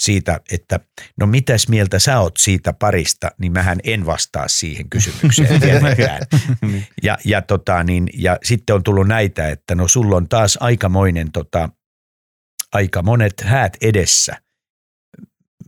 siitä, 0.00 0.40
että 0.52 0.80
no 1.16 1.26
mitäs 1.26 1.68
mieltä 1.68 1.98
sä 1.98 2.20
oot 2.20 2.36
siitä 2.36 2.72
parista, 2.72 3.30
niin 3.38 3.52
mähän 3.52 3.78
en 3.84 4.06
vastaa 4.06 4.48
siihen 4.48 4.90
kysymykseen 4.90 5.60
tietenkään. 5.60 6.22
Ja, 7.02 7.18
ja, 7.24 7.42
tota, 7.42 7.84
niin, 7.84 8.08
ja 8.14 8.38
sitten 8.42 8.76
on 8.76 8.82
tullut 8.82 9.08
näitä, 9.08 9.48
että 9.48 9.74
no 9.74 9.88
sulla 9.88 10.16
on 10.16 10.28
taas 10.28 10.58
aikamoinen, 10.60 11.32
tota, 11.32 11.68
aika 12.72 13.02
monet 13.02 13.40
häät 13.40 13.76
edessä. 13.80 14.36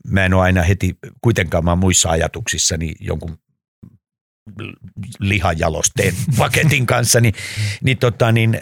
Mä 0.08 0.24
en 0.24 0.34
ole 0.34 0.42
aina 0.42 0.62
heti, 0.62 0.98
kuitenkaan 1.20 1.64
mä 1.64 1.70
oon 1.70 1.78
muissa 1.78 2.10
ajatuksissani 2.10 2.94
jonkun 3.00 3.38
lihajalosteen 5.20 6.14
paketin 6.38 6.86
kanssa, 6.86 7.20
niin, 7.20 7.34
niin, 7.82 7.98
tota, 7.98 8.32
niin 8.32 8.58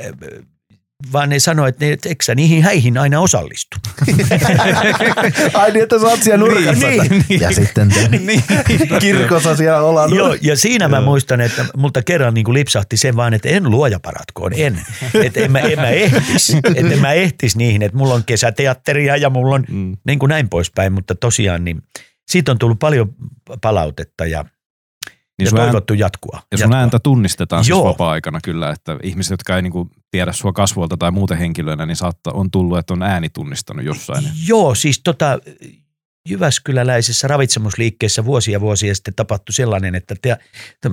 vaan 1.12 1.28
ne 1.28 1.38
sanoi, 1.38 1.68
että 1.68 1.84
ne, 1.84 1.92
et 1.92 2.06
eikö 2.06 2.24
sä 2.24 2.34
niihin 2.34 2.62
häihin 2.62 2.98
aina 2.98 3.20
osallistu. 3.20 3.76
Ai 5.54 5.72
niin, 5.72 5.82
että 5.82 5.98
sä 5.98 6.06
oot 6.06 6.22
siellä 6.22 6.46
nurkassa. 6.46 6.86
Niin, 6.86 7.24
niin. 7.28 7.40
Ja 7.40 7.52
sitten 7.52 7.88
te 7.88 8.08
kirkossa 9.00 9.56
siellä 9.56 9.80
ollaan. 9.82 10.14
Joo, 10.14 10.36
ja 10.40 10.56
siinä 10.56 10.88
mä 10.88 11.00
muistan, 11.00 11.40
että 11.40 11.64
multa 11.76 12.02
kerran 12.02 12.34
niin 12.34 12.44
kuin 12.44 12.54
lipsahti 12.54 12.96
sen 12.96 13.16
vaan, 13.16 13.34
että 13.34 13.48
en 13.48 13.70
luoja 13.70 14.00
paratkoon, 14.00 14.52
en. 14.56 14.82
Että 15.24 15.40
en 15.40 15.52
mä, 15.52 15.58
en 15.58 15.78
mä 15.80 15.88
ehtis, 15.88 16.50
että 16.54 16.94
en 16.94 16.98
mä 16.98 17.12
ehtis 17.12 17.56
niihin, 17.56 17.82
että 17.82 17.98
mulla 17.98 18.14
on 18.14 18.24
kesäteatteria 18.24 19.16
ja 19.16 19.30
mulla 19.30 19.54
on 19.54 19.64
Mm. 19.68 19.96
niin 20.06 20.18
kuin 20.18 20.28
näin 20.30 20.48
poispäin, 20.48 20.92
mutta 20.92 21.14
tosiaan 21.14 21.64
niin 21.64 21.82
siitä 22.30 22.52
on 22.52 22.58
tullut 22.58 22.78
paljon 22.78 23.14
palautetta 23.60 24.26
ja, 24.26 24.44
Niin 25.44 25.56
ja 25.56 25.64
toivottu 25.64 25.94
jatkua. 25.94 26.42
ja 26.52 26.58
sun 26.58 26.62
jatkua. 26.64 26.78
ääntä 26.78 26.98
tunnistetaan 26.98 27.64
siis 27.64 27.68
Joo. 27.70 27.84
vapaa-aikana 27.84 28.38
kyllä, 28.44 28.70
että 28.70 28.98
ihmiset, 29.02 29.30
jotka 29.30 29.56
ei 29.56 29.62
niinku 29.62 29.90
tiedä 30.10 30.32
sua 30.32 30.52
kasvuilta 30.52 30.96
tai 30.96 31.10
muuten 31.10 31.38
henkilönä, 31.38 31.86
niin 31.86 31.96
saattaa, 31.96 32.32
on 32.32 32.50
tullut, 32.50 32.78
että 32.78 32.94
on 32.94 33.02
ääni 33.02 33.28
tunnistanut 33.28 33.84
jossain. 33.84 34.24
Joo, 34.46 34.74
siis 34.74 35.00
tota, 35.04 35.38
Jyväskyläläisessä 36.28 37.28
ravitsemusliikkeessä 37.28 38.24
vuosia 38.24 38.60
vuosia 38.60 38.94
sitten 38.94 39.14
tapahtui 39.14 39.52
sellainen, 39.52 39.94
että 39.94 40.14
te, 40.22 40.38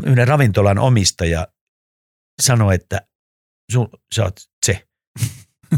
yhden 0.06 0.28
ravintolan 0.28 0.80
omistaja 0.80 1.48
sanoi, 2.42 2.76
että 2.76 3.02
sun, 3.72 3.90
sä 4.16 4.24
oot 4.24 4.40
se. 4.66 4.88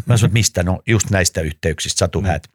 Mä 0.06 0.18
sanoin, 0.18 0.34
mistä? 0.34 0.64
No 0.64 0.82
just 0.88 1.10
näistä 1.10 1.42
yhteyksistä, 1.42 2.00
Satuhäät, 2.00 2.48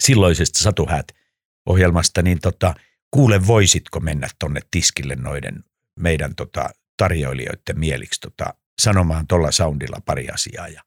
silloisesta 0.00 0.62
Satuhäät-ohjelmasta, 0.62 2.22
niin 2.22 2.40
tota, 2.40 2.74
kuule 3.10 3.46
voisitko 3.46 4.00
mennä 4.00 4.28
tonne 4.38 4.60
tiskille 4.70 5.16
noiden 5.16 5.64
meidän 6.00 6.34
tota, 6.34 6.70
tarjoilijoiden 6.96 7.78
mieliksi 7.78 8.20
tota, 8.20 8.54
sanomaan 8.80 9.26
tuolla 9.26 9.52
soundilla 9.52 10.00
pari 10.06 10.28
asiaa. 10.28 10.68
Ja 10.68 10.82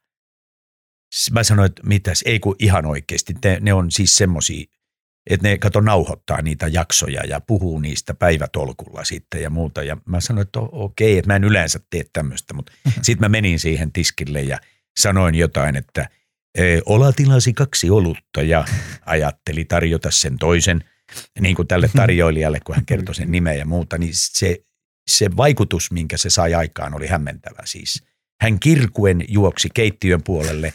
mä 1.32 1.44
sanoin, 1.44 1.66
että 1.66 1.82
mitäs, 1.86 2.24
ei 2.26 2.40
kun 2.40 2.56
ihan 2.60 2.86
oikeasti, 2.86 3.34
ne, 3.44 3.58
ne 3.62 3.74
on 3.74 3.92
siis 3.92 4.16
semmosia, 4.16 4.66
että 5.30 5.48
ne 5.48 5.58
kato 5.58 5.82
nauhoittaa 5.82 6.42
niitä 6.42 6.68
jaksoja 6.68 7.26
ja 7.26 7.40
puhuu 7.40 7.80
niistä 7.80 8.14
päivätolkulla 8.14 9.04
sitten 9.04 9.42
ja 9.42 9.50
muuta. 9.50 9.84
Ja 9.84 9.98
mä 10.06 10.20
sanoin, 10.20 10.42
että 10.48 10.60
okei, 10.60 11.18
että 11.18 11.30
mä 11.30 11.36
en 11.36 11.44
yleensä 11.44 11.80
tee 11.90 12.04
tämmöistä, 12.14 12.54
mutta 12.54 12.72
sitten 13.02 13.20
mä 13.20 13.30
menin 13.30 13.60
siihen 13.60 13.92
tiskille 13.92 14.42
ja 14.42 14.60
sanoin 15.00 15.36
jotain, 15.36 15.76
että 15.76 16.10
"E, 16.56 16.80
Ola 16.86 17.12
tilasi 17.14 17.54
kaksi 17.54 17.90
olutta 17.90 18.42
ja 18.42 18.66
ajatteli 19.06 19.66
tarjota 19.66 20.12
sen 20.12 20.38
toisen 20.38 20.84
niin 21.40 21.56
kuin 21.56 21.68
tälle 21.68 21.90
tarjoilijalle, 21.96 22.60
kun 22.60 22.76
hän 22.76 22.86
kertoi 22.86 23.16
sen 23.16 23.32
nimeä 23.32 23.54
ja 23.54 23.66
muuta, 23.66 23.98
niin 23.98 24.14
se, 24.14 24.58
se 25.08 25.30
vaikutus, 25.38 25.92
minkä 25.92 26.18
se 26.18 26.30
sai 26.30 26.54
aikaan, 26.54 26.96
oli 26.96 27.08
hämmentävä 27.08 27.62
siis. 27.66 28.04
Hän 28.42 28.60
kirkuen 28.60 29.26
juoksi 29.28 29.70
keittiön 29.74 30.24
puolelle, 30.24 30.74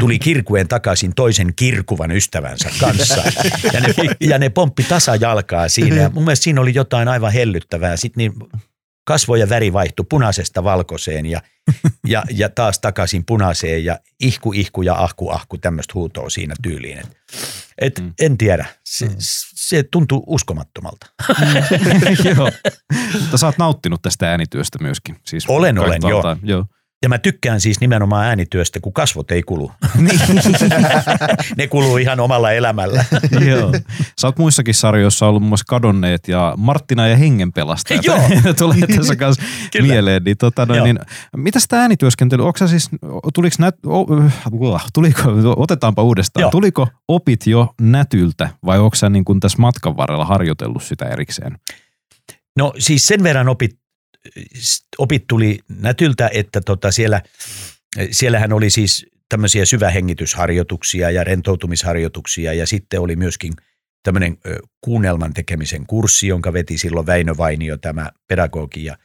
tuli 0.00 0.18
kirkuen 0.18 0.68
takaisin 0.68 1.14
toisen 1.14 1.54
kirkuvan 1.56 2.10
ystävänsä 2.10 2.70
kanssa 2.80 3.22
ja 3.72 3.80
ne, 3.80 3.94
ja 4.20 4.38
ne 4.38 4.48
pomppi 4.48 4.82
tasajalkaa 4.82 5.68
siinä. 5.68 5.96
Ja 5.96 6.10
mun 6.10 6.24
mielestä 6.24 6.44
siinä 6.44 6.60
oli 6.60 6.74
jotain 6.74 7.08
aivan 7.08 7.32
hellyttävää. 7.32 7.96
Sitten 7.96 8.18
niin 8.18 8.32
kasvojen 9.04 9.48
väri 9.48 9.72
vaihtui 9.72 10.06
punaisesta 10.08 10.64
valkoiseen 10.64 11.26
ja, 11.26 11.40
ja, 12.06 12.22
ja 12.30 12.48
taas 12.48 12.78
takaisin 12.78 13.24
punaiseen 13.24 13.84
ja 13.84 13.98
ihku, 14.20 14.52
ihku 14.52 14.82
ja 14.82 14.94
ahku, 14.94 15.30
ahku, 15.30 15.58
tämmöistä 15.58 15.92
huutoa 15.94 16.30
siinä 16.30 16.54
tyyliin. 16.62 16.98
Et, 16.98 17.16
et 17.80 18.00
Mm. 18.00 18.12
En 18.20 18.38
tiedä, 18.38 18.66
se, 18.84 19.08
se 19.54 19.82
tuntuu 19.92 20.24
uskomattomalta. 20.26 21.06
joo. 22.36 22.50
Mutta 23.20 23.38
sä 23.38 23.46
oot 23.46 23.58
nauttinut 23.58 24.02
tästä 24.02 24.30
äänityöstä 24.30 24.78
myöskin. 24.82 25.16
Siis 25.26 25.46
Olen, 25.48 25.78
olen, 25.78 26.00
kaikvaltaan. 26.00 26.38
joo. 26.42 26.64
Ja 27.02 27.08
mä 27.08 27.18
tykkään 27.18 27.60
siis 27.60 27.80
nimenomaan 27.80 28.26
äänityöstä, 28.26 28.80
kun 28.80 28.92
kasvot 28.92 29.30
ei 29.30 29.42
kulu. 29.42 29.72
Ne 31.56 31.66
kuluu 31.66 31.96
ihan 31.96 32.20
omalla 32.20 32.52
elämällä. 32.52 33.04
Joo. 33.50 33.72
Sä 34.20 34.26
oot 34.26 34.38
muissakin 34.38 34.74
sarjoissa 34.74 35.26
ollut 35.26 35.42
muun 35.42 35.58
kadonneet 35.66 36.28
ja 36.28 36.54
Marttina 36.56 37.08
ja 37.08 37.16
hengenpelastajat. 37.16 38.04
Joo. 38.04 38.20
Tulee 38.58 38.86
tässä 38.96 39.16
kanssa 39.16 39.42
Kyllä. 39.72 39.88
mieleen. 39.88 40.24
Niin, 40.24 40.36
tota, 40.36 40.66
noin, 40.66 40.76
Joo. 40.76 40.84
niin, 40.84 40.98
mitäs 41.36 41.64
tämä 41.68 41.82
äänityöskentely, 41.82 42.46
onko 42.46 42.66
siis, 42.66 42.90
tuliko 43.34 43.56
nät, 43.58 43.74
o, 43.86 44.06
tuliko, 44.94 45.22
otetaanpa 45.56 46.02
uudestaan, 46.02 46.42
Joo. 46.42 46.50
tuliko 46.50 46.88
opit 47.08 47.46
jo 47.46 47.74
nätyltä 47.80 48.48
vai 48.66 48.78
onko 48.78 48.94
sä 48.94 49.10
niin 49.10 49.24
kuin 49.24 49.40
tässä 49.40 49.58
matkan 49.58 49.96
varrella 49.96 50.24
harjoitellut 50.24 50.82
sitä 50.82 51.04
erikseen? 51.04 51.58
No 52.56 52.72
siis 52.78 53.06
sen 53.06 53.22
verran 53.22 53.48
opit, 53.48 53.70
opit 54.98 55.26
tuli 55.26 55.58
nätyltä, 55.68 56.30
että 56.32 56.60
tota 56.60 56.92
siellä, 56.92 57.22
siellähän 58.10 58.52
oli 58.52 58.70
siis 58.70 59.06
tämmöisiä 59.28 59.64
syvähengitysharjoituksia 59.64 61.10
ja 61.10 61.24
rentoutumisharjoituksia 61.24 62.52
ja 62.52 62.66
sitten 62.66 63.00
oli 63.00 63.16
myöskin 63.16 63.52
tämmöinen 64.02 64.38
kuunnelman 64.80 65.34
tekemisen 65.34 65.86
kurssi, 65.86 66.26
jonka 66.26 66.52
veti 66.52 66.78
silloin 66.78 67.06
Väinö 67.06 67.34
Vainio, 67.36 67.76
tämä 67.76 68.10
pedagogi 68.28 68.84
ja 68.84 68.98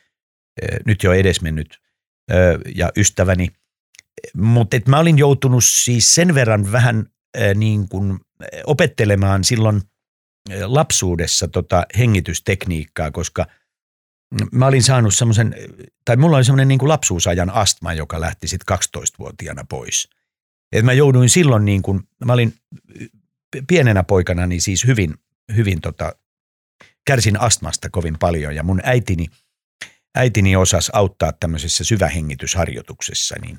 nyt 0.86 1.04
jo 1.04 1.14
edesmennyt 1.14 1.80
ja 2.76 2.92
ystäväni. 2.98 3.50
Mutta 4.38 4.78
mä 4.88 5.00
olin 5.00 5.18
joutunut 5.18 5.64
siis 5.64 6.16
sen 6.16 6.36
verran 6.36 6.72
vähän 6.72 7.06
niin 7.56 7.90
kuin 7.90 8.20
opettelemaan 8.66 9.44
silloin 9.44 9.82
lapsuudessa 10.62 11.48
tota 11.48 11.86
hengitystekniikkaa, 11.98 13.12
koska 13.12 13.48
mä 14.52 14.68
olin 14.68 14.84
saanut 14.84 15.16
semmoisen, 15.16 15.56
tai 16.06 16.18
mulla 16.18 16.38
oli 16.38 16.46
semmoinen 16.46 16.68
niin 16.68 16.80
kuin 16.80 16.90
lapsuusajan 16.90 17.50
astma, 17.50 17.94
joka 17.94 18.22
lähti 18.22 18.48
sitten 18.48 18.78
12-vuotiaana 18.78 19.66
pois. 19.70 20.10
Et 20.72 20.86
mä 20.86 20.94
jouduin 20.94 21.30
silloin 21.30 21.66
niin 21.66 21.82
kuin, 21.82 22.08
mä 22.26 22.34
olin 22.34 22.54
pienenä 23.68 24.04
poikana 24.04 24.48
niin 24.48 24.62
siis 24.62 24.86
hyvin, 24.86 25.16
hyvin 25.56 25.82
tota, 25.82 26.16
kärsin 27.06 27.40
astmasta 27.40 27.90
kovin 27.90 28.20
paljon 28.20 28.56
ja 28.56 28.64
mun 28.64 28.82
äitini, 28.84 29.26
äitini 30.16 30.56
osasi 30.56 30.92
auttaa 30.94 31.34
tämmöisessä 31.34 31.84
syvähengitysharjoituksessa, 31.84 33.36
niin, 33.42 33.58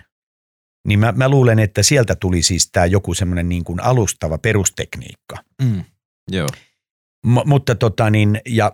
niin 0.89 0.99
mä, 0.99 1.13
mä 1.13 1.29
luulen, 1.29 1.59
että 1.59 1.83
sieltä 1.83 2.15
tuli 2.15 2.43
siis 2.43 2.71
tämä 2.73 2.87
joku 2.87 3.15
semmoinen 3.15 3.49
niin 3.49 3.65
kuin 3.65 3.81
alustava 3.81 4.39
perustekniikka. 4.39 5.37
Mm. 5.63 5.85
Joo. 6.31 6.49
M- 7.27 7.49
mutta 7.49 7.75
tota 7.75 8.11
niin, 8.11 8.41
ja, 8.47 8.73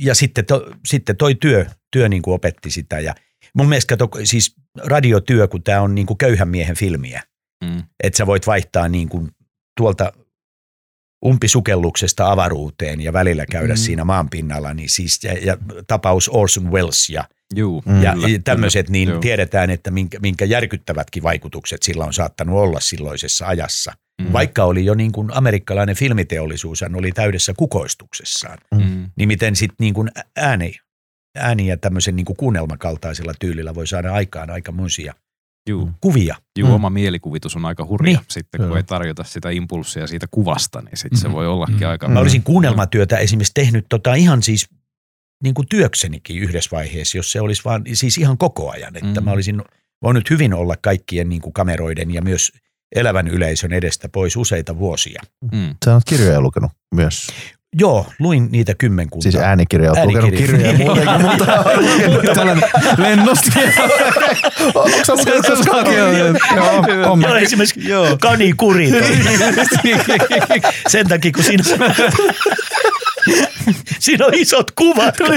ja 0.00 0.14
sitten, 0.14 0.46
to, 0.46 0.70
sitten 0.86 1.16
toi 1.16 1.34
työ, 1.34 1.66
työ 1.92 2.08
niin 2.08 2.22
kuin 2.22 2.34
opetti 2.34 2.70
sitä 2.70 3.00
ja 3.00 3.14
mun 3.54 3.68
mielestä 3.68 3.96
kato, 3.96 4.10
siis 4.24 4.54
radiotyö, 4.84 5.48
kun 5.48 5.62
tämä 5.62 5.80
on 5.80 5.94
niin 5.94 6.06
kuin 6.06 6.18
köyhän 6.18 6.48
miehen 6.48 6.76
filmiä, 6.76 7.22
Mm. 7.64 7.82
että 8.02 8.16
sä 8.16 8.26
voit 8.26 8.46
vaihtaa 8.46 8.88
niin 8.88 9.08
kuin 9.08 9.28
tuolta 9.76 10.12
umpisukelluksesta 11.26 12.30
avaruuteen 12.30 13.00
ja 13.00 13.12
välillä 13.12 13.46
käydä 13.46 13.72
Mm. 13.74 13.78
siinä 13.78 14.04
maan 14.04 14.30
pinnalla, 14.30 14.74
niin 14.74 14.90
siis, 14.90 15.24
ja, 15.24 15.32
ja 15.32 15.56
tapaus 15.86 16.28
Orson 16.32 16.72
Welles 16.72 17.10
ja, 17.10 17.24
Juu, 17.54 17.82
ja 18.02 18.12
kyllä, 18.12 18.38
tämmöiset, 18.44 18.88
niin 18.88 19.08
Joo. 19.08 19.20
tiedetään, 19.20 19.70
että 19.70 19.90
minkä, 19.90 20.18
minkä 20.18 20.44
järkyttävätkin 20.44 21.22
vaikutukset 21.22 21.82
sillä 21.82 22.04
on 22.04 22.12
saattanut 22.12 22.58
olla 22.58 22.80
silloisessa 22.80 23.46
ajassa. 23.46 23.92
Mm. 24.20 24.26
Mm. 24.26 24.32
Vaikka 24.32 24.64
oli 24.64 24.84
jo 24.84 24.94
niin 24.94 25.12
kuin 25.12 25.28
amerikkalainen 25.32 25.96
filmiteollisuus, 25.96 26.80
hän 26.80 26.94
oli 26.96 27.12
täydessä 27.12 27.52
kukoistuksessaan 27.56 28.58
Mm. 28.74 29.10
niin 29.16 29.28
miten 29.28 29.56
sitten 29.56 29.76
niin 29.80 29.94
kuin 29.94 30.10
ääni, 30.36 30.72
ääni 31.36 31.66
ja 31.66 31.76
tämmöisen 31.76 32.16
niin 32.16 32.26
kuin 32.26 32.36
kuunnelmakaltaisella 32.36 33.32
tyylillä 33.40 33.74
voi 33.74 33.86
saada 33.86 34.12
aikaan 34.12 34.50
aikamoisia 34.50 35.14
Juu. 35.68 35.90
kuvia. 36.00 36.36
Juu, 36.58 36.68
Mm. 36.68 36.74
oma 36.74 36.90
mielikuvitus 36.90 37.56
on 37.56 37.64
aika 37.64 37.84
hurja. 37.84 38.12
Niin. 38.18 38.26
Sitten 38.28 38.58
kun 38.60 38.66
Joo. 38.68 38.76
ei 38.76 38.82
tarjota 38.82 39.24
sitä 39.24 39.50
impulssia 39.50 40.06
siitä 40.06 40.26
kuvasta, 40.30 40.80
niin 40.82 40.96
sitten 40.96 41.18
se 41.20 41.28
Mhm. 41.28 41.36
voi 41.36 41.46
ollakin 41.46 41.80
Mm. 41.80 41.88
aika... 41.88 42.08
Mm. 42.08 42.14
Mä 42.14 42.20
olisin 42.20 42.42
kuunnelmatyötä 42.42 43.16
esimerkiksi 43.18 43.52
tehnyt 43.54 43.86
tota 43.88 44.14
ihan 44.14 44.42
siis 44.42 44.68
niin 45.42 45.54
kuin 45.54 45.68
työksenikin 45.68 46.38
yhdessä 46.42 46.68
vaiheessa, 46.72 47.18
jos 47.18 47.32
se 47.32 47.40
olisi 47.40 47.62
vaan 47.64 47.82
siis 47.92 48.18
ihan 48.18 48.38
koko 48.38 48.70
ajan. 48.70 48.96
Että 48.96 49.20
Mm. 49.20 49.24
mä 49.24 49.30
olisin 49.32 49.62
voinut 50.02 50.30
hyvin 50.30 50.54
olla 50.54 50.74
kaikkien 50.82 51.28
niin 51.28 51.42
kuin 51.42 51.52
kameroiden 51.52 52.10
ja 52.10 52.22
myös 52.22 52.52
elävän 52.96 53.28
yleisön 53.28 53.72
edestä 53.72 54.08
pois 54.08 54.36
useita 54.36 54.78
vuosia. 54.78 55.22
Mm. 55.52 55.74
Sä 55.84 55.94
oot 55.94 56.02
kirjoja 56.06 56.40
lukenut 56.40 56.70
myös. 56.94 57.26
Joo, 57.78 58.06
luin 58.18 58.48
niitä 58.50 58.74
kymmenkunta. 58.74 59.22
Siis 59.22 59.36
äänikirjoja, 59.36 60.00
oot 60.00 60.04
lukenut 60.04 60.34
kirjoja 60.34 60.72
muutenkin, 60.72 61.20
mutta... 61.30 61.64
Tällainen 62.34 62.64
lennosti. 62.98 63.50
Onko 64.74 64.98
sä 65.06 65.14
lukenut 65.14 65.46
koskaan? 65.46 65.86
Joo, 67.22 67.36
esimerkiksi 67.36 67.88
Joo. 67.88 68.18
kanikurit. 68.20 68.94
Sen 70.88 71.08
takia, 71.08 71.32
kun 71.32 71.44
siinä, 71.44 71.64
siinä 73.98 74.26
on 74.26 74.34
isot 74.34 74.70
kuvat 74.70 75.16
kato, 75.16 75.32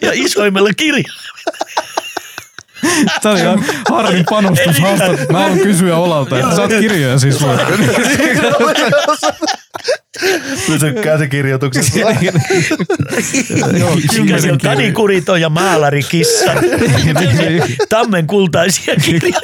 ja 0.00 0.10
isoimmalla 0.12 0.70
kirjalla. 0.76 1.22
Tämä 3.22 3.32
oli 3.32 3.40
ihan 3.40 3.64
Harvin 3.90 4.24
panostus. 4.30 4.78
Haastat. 4.80 5.28
Mä 5.30 5.38
haluan 5.38 5.58
kysyä 5.58 5.96
Olalta, 5.96 6.38
että 6.38 6.56
sä 6.56 6.62
oot 6.62 6.70
kirjoja 6.70 7.18
siis 7.18 7.40
lukenut. 7.40 7.80
Pysy 10.66 10.92
käsikirjoituksessa. 11.02 11.98
Joo, 13.78 13.96
Mikä 14.20 14.38
se 14.40 14.52
on 14.52 14.58
kanikurit 14.58 15.24
ja 15.40 15.48
maalarikissa. 15.48 16.52
Tammen 17.88 18.26
kultaisia 18.26 18.94
kirjoja. 18.96 19.40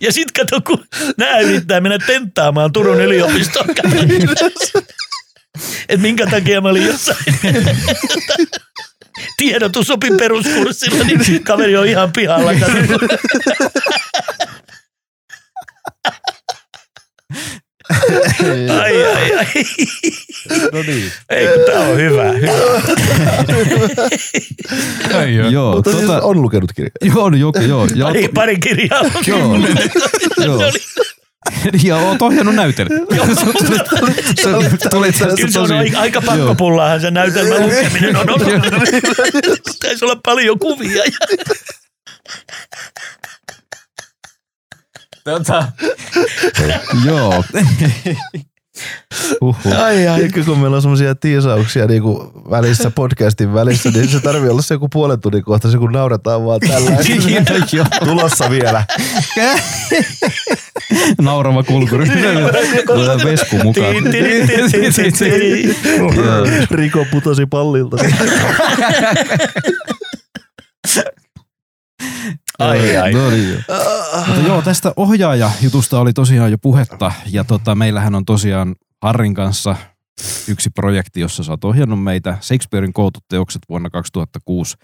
Ja 0.00 0.12
sitten 0.12 0.46
kato, 0.46 0.60
kun 0.66 0.84
nämä 1.16 1.38
yrittää 1.38 1.80
mennä 1.80 1.98
tenttaamaan 2.06 2.72
Turun 2.72 3.00
yliopistoon. 3.00 3.66
Että 5.88 6.02
minkä 6.02 6.26
takia 6.26 6.60
mä 6.60 6.68
olin 6.68 6.86
jossain 6.86 7.18
tiedotusopin 9.36 10.16
peruskurssilla, 10.16 11.04
niin 11.04 11.44
kaveri 11.44 11.76
on 11.76 11.86
ihan 11.86 12.12
pihalla. 12.12 12.50
Ai, 18.80 19.04
ai, 19.04 19.32
ai. 19.36 19.46
No 20.72 20.82
niin. 20.86 21.12
Ei, 21.30 21.46
kun 21.46 21.64
tää 21.66 21.80
on 21.80 21.96
hyvä. 21.96 22.32
hyvä. 22.32 22.52
Ei, 25.24 25.34
joo. 25.34 25.48
Joo, 25.50 25.74
Mutta 25.76 25.90
siis 25.92 26.02
tota, 26.04 26.20
on 26.22 26.42
lukenut 26.42 26.72
kirjoja. 26.72 26.92
joo, 27.14 27.24
on 27.24 27.40
joku, 27.40 27.60
joo. 27.60 27.86
Ja, 27.94 28.04
Pari, 28.06 28.28
pari 28.34 28.58
kirjaa. 28.58 29.02
joo, 29.26 29.56
joo. 30.44 30.58
Ja 31.84 31.96
oot 31.96 32.22
ohjannut 32.22 32.54
näytelmä. 32.54 32.94
Sä 34.82 34.90
tulit 34.90 35.18
tästä 35.18 35.36
Kyllä 35.36 35.50
se 35.50 35.58
on 35.58 35.62
tosi... 35.62 35.74
aika, 35.74 35.98
aika 35.98 36.22
pakkopullaahan 36.22 37.00
se 37.00 37.10
näytelmä 37.10 37.58
lukeminen 37.66 38.16
on 38.16 38.30
ollut. 38.30 38.48
Taisi 39.82 40.04
olla 40.04 40.20
paljon 40.24 40.58
kuvia. 40.58 41.02
Tota. 45.24 45.72
Joo. 47.04 47.44
Uhuh. 49.40 49.56
Ai 49.82 50.08
ai. 50.08 50.22
Eikö 50.22 50.44
kun 50.44 50.58
meillä 50.58 50.76
on 50.76 50.82
semmoisia 50.82 51.14
tiisauksia 51.14 51.86
niin 51.86 52.02
kuin 52.02 52.28
välissä, 52.50 52.90
podcastin 52.90 53.54
välissä, 53.54 53.90
niin 53.90 54.08
se 54.08 54.20
tarvii 54.20 54.50
olla 54.50 54.62
se 54.62 54.74
joku 54.74 54.88
puolen 54.88 55.20
tunnin 55.20 55.44
kohta, 55.44 55.70
se 55.70 55.78
kun 55.78 55.92
naurataan 55.92 56.44
vaan 56.44 56.60
tällä. 56.60 56.90
Tulossa 58.04 58.50
vielä. 58.50 58.84
Naurava 61.20 61.62
kulkuri. 61.62 62.06
Tulee 62.86 63.16
vesku 63.24 63.56
mukaan. 63.56 63.94
Riko 66.70 67.06
putosi 67.10 67.46
pallilta. 67.46 67.96
Ai, 72.58 72.96
ai. 72.96 73.12
No 73.12 73.30
niin, 73.30 73.48
joo. 73.52 73.60
Mutta 74.26 74.40
joo, 74.46 74.62
tästä 74.62 74.92
ohjaajajutusta 74.96 76.00
oli 76.00 76.12
tosiaan 76.12 76.50
jo 76.50 76.58
puhetta. 76.58 77.12
Ja 77.30 77.44
tota, 77.44 77.74
meillähän 77.74 78.14
on 78.14 78.24
tosiaan 78.24 78.74
Harrin 79.02 79.34
kanssa 79.34 79.76
yksi 80.48 80.70
projekti, 80.70 81.20
jossa 81.20 81.42
sä 81.42 81.52
oot 81.52 81.64
ohjannut 81.64 82.02
meitä. 82.02 82.38
Shakespearein 82.40 82.92
kootut 82.92 83.24
teokset 83.28 83.62
vuonna 83.68 83.90
2006. 83.90 84.76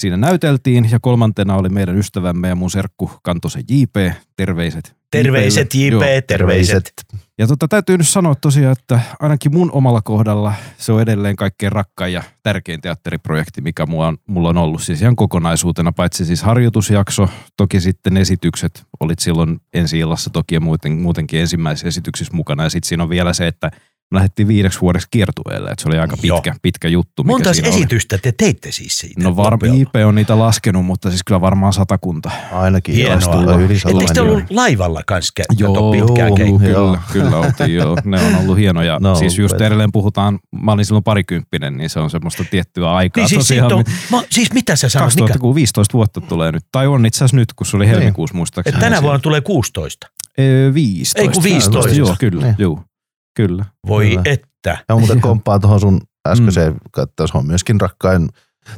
Siinä 0.00 0.16
näyteltiin 0.16 0.88
ja 0.90 0.98
kolmantena 1.00 1.56
oli 1.56 1.68
meidän 1.68 1.98
ystävämme 1.98 2.48
ja 2.48 2.54
mun 2.54 2.70
serkku 2.70 3.10
Kantosen 3.22 3.64
JP. 3.70 4.12
Terveiset. 4.36 4.96
Terveiset. 5.10 5.74
JP, 5.74 6.26
terveiset. 6.26 6.92
Ja 7.38 7.46
tota, 7.46 7.68
täytyy 7.68 7.98
nyt 7.98 8.08
sanoa 8.08 8.34
tosiaan, 8.34 8.72
että 8.72 9.00
ainakin 9.20 9.54
mun 9.54 9.72
omalla 9.72 10.02
kohdalla 10.02 10.54
se 10.78 10.92
on 10.92 11.02
edelleen 11.02 11.36
kaikkein 11.36 11.72
rakkain 11.72 12.12
ja 12.12 12.22
tärkein 12.42 12.80
teatteriprojekti, 12.80 13.60
mikä 13.60 13.86
mulla 13.86 14.06
on, 14.08 14.18
mulla 14.26 14.48
on 14.48 14.56
ollut 14.56 14.82
siis 14.82 15.02
ihan 15.02 15.16
kokonaisuutena, 15.16 15.92
paitsi 15.92 16.24
siis 16.24 16.42
harjoitusjakso, 16.42 17.28
toki 17.56 17.80
sitten 17.80 18.16
esitykset, 18.16 18.84
olit 19.00 19.18
silloin 19.18 19.60
ensi 19.74 19.98
illassa 19.98 20.30
toki 20.30 20.54
ja 20.54 20.60
muuten, 20.60 20.92
muutenkin 20.92 21.40
ensimmäisissä 21.40 21.88
esityksissä 21.88 22.36
mukana. 22.36 22.62
Ja 22.62 22.70
sitten 22.70 22.88
siinä 22.88 23.02
on 23.02 23.10
vielä 23.10 23.32
se, 23.32 23.46
että 23.46 23.70
me 24.10 24.16
lähdettiin 24.16 24.48
viideksi 24.48 24.80
vuodeksi 24.80 25.08
kiertueelle, 25.10 25.70
että 25.70 25.82
se 25.82 25.88
oli 25.88 25.98
aika 25.98 26.16
pitkä, 26.22 26.54
pitkä 26.62 26.88
juttu. 26.88 27.22
Mikä 27.24 27.32
Monta 27.32 27.54
siinä 27.54 27.68
oli. 27.68 27.76
esitystä 27.76 28.18
te 28.18 28.32
teitte 28.32 28.72
siis 28.72 28.98
siitä? 28.98 29.22
No 29.22 29.36
var, 29.36 29.52
loppujen 29.52 29.74
IP 29.74 29.94
on 30.06 30.14
niitä 30.14 30.38
laskenut, 30.38 30.84
mutta 30.86 31.10
siis 31.10 31.24
kyllä 31.24 31.40
varmaan 31.40 31.72
satakunta. 31.72 32.30
Ainakin 32.52 32.94
Hienoa. 32.94 33.16
Ettekö 33.90 34.12
te 34.14 34.20
ollut 34.20 34.44
laivalla 34.50 35.02
kanssa 35.06 35.42
Joo, 35.58 35.94
joo. 35.94 36.14
keikkaa? 36.14 36.36
Kyllä, 36.36 36.68
Joo. 36.68 36.98
kyllä 37.12 37.36
oltiin 37.36 37.74
joo. 37.74 37.96
Ne 38.04 38.20
on 38.20 38.34
ollut 38.34 38.56
hienoja. 38.56 38.98
No, 39.00 39.14
siis 39.14 39.38
just 39.38 39.52
upeita. 39.52 39.66
edelleen 39.66 39.92
puhutaan, 39.92 40.38
mä 40.62 40.72
olin 40.72 40.84
silloin 40.84 41.04
parikymppinen, 41.04 41.76
niin 41.76 41.90
se 41.90 42.00
on 42.00 42.10
semmoista 42.10 42.44
tiettyä 42.50 42.92
aikaa. 42.94 43.22
Niin 43.22 43.28
siis, 43.28 43.38
Tosiaan, 43.38 43.72
on, 43.72 43.84
mä, 44.10 44.22
siis 44.30 44.52
mitä 44.52 44.76
sä 44.76 44.88
sanoit? 44.88 45.14
Mikä? 45.14 45.26
2015 45.26 45.92
vuotta 45.92 46.20
tulee 46.20 46.52
nyt. 46.52 46.64
Tai 46.72 46.86
on 46.86 47.06
itse 47.06 47.18
asiassa 47.18 47.36
nyt, 47.36 47.52
kun 47.52 47.66
se 47.66 47.76
oli 47.76 47.88
helmikuussa 47.88 48.32
Et 48.32 48.36
muistaakseni. 48.36 48.80
tänä 48.80 49.02
vuonna 49.02 49.18
tulee 49.18 49.40
16. 49.40 50.06
Ee, 50.38 50.74
15. 50.74 51.20
Ei 51.22 51.28
kun 51.28 51.42
15. 51.42 51.94
Joo, 51.94 52.16
kyllä, 52.18 52.42
Niin. 52.42 52.54
joo, 52.58 52.80
kyllä. 53.36 53.64
Voi 53.86 54.08
Kyllä. 54.08 54.22
että. 54.24 54.78
Ja 54.88 54.96
muuten 54.96 55.20
komppaan 55.28 55.60
tuohon 55.60 55.80
sun 55.80 56.00
äskeiseen, 56.28 56.72
mm. 56.72 57.02
että 57.02 57.26
se 57.26 57.38
on 57.38 57.46
myöskin 57.46 57.80
rakkain 57.80 58.28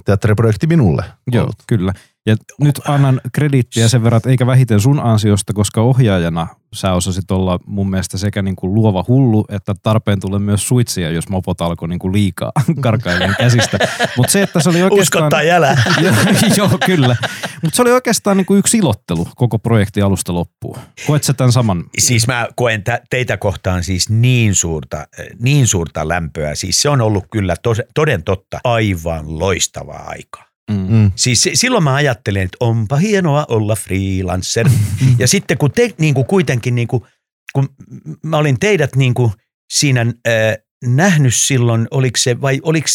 teatteriprojekti 0.05 0.67
minulle. 0.67 1.05
Joo, 1.33 1.43
ollut. 1.43 1.57
kyllä. 1.67 1.93
Ja 2.29 2.37
nyt 2.61 2.81
annan 2.89 3.21
krediittiä 3.33 3.89
sen 3.89 4.05
verran, 4.05 4.17
että 4.17 4.31
eikä 4.31 4.47
vähiten 4.47 4.81
sun 4.81 5.01
ansiosta, 5.01 5.53
koska 5.53 5.81
ohjaajana 5.81 6.47
sä 6.75 6.93
osasit 6.93 7.31
olla 7.31 7.59
mun 7.67 7.91
mielestä 7.91 8.19
sekä 8.19 8.43
niin 8.43 8.57
kuin 8.57 8.75
luova 8.75 9.05
hullu, 9.09 9.45
että 9.49 9.75
tarpeen 9.83 10.21
tulee 10.21 10.39
myös 10.39 10.69
suitsia, 10.69 11.11
jos 11.11 11.29
mopot 11.29 11.61
alkoi 11.61 11.89
niin 11.89 11.99
kuin 11.99 12.13
liikaa 12.13 12.53
karkailemaan 12.81 13.37
käsistä. 13.39 13.79
Mutta 14.17 14.33
se, 14.33 14.43
että 14.43 14.61
se 14.61 14.69
oli 14.69 14.83
oikeastaan... 14.83 15.31
tai 15.31 15.51
älä. 15.51 15.77
joo, 16.05 16.15
joo, 16.57 16.79
kyllä. 16.87 17.17
Mutta 17.63 17.77
se 17.77 17.83
oli 17.83 17.91
oikeastaan 17.91 18.37
niin 18.37 18.47
kuin 18.47 18.59
yksi 18.59 18.79
ilottelu 18.79 19.29
koko 19.37 19.59
projekti 19.59 20.03
alusta 20.03 20.35
loppuun. 20.35 20.79
Koet 21.07 21.25
sä 21.25 21.33
tämän 21.33 21.53
saman? 21.53 21.85
Siis 21.99 22.27
mä 22.27 22.49
koen 22.57 22.85
tä- 22.85 23.01
teitä 23.11 23.37
kohtaan 23.37 23.85
siis 23.85 24.11
niin 24.11 24.55
suurta, 24.55 25.07
niin 25.39 25.67
suurta 25.67 26.09
lämpöä. 26.09 26.55
Siis 26.55 26.83
se 26.83 26.89
on 26.89 27.01
ollut 27.01 27.25
kyllä 27.31 27.55
tos, 27.63 27.83
toden 27.95 28.23
totta 28.25 28.61
aivan 28.65 29.39
loistavaa 29.39 30.05
aikaa. 30.07 30.48
Mm. 30.69 30.87
Mm. 30.89 31.11
Siis 31.17 31.43
se- 31.43 31.51
silloin 31.55 31.85
mä 31.85 31.95
ajattelin, 31.95 32.43
että 32.43 32.57
onpa 32.61 32.97
hienoa 32.97 33.47
olla 33.49 33.77
freelancer. 33.77 34.69
ja 35.19 35.29
sitten 35.35 35.59
kun 35.59 35.71
te 35.73 35.95
niin 35.99 36.15
kuin 36.15 36.27
kuitenkin, 36.27 36.75
niin 36.75 36.89
kuin, 36.89 37.03
kun 37.53 37.69
mä 38.23 38.37
olin 38.37 38.61
teidät 38.61 38.97
niin 38.97 39.15
kuin 39.15 39.33
siinä 39.73 40.01
äh, 40.01 40.35
nähnyt 40.85 41.35
silloin, 41.35 41.89
oliko 41.91 42.17
se 42.17 42.41
vai 42.41 42.61
oliko, 42.63 42.87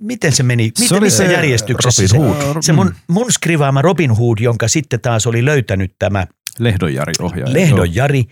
miten 0.00 0.32
se 0.32 0.42
meni, 0.42 0.70
Se 0.74 0.82
miten 0.82 0.98
oli 0.98 1.06
missä 1.06 1.26
se 1.26 1.32
järjestyksessä 1.32 2.02
Robin 2.14 2.34
se, 2.36 2.44
Hood. 2.44 2.56
se 2.62 2.72
mun, 2.72 2.94
mun 3.08 3.32
skrivaama 3.32 3.82
Robin 3.82 4.10
Hood, 4.16 4.38
jonka 4.40 4.68
sitten 4.68 5.00
taas 5.00 5.26
oli 5.26 5.44
löytänyt 5.44 5.94
tämä 5.98 6.26
Lehdon 6.58 6.94
Jari 6.94 7.12
ohjaaja. 7.20 7.52
Lehdon 7.54 7.94
Jari. 7.94 8.24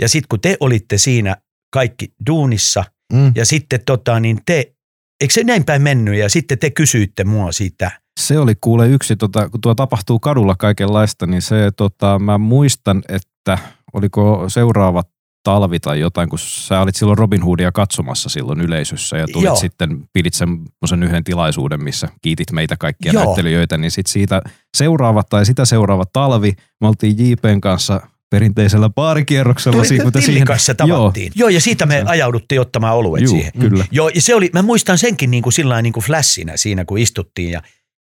Ja 0.00 0.08
sitten 0.08 0.28
kun 0.28 0.40
te 0.40 0.56
olitte 0.60 0.98
siinä 0.98 1.36
kaikki 1.72 2.12
duunissa 2.26 2.84
Mm. 3.12 3.32
ja 3.34 3.46
sitten 3.46 3.80
tota, 3.86 4.20
niin 4.20 4.38
te, 4.46 4.72
eikö 5.20 5.34
se 5.34 5.44
näin 5.44 5.64
päin 5.64 5.82
mennyt 5.82 6.14
ja 6.14 6.28
sitten 6.28 6.58
te 6.58 6.70
kysyitte 6.70 7.24
mua 7.24 7.52
siitä, 7.52 7.90
Se 8.20 8.38
oli 8.38 8.52
kuule 8.60 8.88
yksi, 8.88 9.16
tota, 9.16 9.48
kun 9.48 9.60
tuo 9.60 9.74
tapahtuu 9.74 10.18
kadulla 10.18 10.54
kaikenlaista, 10.58 11.26
niin 11.26 11.42
se, 11.42 11.70
tota, 11.76 12.18
mä 12.18 12.38
muistan, 12.38 13.02
että 13.08 13.58
oliko 13.92 14.44
seuraava 14.48 15.02
talvi 15.44 15.80
tai 15.80 16.00
jotain, 16.00 16.28
kun 16.28 16.38
sä 16.38 16.80
olit 16.80 16.96
silloin 16.96 17.18
Robin 17.18 17.42
Hoodia 17.42 17.72
katsomassa 17.72 18.28
silloin 18.28 18.60
yleisössä 18.60 19.16
ja 19.16 19.26
tulit 19.32 19.44
Joo. 19.44 19.56
sitten, 19.56 20.04
pidit 20.12 20.34
semmoisen 20.34 21.02
yhden 21.02 21.24
tilaisuuden, 21.24 21.84
missä 21.84 22.08
kiitit 22.22 22.52
meitä 22.52 22.76
kaikkia 22.76 23.12
Joo. 23.12 23.24
näyttelijöitä, 23.24 23.76
niin 23.78 23.90
sitten 23.90 24.12
siitä 24.12 24.42
seuraava 24.76 25.22
tai 25.22 25.46
sitä 25.46 25.64
seuraava 25.64 26.04
talvi, 26.12 26.52
me 26.80 26.88
oltiin 26.88 27.14
JPn 27.30 27.60
kanssa 27.60 28.00
perinteisellä 28.30 28.90
baarikierroksella. 28.90 29.84
siinä, 29.84 30.04
mutta 30.04 30.18
siihen- 30.20 30.34
Tillikassa 30.34 30.74
tavattiin. 30.74 31.24
Joo. 31.26 31.32
Joo, 31.34 31.48
ja 31.48 31.60
siitä 31.60 31.86
me 31.86 32.02
ajauduttiin 32.06 32.60
ottamaan 32.60 32.96
oluet 32.96 33.22
Juu, 33.22 33.34
siihen. 33.34 33.52
kyllä. 33.58 33.84
Joo, 33.90 34.08
ja 34.08 34.22
se 34.22 34.34
oli, 34.34 34.50
mä 34.52 34.62
muistan 34.62 34.98
senkin 34.98 35.30
niin 35.30 35.42
kuin 35.42 35.52
sillä 35.52 35.82
niin 35.82 35.92
kuin 35.92 36.04
flashina 36.04 36.56
siinä, 36.56 36.84
kun 36.84 36.98
istuttiin. 36.98 37.50
Ja, 37.50 37.62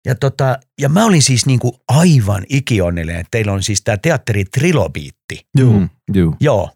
ja, 0.09 0.15
tota, 0.15 0.59
ja 0.81 0.89
mä 0.89 1.05
olin 1.05 1.23
siis 1.23 1.47
niin 1.47 1.59
kuin 1.59 1.73
aivan 1.89 2.45
ikionnellinen, 2.49 3.21
että 3.21 3.31
teillä 3.31 3.53
on 3.53 3.63
siis 3.63 3.83
tämä 3.85 3.97
teatteri 3.97 4.45
Trilobiitti. 4.45 5.47
Juu. 5.59 5.81
Mm, 5.81 5.89
juu. 6.15 6.37
Joo. 6.41 6.71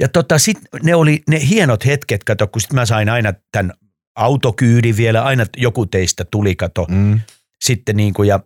Ja 0.00 0.08
tota, 0.08 0.38
sit 0.38 0.58
ne 0.82 0.94
oli 0.94 1.22
ne 1.28 1.48
hienot 1.48 1.86
hetket, 1.86 2.24
kato, 2.24 2.46
kun 2.46 2.60
sit 2.60 2.72
mä 2.72 2.86
sain 2.86 3.08
aina 3.08 3.32
tämän 3.52 3.72
autokyydin 4.16 4.96
vielä, 4.96 5.22
aina 5.22 5.46
joku 5.56 5.86
teistä 5.86 6.24
tuli, 6.30 6.54
kato, 6.56 6.86
Mm. 6.90 7.20
sitten 7.64 7.96
niin 7.96 8.14
kuin, 8.14 8.28
ja 8.28 8.40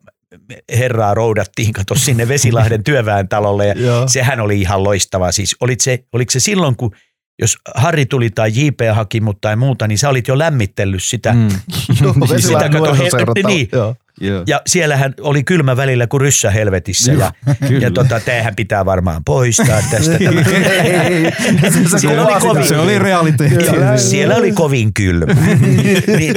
herraa 0.78 1.14
roudattiin, 1.14 1.72
kato, 1.72 1.94
sinne 1.94 2.28
Vesilahden 2.28 2.84
työväen 2.88 3.28
talolle, 3.28 3.66
ja 3.66 3.74
Joo. 3.74 4.08
sehän 4.08 4.40
oli 4.40 4.60
ihan 4.60 4.84
loistavaa. 4.84 5.32
Siis 5.32 5.56
olit 5.60 5.80
se, 5.80 6.04
oliko 6.12 6.30
se 6.30 6.40
silloin, 6.40 6.76
kun 6.76 6.94
jos 7.38 7.56
Harri 7.74 8.06
tuli 8.06 8.30
tai 8.30 8.50
JP 8.54 8.80
haki 8.94 9.20
mut 9.20 9.40
tai 9.40 9.56
muuta, 9.56 9.88
niin 9.88 9.98
sä 9.98 10.08
olit 10.08 10.28
jo 10.28 10.38
lämmitellyt 10.38 11.02
sitä. 11.02 11.32
Mm. 11.32 11.38
Mm. 11.38 11.48
Joo, 12.02 12.14
Sitä 12.38 12.68
kato, 12.68 12.94
he- 12.94 13.08
niin. 13.46 13.68
Joo. 13.72 13.96
Joo. 14.20 14.42
Ja 14.46 14.60
siellähän 14.66 15.14
oli 15.20 15.44
kylmä 15.44 15.76
välillä 15.76 16.06
kuin 16.06 16.20
ryssä 16.20 16.50
helvetissä. 16.50 17.12
Ja, 17.12 17.32
Kyllä. 17.68 17.80
ja 17.86 17.90
tota, 17.90 18.20
tämähän 18.20 18.56
pitää 18.56 18.84
varmaan 18.84 19.24
poistaa 19.24 19.82
tästä. 19.90 20.18
tämä. 20.18 20.42
Se 21.90 21.98
Siellä 21.98 22.26
oli 22.26 22.40
kovin-. 22.40 22.66
Se 22.68 22.76
oli 22.76 22.98
realiteetti. 22.98 23.64
Joo, 23.64 23.96
siellä 23.96 24.34
oli 24.36 24.52
kovin 24.52 24.94
kylmä. 24.94 25.34
niin. 26.18 26.34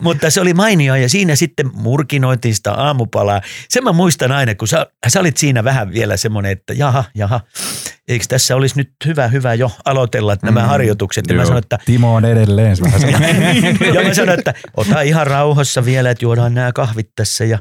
Mutta 0.00 0.30
se 0.30 0.40
oli 0.40 0.54
mainio 0.54 0.94
ja 0.94 1.08
siinä 1.08 1.36
sitten 1.36 1.70
murkinoitiin 1.74 2.54
sitä 2.54 2.72
aamupalaa. 2.72 3.40
Sen 3.68 3.84
mä 3.84 3.92
muistan 3.92 4.32
aina, 4.32 4.54
kun 4.54 4.68
sä, 4.68 4.86
sä 5.08 5.20
olit 5.20 5.36
siinä 5.36 5.64
vähän 5.64 5.92
vielä 5.92 6.16
semmoinen, 6.16 6.52
että 6.52 6.72
jaha, 6.72 7.04
jaha, 7.14 7.40
eikö 8.08 8.24
tässä 8.28 8.56
olisi 8.56 8.76
nyt 8.76 8.90
hyvä, 9.06 9.28
hyvä 9.28 9.54
jo 9.54 9.70
aloitella 9.84 10.36
nämä 10.42 10.60
Mm, 10.60 10.66
harjoitukset. 10.66 11.24
Ja 11.28 11.34
mä 11.34 11.40
joo. 11.40 11.46
sanoin, 11.46 11.62
että 11.62 11.78
Timo 11.86 12.14
on 12.14 12.24
edelleen 12.24 12.76
sellainen. 12.76 13.10
ja 13.94 14.02
mä 14.02 14.14
sanoin, 14.14 14.38
että 14.38 14.54
ota 14.76 15.00
ihan 15.00 15.26
rauhassa 15.30 15.84
vielä, 15.84 16.10
että 16.10 16.24
juodaan 16.24 16.54
nämä 16.54 16.72
kahvit 16.72 17.10
tässä. 17.16 17.44
Ja 17.44 17.58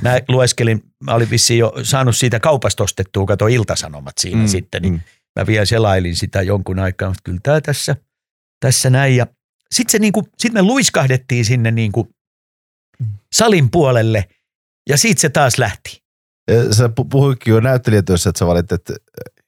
mä 0.00 0.18
lueskelin, 0.28 0.82
mä 1.04 1.14
olin 1.14 1.30
vissiin 1.30 1.58
jo 1.58 1.72
saanut 1.82 2.16
siitä 2.16 2.40
kaupasta 2.40 2.84
ostettua, 2.84 3.26
kato 3.26 3.46
iltasanomat 3.46 4.18
siinä 4.18 4.36
mm, 4.36 4.42
Mm, 4.42 4.48
sitten, 4.48 4.82
niin 4.82 4.94
mm. 4.94 5.00
mä 5.38 5.46
vielä 5.46 5.64
selailin 5.64 6.16
sitä 6.16 6.42
jonkun 6.42 6.78
aikaa, 6.78 7.08
mutta 7.08 7.22
kyllä 7.24 7.40
tämä 7.42 7.60
tässä, 7.60 7.96
tässä 8.60 8.90
näin. 8.90 9.16
Ja 9.16 9.26
sitten 9.74 9.92
se 9.92 9.98
niinku, 9.98 10.28
sit 10.38 10.52
me 10.52 10.62
luiskahdettiin 10.62 11.44
sinne 11.44 11.70
niinku 11.70 12.08
salin 13.34 13.70
puolelle 13.70 14.24
ja 14.88 14.98
siitä 14.98 15.20
se 15.20 15.28
taas 15.28 15.58
lähti. 15.58 16.02
Ja 16.50 16.74
Sä 16.74 16.86
pu- 16.86 17.06
puhuitkin 17.10 17.50
jo 17.50 17.60
näyttelijätyössä, 17.60 18.30
että 18.30 18.38
sä 18.38 18.46
valitit 18.46 18.72
että 18.72 18.94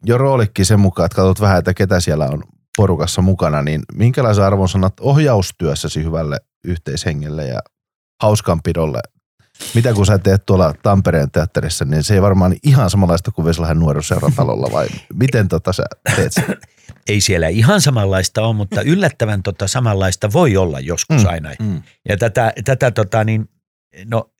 jo 0.04 0.18
roolikin 0.18 0.66
sen 0.66 0.80
mukaan, 0.80 1.06
että 1.06 1.16
katsot 1.16 1.40
vähän, 1.40 1.58
että 1.58 1.74
ketä 1.74 2.00
siellä 2.00 2.26
on 2.26 2.42
porukassa 2.78 3.22
mukana, 3.22 3.62
niin 3.62 3.82
minkälaisen 3.94 4.44
arvon 4.44 4.68
sanat 4.68 5.00
ohjaustyössäsi 5.00 6.04
hyvälle 6.04 6.36
yhteishengelle 6.64 7.46
ja 7.46 7.60
hauskanpidolle? 8.22 9.00
Mitä 9.74 9.92
kun 9.92 10.06
sä 10.06 10.18
teet 10.18 10.46
tuolla 10.46 10.74
Tampereen 10.82 11.30
teatterissa, 11.30 11.84
niin 11.84 12.02
se 12.02 12.14
ei 12.14 12.22
varmaan 12.22 12.56
ihan 12.62 12.90
samanlaista 12.90 13.30
kuin 13.30 13.44
Vesilahden 13.44 13.78
nuorisoseurantalolla 13.78 14.68
vai 14.72 14.88
miten 15.14 15.48
tota 15.48 15.72
sä 15.72 15.84
teet 16.16 16.32
sen? 16.32 16.44
Ei 17.08 17.20
siellä 17.20 17.48
ihan 17.48 17.80
samanlaista 17.80 18.42
ole, 18.42 18.54
mutta 18.54 18.82
yllättävän 18.82 19.42
tota 19.42 19.68
samanlaista 19.68 20.32
voi 20.32 20.56
olla 20.56 20.80
joskus 20.80 21.22
Mm, 21.22 21.28
aina. 21.28 21.50
Mm. 21.60 21.82
Ja 22.08 22.16
tätä, 22.16 22.52
tätä 22.64 22.90
tota 22.90 23.24
niin, 23.24 23.48
no 24.04 24.30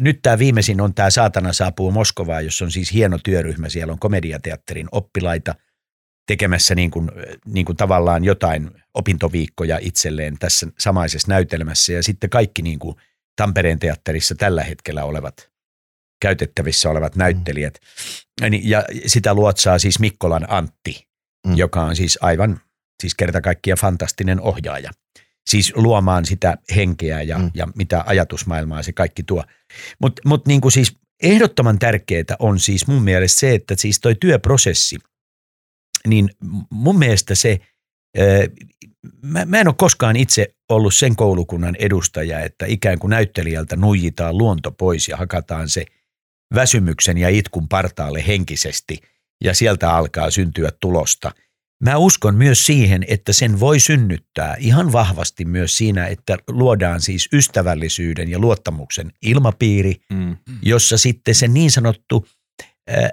nyt 0.00 0.18
tämä 0.22 0.38
viimeisin 0.38 0.80
on 0.80 0.94
tämä 0.94 1.10
Saatana 1.10 1.52
saapuu 1.52 1.90
Moskovaan, 1.90 2.44
jossa 2.44 2.64
on 2.64 2.70
siis 2.70 2.92
hieno 2.92 3.18
työryhmä. 3.24 3.68
Siellä 3.68 3.92
on 3.92 3.98
komediateatterin 3.98 4.88
oppilaita 4.92 5.54
tekemässä 6.28 6.74
niin 6.74 6.90
kuin, 6.90 7.10
niin 7.46 7.66
kuin 7.66 7.76
tavallaan 7.76 8.24
jotain 8.24 8.70
opintoviikkoja 8.94 9.78
itselleen 9.80 10.38
tässä 10.38 10.66
samaisessa 10.78 11.28
näytelmässä. 11.28 11.92
Ja 11.92 12.02
sitten 12.02 12.30
kaikki 12.30 12.62
niin 12.62 12.78
kuin 12.78 12.96
Tampereen 13.36 13.78
teatterissa 13.78 14.34
tällä 14.34 14.64
hetkellä 14.64 15.04
olevat 15.04 15.50
käytettävissä 16.22 16.90
olevat 16.90 17.16
näyttelijät. 17.16 17.74
Niin- 18.50 18.68
Ja 18.70 18.84
sitä 19.06 19.34
luotsaa 19.34 19.78
siis 19.78 19.98
Mikkolan 19.98 20.46
Antti, 20.48 21.08
Mm. 21.46 21.56
joka 21.56 21.82
on 21.82 21.96
siis 21.96 22.18
aivan, 22.20 22.60
siis 23.02 23.14
kerta 23.14 23.40
kaikkiaan 23.40 23.78
fantastinen 23.78 24.40
ohjaaja. 24.40 24.90
Siis 25.50 25.72
luomaan 25.76 26.24
sitä 26.24 26.56
henkeä 26.76 27.22
ja, 27.22 27.38
Mm. 27.38 27.44
mm. 27.44 27.50
ja 27.54 27.68
mitä 27.74 28.04
ajatusmaailmaa 28.06 28.82
se 28.82 28.92
kaikki 28.92 29.22
tuo. 29.22 29.44
Mutta 30.00 30.22
mut 30.24 30.46
niin 30.46 30.60
kuin 30.60 30.72
siis 30.72 30.96
ehdottoman 31.22 31.78
tärkeää 31.78 32.36
on 32.38 32.58
siis 32.60 32.86
mun 32.86 33.02
mielestä 33.02 33.40
se, 33.40 33.54
että 33.54 33.74
siis 33.78 34.00
toi 34.00 34.14
työprosessi, 34.20 34.96
niin 36.10 36.30
mun 36.70 36.98
mielestä 36.98 37.34
se, 37.34 37.58
mä, 39.22 39.44
mä 39.44 39.60
en 39.60 39.68
ole 39.68 39.74
koskaan 39.78 40.16
itse 40.16 40.54
ollut 40.68 40.94
sen 40.94 41.16
koulukunnan 41.16 41.76
edustaja, 41.78 42.40
että 42.40 42.66
ikään 42.66 42.98
kuin 42.98 43.10
näyttelijältä 43.10 43.76
nuijitaan 43.76 44.38
luonto 44.38 44.72
pois 44.72 45.08
ja 45.08 45.16
hakataan 45.16 45.68
se 45.68 45.84
väsymyksen 46.54 47.18
ja 47.18 47.28
itkun 47.28 47.68
partaalle 47.68 48.24
henkisesti 48.26 48.98
ja 49.44 49.54
sieltä 49.54 49.92
alkaa 49.92 50.30
syntyä 50.30 50.70
tulosta. 50.80 51.32
Mä 51.84 51.96
uskon 51.96 52.34
myös 52.34 52.66
siihen, 52.66 53.04
että 53.08 53.32
sen 53.32 53.60
voi 53.60 53.80
synnyttää 53.80 54.56
ihan 54.58 54.92
vahvasti 54.92 55.44
myös 55.44 55.76
siinä, 55.76 56.06
että 56.06 56.38
luodaan 56.48 57.00
siis 57.00 57.28
ystävällisyyden 57.32 58.28
ja 58.30 58.38
luottamuksen 58.38 59.12
ilmapiiri, 59.22 59.94
Mm. 60.12 60.36
jossa 60.62 60.98
sitten 60.98 61.34
se 61.34 61.48
niin 61.48 61.70
sanottu 61.70 62.26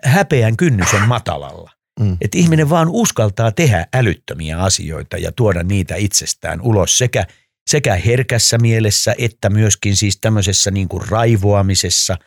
häpeän 0.03 0.57
kynnys 0.57 0.93
on 0.93 1.07
matalalla. 1.07 1.71
Mm. 1.99 2.17
Että 2.21 2.37
ihminen 2.37 2.69
vaan 2.69 2.89
uskaltaa 2.89 3.51
tehdä 3.51 3.87
älyttömiä 3.93 4.59
asioita 4.59 5.17
ja 5.17 5.31
tuoda 5.31 5.63
niitä 5.63 5.95
itsestään 5.95 6.61
ulos 6.61 6.97
sekä, 6.97 7.25
sekä 7.69 7.95
herkässä 7.95 8.57
mielessä 8.57 9.15
että 9.17 9.49
myöskin 9.49 9.95
siis 9.95 10.17
tämmöisessä 10.21 10.71
niin 10.71 10.87
kuin 10.87 11.07
raivoamisessa 11.09 12.17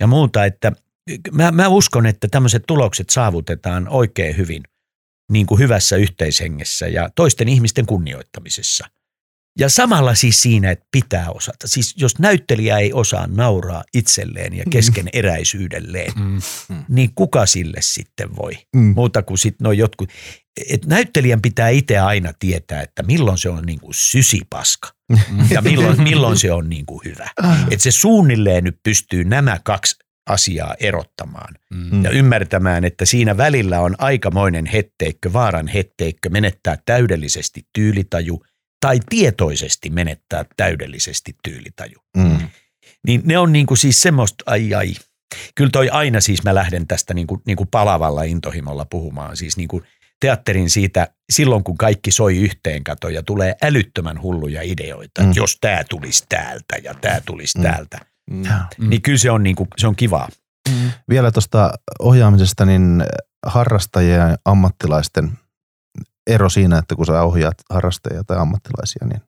ja 0.00 0.06
muuta. 0.06 0.44
Että 0.44 0.72
mä, 1.32 1.52
mä 1.52 1.68
uskon, 1.68 2.06
että 2.06 2.28
tämmöiset 2.28 2.62
tulokset 2.66 3.10
saavutetaan 3.10 3.88
oikein 3.88 4.36
hyvin 4.36 4.62
niin 5.32 5.46
kuin 5.46 5.58
hyvässä 5.58 5.96
yhteishengessä 5.96 6.88
ja 6.88 7.10
toisten 7.14 7.48
ihmisten 7.48 7.86
kunnioittamisessa. 7.86 8.86
Ja 9.58 9.68
samalla 9.68 10.14
siis 10.14 10.40
siinä, 10.42 10.70
että 10.70 10.86
pitää 10.92 11.30
osata. 11.30 11.68
Siis 11.68 11.94
jos 11.96 12.18
näyttelijä 12.18 12.78
ei 12.78 12.92
osaa 12.92 13.26
nauraa 13.26 13.84
itselleen 13.94 14.56
ja 14.56 14.64
keskeneräisyydelleen, 14.70 16.12
Mm. 16.16 16.38
niin 16.88 17.10
kuka 17.14 17.46
sille 17.46 17.76
sitten 17.80 18.36
voi? 18.36 18.52
Mm. 18.76 18.92
Muuta 18.96 19.22
kuin 19.22 19.38
sitten 19.38 19.64
no 19.64 19.72
jotkut. 19.72 20.08
Et 20.70 20.86
näyttelijän 20.86 21.42
pitää 21.42 21.68
itse 21.68 21.98
aina 21.98 22.32
tietää, 22.38 22.82
että 22.82 23.02
milloin 23.02 23.38
se 23.38 23.48
on 23.48 23.64
niin 23.66 23.80
kuin 23.80 23.94
sysipaska 23.94 24.88
ja 25.50 25.62
milloin, 25.62 26.02
milloin 26.02 26.38
se 26.38 26.52
on 26.52 26.68
niin 26.68 26.86
kuin 26.86 27.00
hyvä. 27.04 27.30
Että 27.70 27.82
se 27.82 27.90
suunnilleen 27.90 28.64
nyt 28.64 28.76
pystyy 28.82 29.24
nämä 29.24 29.60
kaksi 29.64 29.96
asiaa 30.30 30.74
erottamaan 30.80 31.54
Mm. 31.74 32.04
ja 32.04 32.10
ymmärtämään, 32.10 32.84
että 32.84 33.04
siinä 33.04 33.36
välillä 33.36 33.80
on 33.80 33.94
aikamoinen 33.98 34.66
hetteikkö, 34.66 35.32
vaaran 35.32 35.68
hetteikkö 35.68 36.28
menettää 36.28 36.78
täydellisesti 36.86 37.62
tyylitaju 37.72 38.42
tai 38.80 39.00
tietoisesti 39.08 39.90
menettää 39.90 40.44
täydellisesti 40.56 41.36
tyylitaju. 41.42 41.98
Mm. 42.16 42.38
Niin 43.06 43.22
ne 43.24 43.38
on 43.38 43.52
niin 43.52 43.66
kuin 43.66 43.78
siis 43.78 44.02
semmoista, 44.02 44.44
ai 44.46 44.74
ai. 44.74 44.94
Kyllä 45.54 45.70
toi 45.70 45.90
aina 45.90 46.20
siis 46.20 46.42
mä 46.42 46.54
lähden 46.54 46.86
tästä 46.86 47.14
niin 47.14 47.26
kuin, 47.26 47.40
niin 47.46 47.56
kuin 47.56 47.68
palavalla 47.68 48.22
intohimolla 48.22 48.84
puhumaan. 48.90 49.36
Siis 49.36 49.56
niin 49.56 49.68
kuin 49.68 49.84
teatterin 50.20 50.70
siitä 50.70 51.08
silloin, 51.32 51.64
kun 51.64 51.78
kaikki 51.78 52.10
soi 52.10 52.38
yhteen 52.38 52.84
kato 52.84 53.08
ja 53.08 53.22
tulee 53.22 53.54
älyttömän 53.62 54.22
hulluja 54.22 54.62
ideoita. 54.62 55.22
Mm. 55.22 55.26
Mm. 55.26 55.32
Jos 55.36 55.58
tämä 55.60 55.84
tulisi 55.90 56.24
täältä 56.28 56.76
ja 56.82 56.94
tämä 56.94 57.20
tulisi 57.26 57.58
Mm. 57.58 57.64
mm. 57.64 57.70
täältä. 57.70 57.98
Mm. 58.30 58.42
Mm. 58.78 58.88
Niin 58.90 59.02
kyllä 59.02 59.18
se 59.18 59.30
on, 59.30 59.42
niin 59.42 59.56
kuin, 59.56 59.68
se 59.78 59.86
on 59.86 59.96
kivaa. 59.96 60.28
Vielä 61.08 61.30
tuosta 61.30 61.70
ohjaamisesta, 61.98 62.64
niin 62.64 63.04
harrastajien 63.46 64.18
ja 64.18 64.36
ammattilaisten 64.44 65.38
ero 66.26 66.48
siinä, 66.48 66.78
että 66.78 66.94
kun 66.94 67.06
sä 67.06 67.22
ohjaat 67.22 67.56
harrastajia 67.70 68.24
tai 68.24 68.38
ammattilaisia, 68.38 69.06
niin 69.06 69.20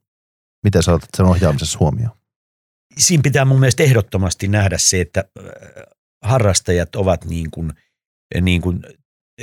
miten 0.65 0.83
sä 0.83 0.93
otat 0.93 1.09
sen 1.17 1.27
ohjaamisessa 1.27 1.79
huomioon? 1.79 2.17
Siinä 2.99 3.23
pitää 3.23 3.45
mun 3.45 3.61
mielestä 3.61 3.83
ehdottomasti 3.83 4.49
nähdä 4.49 4.79
se, 4.79 5.01
että 5.01 5.25
äh, 5.39 5.45
harrastajat 6.23 6.97
ovat 6.97 7.25
niin 7.25 7.51
kuin, 7.51 7.73
niin 8.41 8.63
kuin 8.63 8.81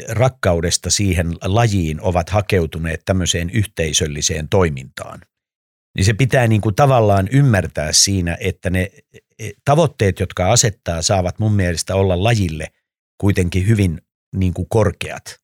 rakkaudesta 0.10 0.90
siihen 0.90 1.36
lajiin 1.44 2.02
ovat 2.02 2.30
hakeutuneet 2.30 3.02
tämmöiseen 3.06 3.50
yhteisölliseen 3.50 4.50
toimintaan. 4.50 5.22
Niin 5.98 6.06
se 6.06 6.14
pitää 6.14 6.48
niin 6.48 6.62
kuin 6.62 6.76
tavallaan 6.76 7.28
ymmärtää 7.32 7.94
siinä, 7.94 8.38
että 8.40 8.70
ne 8.70 8.92
e, 9.40 9.52
tavoitteet, 9.66 10.20
jotka 10.20 10.52
asettaa, 10.52 11.02
saavat 11.02 11.40
mun 11.40 11.54
mielestä 11.54 11.96
olla 11.96 12.24
lajille 12.24 12.68
kuitenkin 13.18 13.68
hyvin 13.68 14.02
niin 14.36 14.54
kuin 14.54 14.70
korkeat. 14.70 15.43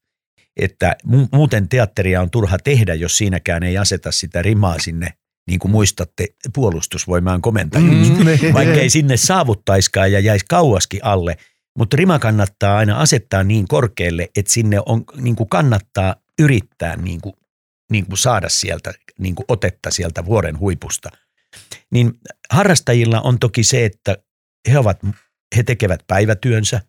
Että 0.56 0.96
mu- 1.06 1.28
muuten 1.32 1.68
teatteria 1.68 2.20
on 2.20 2.30
turha 2.30 2.58
tehdä, 2.58 2.94
jos 2.94 3.18
siinäkään 3.18 3.62
ei 3.62 3.78
aseta 3.78 4.12
sitä 4.12 4.42
rimaa 4.42 4.78
sinne, 4.78 5.08
niin 5.46 5.60
kuin 5.60 5.72
muistatte, 5.72 6.26
puolustusvoimaan 6.54 7.42
komentajuus. 7.42 8.10
Mm. 8.10 8.54
Vaikka 8.54 8.74
ei 8.74 8.90
sinne 8.90 9.16
saavuttaiskaan 9.16 10.12
ja 10.12 10.20
jäisi 10.20 10.44
kauaskin 10.48 11.04
alle, 11.04 11.36
mutta 11.78 11.96
rima 11.96 12.18
kannattaa 12.18 12.76
aina 12.76 13.00
asettaa 13.00 13.44
niin 13.44 13.68
korkealle, 13.68 14.28
että 14.36 14.52
sinne 14.52 14.78
on, 14.86 15.04
niin 15.16 15.36
kuin 15.36 15.48
kannattaa 15.48 16.16
yrittää 16.38 16.96
niin 16.96 17.20
kuin, 17.20 17.34
niin 17.90 18.06
kuin 18.06 18.18
saada 18.18 18.48
sieltä 18.48 18.92
niin 19.18 19.34
kuin 19.34 19.44
otetta 19.48 19.90
sieltä 19.90 20.24
vuoren 20.24 20.58
huipusta. 20.58 21.10
Niin 21.90 22.12
harrastajilla 22.50 23.20
on 23.20 23.38
toki 23.38 23.64
se, 23.64 23.84
että 23.84 24.16
he, 24.70 24.78
ovat, 24.78 24.98
he 25.56 25.62
tekevät 25.62 26.00
päivätyönsä 26.06 26.80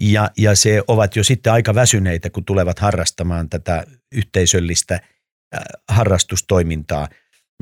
ja, 0.00 0.30
ja 0.38 0.56
se 0.56 0.82
ovat 0.88 1.16
jo 1.16 1.24
sitten 1.24 1.52
aika 1.52 1.74
väsyneitä, 1.74 2.30
kun 2.30 2.44
tulevat 2.44 2.78
harrastamaan 2.78 3.48
tätä 3.48 3.84
yhteisöllistä 4.14 4.94
äh, 4.94 5.60
harrastustoimintaa. 5.88 7.08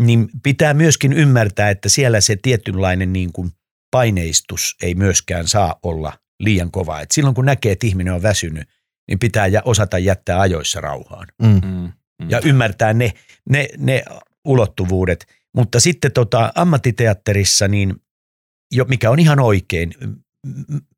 Niin 0.01 0.29
pitää 0.43 0.75
myöskin 0.75 1.13
ymmärtää, 1.13 1.71
että 1.71 1.89
siellä 1.89 2.21
se 2.21 2.37
tietynlainen 2.43 3.13
niin 3.13 3.33
kuin 3.33 3.51
paineistus 3.91 4.77
ei 4.83 4.95
myöskään 4.95 5.49
saa 5.49 5.79
olla 5.83 6.13
liian 6.41 6.71
kova. 6.71 7.01
Et 7.01 7.11
silloin 7.11 7.35
kun 7.35 7.47
näkee, 7.47 7.73
että 7.73 7.87
ihminen 7.87 8.15
on 8.15 8.23
väsynyt, 8.23 8.69
niin 9.09 9.19
pitää 9.19 9.47
ja 9.47 9.63
osata 9.65 9.99
jättää 9.99 10.41
ajoissa 10.41 10.81
rauhaan 10.81 11.27
Mm. 11.43 11.61
Mm. 11.65 11.93
Mm. 12.23 12.31
ja 12.31 12.41
ymmärtää 12.45 12.93
ne, 12.93 13.13
ne, 13.51 13.69
ne 13.79 14.03
ulottuvuudet. 14.45 15.27
Mutta 15.55 15.81
sitten 15.81 16.13
tota, 16.13 16.53
ammattiteatterissa, 16.55 17.69
niin 17.69 17.95
jo, 18.75 18.85
mikä 18.85 19.11
on 19.11 19.19
ihan 19.19 19.41
oikein, 19.41 19.95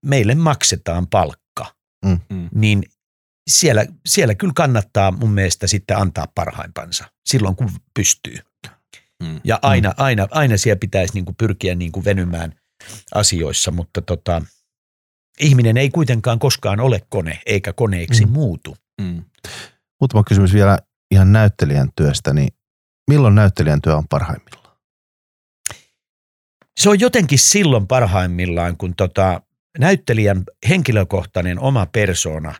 meille 0.07 0.35
maksetaan 0.35 1.07
palkka, 1.07 1.75
Mm. 2.05 2.49
niin 2.55 2.83
siellä, 3.51 3.87
siellä 4.07 4.35
kyllä 4.35 4.53
kannattaa 4.57 5.11
mun 5.11 5.31
mielestä 5.31 5.67
sitten 5.67 5.97
antaa 5.97 6.27
parhaimpansa 6.35 7.05
silloin, 7.29 7.57
kun 7.57 7.71
pystyy. 7.95 8.39
Mm. 9.23 9.41
Ja 9.45 9.59
aina, 9.63 9.95
aina, 9.97 10.29
aina 10.31 10.57
siellä 10.57 10.79
pitäisi 10.79 11.15
niin 11.15 11.25
kuin 11.25 11.37
pyrkiä 11.37 11.75
niin 11.75 11.93
kuin 11.93 12.05
venymään 12.05 12.55
asioissa, 13.15 13.71
mutta 13.71 14.03
tota, 14.03 14.43
ihminen 15.41 15.77
ei 15.77 15.91
kuitenkaan 15.91 16.39
koskaan 16.39 16.81
ole 16.81 17.01
kone, 17.09 17.41
eikä 17.47 17.73
koneeksi 17.73 18.25
Mm. 18.25 18.31
mm. 18.31 18.35
muutu. 18.35 18.77
Mm. 19.01 19.25
Muutama 20.01 20.25
kysymys 20.25 20.53
vielä 20.53 20.79
ihan 21.11 21.33
näyttelijän 21.33 21.89
työstä, 21.97 22.33
niin 22.33 22.49
milloin 23.11 23.35
näyttelijän 23.35 23.83
työ 23.83 23.97
on 23.97 24.09
parhaimmillaan? 24.09 24.60
Se 26.81 26.91
on 26.91 27.01
jotenkin 27.01 27.39
silloin 27.39 27.87
parhaimmillaan, 27.87 28.77
kun 28.77 28.95
tota, 28.97 29.43
näyttelijän 29.79 30.45
henkilökohtainen 30.69 31.59
oma 31.61 31.87
persona 31.87 32.55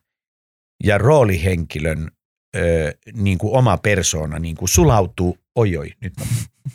ja 0.85 0.99
roolihenkilön 0.99 2.11
ö, 2.57 2.95
niin 3.13 3.39
kuin 3.39 3.57
oma 3.57 3.79
persona 3.79 4.39
niin 4.39 4.57
kuin 4.57 4.69
sulautuu, 4.69 5.39
oi 5.55 5.77
oi, 5.77 5.93
nyt 6.01 6.13
mä 6.19 6.25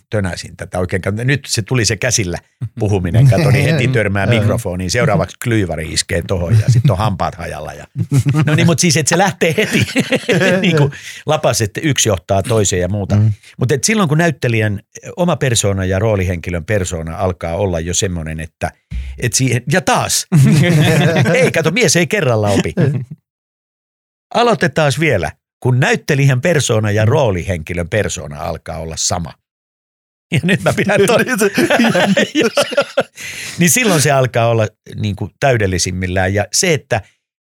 tönäsin 0.10 0.58
tätä 0.58 0.80
oikein. 0.80 1.02
Nyt 1.24 1.46
se 1.48 1.62
tuli 1.62 1.86
se 1.86 1.96
käsillä 1.96 2.38
puhuminen, 2.80 3.30
kato, 3.30 3.52
niin 3.52 3.72
heti 3.72 3.88
törmää 3.88 4.26
mikrofoniin. 4.26 4.92
Seuraavaksi 4.92 5.38
klyyvari 5.44 5.94
iskee 5.94 6.22
tohon 6.28 6.54
ja 6.54 6.70
sitten 6.70 6.92
on 6.92 6.98
hampaat 6.98 7.36
hajalla. 7.36 7.74
Ja... 7.74 7.86
No 8.46 8.56
niin, 8.56 8.68
mutta 8.68 8.82
siis, 8.82 8.98
että 8.98 9.10
se 9.10 9.18
lähtee 9.18 9.54
heti 9.58 9.86
niin 10.62 10.78
kuin 10.78 10.92
lapas, 11.26 11.62
että 11.62 11.82
yksi 11.84 12.10
johtaa 12.10 12.44
toiseen 12.44 12.82
ja 12.82 12.88
muuta. 12.88 13.16
Mm. 13.16 13.34
Mutta 13.58 13.76
silloin 13.84 14.10
kun 14.10 14.18
näyttelijän 14.18 14.82
oma 15.18 15.36
persona 15.36 15.86
ja 15.86 16.00
roolihenkilön 16.00 16.66
persona 16.66 17.18
alkaa 17.18 17.56
olla 17.56 17.80
jo 17.80 17.94
semmoinen, 17.94 18.40
että 18.40 18.72
et 19.18 19.34
siihen, 19.34 19.64
ja 19.72 19.82
taas, 19.82 20.28
ei 21.34 21.52
kato, 21.52 21.72
mies 21.72 21.96
ei 21.96 22.08
kerralla 22.08 22.50
opi. 22.50 22.74
Aloitetaan 24.36 24.92
vielä, 25.00 25.32
kun 25.60 25.80
näyttelijän 25.80 26.41
persona 26.41 26.91
ja 26.91 27.06
roolihenkilön 27.06 27.90
persona 27.90 28.41
alkaa 28.41 28.77
olla 28.77 28.95
sama. 28.98 29.34
Ja 30.32 30.40
nyt 30.44 30.64
mä 30.64 30.73
pidän 30.73 31.02
toi. 31.07 31.26
niin 33.60 33.69
silloin 33.69 34.02
se 34.02 34.11
alkaa 34.11 34.48
olla 34.48 34.68
niin 34.95 35.15
kuin 35.15 35.32
täydellisimmillään. 35.40 36.34
Ja 36.34 36.45
se, 36.53 36.73
että, 36.73 37.02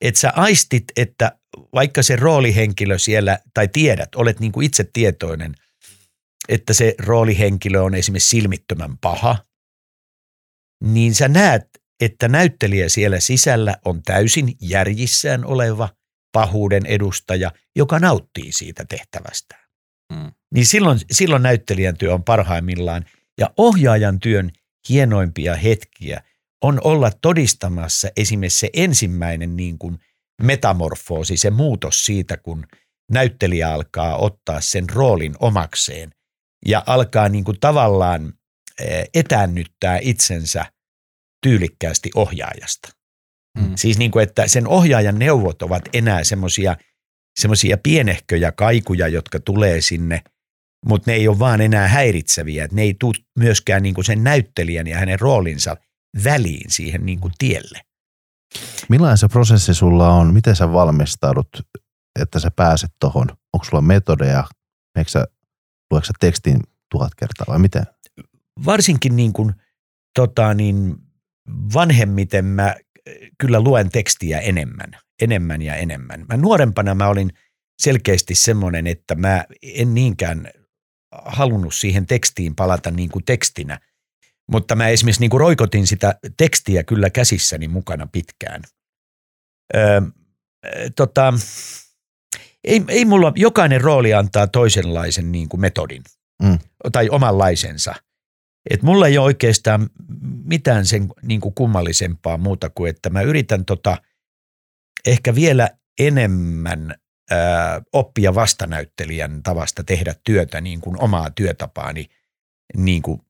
että 0.01 0.19
sä 0.19 0.33
aistit, 0.35 0.83
että 0.95 1.37
vaikka 1.73 2.03
se 2.03 2.15
roolihenkilö 2.15 2.99
siellä, 2.99 3.39
tai 3.53 3.67
tiedät, 3.67 4.15
olet 4.15 4.39
niin 4.39 4.51
kuin 4.51 4.65
itse 4.65 4.89
tietoinen, 4.93 5.55
että 6.49 6.73
se 6.73 6.95
roolihenkilö 6.99 7.81
on 7.81 7.95
esimerkiksi 7.95 8.29
silmittömän 8.29 8.97
paha, 8.97 9.37
niin 10.83 11.15
sä 11.15 11.27
näet, 11.27 11.63
että 12.01 12.27
näyttelijä 12.27 12.89
siellä 12.89 13.19
sisällä 13.19 13.75
on 13.85 14.03
täysin 14.03 14.53
järjissään 14.61 15.45
oleva 15.45 15.89
pahuuden 16.35 16.85
edustaja, 16.85 17.51
joka 17.75 17.99
nauttii 17.99 18.51
siitä 18.51 18.85
tehtävästään. 18.85 19.61
Mm. 20.13 20.31
Niin 20.53 20.65
silloin, 20.65 20.99
silloin 21.11 21.43
näyttelijän 21.43 21.97
työ 21.97 22.13
on 22.13 22.23
parhaimmillaan. 22.23 23.05
Ja 23.37 23.53
ohjaajan 23.57 24.19
työn 24.19 24.51
hienoimpia 24.89 25.55
hetkiä 25.55 26.23
on 26.63 26.81
olla 26.83 27.11
todistamassa 27.21 28.09
esimerkiksi 28.17 28.59
se 28.59 28.69
ensimmäinen 28.73 29.55
niin 29.55 29.77
kuin 29.77 29.99
metamorfoosi, 30.41 31.37
se 31.37 31.49
muutos 31.49 32.05
siitä, 32.05 32.37
kun 32.37 32.65
näyttelijä 33.11 33.73
alkaa 33.73 34.17
ottaa 34.17 34.61
sen 34.61 34.89
roolin 34.89 35.35
omakseen 35.39 36.11
ja 36.65 36.83
alkaa 36.85 37.29
niin 37.29 37.43
kuin 37.43 37.59
tavallaan 37.59 38.33
eh, 38.79 39.09
etäännyttää 39.13 39.99
itsensä 40.01 40.65
tyylikkäästi 41.41 42.09
ohjaajasta. 42.15 42.89
Mm. 43.55 43.71
Siis 43.75 43.97
niin 43.97 44.11
kuin, 44.11 44.23
että 44.23 44.47
sen 44.47 44.67
ohjaajan 44.67 45.19
neuvot 45.19 45.61
ovat 45.61 45.83
enää 45.93 46.23
semmoisia 46.23 46.75
semmoisia 47.39 47.77
pienehköjä 47.77 48.51
kaikuja, 48.51 49.07
jotka 49.07 49.39
tulee 49.39 49.81
sinne, 49.81 50.21
mutta 50.85 51.11
ne 51.11 51.17
ei 51.17 51.27
ole 51.27 51.39
vaan 51.39 51.61
enää 51.61 51.87
häiritseviä. 51.87 52.63
Että 52.63 52.75
ne 52.75 52.81
ei 52.81 52.95
tule 52.99 53.15
myöskään 53.39 53.83
niin 53.83 53.95
kuin 53.95 54.05
sen 54.05 54.23
näyttelijän 54.23 54.87
ja 54.87 54.97
hänen 54.97 55.19
roolinsa 55.19 55.77
väliin 56.23 56.71
siihen 56.71 57.05
niin 57.05 57.19
kuin 57.19 57.33
tielle. 57.37 57.81
Millainen 58.89 59.17
se 59.17 59.27
prosessi 59.27 59.73
sulla 59.73 60.09
on? 60.09 60.33
Miten 60.33 60.55
sä 60.55 60.73
valmistaudut, 60.73 61.47
että 62.19 62.39
sä 62.39 62.51
pääset 62.51 62.91
tohon? 62.99 63.27
Onko 63.53 63.63
sulla 63.63 63.81
metodeja? 63.81 64.43
Sä, 65.07 65.27
luetko 65.91 66.05
sä 66.05 66.13
tekstin 66.19 66.59
tuhat 66.91 67.15
kertaa 67.15 67.45
vai 67.47 67.59
miten? 67.59 67.83
Varsinkin 68.65 69.15
niin 69.15 69.33
kuin, 69.33 69.53
tota, 70.15 70.53
niin 70.53 70.95
vanhemmiten 71.73 72.45
mä 72.45 72.75
kyllä 73.37 73.59
luen 73.61 73.89
tekstiä 73.89 74.39
enemmän, 74.39 74.91
enemmän 75.21 75.61
ja 75.61 75.75
enemmän. 75.75 76.25
Mä 76.29 76.37
nuorempana 76.37 76.95
mä 76.95 77.07
olin 77.07 77.29
selkeästi 77.81 78.35
semmoinen, 78.35 78.87
että 78.87 79.15
mä 79.15 79.45
en 79.63 79.93
niinkään 79.93 80.51
halunnut 81.25 81.75
siihen 81.75 82.05
tekstiin 82.05 82.55
palata 82.55 82.91
niin 82.91 83.09
kuin 83.09 83.25
tekstinä, 83.25 83.79
mutta 84.51 84.75
mä 84.75 84.87
esimerkiksi 84.87 85.21
niin 85.21 85.29
kuin 85.29 85.41
roikotin 85.41 85.87
sitä 85.87 86.15
tekstiä 86.37 86.83
kyllä 86.83 87.09
käsissäni 87.09 87.67
mukana 87.67 88.07
pitkään. 88.11 88.61
Öö, 89.75 90.01
tota, 90.95 91.33
ei, 92.63 92.83
ei 92.87 93.05
mulla, 93.05 93.33
jokainen 93.35 93.81
rooli 93.81 94.13
antaa 94.13 94.47
toisenlaisen 94.47 95.31
niin 95.31 95.49
kuin 95.49 95.61
metodin 95.61 96.03
Mm. 96.43 96.59
tai 96.91 97.09
omanlaisensa. 97.09 97.95
Et 98.69 98.83
mulla 98.83 99.07
ei 99.07 99.17
ole 99.17 99.25
oikeastaan 99.25 99.89
mitään 100.43 100.85
sen 100.85 101.07
niin 101.21 101.41
kuin 101.41 101.55
kummallisempaa 101.55 102.37
muuta 102.37 102.69
kuin, 102.69 102.89
että 102.89 103.09
mä 103.09 103.21
yritän 103.21 103.65
tota, 103.65 103.97
ehkä 105.05 105.35
vielä 105.35 105.69
enemmän 105.99 106.95
ää, 107.31 107.81
oppia 107.93 108.35
vastanäyttelijän 108.35 109.43
tavasta 109.43 109.83
tehdä 109.83 110.15
työtä 110.23 110.61
niin 110.61 110.81
kuin 110.81 111.01
omaa 111.01 111.29
työtapaani 111.29 112.09
niin 112.77 113.01
kuin, 113.01 113.21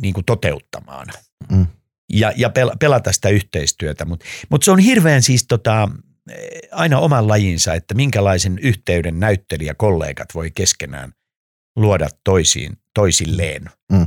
niin 0.00 0.14
kuin 0.14 0.24
toteuttamaan. 0.24 1.06
Mm. 1.50 1.66
Ja, 2.12 2.32
ja 2.36 2.48
pel- 2.48 2.76
pelata 2.80 3.12
sitä 3.12 3.28
yhteistyötä. 3.28 4.04
Mutta 4.04 4.26
mut 4.48 4.62
se 4.62 4.70
on 4.70 4.78
hirveän 4.78 5.22
siis 5.22 5.46
tota, 5.48 5.88
aina 6.72 6.98
oman 6.98 7.28
lajinsa, 7.28 7.74
että 7.74 7.94
minkälaisen 7.94 8.58
yhteyden 8.58 9.20
näyttelijä 9.20 9.74
kollegat 9.74 10.34
voi 10.34 10.50
keskenään 10.50 11.12
luoda 11.76 12.08
toisiin, 12.24 12.72
toisilleen. 12.94 13.70
Mm. 13.92 14.06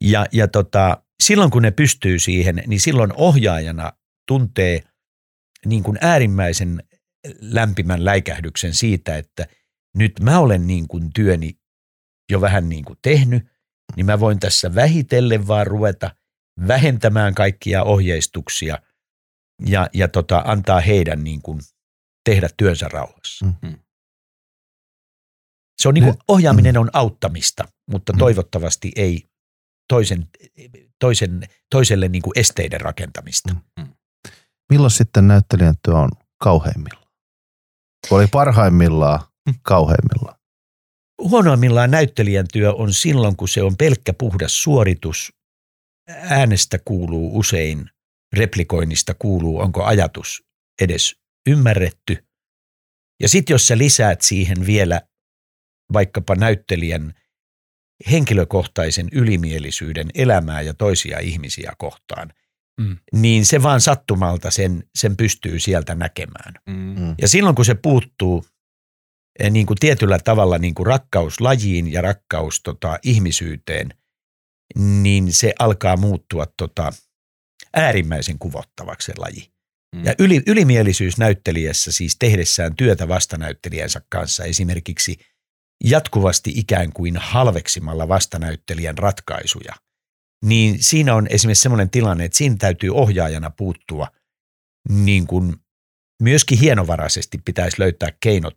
Ja, 0.00 0.26
ja 0.32 0.48
tota, 0.48 1.02
silloin 1.22 1.50
kun 1.50 1.62
ne 1.62 1.70
pystyy 1.70 2.18
siihen, 2.18 2.62
niin 2.66 2.80
silloin 2.80 3.12
ohjaajana 3.16 3.92
tuntee 4.28 4.82
niin 5.66 5.82
kuin 5.82 5.98
äärimmäisen 6.00 6.82
lämpimän 7.40 8.04
läikähdyksen 8.04 8.74
siitä, 8.74 9.16
että 9.16 9.46
nyt 9.96 10.20
mä 10.20 10.38
olen 10.38 10.66
niin 10.66 10.88
kuin 10.88 11.10
työni 11.14 11.58
jo 12.30 12.40
vähän 12.40 12.68
niin 12.68 12.84
kuin 12.84 12.98
tehnyt, 13.02 13.44
niin 13.96 14.06
mä 14.06 14.20
voin 14.20 14.40
tässä 14.40 14.74
vähitellen 14.74 15.46
vaan 15.48 15.66
ruveta 15.66 16.14
vähentämään 16.68 17.34
kaikkia 17.34 17.82
ohjeistuksia 17.82 18.78
ja, 19.66 19.88
ja 19.94 20.08
tota, 20.08 20.42
antaa 20.44 20.80
heidän 20.80 21.24
niin 21.24 21.42
kuin 21.42 21.60
tehdä 22.24 22.48
työnsä 22.56 22.88
rauhassa. 22.88 23.46
Mm. 23.46 23.78
Se 25.82 25.88
on 25.88 25.94
niin 25.94 26.04
kuin, 26.04 26.16
ohjaaminen 26.28 26.78
on 26.78 26.90
auttamista, 26.92 27.64
mutta 27.90 28.12
Mm. 28.12 28.18
toivottavasti 28.18 28.92
ei 28.96 29.28
toisen, 29.88 30.28
toisen, 31.00 31.48
toiselle 31.70 32.08
niin 32.08 32.22
kuin 32.22 32.38
esteiden 32.38 32.80
rakentamista. 32.80 33.54
Mm. 33.80 33.88
Milloin 34.70 34.90
sitten 34.90 35.28
näyttelijän 35.28 35.74
työ 35.84 35.94
on 35.94 36.10
kauheimmillaan? 36.42 37.08
Oli 38.10 38.26
parhaimmillaan, 38.26 39.20
kauheimmillaan. 39.62 40.38
Huonoimmillaan 41.22 41.90
näyttelijän 41.90 42.46
työ 42.52 42.72
on 42.72 42.92
silloin, 42.92 43.36
kun 43.36 43.48
se 43.48 43.62
on 43.62 43.76
pelkkä 43.76 44.12
puhdas 44.12 44.62
suoritus. 44.62 45.32
Äänestä 46.08 46.78
kuuluu 46.84 47.38
usein, 47.38 47.90
replikoinnista 48.36 49.14
kuuluu, 49.14 49.58
onko 49.58 49.84
ajatus 49.84 50.42
edes 50.82 51.16
ymmärretty. 51.48 52.24
Ja 53.22 53.28
sitten 53.28 53.54
jos 53.54 53.68
sä 53.68 53.78
lisäät 53.78 54.20
siihen 54.20 54.66
vielä 54.66 55.00
vaikkapa 55.92 56.34
näyttelijän 56.34 57.14
henkilökohtaisen 58.10 59.08
ylimielisyyden 59.12 60.08
elämää 60.14 60.60
ja 60.60 60.74
toisia 60.74 61.18
ihmisiä 61.18 61.72
kohtaan, 61.78 62.32
Mm. 62.80 62.96
niin 63.12 63.46
se 63.46 63.62
vaan 63.62 63.80
sattumalta 63.80 64.50
sen, 64.50 64.84
sen 64.98 65.16
pystyy 65.16 65.58
sieltä 65.58 65.94
näkemään. 65.94 66.54
Mm. 66.66 66.74
Mm. 66.74 67.14
Ja 67.20 67.28
silloin 67.28 67.56
kun 67.56 67.64
se 67.64 67.74
puuttuu 67.74 68.44
eh, 69.38 69.50
niin 69.50 69.66
kuin 69.66 69.76
tietyllä 69.80 70.18
tavalla 70.18 70.58
niin 70.58 70.74
kuin 70.74 70.86
rakkaus 70.86 71.40
lajiin 71.40 71.92
ja 71.92 72.00
rakkaus 72.02 72.60
tota, 72.62 72.98
ihmisyyteen, 73.02 73.88
niin 74.76 75.32
se 75.32 75.54
alkaa 75.58 75.96
muuttua 75.96 76.46
tota, 76.56 76.92
äärimmäisen 77.74 78.38
kuvottavaksi 78.38 79.06
se 79.06 79.12
laji. 79.18 79.50
Mm. 79.96 80.04
Ja 80.04 80.14
yli, 80.18 80.42
ylimielisyys 80.46 81.18
näyttelijässä 81.18 81.92
siis 81.92 82.16
tehdessään 82.18 82.76
työtä 82.76 83.08
vastanäyttelijänsä 83.08 84.00
kanssa 84.08 84.44
esimerkiksi 84.44 85.16
jatkuvasti 85.84 86.52
ikään 86.56 86.92
kuin 86.92 87.16
halveksimalla 87.16 88.08
vastanäyttelijän 88.08 88.98
ratkaisuja, 88.98 89.74
niin 90.44 90.84
siinä 90.84 91.14
on 91.14 91.26
esimerkiksi 91.30 91.62
sellainen 91.62 91.90
tilanne, 91.90 92.24
että 92.24 92.38
siinä 92.38 92.56
täytyy 92.58 92.90
ohjaajana 92.90 93.50
puuttua 93.50 94.08
niin 94.88 95.26
kuin 95.26 95.56
myöskin 96.22 96.58
hienovaraisesti 96.58 97.38
pitäisi 97.44 97.80
löytää 97.80 98.08
keinot 98.20 98.56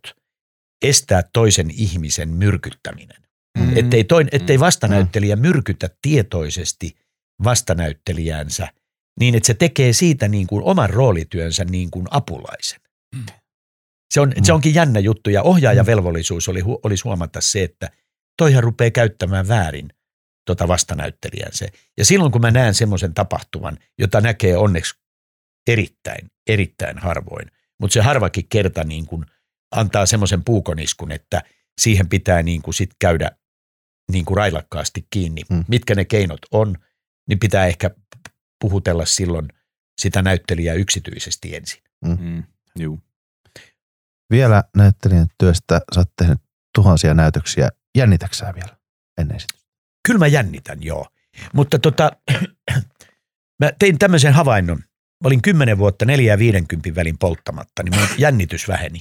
estää 0.82 1.22
toisen 1.32 1.70
ihmisen 1.70 2.28
myrkyttäminen. 2.28 3.22
Mm. 3.58 3.76
Ettei, 3.76 4.04
toin, 4.04 4.28
ettei 4.32 4.60
vastanäyttelijä 4.60 5.36
myrkytä 5.36 5.90
tietoisesti 6.02 6.96
vastanäyttelijäänsä 7.44 8.68
niin, 9.20 9.34
että 9.34 9.46
se 9.46 9.54
tekee 9.54 9.92
siitä 9.92 10.28
niin 10.28 10.46
kuin 10.46 10.64
oman 10.64 10.90
roolityönsä 10.90 11.64
niin 11.64 11.90
kuin 11.90 12.06
apulaisen. 12.10 12.80
Mm. 13.14 13.26
Se, 14.12 14.20
on, 14.20 14.28
Mm. 14.36 14.44
se 14.44 14.52
onkin 14.52 14.74
jännä 14.74 15.00
juttu 15.00 15.30
ja 15.30 15.42
ohjaajan 15.42 15.86
velvollisuus 15.86 16.48
oli, 16.48 16.60
olisi 16.82 17.04
huomata 17.04 17.40
se, 17.40 17.62
että 17.62 17.90
toihan 18.38 18.62
rupeaa 18.62 18.90
käyttämään 18.90 19.48
väärin 19.48 19.88
tota 20.46 20.68
vastanäyttelijänsä. 20.68 21.66
Ja 21.98 22.04
silloin 22.04 22.32
kun 22.32 22.40
mä 22.40 22.50
näen 22.50 22.74
semmoisen 22.74 23.14
tapahtuman, 23.14 23.78
jota 23.98 24.20
näkee 24.20 24.56
onneksi 24.56 24.94
erittäin, 25.66 26.30
erittäin 26.46 26.98
harvoin, 26.98 27.50
mutta 27.80 27.94
se 27.94 28.00
harvakin 28.00 28.48
kerta 28.48 28.84
niin 28.84 29.06
kuin 29.06 29.24
antaa 29.70 30.06
semmoisen 30.06 30.44
puukoniskun, 30.44 31.12
että 31.12 31.42
siihen 31.80 32.08
pitää 32.08 32.42
niin 32.42 32.62
kuin 32.62 32.74
sit 32.74 32.90
käydä 32.98 33.30
niin 34.12 34.24
kuin 34.24 34.36
railakkaasti 34.36 35.06
kiinni. 35.10 35.42
Mm. 35.50 35.64
Mitkä 35.68 35.94
ne 35.94 36.04
keinot 36.04 36.40
on, 36.50 36.76
niin 37.28 37.38
pitää 37.38 37.66
ehkä 37.66 37.90
puhutella 38.60 39.06
silloin 39.06 39.48
sitä 40.00 40.22
näyttelijää 40.22 40.74
yksityisesti 40.74 41.56
ensin. 41.56 41.82
Mm. 42.04 42.42
Juu. 42.78 43.00
Vielä 44.32 44.64
näyttelijän 44.76 45.26
työstä 45.38 45.80
sä 45.94 46.00
oot 46.00 46.10
tehnyt 46.18 46.38
tuhansia 46.74 47.14
näytöksiä. 47.14 47.68
Jännitäksää 47.96 48.54
vielä 48.54 48.76
ennen 49.18 49.36
esitystä? 49.36 49.68
Kyllä 50.06 50.18
mä 50.18 50.26
jännitän, 50.26 50.82
joo. 50.82 51.06
Mutta 51.52 51.78
tota, 51.78 52.10
mä 53.62 53.70
tein 53.78 53.98
tämmöisen 53.98 54.32
havainnon. 54.32 54.78
Mä 54.78 55.26
olin 55.26 55.42
kymmenen 55.42 55.78
vuotta 55.78 56.04
neljä 56.04 56.32
ja 56.32 56.38
50 56.38 56.94
välin 56.94 57.18
polttamatta, 57.18 57.82
niin 57.82 58.00
mun 58.00 58.08
jännitys 58.18 58.68
väheni, 58.68 59.00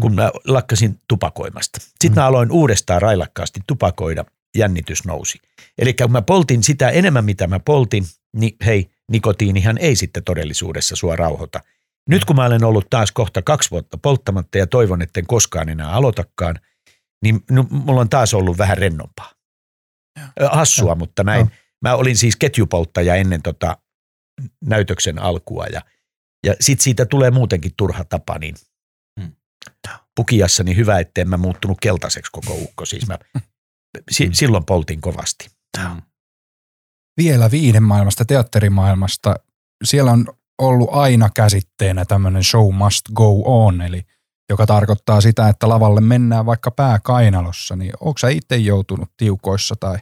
kun 0.00 0.14
mä 0.14 0.30
lakkasin 0.46 0.98
tupakoimasta. 1.08 1.80
Sitten 1.80 2.10
Mm. 2.12 2.14
mä 2.14 2.26
aloin 2.26 2.50
uudestaan 2.50 3.02
railakkaasti 3.02 3.60
tupakoida, 3.66 4.24
jännitys 4.56 5.04
nousi. 5.04 5.38
Eli 5.78 5.94
kun 5.94 6.12
mä 6.12 6.22
poltin 6.22 6.62
sitä 6.62 6.88
enemmän, 6.88 7.24
mitä 7.24 7.46
mä 7.46 7.60
poltin, 7.60 8.04
niin 8.36 8.56
hei, 8.66 8.90
nikotiinihan 9.10 9.78
ei 9.78 9.96
sitten 9.96 10.24
todellisuudessa 10.24 10.96
sua 10.96 11.16
rauhoita. 11.16 11.60
Nyt 12.08 12.24
kun 12.24 12.36
mä 12.36 12.44
olen 12.44 12.64
ollut 12.64 12.90
taas 12.90 13.12
kohta 13.12 13.42
kaksi 13.42 13.70
vuotta 13.70 13.98
polttamatta 13.98 14.58
ja 14.58 14.66
toivon, 14.66 15.02
etten 15.02 15.26
koskaan 15.26 15.68
enää 15.68 15.90
aloitakaan, 15.90 16.60
niin 17.24 17.40
mulla 17.70 18.00
on 18.00 18.08
taas 18.08 18.34
ollut 18.34 18.58
vähän 18.58 18.78
rennompaa. 18.78 19.32
Hassua, 20.50 20.94
mutta 20.94 21.24
näin. 21.24 21.50
Mä 21.82 21.94
olin 21.94 22.16
siis 22.16 22.36
ketjupolttaja 22.36 23.14
ennen 23.14 23.42
tota 23.42 23.76
näytöksen 24.64 25.18
alkua 25.18 25.66
ja, 25.66 25.80
ja 26.46 26.54
sit 26.60 26.80
siitä 26.80 27.06
tulee 27.06 27.30
muutenkin 27.30 27.72
turha 27.76 28.04
tapa, 28.04 28.38
niin 28.38 28.54
Hmm. 29.20 29.32
pukiassa 30.16 30.64
niin 30.64 30.76
hyvä, 30.76 30.98
ettei 30.98 31.24
mä 31.24 31.36
muuttunut 31.36 31.78
keltaiseksi 31.80 32.32
koko 32.32 32.54
ukko. 32.54 32.86
Siis 32.86 33.06
mä 33.06 33.18
si, 34.10 34.24
Hmm. 34.24 34.32
silloin 34.32 34.64
poltin 34.64 35.00
kovasti. 35.00 35.48
Vielä 37.16 37.50
viihdemaailmasta, 37.50 38.24
teatterimaailmasta. 38.24 39.36
Siellä 39.84 40.12
on 40.12 40.26
ollut 40.62 40.88
aina 40.92 41.30
käsitteenä 41.34 42.04
tämmöinen 42.04 42.44
show 42.44 42.74
must 42.74 43.02
go 43.14 43.42
on, 43.44 43.80
eli 43.82 44.02
joka 44.50 44.66
tarkoittaa 44.66 45.20
sitä, 45.20 45.48
että 45.48 45.68
lavalle 45.68 46.00
mennään 46.00 46.46
vaikka 46.46 46.70
pää 46.70 46.98
kainalossa. 47.04 47.76
Niin 47.76 47.92
onko 48.00 48.18
sä 48.18 48.28
itse 48.28 48.56
joutunut 48.56 49.10
tiukoissa 49.16 49.74
tai 49.80 49.98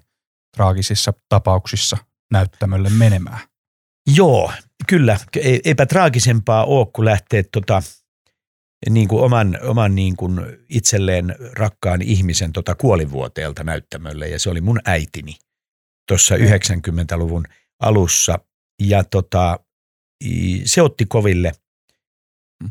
traagisissa 0.57 1.13
tapauksissa 1.29 1.97
näyttämölle 2.33 2.91
menemään? 2.91 3.39
Joo, 4.17 4.53
kyllä. 4.87 5.19
Ei- 5.37 5.61
Eipä 5.65 5.87
traagisempaa 5.87 6.65
ole, 6.65 6.87
kun 6.93 7.05
lähtee 7.05 7.43
tota, 7.43 7.83
niin 8.91 9.09
kuin 9.09 9.23
oman, 9.23 9.59
oman 9.63 9.95
niin 9.95 10.17
kuin 10.17 10.41
itselleen 10.69 11.37
rakkaan 11.53 12.03
ihmisen 12.03 12.53
tota 12.53 12.75
kuolivuoteelta 12.75 13.65
näyttämölle. 13.65 14.29
Ja 14.29 14.39
se 14.39 14.51
oli 14.51 14.61
mun 14.61 14.81
äitini 14.85 15.37
tuossa 16.09 16.37
90-luvun 16.37 17.45
alussa. 17.83 18.39
Ja 18.83 19.05
tota, 19.05 19.59
se 20.65 20.83
otti 20.83 21.07
koville. 21.07 21.53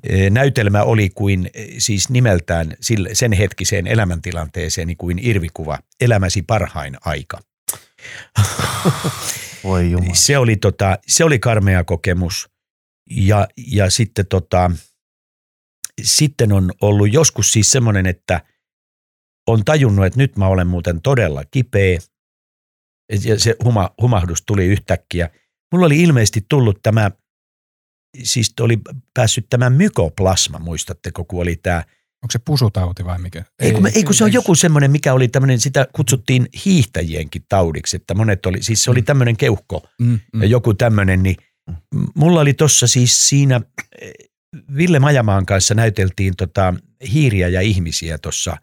E, 0.04 0.30
Näytelmä 0.30 0.84
oli 0.84 1.10
kuin 1.10 1.50
e, 1.54 1.66
siis 1.78 2.10
nimeltään 2.10 2.74
sen 3.14 3.34
hetkiseen 3.34 3.88
elämäntilanteeseen 3.88 4.98
kuin 4.98 5.20
irvikuva 5.22 5.80
Elämäsi 6.02 6.42
parhain 6.42 6.98
aika. 7.06 7.40
Voi 9.64 9.92
jumala. 9.92 10.16
Se 10.16 10.38
oli, 10.38 10.56
tota, 10.56 11.00
se 11.08 11.24
oli 11.24 11.40
karmea 11.40 11.84
kokemus. 11.84 12.50
Ja, 13.10 13.48
ja 13.68 13.90
sitten, 13.90 14.28
tota, 14.28 14.72
sitten 16.04 16.52
on 16.52 16.72
ollut 16.82 17.14
joskus 17.14 17.52
siis 17.52 17.72
semmoinen, 17.72 18.06
että 18.06 18.42
on 19.48 19.66
tajunnut, 19.66 20.06
että 20.06 20.20
nyt 20.20 20.38
mä 20.38 20.48
olen 20.48 20.68
muuten 20.68 21.02
todella 21.02 21.44
kipeä. 21.52 22.00
Ja 23.26 23.40
se 23.40 23.56
huma, 23.64 23.90
humahdus 24.02 24.44
tuli 24.46 24.66
yhtäkkiä. 24.66 25.30
Mulla 25.72 25.86
oli 25.86 26.02
ilmeisesti 26.02 26.46
tullut 26.50 26.80
tämä, 26.84 27.12
siis 28.24 28.54
oli 28.60 28.80
päässyt 29.14 29.46
tämä 29.50 29.70
mykoplasma, 29.70 30.60
muistatteko, 30.60 31.26
kun 31.26 31.42
oli 31.42 31.56
tämä 31.56 31.84
Onko 32.24 32.32
se 32.32 32.40
pusutauti 32.40 33.06
vai 33.06 33.20
mikä? 33.20 33.44
ei, 33.60 33.72
kun, 33.72 33.84
me, 33.84 33.92
ei 33.96 34.04
kun 34.04 34.14
se 34.14 34.24
on 34.24 34.34
joku 34.34 34.56
semmoinen, 34.56 34.92
mikä 34.92 35.14
oli 35.14 35.28
tämmöinen, 35.28 35.60
sitä 35.60 35.88
kutsuttiin 35.94 36.48
hiihtäjienkin 36.66 37.46
taudiksi, 37.50 37.96
että 37.96 38.14
monet 38.14 38.46
oli, 38.46 38.64
siis 38.64 38.84
se 38.84 38.92
oli 38.92 39.02
tämmöinen 39.02 39.38
keuhko 39.38 39.88
Mm, 40.02 40.20
mm. 40.34 40.42
ja 40.42 40.48
joku 40.48 40.74
tämmöinen, 40.74 41.24
niin 41.24 41.36
m- 41.96 42.04
mulla 42.16 42.42
oli 42.42 42.54
tossa 42.54 42.88
siis 42.88 43.30
siinä, 43.30 43.62
eh, 44.02 44.12
Ville 44.76 45.00
Majamaan 45.00 45.46
kanssa 45.46 45.76
näyteltiin 45.76 46.36
tota 46.36 46.74
hiiriä 47.12 47.48
ja 47.48 47.62
ihmisiä 47.62 48.18
tuossa, 48.18 48.58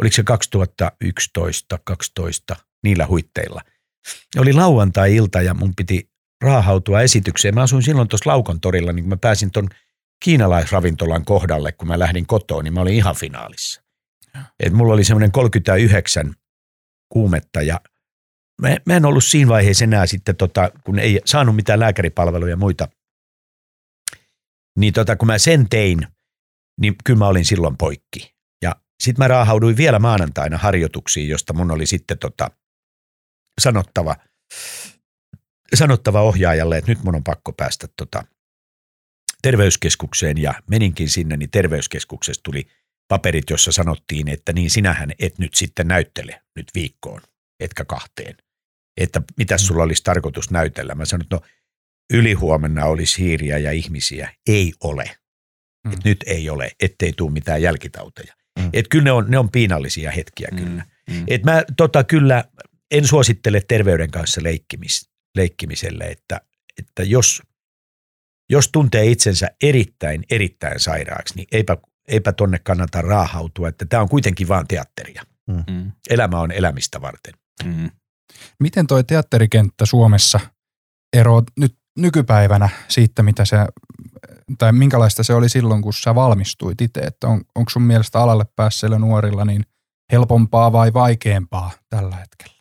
oliko 0.00 0.14
se 0.14 0.22
2011, 0.22 1.78
12 1.84 2.56
niillä 2.84 3.06
huitteilla. 3.06 3.60
Oli 4.36 4.52
lauantai-ilta 4.52 5.42
ja 5.42 5.54
mun 5.54 5.74
piti 5.76 6.09
raahautua 6.40 7.00
esitykseen. 7.00 7.54
Mä 7.54 7.62
asuin 7.62 7.82
silloin 7.82 8.08
tuossa 8.08 8.30
Laukon 8.30 8.60
torilla, 8.60 8.92
niin 8.92 9.02
kun 9.02 9.10
mä 9.10 9.16
pääsin 9.16 9.50
ton 9.50 9.68
kiinalaisravintolan 10.24 11.24
kohdalle, 11.24 11.72
kun 11.72 11.88
mä 11.88 11.98
lähdin 11.98 12.26
kotoon, 12.26 12.64
niin 12.64 12.74
mä 12.74 12.80
olin 12.80 12.94
ihan 12.94 13.16
finaalissa. 13.16 13.82
Et 14.60 14.72
mulla 14.72 14.94
oli 14.94 15.04
semmoinen 15.04 15.32
39 15.32 16.34
kuumetta 17.08 17.62
ja 17.62 17.80
mä, 18.62 18.76
mä 18.86 18.96
en 18.96 19.04
ollut 19.04 19.24
siinä 19.24 19.48
vaiheessa 19.48 19.84
enää 19.84 20.06
sitten, 20.06 20.36
tota, 20.36 20.70
kun 20.84 20.98
ei 20.98 21.20
saanut 21.24 21.56
mitään 21.56 21.80
lääkäripalveluja 21.80 22.50
ja 22.50 22.56
muita. 22.56 22.88
Niin 24.78 24.92
tota, 24.92 25.16
kun 25.16 25.26
mä 25.26 25.38
sen 25.38 25.68
tein, 25.68 26.06
niin 26.80 26.94
kyllä 27.04 27.18
mä 27.18 27.26
olin 27.26 27.44
silloin 27.44 27.76
poikki. 27.76 28.34
Ja 28.62 28.76
sitten 29.00 29.24
mä 29.24 29.28
raahauduin 29.28 29.76
vielä 29.76 29.98
maanantaina 29.98 30.58
harjoituksiin, 30.58 31.28
josta 31.28 31.52
mun 31.52 31.70
oli 31.70 31.86
sitten 31.86 32.18
tota, 32.18 32.50
sanottava, 33.60 34.16
sanottava 35.74 36.22
ohjaajalle, 36.22 36.78
että 36.78 36.90
nyt 36.90 37.04
mun 37.04 37.14
on 37.14 37.24
pakko 37.24 37.52
päästä 37.52 37.88
tota, 37.96 38.24
terveyskeskukseen 39.42 40.38
ja 40.38 40.54
meninkin 40.70 41.08
sinne, 41.08 41.36
niin 41.36 41.50
terveyskeskuksesta 41.50 42.42
tuli 42.42 42.66
paperit, 43.08 43.50
jossa 43.50 43.72
sanottiin, 43.72 44.28
että 44.28 44.52
niin 44.52 44.70
sinähän 44.70 45.10
et 45.18 45.38
nyt 45.38 45.54
sitten 45.54 45.88
näyttele 45.88 46.42
nyt 46.56 46.66
viikkoon, 46.74 47.20
etkä 47.60 47.84
kahteen. 47.84 48.36
Että 48.96 49.22
mitä 49.36 49.58
sulla 49.58 49.82
olisi 49.82 50.04
tarkoitus 50.04 50.50
näytellä. 50.50 50.94
Mä 50.94 51.04
sanoin, 51.04 51.22
että 51.22 51.36
no 51.36 51.42
ylihuomenna 52.12 52.84
olisi 52.84 53.22
hiiriä 53.22 53.58
ja 53.58 53.72
ihmisiä. 53.72 54.34
Ei 54.48 54.72
ole. 54.84 55.10
Mm. 55.86 55.92
Et 55.92 56.04
nyt 56.04 56.24
ei 56.26 56.50
ole, 56.50 56.70
ettei 56.80 57.12
tule 57.12 57.32
mitään 57.32 57.62
jälkitauteja. 57.62 58.34
Mm. 58.58 58.70
Et 58.72 58.88
kyllä 58.88 59.04
ne 59.04 59.12
on, 59.12 59.30
ne 59.30 59.38
on 59.38 59.50
piinallisia 59.50 60.10
hetkiä 60.10 60.48
kyllä. 60.56 60.84
Mm. 61.10 61.24
Et 61.28 61.44
mä 61.44 61.64
tota 61.76 62.04
kyllä 62.04 62.44
en 62.90 63.06
suosittele 63.06 63.62
terveyden 63.68 64.10
kanssa 64.10 64.42
leikkimis, 64.42 65.09
leikkimiselle, 65.36 66.04
että, 66.04 66.40
että 66.78 67.02
jos, 67.02 67.42
jos 68.50 68.68
tuntee 68.72 69.06
itsensä 69.06 69.50
erittäin, 69.62 70.24
erittäin 70.30 70.80
sairaaksi, 70.80 71.34
niin 71.34 71.46
eipä, 71.52 71.76
eipä 72.08 72.32
tonne 72.32 72.58
kannata 72.58 73.02
raahautua, 73.02 73.68
että 73.68 73.84
tämä 73.84 74.02
on 74.02 74.08
kuitenkin 74.08 74.48
vaan 74.48 74.66
teatteria. 74.66 75.22
Mm. 75.48 75.92
Elämä 76.10 76.40
on 76.40 76.52
elämistä 76.52 77.00
varten. 77.00 77.34
Mm. 77.64 77.90
Miten 78.60 78.86
toi 78.86 79.04
teatterikenttä 79.04 79.86
Suomessa 79.86 80.40
eroaa 81.12 81.42
nyt 81.58 81.76
nykypäivänä 81.98 82.68
siitä, 82.88 83.22
mitä 83.22 83.44
se, 83.44 83.56
tai 84.58 84.72
minkälaista 84.72 85.22
se 85.22 85.34
oli 85.34 85.48
silloin, 85.48 85.82
kun 85.82 85.94
sä 85.94 86.14
valmistuit 86.14 86.80
itse? 86.80 87.00
Että 87.00 87.28
on, 87.28 87.42
onko 87.54 87.70
sun 87.70 87.82
mielestä 87.82 88.18
alalle 88.18 88.44
päässeillä 88.56 88.98
nuorilla 88.98 89.44
niin 89.44 89.64
helpompaa 90.12 90.72
vai 90.72 90.92
vaikeampaa 90.92 91.70
tällä 91.88 92.16
hetkellä? 92.16 92.54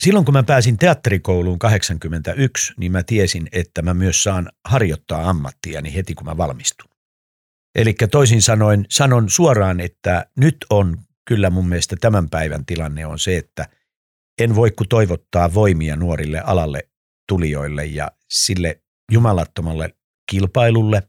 Silloin 0.00 0.24
kun 0.24 0.34
mä 0.34 0.42
pääsin 0.42 0.76
teatterikouluun 0.76 1.58
81, 1.58 2.72
niin 2.76 2.92
mä 2.92 3.02
tiesin, 3.02 3.48
että 3.52 3.82
mä 3.82 3.94
myös 3.94 4.22
saan 4.22 4.48
harjoittaa 4.64 5.30
ammattiani 5.30 5.94
heti 5.94 6.14
kun 6.14 6.26
mä 6.26 6.36
valmistun. 6.36 6.90
Eli 7.74 7.94
toisin 8.10 8.42
sanoen 8.42 8.86
sanon 8.90 9.30
suoraan, 9.30 9.80
että 9.80 10.26
nyt 10.36 10.56
on 10.70 10.98
kyllä 11.24 11.50
mun 11.50 11.68
mielestä 11.68 11.96
tämän 12.00 12.30
päivän 12.30 12.66
tilanne 12.66 13.06
on 13.06 13.18
se, 13.18 13.36
että 13.36 13.68
en 14.40 14.54
voi 14.54 14.70
kuin 14.70 14.88
toivottaa 14.88 15.54
voimia 15.54 15.96
nuorille 15.96 16.40
alalle 16.40 16.88
tulijoille 17.28 17.84
ja 17.84 18.10
sille 18.30 18.82
jumalattomalle 19.12 19.94
kilpailulle, 20.30 21.02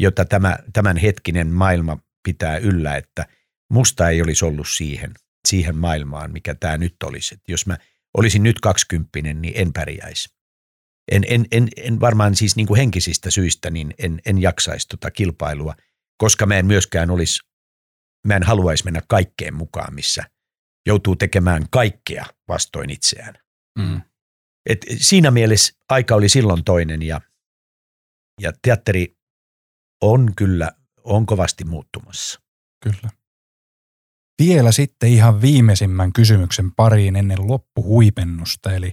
jota 0.00 0.24
tämä, 0.24 0.58
tämän 0.72 0.96
hetkinen 0.96 1.48
maailma 1.48 1.98
pitää 2.22 2.56
yllä, 2.56 2.96
että 2.96 3.26
musta 3.70 4.08
ei 4.08 4.22
olisi 4.22 4.44
ollut 4.44 4.68
siihen, 4.68 5.10
siihen 5.48 5.76
maailmaan, 5.76 6.32
mikä 6.32 6.54
tämä 6.54 6.78
nyt 6.78 6.96
olisi. 7.02 7.34
Et 7.34 7.40
jos 7.48 7.66
mä 7.66 7.76
olisin 8.14 8.42
nyt 8.42 8.60
kaksikymppinen, 8.60 9.42
niin 9.42 9.54
en 9.56 9.72
pärjäisi. 9.72 10.28
En, 11.12 11.24
en, 11.28 11.46
en, 11.50 11.68
en 11.76 12.00
varmaan 12.00 12.36
siis 12.36 12.56
niin 12.56 12.66
kuin 12.66 12.78
henkisistä 12.78 13.30
syistä, 13.30 13.70
niin 13.70 13.94
en, 13.98 14.20
en 14.26 14.42
jaksaisi 14.42 14.88
tota 14.88 15.10
kilpailua, 15.10 15.74
koska 16.16 16.46
mä 16.46 16.56
en 16.56 16.66
myöskään 16.66 17.10
olisi, 17.10 17.40
mä 18.26 18.36
en 18.36 18.42
haluaisi 18.42 18.84
mennä 18.84 19.00
kaikkeen 19.08 19.54
mukaan, 19.54 19.94
missä 19.94 20.24
joutuu 20.86 21.16
tekemään 21.16 21.66
kaikkea 21.70 22.26
vastoin 22.48 22.90
itseään. 22.90 23.34
Mm. 23.78 24.00
Et 24.66 24.86
siinä 24.96 25.30
mielessä 25.30 25.74
aika 25.88 26.14
oli 26.14 26.28
silloin 26.28 26.64
toinen 26.64 27.02
ja, 27.02 27.20
ja 28.40 28.52
teatteri 28.62 29.16
on 30.02 30.34
kyllä, 30.36 30.72
on 31.04 31.26
kovasti 31.26 31.64
muuttumassa. 31.64 32.40
Kyllä. 32.82 33.21
Vielä 34.42 34.72
sitten 34.72 35.08
ihan 35.08 35.42
viimeisimmän 35.42 36.12
kysymyksen 36.12 36.72
pariin 36.72 37.16
ennen 37.16 37.48
loppuhuipennusta. 37.48 38.72
Eli 38.72 38.92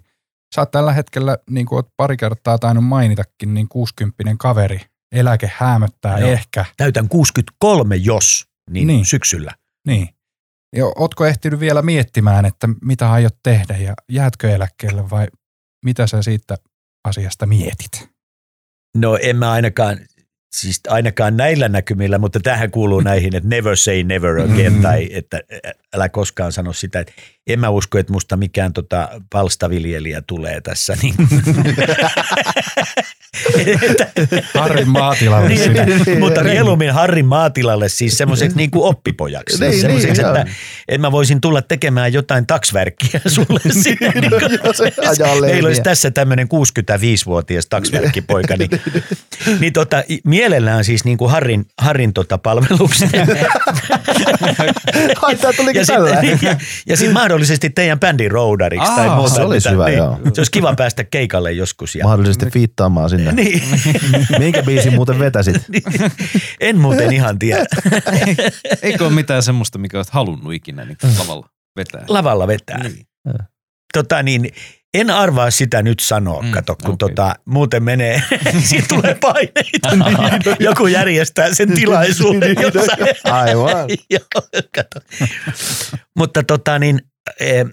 sä 0.55 0.61
oot 0.61 0.71
tällä 0.71 0.93
hetkellä, 0.93 1.37
niin 1.49 1.65
kuin 1.65 1.77
oot 1.77 1.87
pari 1.97 2.17
kertaa 2.17 2.57
tainnut 2.57 2.85
mainitakin, 2.85 3.53
niin 3.53 3.67
60 3.69 4.35
kaveri. 4.39 4.81
Eläke 5.11 5.51
häämöttää 5.55 6.19
Joo. 6.19 6.29
ehkä. 6.31 6.65
Täytän 6.77 7.09
63 7.09 7.95
jos, 7.95 8.45
niin, 8.69 8.87
Niin. 8.87 9.05
syksyllä. 9.05 9.51
Niin. 9.87 10.09
Ja 10.75 10.85
ootko 10.85 11.25
ehtinyt 11.25 11.59
vielä 11.59 11.81
miettimään, 11.81 12.45
että 12.45 12.69
mitä 12.81 13.11
aiot 13.11 13.35
tehdä 13.43 13.77
ja 13.77 13.93
jäätkö 14.11 14.55
eläkkeelle 14.55 15.09
vai 15.09 15.27
mitä 15.85 16.07
sä 16.07 16.21
siitä 16.21 16.57
asiasta 17.07 17.45
mietit? 17.45 18.09
No 18.97 19.17
en 19.21 19.35
mä 19.35 19.51
ainakaan, 19.51 19.97
siis 20.51 20.81
ainakaan 20.87 21.37
näillä 21.37 21.69
näkymillä, 21.69 22.17
mutta 22.17 22.39
tähän 22.39 22.71
kuuluu 22.71 22.99
näihin, 22.99 23.35
että 23.35 23.49
never 23.49 23.77
say 23.77 24.03
never 24.03 24.39
again, 24.39 24.73
Mm. 24.73 24.81
tai 24.81 25.09
että 25.11 25.41
älä 25.93 26.09
koskaan 26.09 26.51
sano 26.51 26.73
sitä, 26.73 26.99
että 26.99 27.13
en 27.53 27.59
mä 27.59 27.69
usko, 27.69 27.97
että 27.97 28.13
musta 28.13 28.37
mikään 28.37 28.73
tota 28.73 29.09
palstaviljelijä 29.29 30.21
tulee 30.27 30.61
tässä. 30.61 30.97
Niin. 31.01 31.15
Harrin 34.53 34.89
maatilalle 34.89 35.49
niin, 35.49 35.59
sinne. 35.59 35.81
että, 35.81 36.19
mutta 36.19 36.43
mieluummin 36.43 36.91
Harrin 36.91 37.25
maatilalle 37.25 37.89
siis 37.89 38.17
semmoiseksi 38.17 38.57
niin 38.57 38.71
kuin 38.71 38.83
oppipojaksi. 38.83 39.59
Niin, 39.59 39.69
Niin, 39.71 39.81
semmoiseksi, 39.81 40.21
niin, 40.21 40.29
että, 40.29 40.39
joo. 40.39 40.55
että 40.87 41.01
mä 41.01 41.11
voisin 41.11 41.41
tulla 41.41 41.61
tekemään 41.61 42.13
jotain 42.13 42.47
taksvärkkiä 42.47 43.21
sulle 43.35 43.59
siinä. 43.83 44.11
Niin 44.21 44.29
kuin, 44.29 45.41
Meillä 45.41 45.67
olisi 45.67 45.81
tässä 45.81 46.11
tämmöinen 46.11 46.47
65-vuotias 46.47 47.65
taksvärkkipoika, 47.65 48.57
niin, 48.57 48.69
niin 49.59 49.73
tota, 49.73 50.03
mielellään 50.23 50.83
siis 50.83 51.05
niin 51.05 51.17
kuin 51.17 51.31
Harrin, 51.31 51.65
Harrin 51.77 52.13
tota 52.13 52.37
palvelukseen. 52.37 53.11
Ai, 55.21 55.35
tää 55.35 55.53
tulikin 55.53 55.79
ja 55.79 55.85
tällä. 55.85 56.09
sitten 56.09 56.29
niin, 56.29 56.39
ja, 56.41 56.55
ja 56.85 56.97
sit 56.97 57.11
mahdollisesti 57.11 57.38
teidän 57.75 57.99
bändin 57.99 58.31
roudariksi 58.31 58.91
tai 58.95 59.07
Aa, 59.07 59.15
muuta. 59.15 59.33
se 59.35 59.41
olisi 59.41 59.69
hyvä, 59.69 59.85
niin, 59.85 59.97
joo. 59.97 60.19
Se 60.33 60.41
olisi 60.41 60.51
kiva 60.51 60.75
päästä 60.75 61.03
keikalle 61.03 61.51
joskus. 61.51 61.95
Ja, 61.95 62.03
Mahdollisesti 62.05 62.45
fiittaamaan 62.45 63.09
sinne. 63.09 63.31
niin, 63.31 63.63
Minkä 64.39 64.63
biisin 64.63 64.93
muuten 64.93 65.19
vetäsit? 65.19 65.55
en 66.59 66.77
muuten 66.77 67.11
ihan 67.13 67.39
tiedä. 67.39 67.65
Eikö 68.81 69.05
ole 69.05 69.13
mitään 69.13 69.43
semmoista, 69.43 69.77
mikä 69.77 69.97
olet 69.97 70.09
halunnut 70.09 70.53
ikinä 70.53 70.85
niin 70.85 70.97
lavalla 71.19 71.49
vetää? 71.75 72.03
Lavalla 72.07 72.47
vetää. 72.47 72.83
Niin. 72.83 73.05
Tota 73.93 74.23
niin, 74.23 74.49
en 74.93 75.09
arvaa 75.09 75.51
sitä 75.51 75.81
nyt 75.83 75.99
sanoa, 75.99 76.41
Mm, 76.41 76.51
kato, 76.51 76.75
kun 76.75 76.93
okay. 76.93 77.09
tota, 77.09 77.35
muuten 77.45 77.83
menee, 77.83 78.23
siitä 78.69 78.87
tulee 78.87 79.17
paineita, 79.21 79.95
niin 79.95 80.17
joku 80.69 80.87
järjestää 80.87 81.53
sen 81.53 81.73
tilaisuuden 81.73 82.55
jossain. 82.63 83.07
Aivan. 83.23 83.89
Joo, 84.09 84.41
kato. 84.75 84.99
Mutta 86.17 86.43
tota 86.43 86.79
niin, 86.79 87.01
eh, 87.39 87.65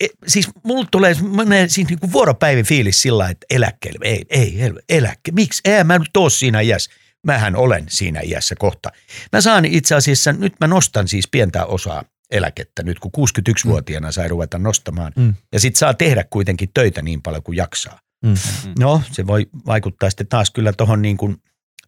e, 0.00 0.06
siis 0.26 0.48
mulla 0.64 0.86
tulee 0.90 1.16
menee 1.36 1.68
siis 1.68 1.88
niinku 1.88 2.12
vuoropäivin 2.12 2.64
fiilis 2.64 3.02
sillä 3.02 3.28
että 3.28 3.46
eläkkeelle. 3.50 3.98
Ei, 4.02 4.24
ei, 4.30 4.62
ei 4.62 4.72
eläkke. 4.88 5.32
Miksi? 5.32 5.60
Eihän 5.64 5.86
mä 5.86 5.98
nyt 5.98 6.16
ole 6.16 6.30
siinä 6.30 6.60
iässä. 6.60 6.90
Mähän 7.26 7.56
olen 7.56 7.84
siinä 7.88 8.20
iässä 8.20 8.54
kohta. 8.58 8.90
Mä 9.32 9.40
saan 9.40 9.64
itse 9.64 9.94
asiassa, 9.94 10.32
nyt 10.32 10.52
mä 10.60 10.66
nostan 10.66 11.08
siis 11.08 11.28
pientä 11.30 11.64
osaa 11.64 12.04
eläkettä 12.32 12.82
nyt, 12.82 12.98
kun 12.98 13.12
61-vuotiaana 13.18 14.12
sai 14.12 14.28
ruveta 14.28 14.58
nostamaan. 14.58 15.12
Mm. 15.16 15.34
Ja 15.52 15.60
sit 15.60 15.76
saa 15.76 15.94
tehdä 15.94 16.24
kuitenkin 16.24 16.70
töitä 16.74 17.02
niin 17.02 17.22
paljon 17.22 17.42
kuin 17.42 17.56
jaksaa. 17.56 17.98
Mm. 18.24 18.34
No, 18.78 19.02
se 19.12 19.26
voi 19.26 19.46
vaikuttaa 19.66 20.10
sitten 20.10 20.26
taas 20.26 20.50
kyllä 20.50 20.72
tuohon 20.72 21.02
niin 21.02 21.16
kuin, 21.16 21.36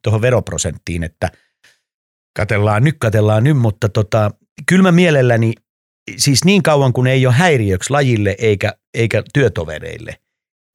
tohon 0.03 0.21
veroprosenttiin, 0.21 1.03
että 1.03 1.31
katellaan 2.37 2.85
nyt, 2.85 2.97
katellaan 2.99 3.45
nyt, 3.45 3.59
mutta 3.59 3.89
tota, 3.89 4.31
kyllä 4.69 4.83
mä 4.83 4.93
mielelläni, 4.93 5.53
siis 6.17 6.45
niin 6.45 6.63
kauan 6.63 6.93
kun 6.93 7.07
ei 7.07 7.27
ole 7.27 7.35
häiriöksi 7.35 7.91
lajille 7.91 8.37
eikä, 8.39 8.75
eikä 8.95 9.23
työtovereille, 9.35 10.19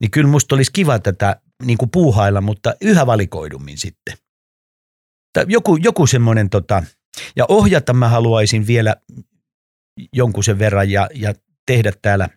niin 0.00 0.10
kyllä 0.10 0.30
musta 0.30 0.54
olisi 0.54 0.72
kiva 0.72 0.98
tätä 0.98 1.40
niin 1.64 1.78
kuin 1.78 1.90
puuhailla, 1.90 2.40
mutta 2.40 2.74
yhä 2.80 3.06
valikoidummin 3.06 3.78
sitten. 3.78 4.14
Tai 5.32 5.44
joku, 5.48 5.76
joku 5.76 6.06
semmoinen, 6.06 6.50
tota, 6.50 6.82
ja 7.36 7.44
ohjata 7.48 7.92
mä 7.92 8.08
haluaisin 8.08 8.66
vielä 8.66 8.96
jonkun 10.12 10.44
sen 10.44 10.58
verran 10.58 10.90
ja, 10.90 11.08
ja 11.14 11.34
tehdä 11.66 11.92
täällä 12.02 12.28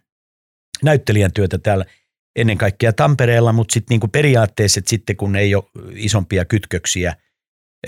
näyttelijän 0.83 1.33
työtä 1.33 1.57
täällä 1.57 1.85
ennen 2.35 2.57
kaikkea 2.57 2.93
Tampereella, 2.93 3.53
mutta 3.53 3.73
sitten 3.73 3.93
niinku 3.93 4.07
periaatteessa, 4.07 4.79
että 4.79 4.89
sitten 4.89 5.17
kun 5.17 5.35
ei 5.35 5.55
ole 5.55 5.63
isompia 5.95 6.45
kytköksiä, 6.45 7.15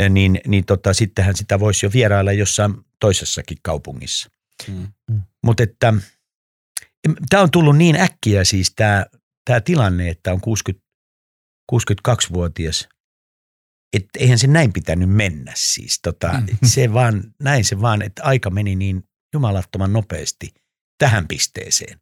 niin, 0.10 0.42
niin 0.48 0.66
tota, 0.66 0.94
sittenhän 0.94 1.36
sitä 1.36 1.60
voisi 1.60 1.86
jo 1.86 1.92
vierailla 1.94 2.32
jossain 2.32 2.74
toisessakin 3.00 3.58
kaupungissa. 3.62 4.30
Mm. 4.68 4.88
Mutta 5.46 5.64
että 5.64 5.94
tämä 7.30 7.44
on 7.44 7.52
tullut 7.52 7.78
niin 7.78 7.96
äkkiä 7.96 8.44
siis 8.44 8.74
tämä 8.76 9.06
tää 9.46 9.62
tilanne, 9.62 10.10
että 10.10 10.34
on 10.34 10.42
60, 10.42 10.86
62-vuotias, 11.74 12.88
että 13.94 14.20
eihän 14.20 14.40
se 14.40 14.48
näin 14.48 14.74
pitänyt 14.74 15.10
mennä 15.10 15.54
siis. 15.56 16.00
Tota, 16.04 16.32
Mm. 16.34 16.58
se 16.68 16.94
vaan, 16.94 17.24
näin 17.42 17.66
se 17.66 17.82
vaan, 17.82 18.02
että 18.02 18.24
aika 18.24 18.50
meni 18.50 18.76
niin 18.76 19.04
jumalattoman 19.36 19.94
nopeasti 19.94 20.54
tähän 20.98 21.28
pisteeseen. 21.28 22.00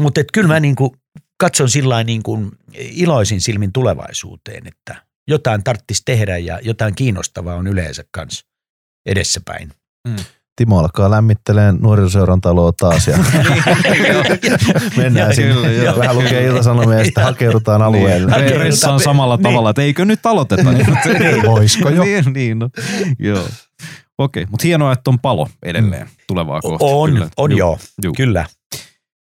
Mutta 0.00 0.20
kyllä 0.32 0.48
mä 0.48 0.60
niinku 0.60 0.96
katson 1.40 1.70
sillä 1.70 2.04
niin 2.04 2.22
kuin 2.22 2.50
iloisin 2.74 3.40
silmin 3.40 3.72
tulevaisuuteen, 3.72 4.66
että 4.66 5.02
jotain 5.28 5.64
tarttisi 5.64 6.02
tehdä 6.04 6.38
ja 6.38 6.60
jotain 6.62 6.94
kiinnostavaa 6.94 7.54
on 7.54 7.66
yleensä 7.66 8.04
kanssa 8.10 8.46
edessäpäin. 9.06 9.72
Timo 10.56 10.78
alkaa 10.78 11.10
lämmitteleen 11.10 11.76
nuorisoseuran 11.80 12.40
taloa 12.40 12.72
taas 12.72 13.06
ja 13.08 13.18
mennään 14.96 15.26
Joo, 15.26 15.32
sinne. 15.34 15.54
kyllä, 15.54 15.68
joo. 15.70 15.98
Vähän 15.98 16.16
lukee 16.16 16.44
iltasanomia 16.44 16.98
ja 16.98 17.04
sitten 17.04 17.24
hakeudutaan 17.24 17.82
alueelle. 17.82 18.32
Re- 18.32 18.58
Ressaan 18.58 19.00
samalla 19.00 19.36
Niin. 19.36 19.42
tavalla, 19.42 19.70
että 19.70 19.82
eikö 19.82 20.04
nyt 20.04 20.26
aloiteta? 20.26 20.62
Voisiko 21.46 21.88
jo? 21.88 22.02
niin, 22.04 22.24
niin 22.32 22.58
no. 22.58 22.68
joo. 23.18 23.48
Okei, 24.18 24.46
mutta 24.50 24.66
hienoa, 24.66 24.92
että 24.92 25.10
on 25.10 25.18
palo 25.18 25.48
edelleen 25.62 26.08
tulevaa 26.26 26.60
kohti. 26.60 26.84
On, 26.84 27.10
Kyllä. 27.12 27.28
on 27.36 27.50
Juu. 27.50 27.58
joo, 27.58 27.78
Juu. 28.04 28.14
kyllä. 28.16 28.46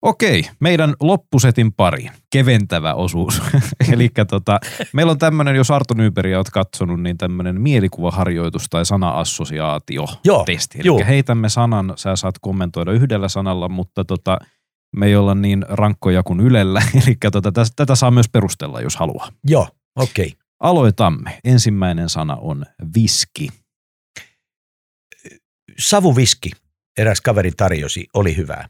Okei, 0.02 0.44
meidän 0.60 0.94
loppusetin 1.00 1.72
pari, 1.72 2.06
keventävä 2.30 2.94
osuus. 2.94 3.42
Eli 3.92 4.08
tota, 4.30 4.60
meillä 4.92 5.10
on 5.12 5.18
tämmöinen, 5.18 5.56
jos 5.56 5.70
Arto 5.70 5.94
Nyberiä 5.94 6.38
olet 6.38 6.50
katsonut, 6.50 7.02
niin 7.02 7.18
tämmöinen 7.18 7.60
mielikuvaharjoitus 7.60 8.66
tai 8.70 8.86
sana-assosiaatio 8.86 10.06
Joo, 10.24 10.44
testi. 10.44 10.78
juu. 10.84 10.98
Eli 10.98 11.06
heitämme 11.06 11.48
sanan, 11.48 11.92
sä 11.96 12.16
saat 12.16 12.34
kommentoida 12.40 12.92
yhdellä 12.92 13.28
sanalla, 13.28 13.68
mutta 13.68 14.04
tota, 14.04 14.38
me 14.96 15.06
ei 15.06 15.16
olla 15.16 15.34
niin 15.34 15.64
rankkoja 15.68 16.22
kuin 16.22 16.40
Ylellä. 16.40 16.82
Eli 17.06 17.16
tota, 17.32 17.48
täs- 17.52 17.72
tätä 17.76 17.94
saa 17.94 18.10
myös 18.10 18.28
perustella, 18.28 18.80
jos 18.80 18.96
haluaa. 18.96 19.28
Joo, 19.46 19.68
okei. 19.96 20.26
Okay. 20.26 20.38
Aloitamme. 20.60 21.38
Ensimmäinen 21.44 22.08
sana 22.08 22.36
on 22.40 22.64
viski. 22.94 23.48
Savuviski, 25.78 26.50
eräs 26.98 27.20
kaveri 27.20 27.52
tarjosi, 27.52 28.06
oli 28.14 28.36
hyvää. 28.36 28.68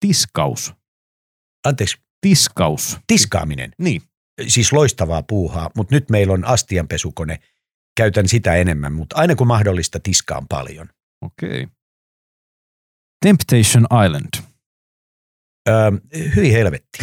Tiskaus. 0.00 0.72
Anteeksi, 1.66 1.96
Tiskaus. 2.20 2.98
tiskaaminen, 3.06 3.72
Niin. 3.78 4.02
siis 4.48 4.72
loistavaa 4.72 5.22
puuhaa, 5.22 5.70
mutta 5.76 5.94
nyt 5.94 6.10
meillä 6.10 6.32
on 6.32 6.44
astianpesukone. 6.44 7.38
Käytän 7.96 8.28
sitä 8.28 8.54
enemmän, 8.54 8.92
mutta 8.92 9.16
aina 9.16 9.34
kun 9.36 9.46
mahdollista 9.46 10.00
tiskaan 10.00 10.48
paljon. 10.48 10.88
Okei. 11.22 11.68
Temptation 13.24 13.86
Island. 14.06 14.28
Öö, 15.68 15.90
hyi 16.36 16.52
helvetti. 16.52 16.98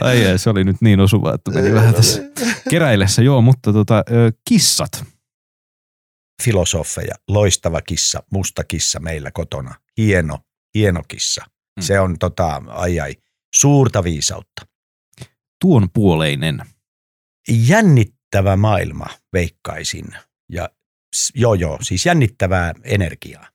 Ai 0.00 0.24
ei, 0.24 0.38
se 0.38 0.50
oli 0.50 0.64
nyt 0.64 0.76
niin 0.80 1.00
osuva, 1.00 1.34
että 1.34 1.50
meni 1.50 1.74
vähän 1.74 1.94
tässä 1.94 2.22
keräillessä. 2.70 3.22
Joo, 3.22 3.42
mutta 3.42 3.72
tota, 3.72 4.04
kissat. 4.48 5.04
filosofeja, 6.42 7.14
loistava 7.28 7.80
kissa, 7.80 8.22
musta 8.32 8.64
kissa 8.64 9.00
meillä 9.00 9.30
kotona. 9.30 9.74
Hieno, 9.96 10.38
hieno 10.74 11.02
kissa. 11.08 11.44
Mm. 11.76 11.82
Se 11.82 12.00
on 12.00 12.18
tota, 12.18 12.62
ai 12.66 13.00
ai, 13.00 13.16
suurta 13.54 14.04
viisautta. 14.04 14.66
Tuon 15.60 15.88
puoleinen. 15.94 16.62
Jännittävä 17.48 18.56
maailma, 18.56 19.06
veikkaisin. 19.32 20.06
Ja 20.52 20.70
joo 21.34 21.54
joo, 21.54 21.78
siis 21.82 22.06
jännittävää 22.06 22.74
energiaa. 22.84 23.48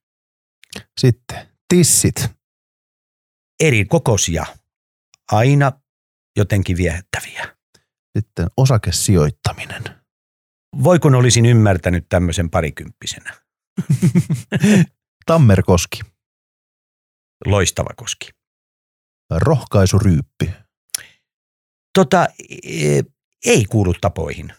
Sitten 1.00 1.48
tissit. 1.70 2.39
Eri 3.60 3.86
kokoisia, 3.86 4.45
aina 5.31 5.72
jotenkin 6.38 6.77
viehättäviä. 6.77 7.56
Sitten 8.18 8.48
osakesijoittaminen. 8.57 9.84
Voi 10.84 10.99
kun 10.99 11.15
olisin 11.15 11.45
ymmärtänyt 11.45 12.06
tämmöisen 12.10 12.49
parikymppisenä. 12.49 13.34
Tammerkoski. 15.26 15.99
Loistava 17.45 17.90
koski. 17.95 18.30
Rohkaisuryyppi. 19.31 20.52
Tota, 21.94 22.27
e- 22.64 23.02
ei 23.45 23.65
kuulu 23.65 23.94
tapoihin. 24.02 24.53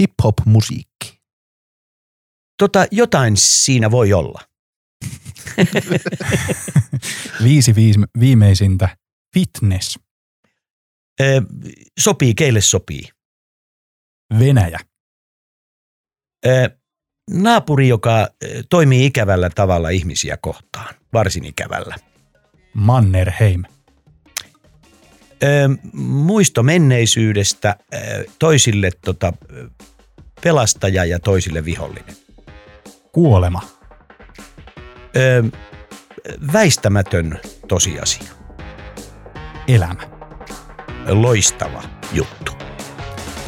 Hip-hop-musiikki. 0.00 1.22
Tota, 2.58 2.86
jotain 2.90 3.36
siinä 3.36 3.90
voi 3.90 4.12
olla. 4.12 4.40
Viisi 7.44 7.74
viis, 7.74 7.96
viimeisintä. 8.20 8.96
Fitness. 9.34 9.98
Ö, 11.20 11.42
sopii, 12.00 12.34
keille 12.34 12.60
sopii. 12.60 13.08
Venäjä. 14.38 14.78
Ö, 16.46 16.70
naapuri, 17.30 17.88
joka 17.88 18.28
toimii 18.70 19.06
ikävällä 19.06 19.50
tavalla 19.50 19.88
ihmisiä 19.88 20.36
kohtaan, 20.36 20.94
varsin 21.12 21.44
ikävällä. 21.44 21.96
Mannerheim. 22.74 23.64
Ö, 25.42 25.68
muisto 25.92 26.62
menneisyydestä, 26.62 27.76
ö, 27.94 28.24
toisille 28.38 28.90
tota, 29.04 29.32
pelastaja 30.42 31.04
ja 31.04 31.18
toisille 31.18 31.64
vihollinen. 31.64 32.16
Kuolema. 33.12 33.77
Ö, 35.16 35.44
väistämätön 36.52 37.40
tosiasia. 37.68 38.32
Elämä. 39.68 40.02
Loistava 41.08 41.82
juttu. 42.12 42.52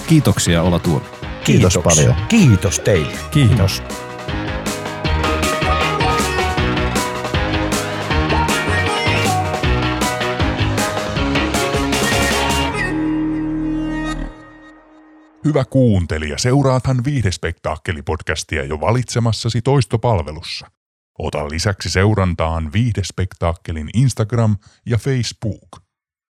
Kiitoksia 0.06 0.62
Ola 0.62 0.78
Tuomi. 0.78 1.04
Kiitos 1.44 1.72
Kiitoksia. 1.74 1.82
paljon. 1.82 2.26
Kiitos 2.28 2.80
teille. 2.80 3.12
Kiitos. 3.30 3.82
Hyvä 15.44 15.64
kuuntelija, 15.64 16.38
seuraathan 16.38 17.04
Viihdespektaakkeli-podcastia 17.04 18.64
jo 18.68 18.80
valitsemassasi 18.80 19.62
toistopalvelussa. 19.62 20.70
Ota 21.22 21.48
lisäksi 21.48 21.90
seurantaan 21.90 22.72
Viihdespektaakkelin 22.72 23.90
Instagram 23.94 24.56
ja 24.86 24.98
Facebook. 24.98 25.89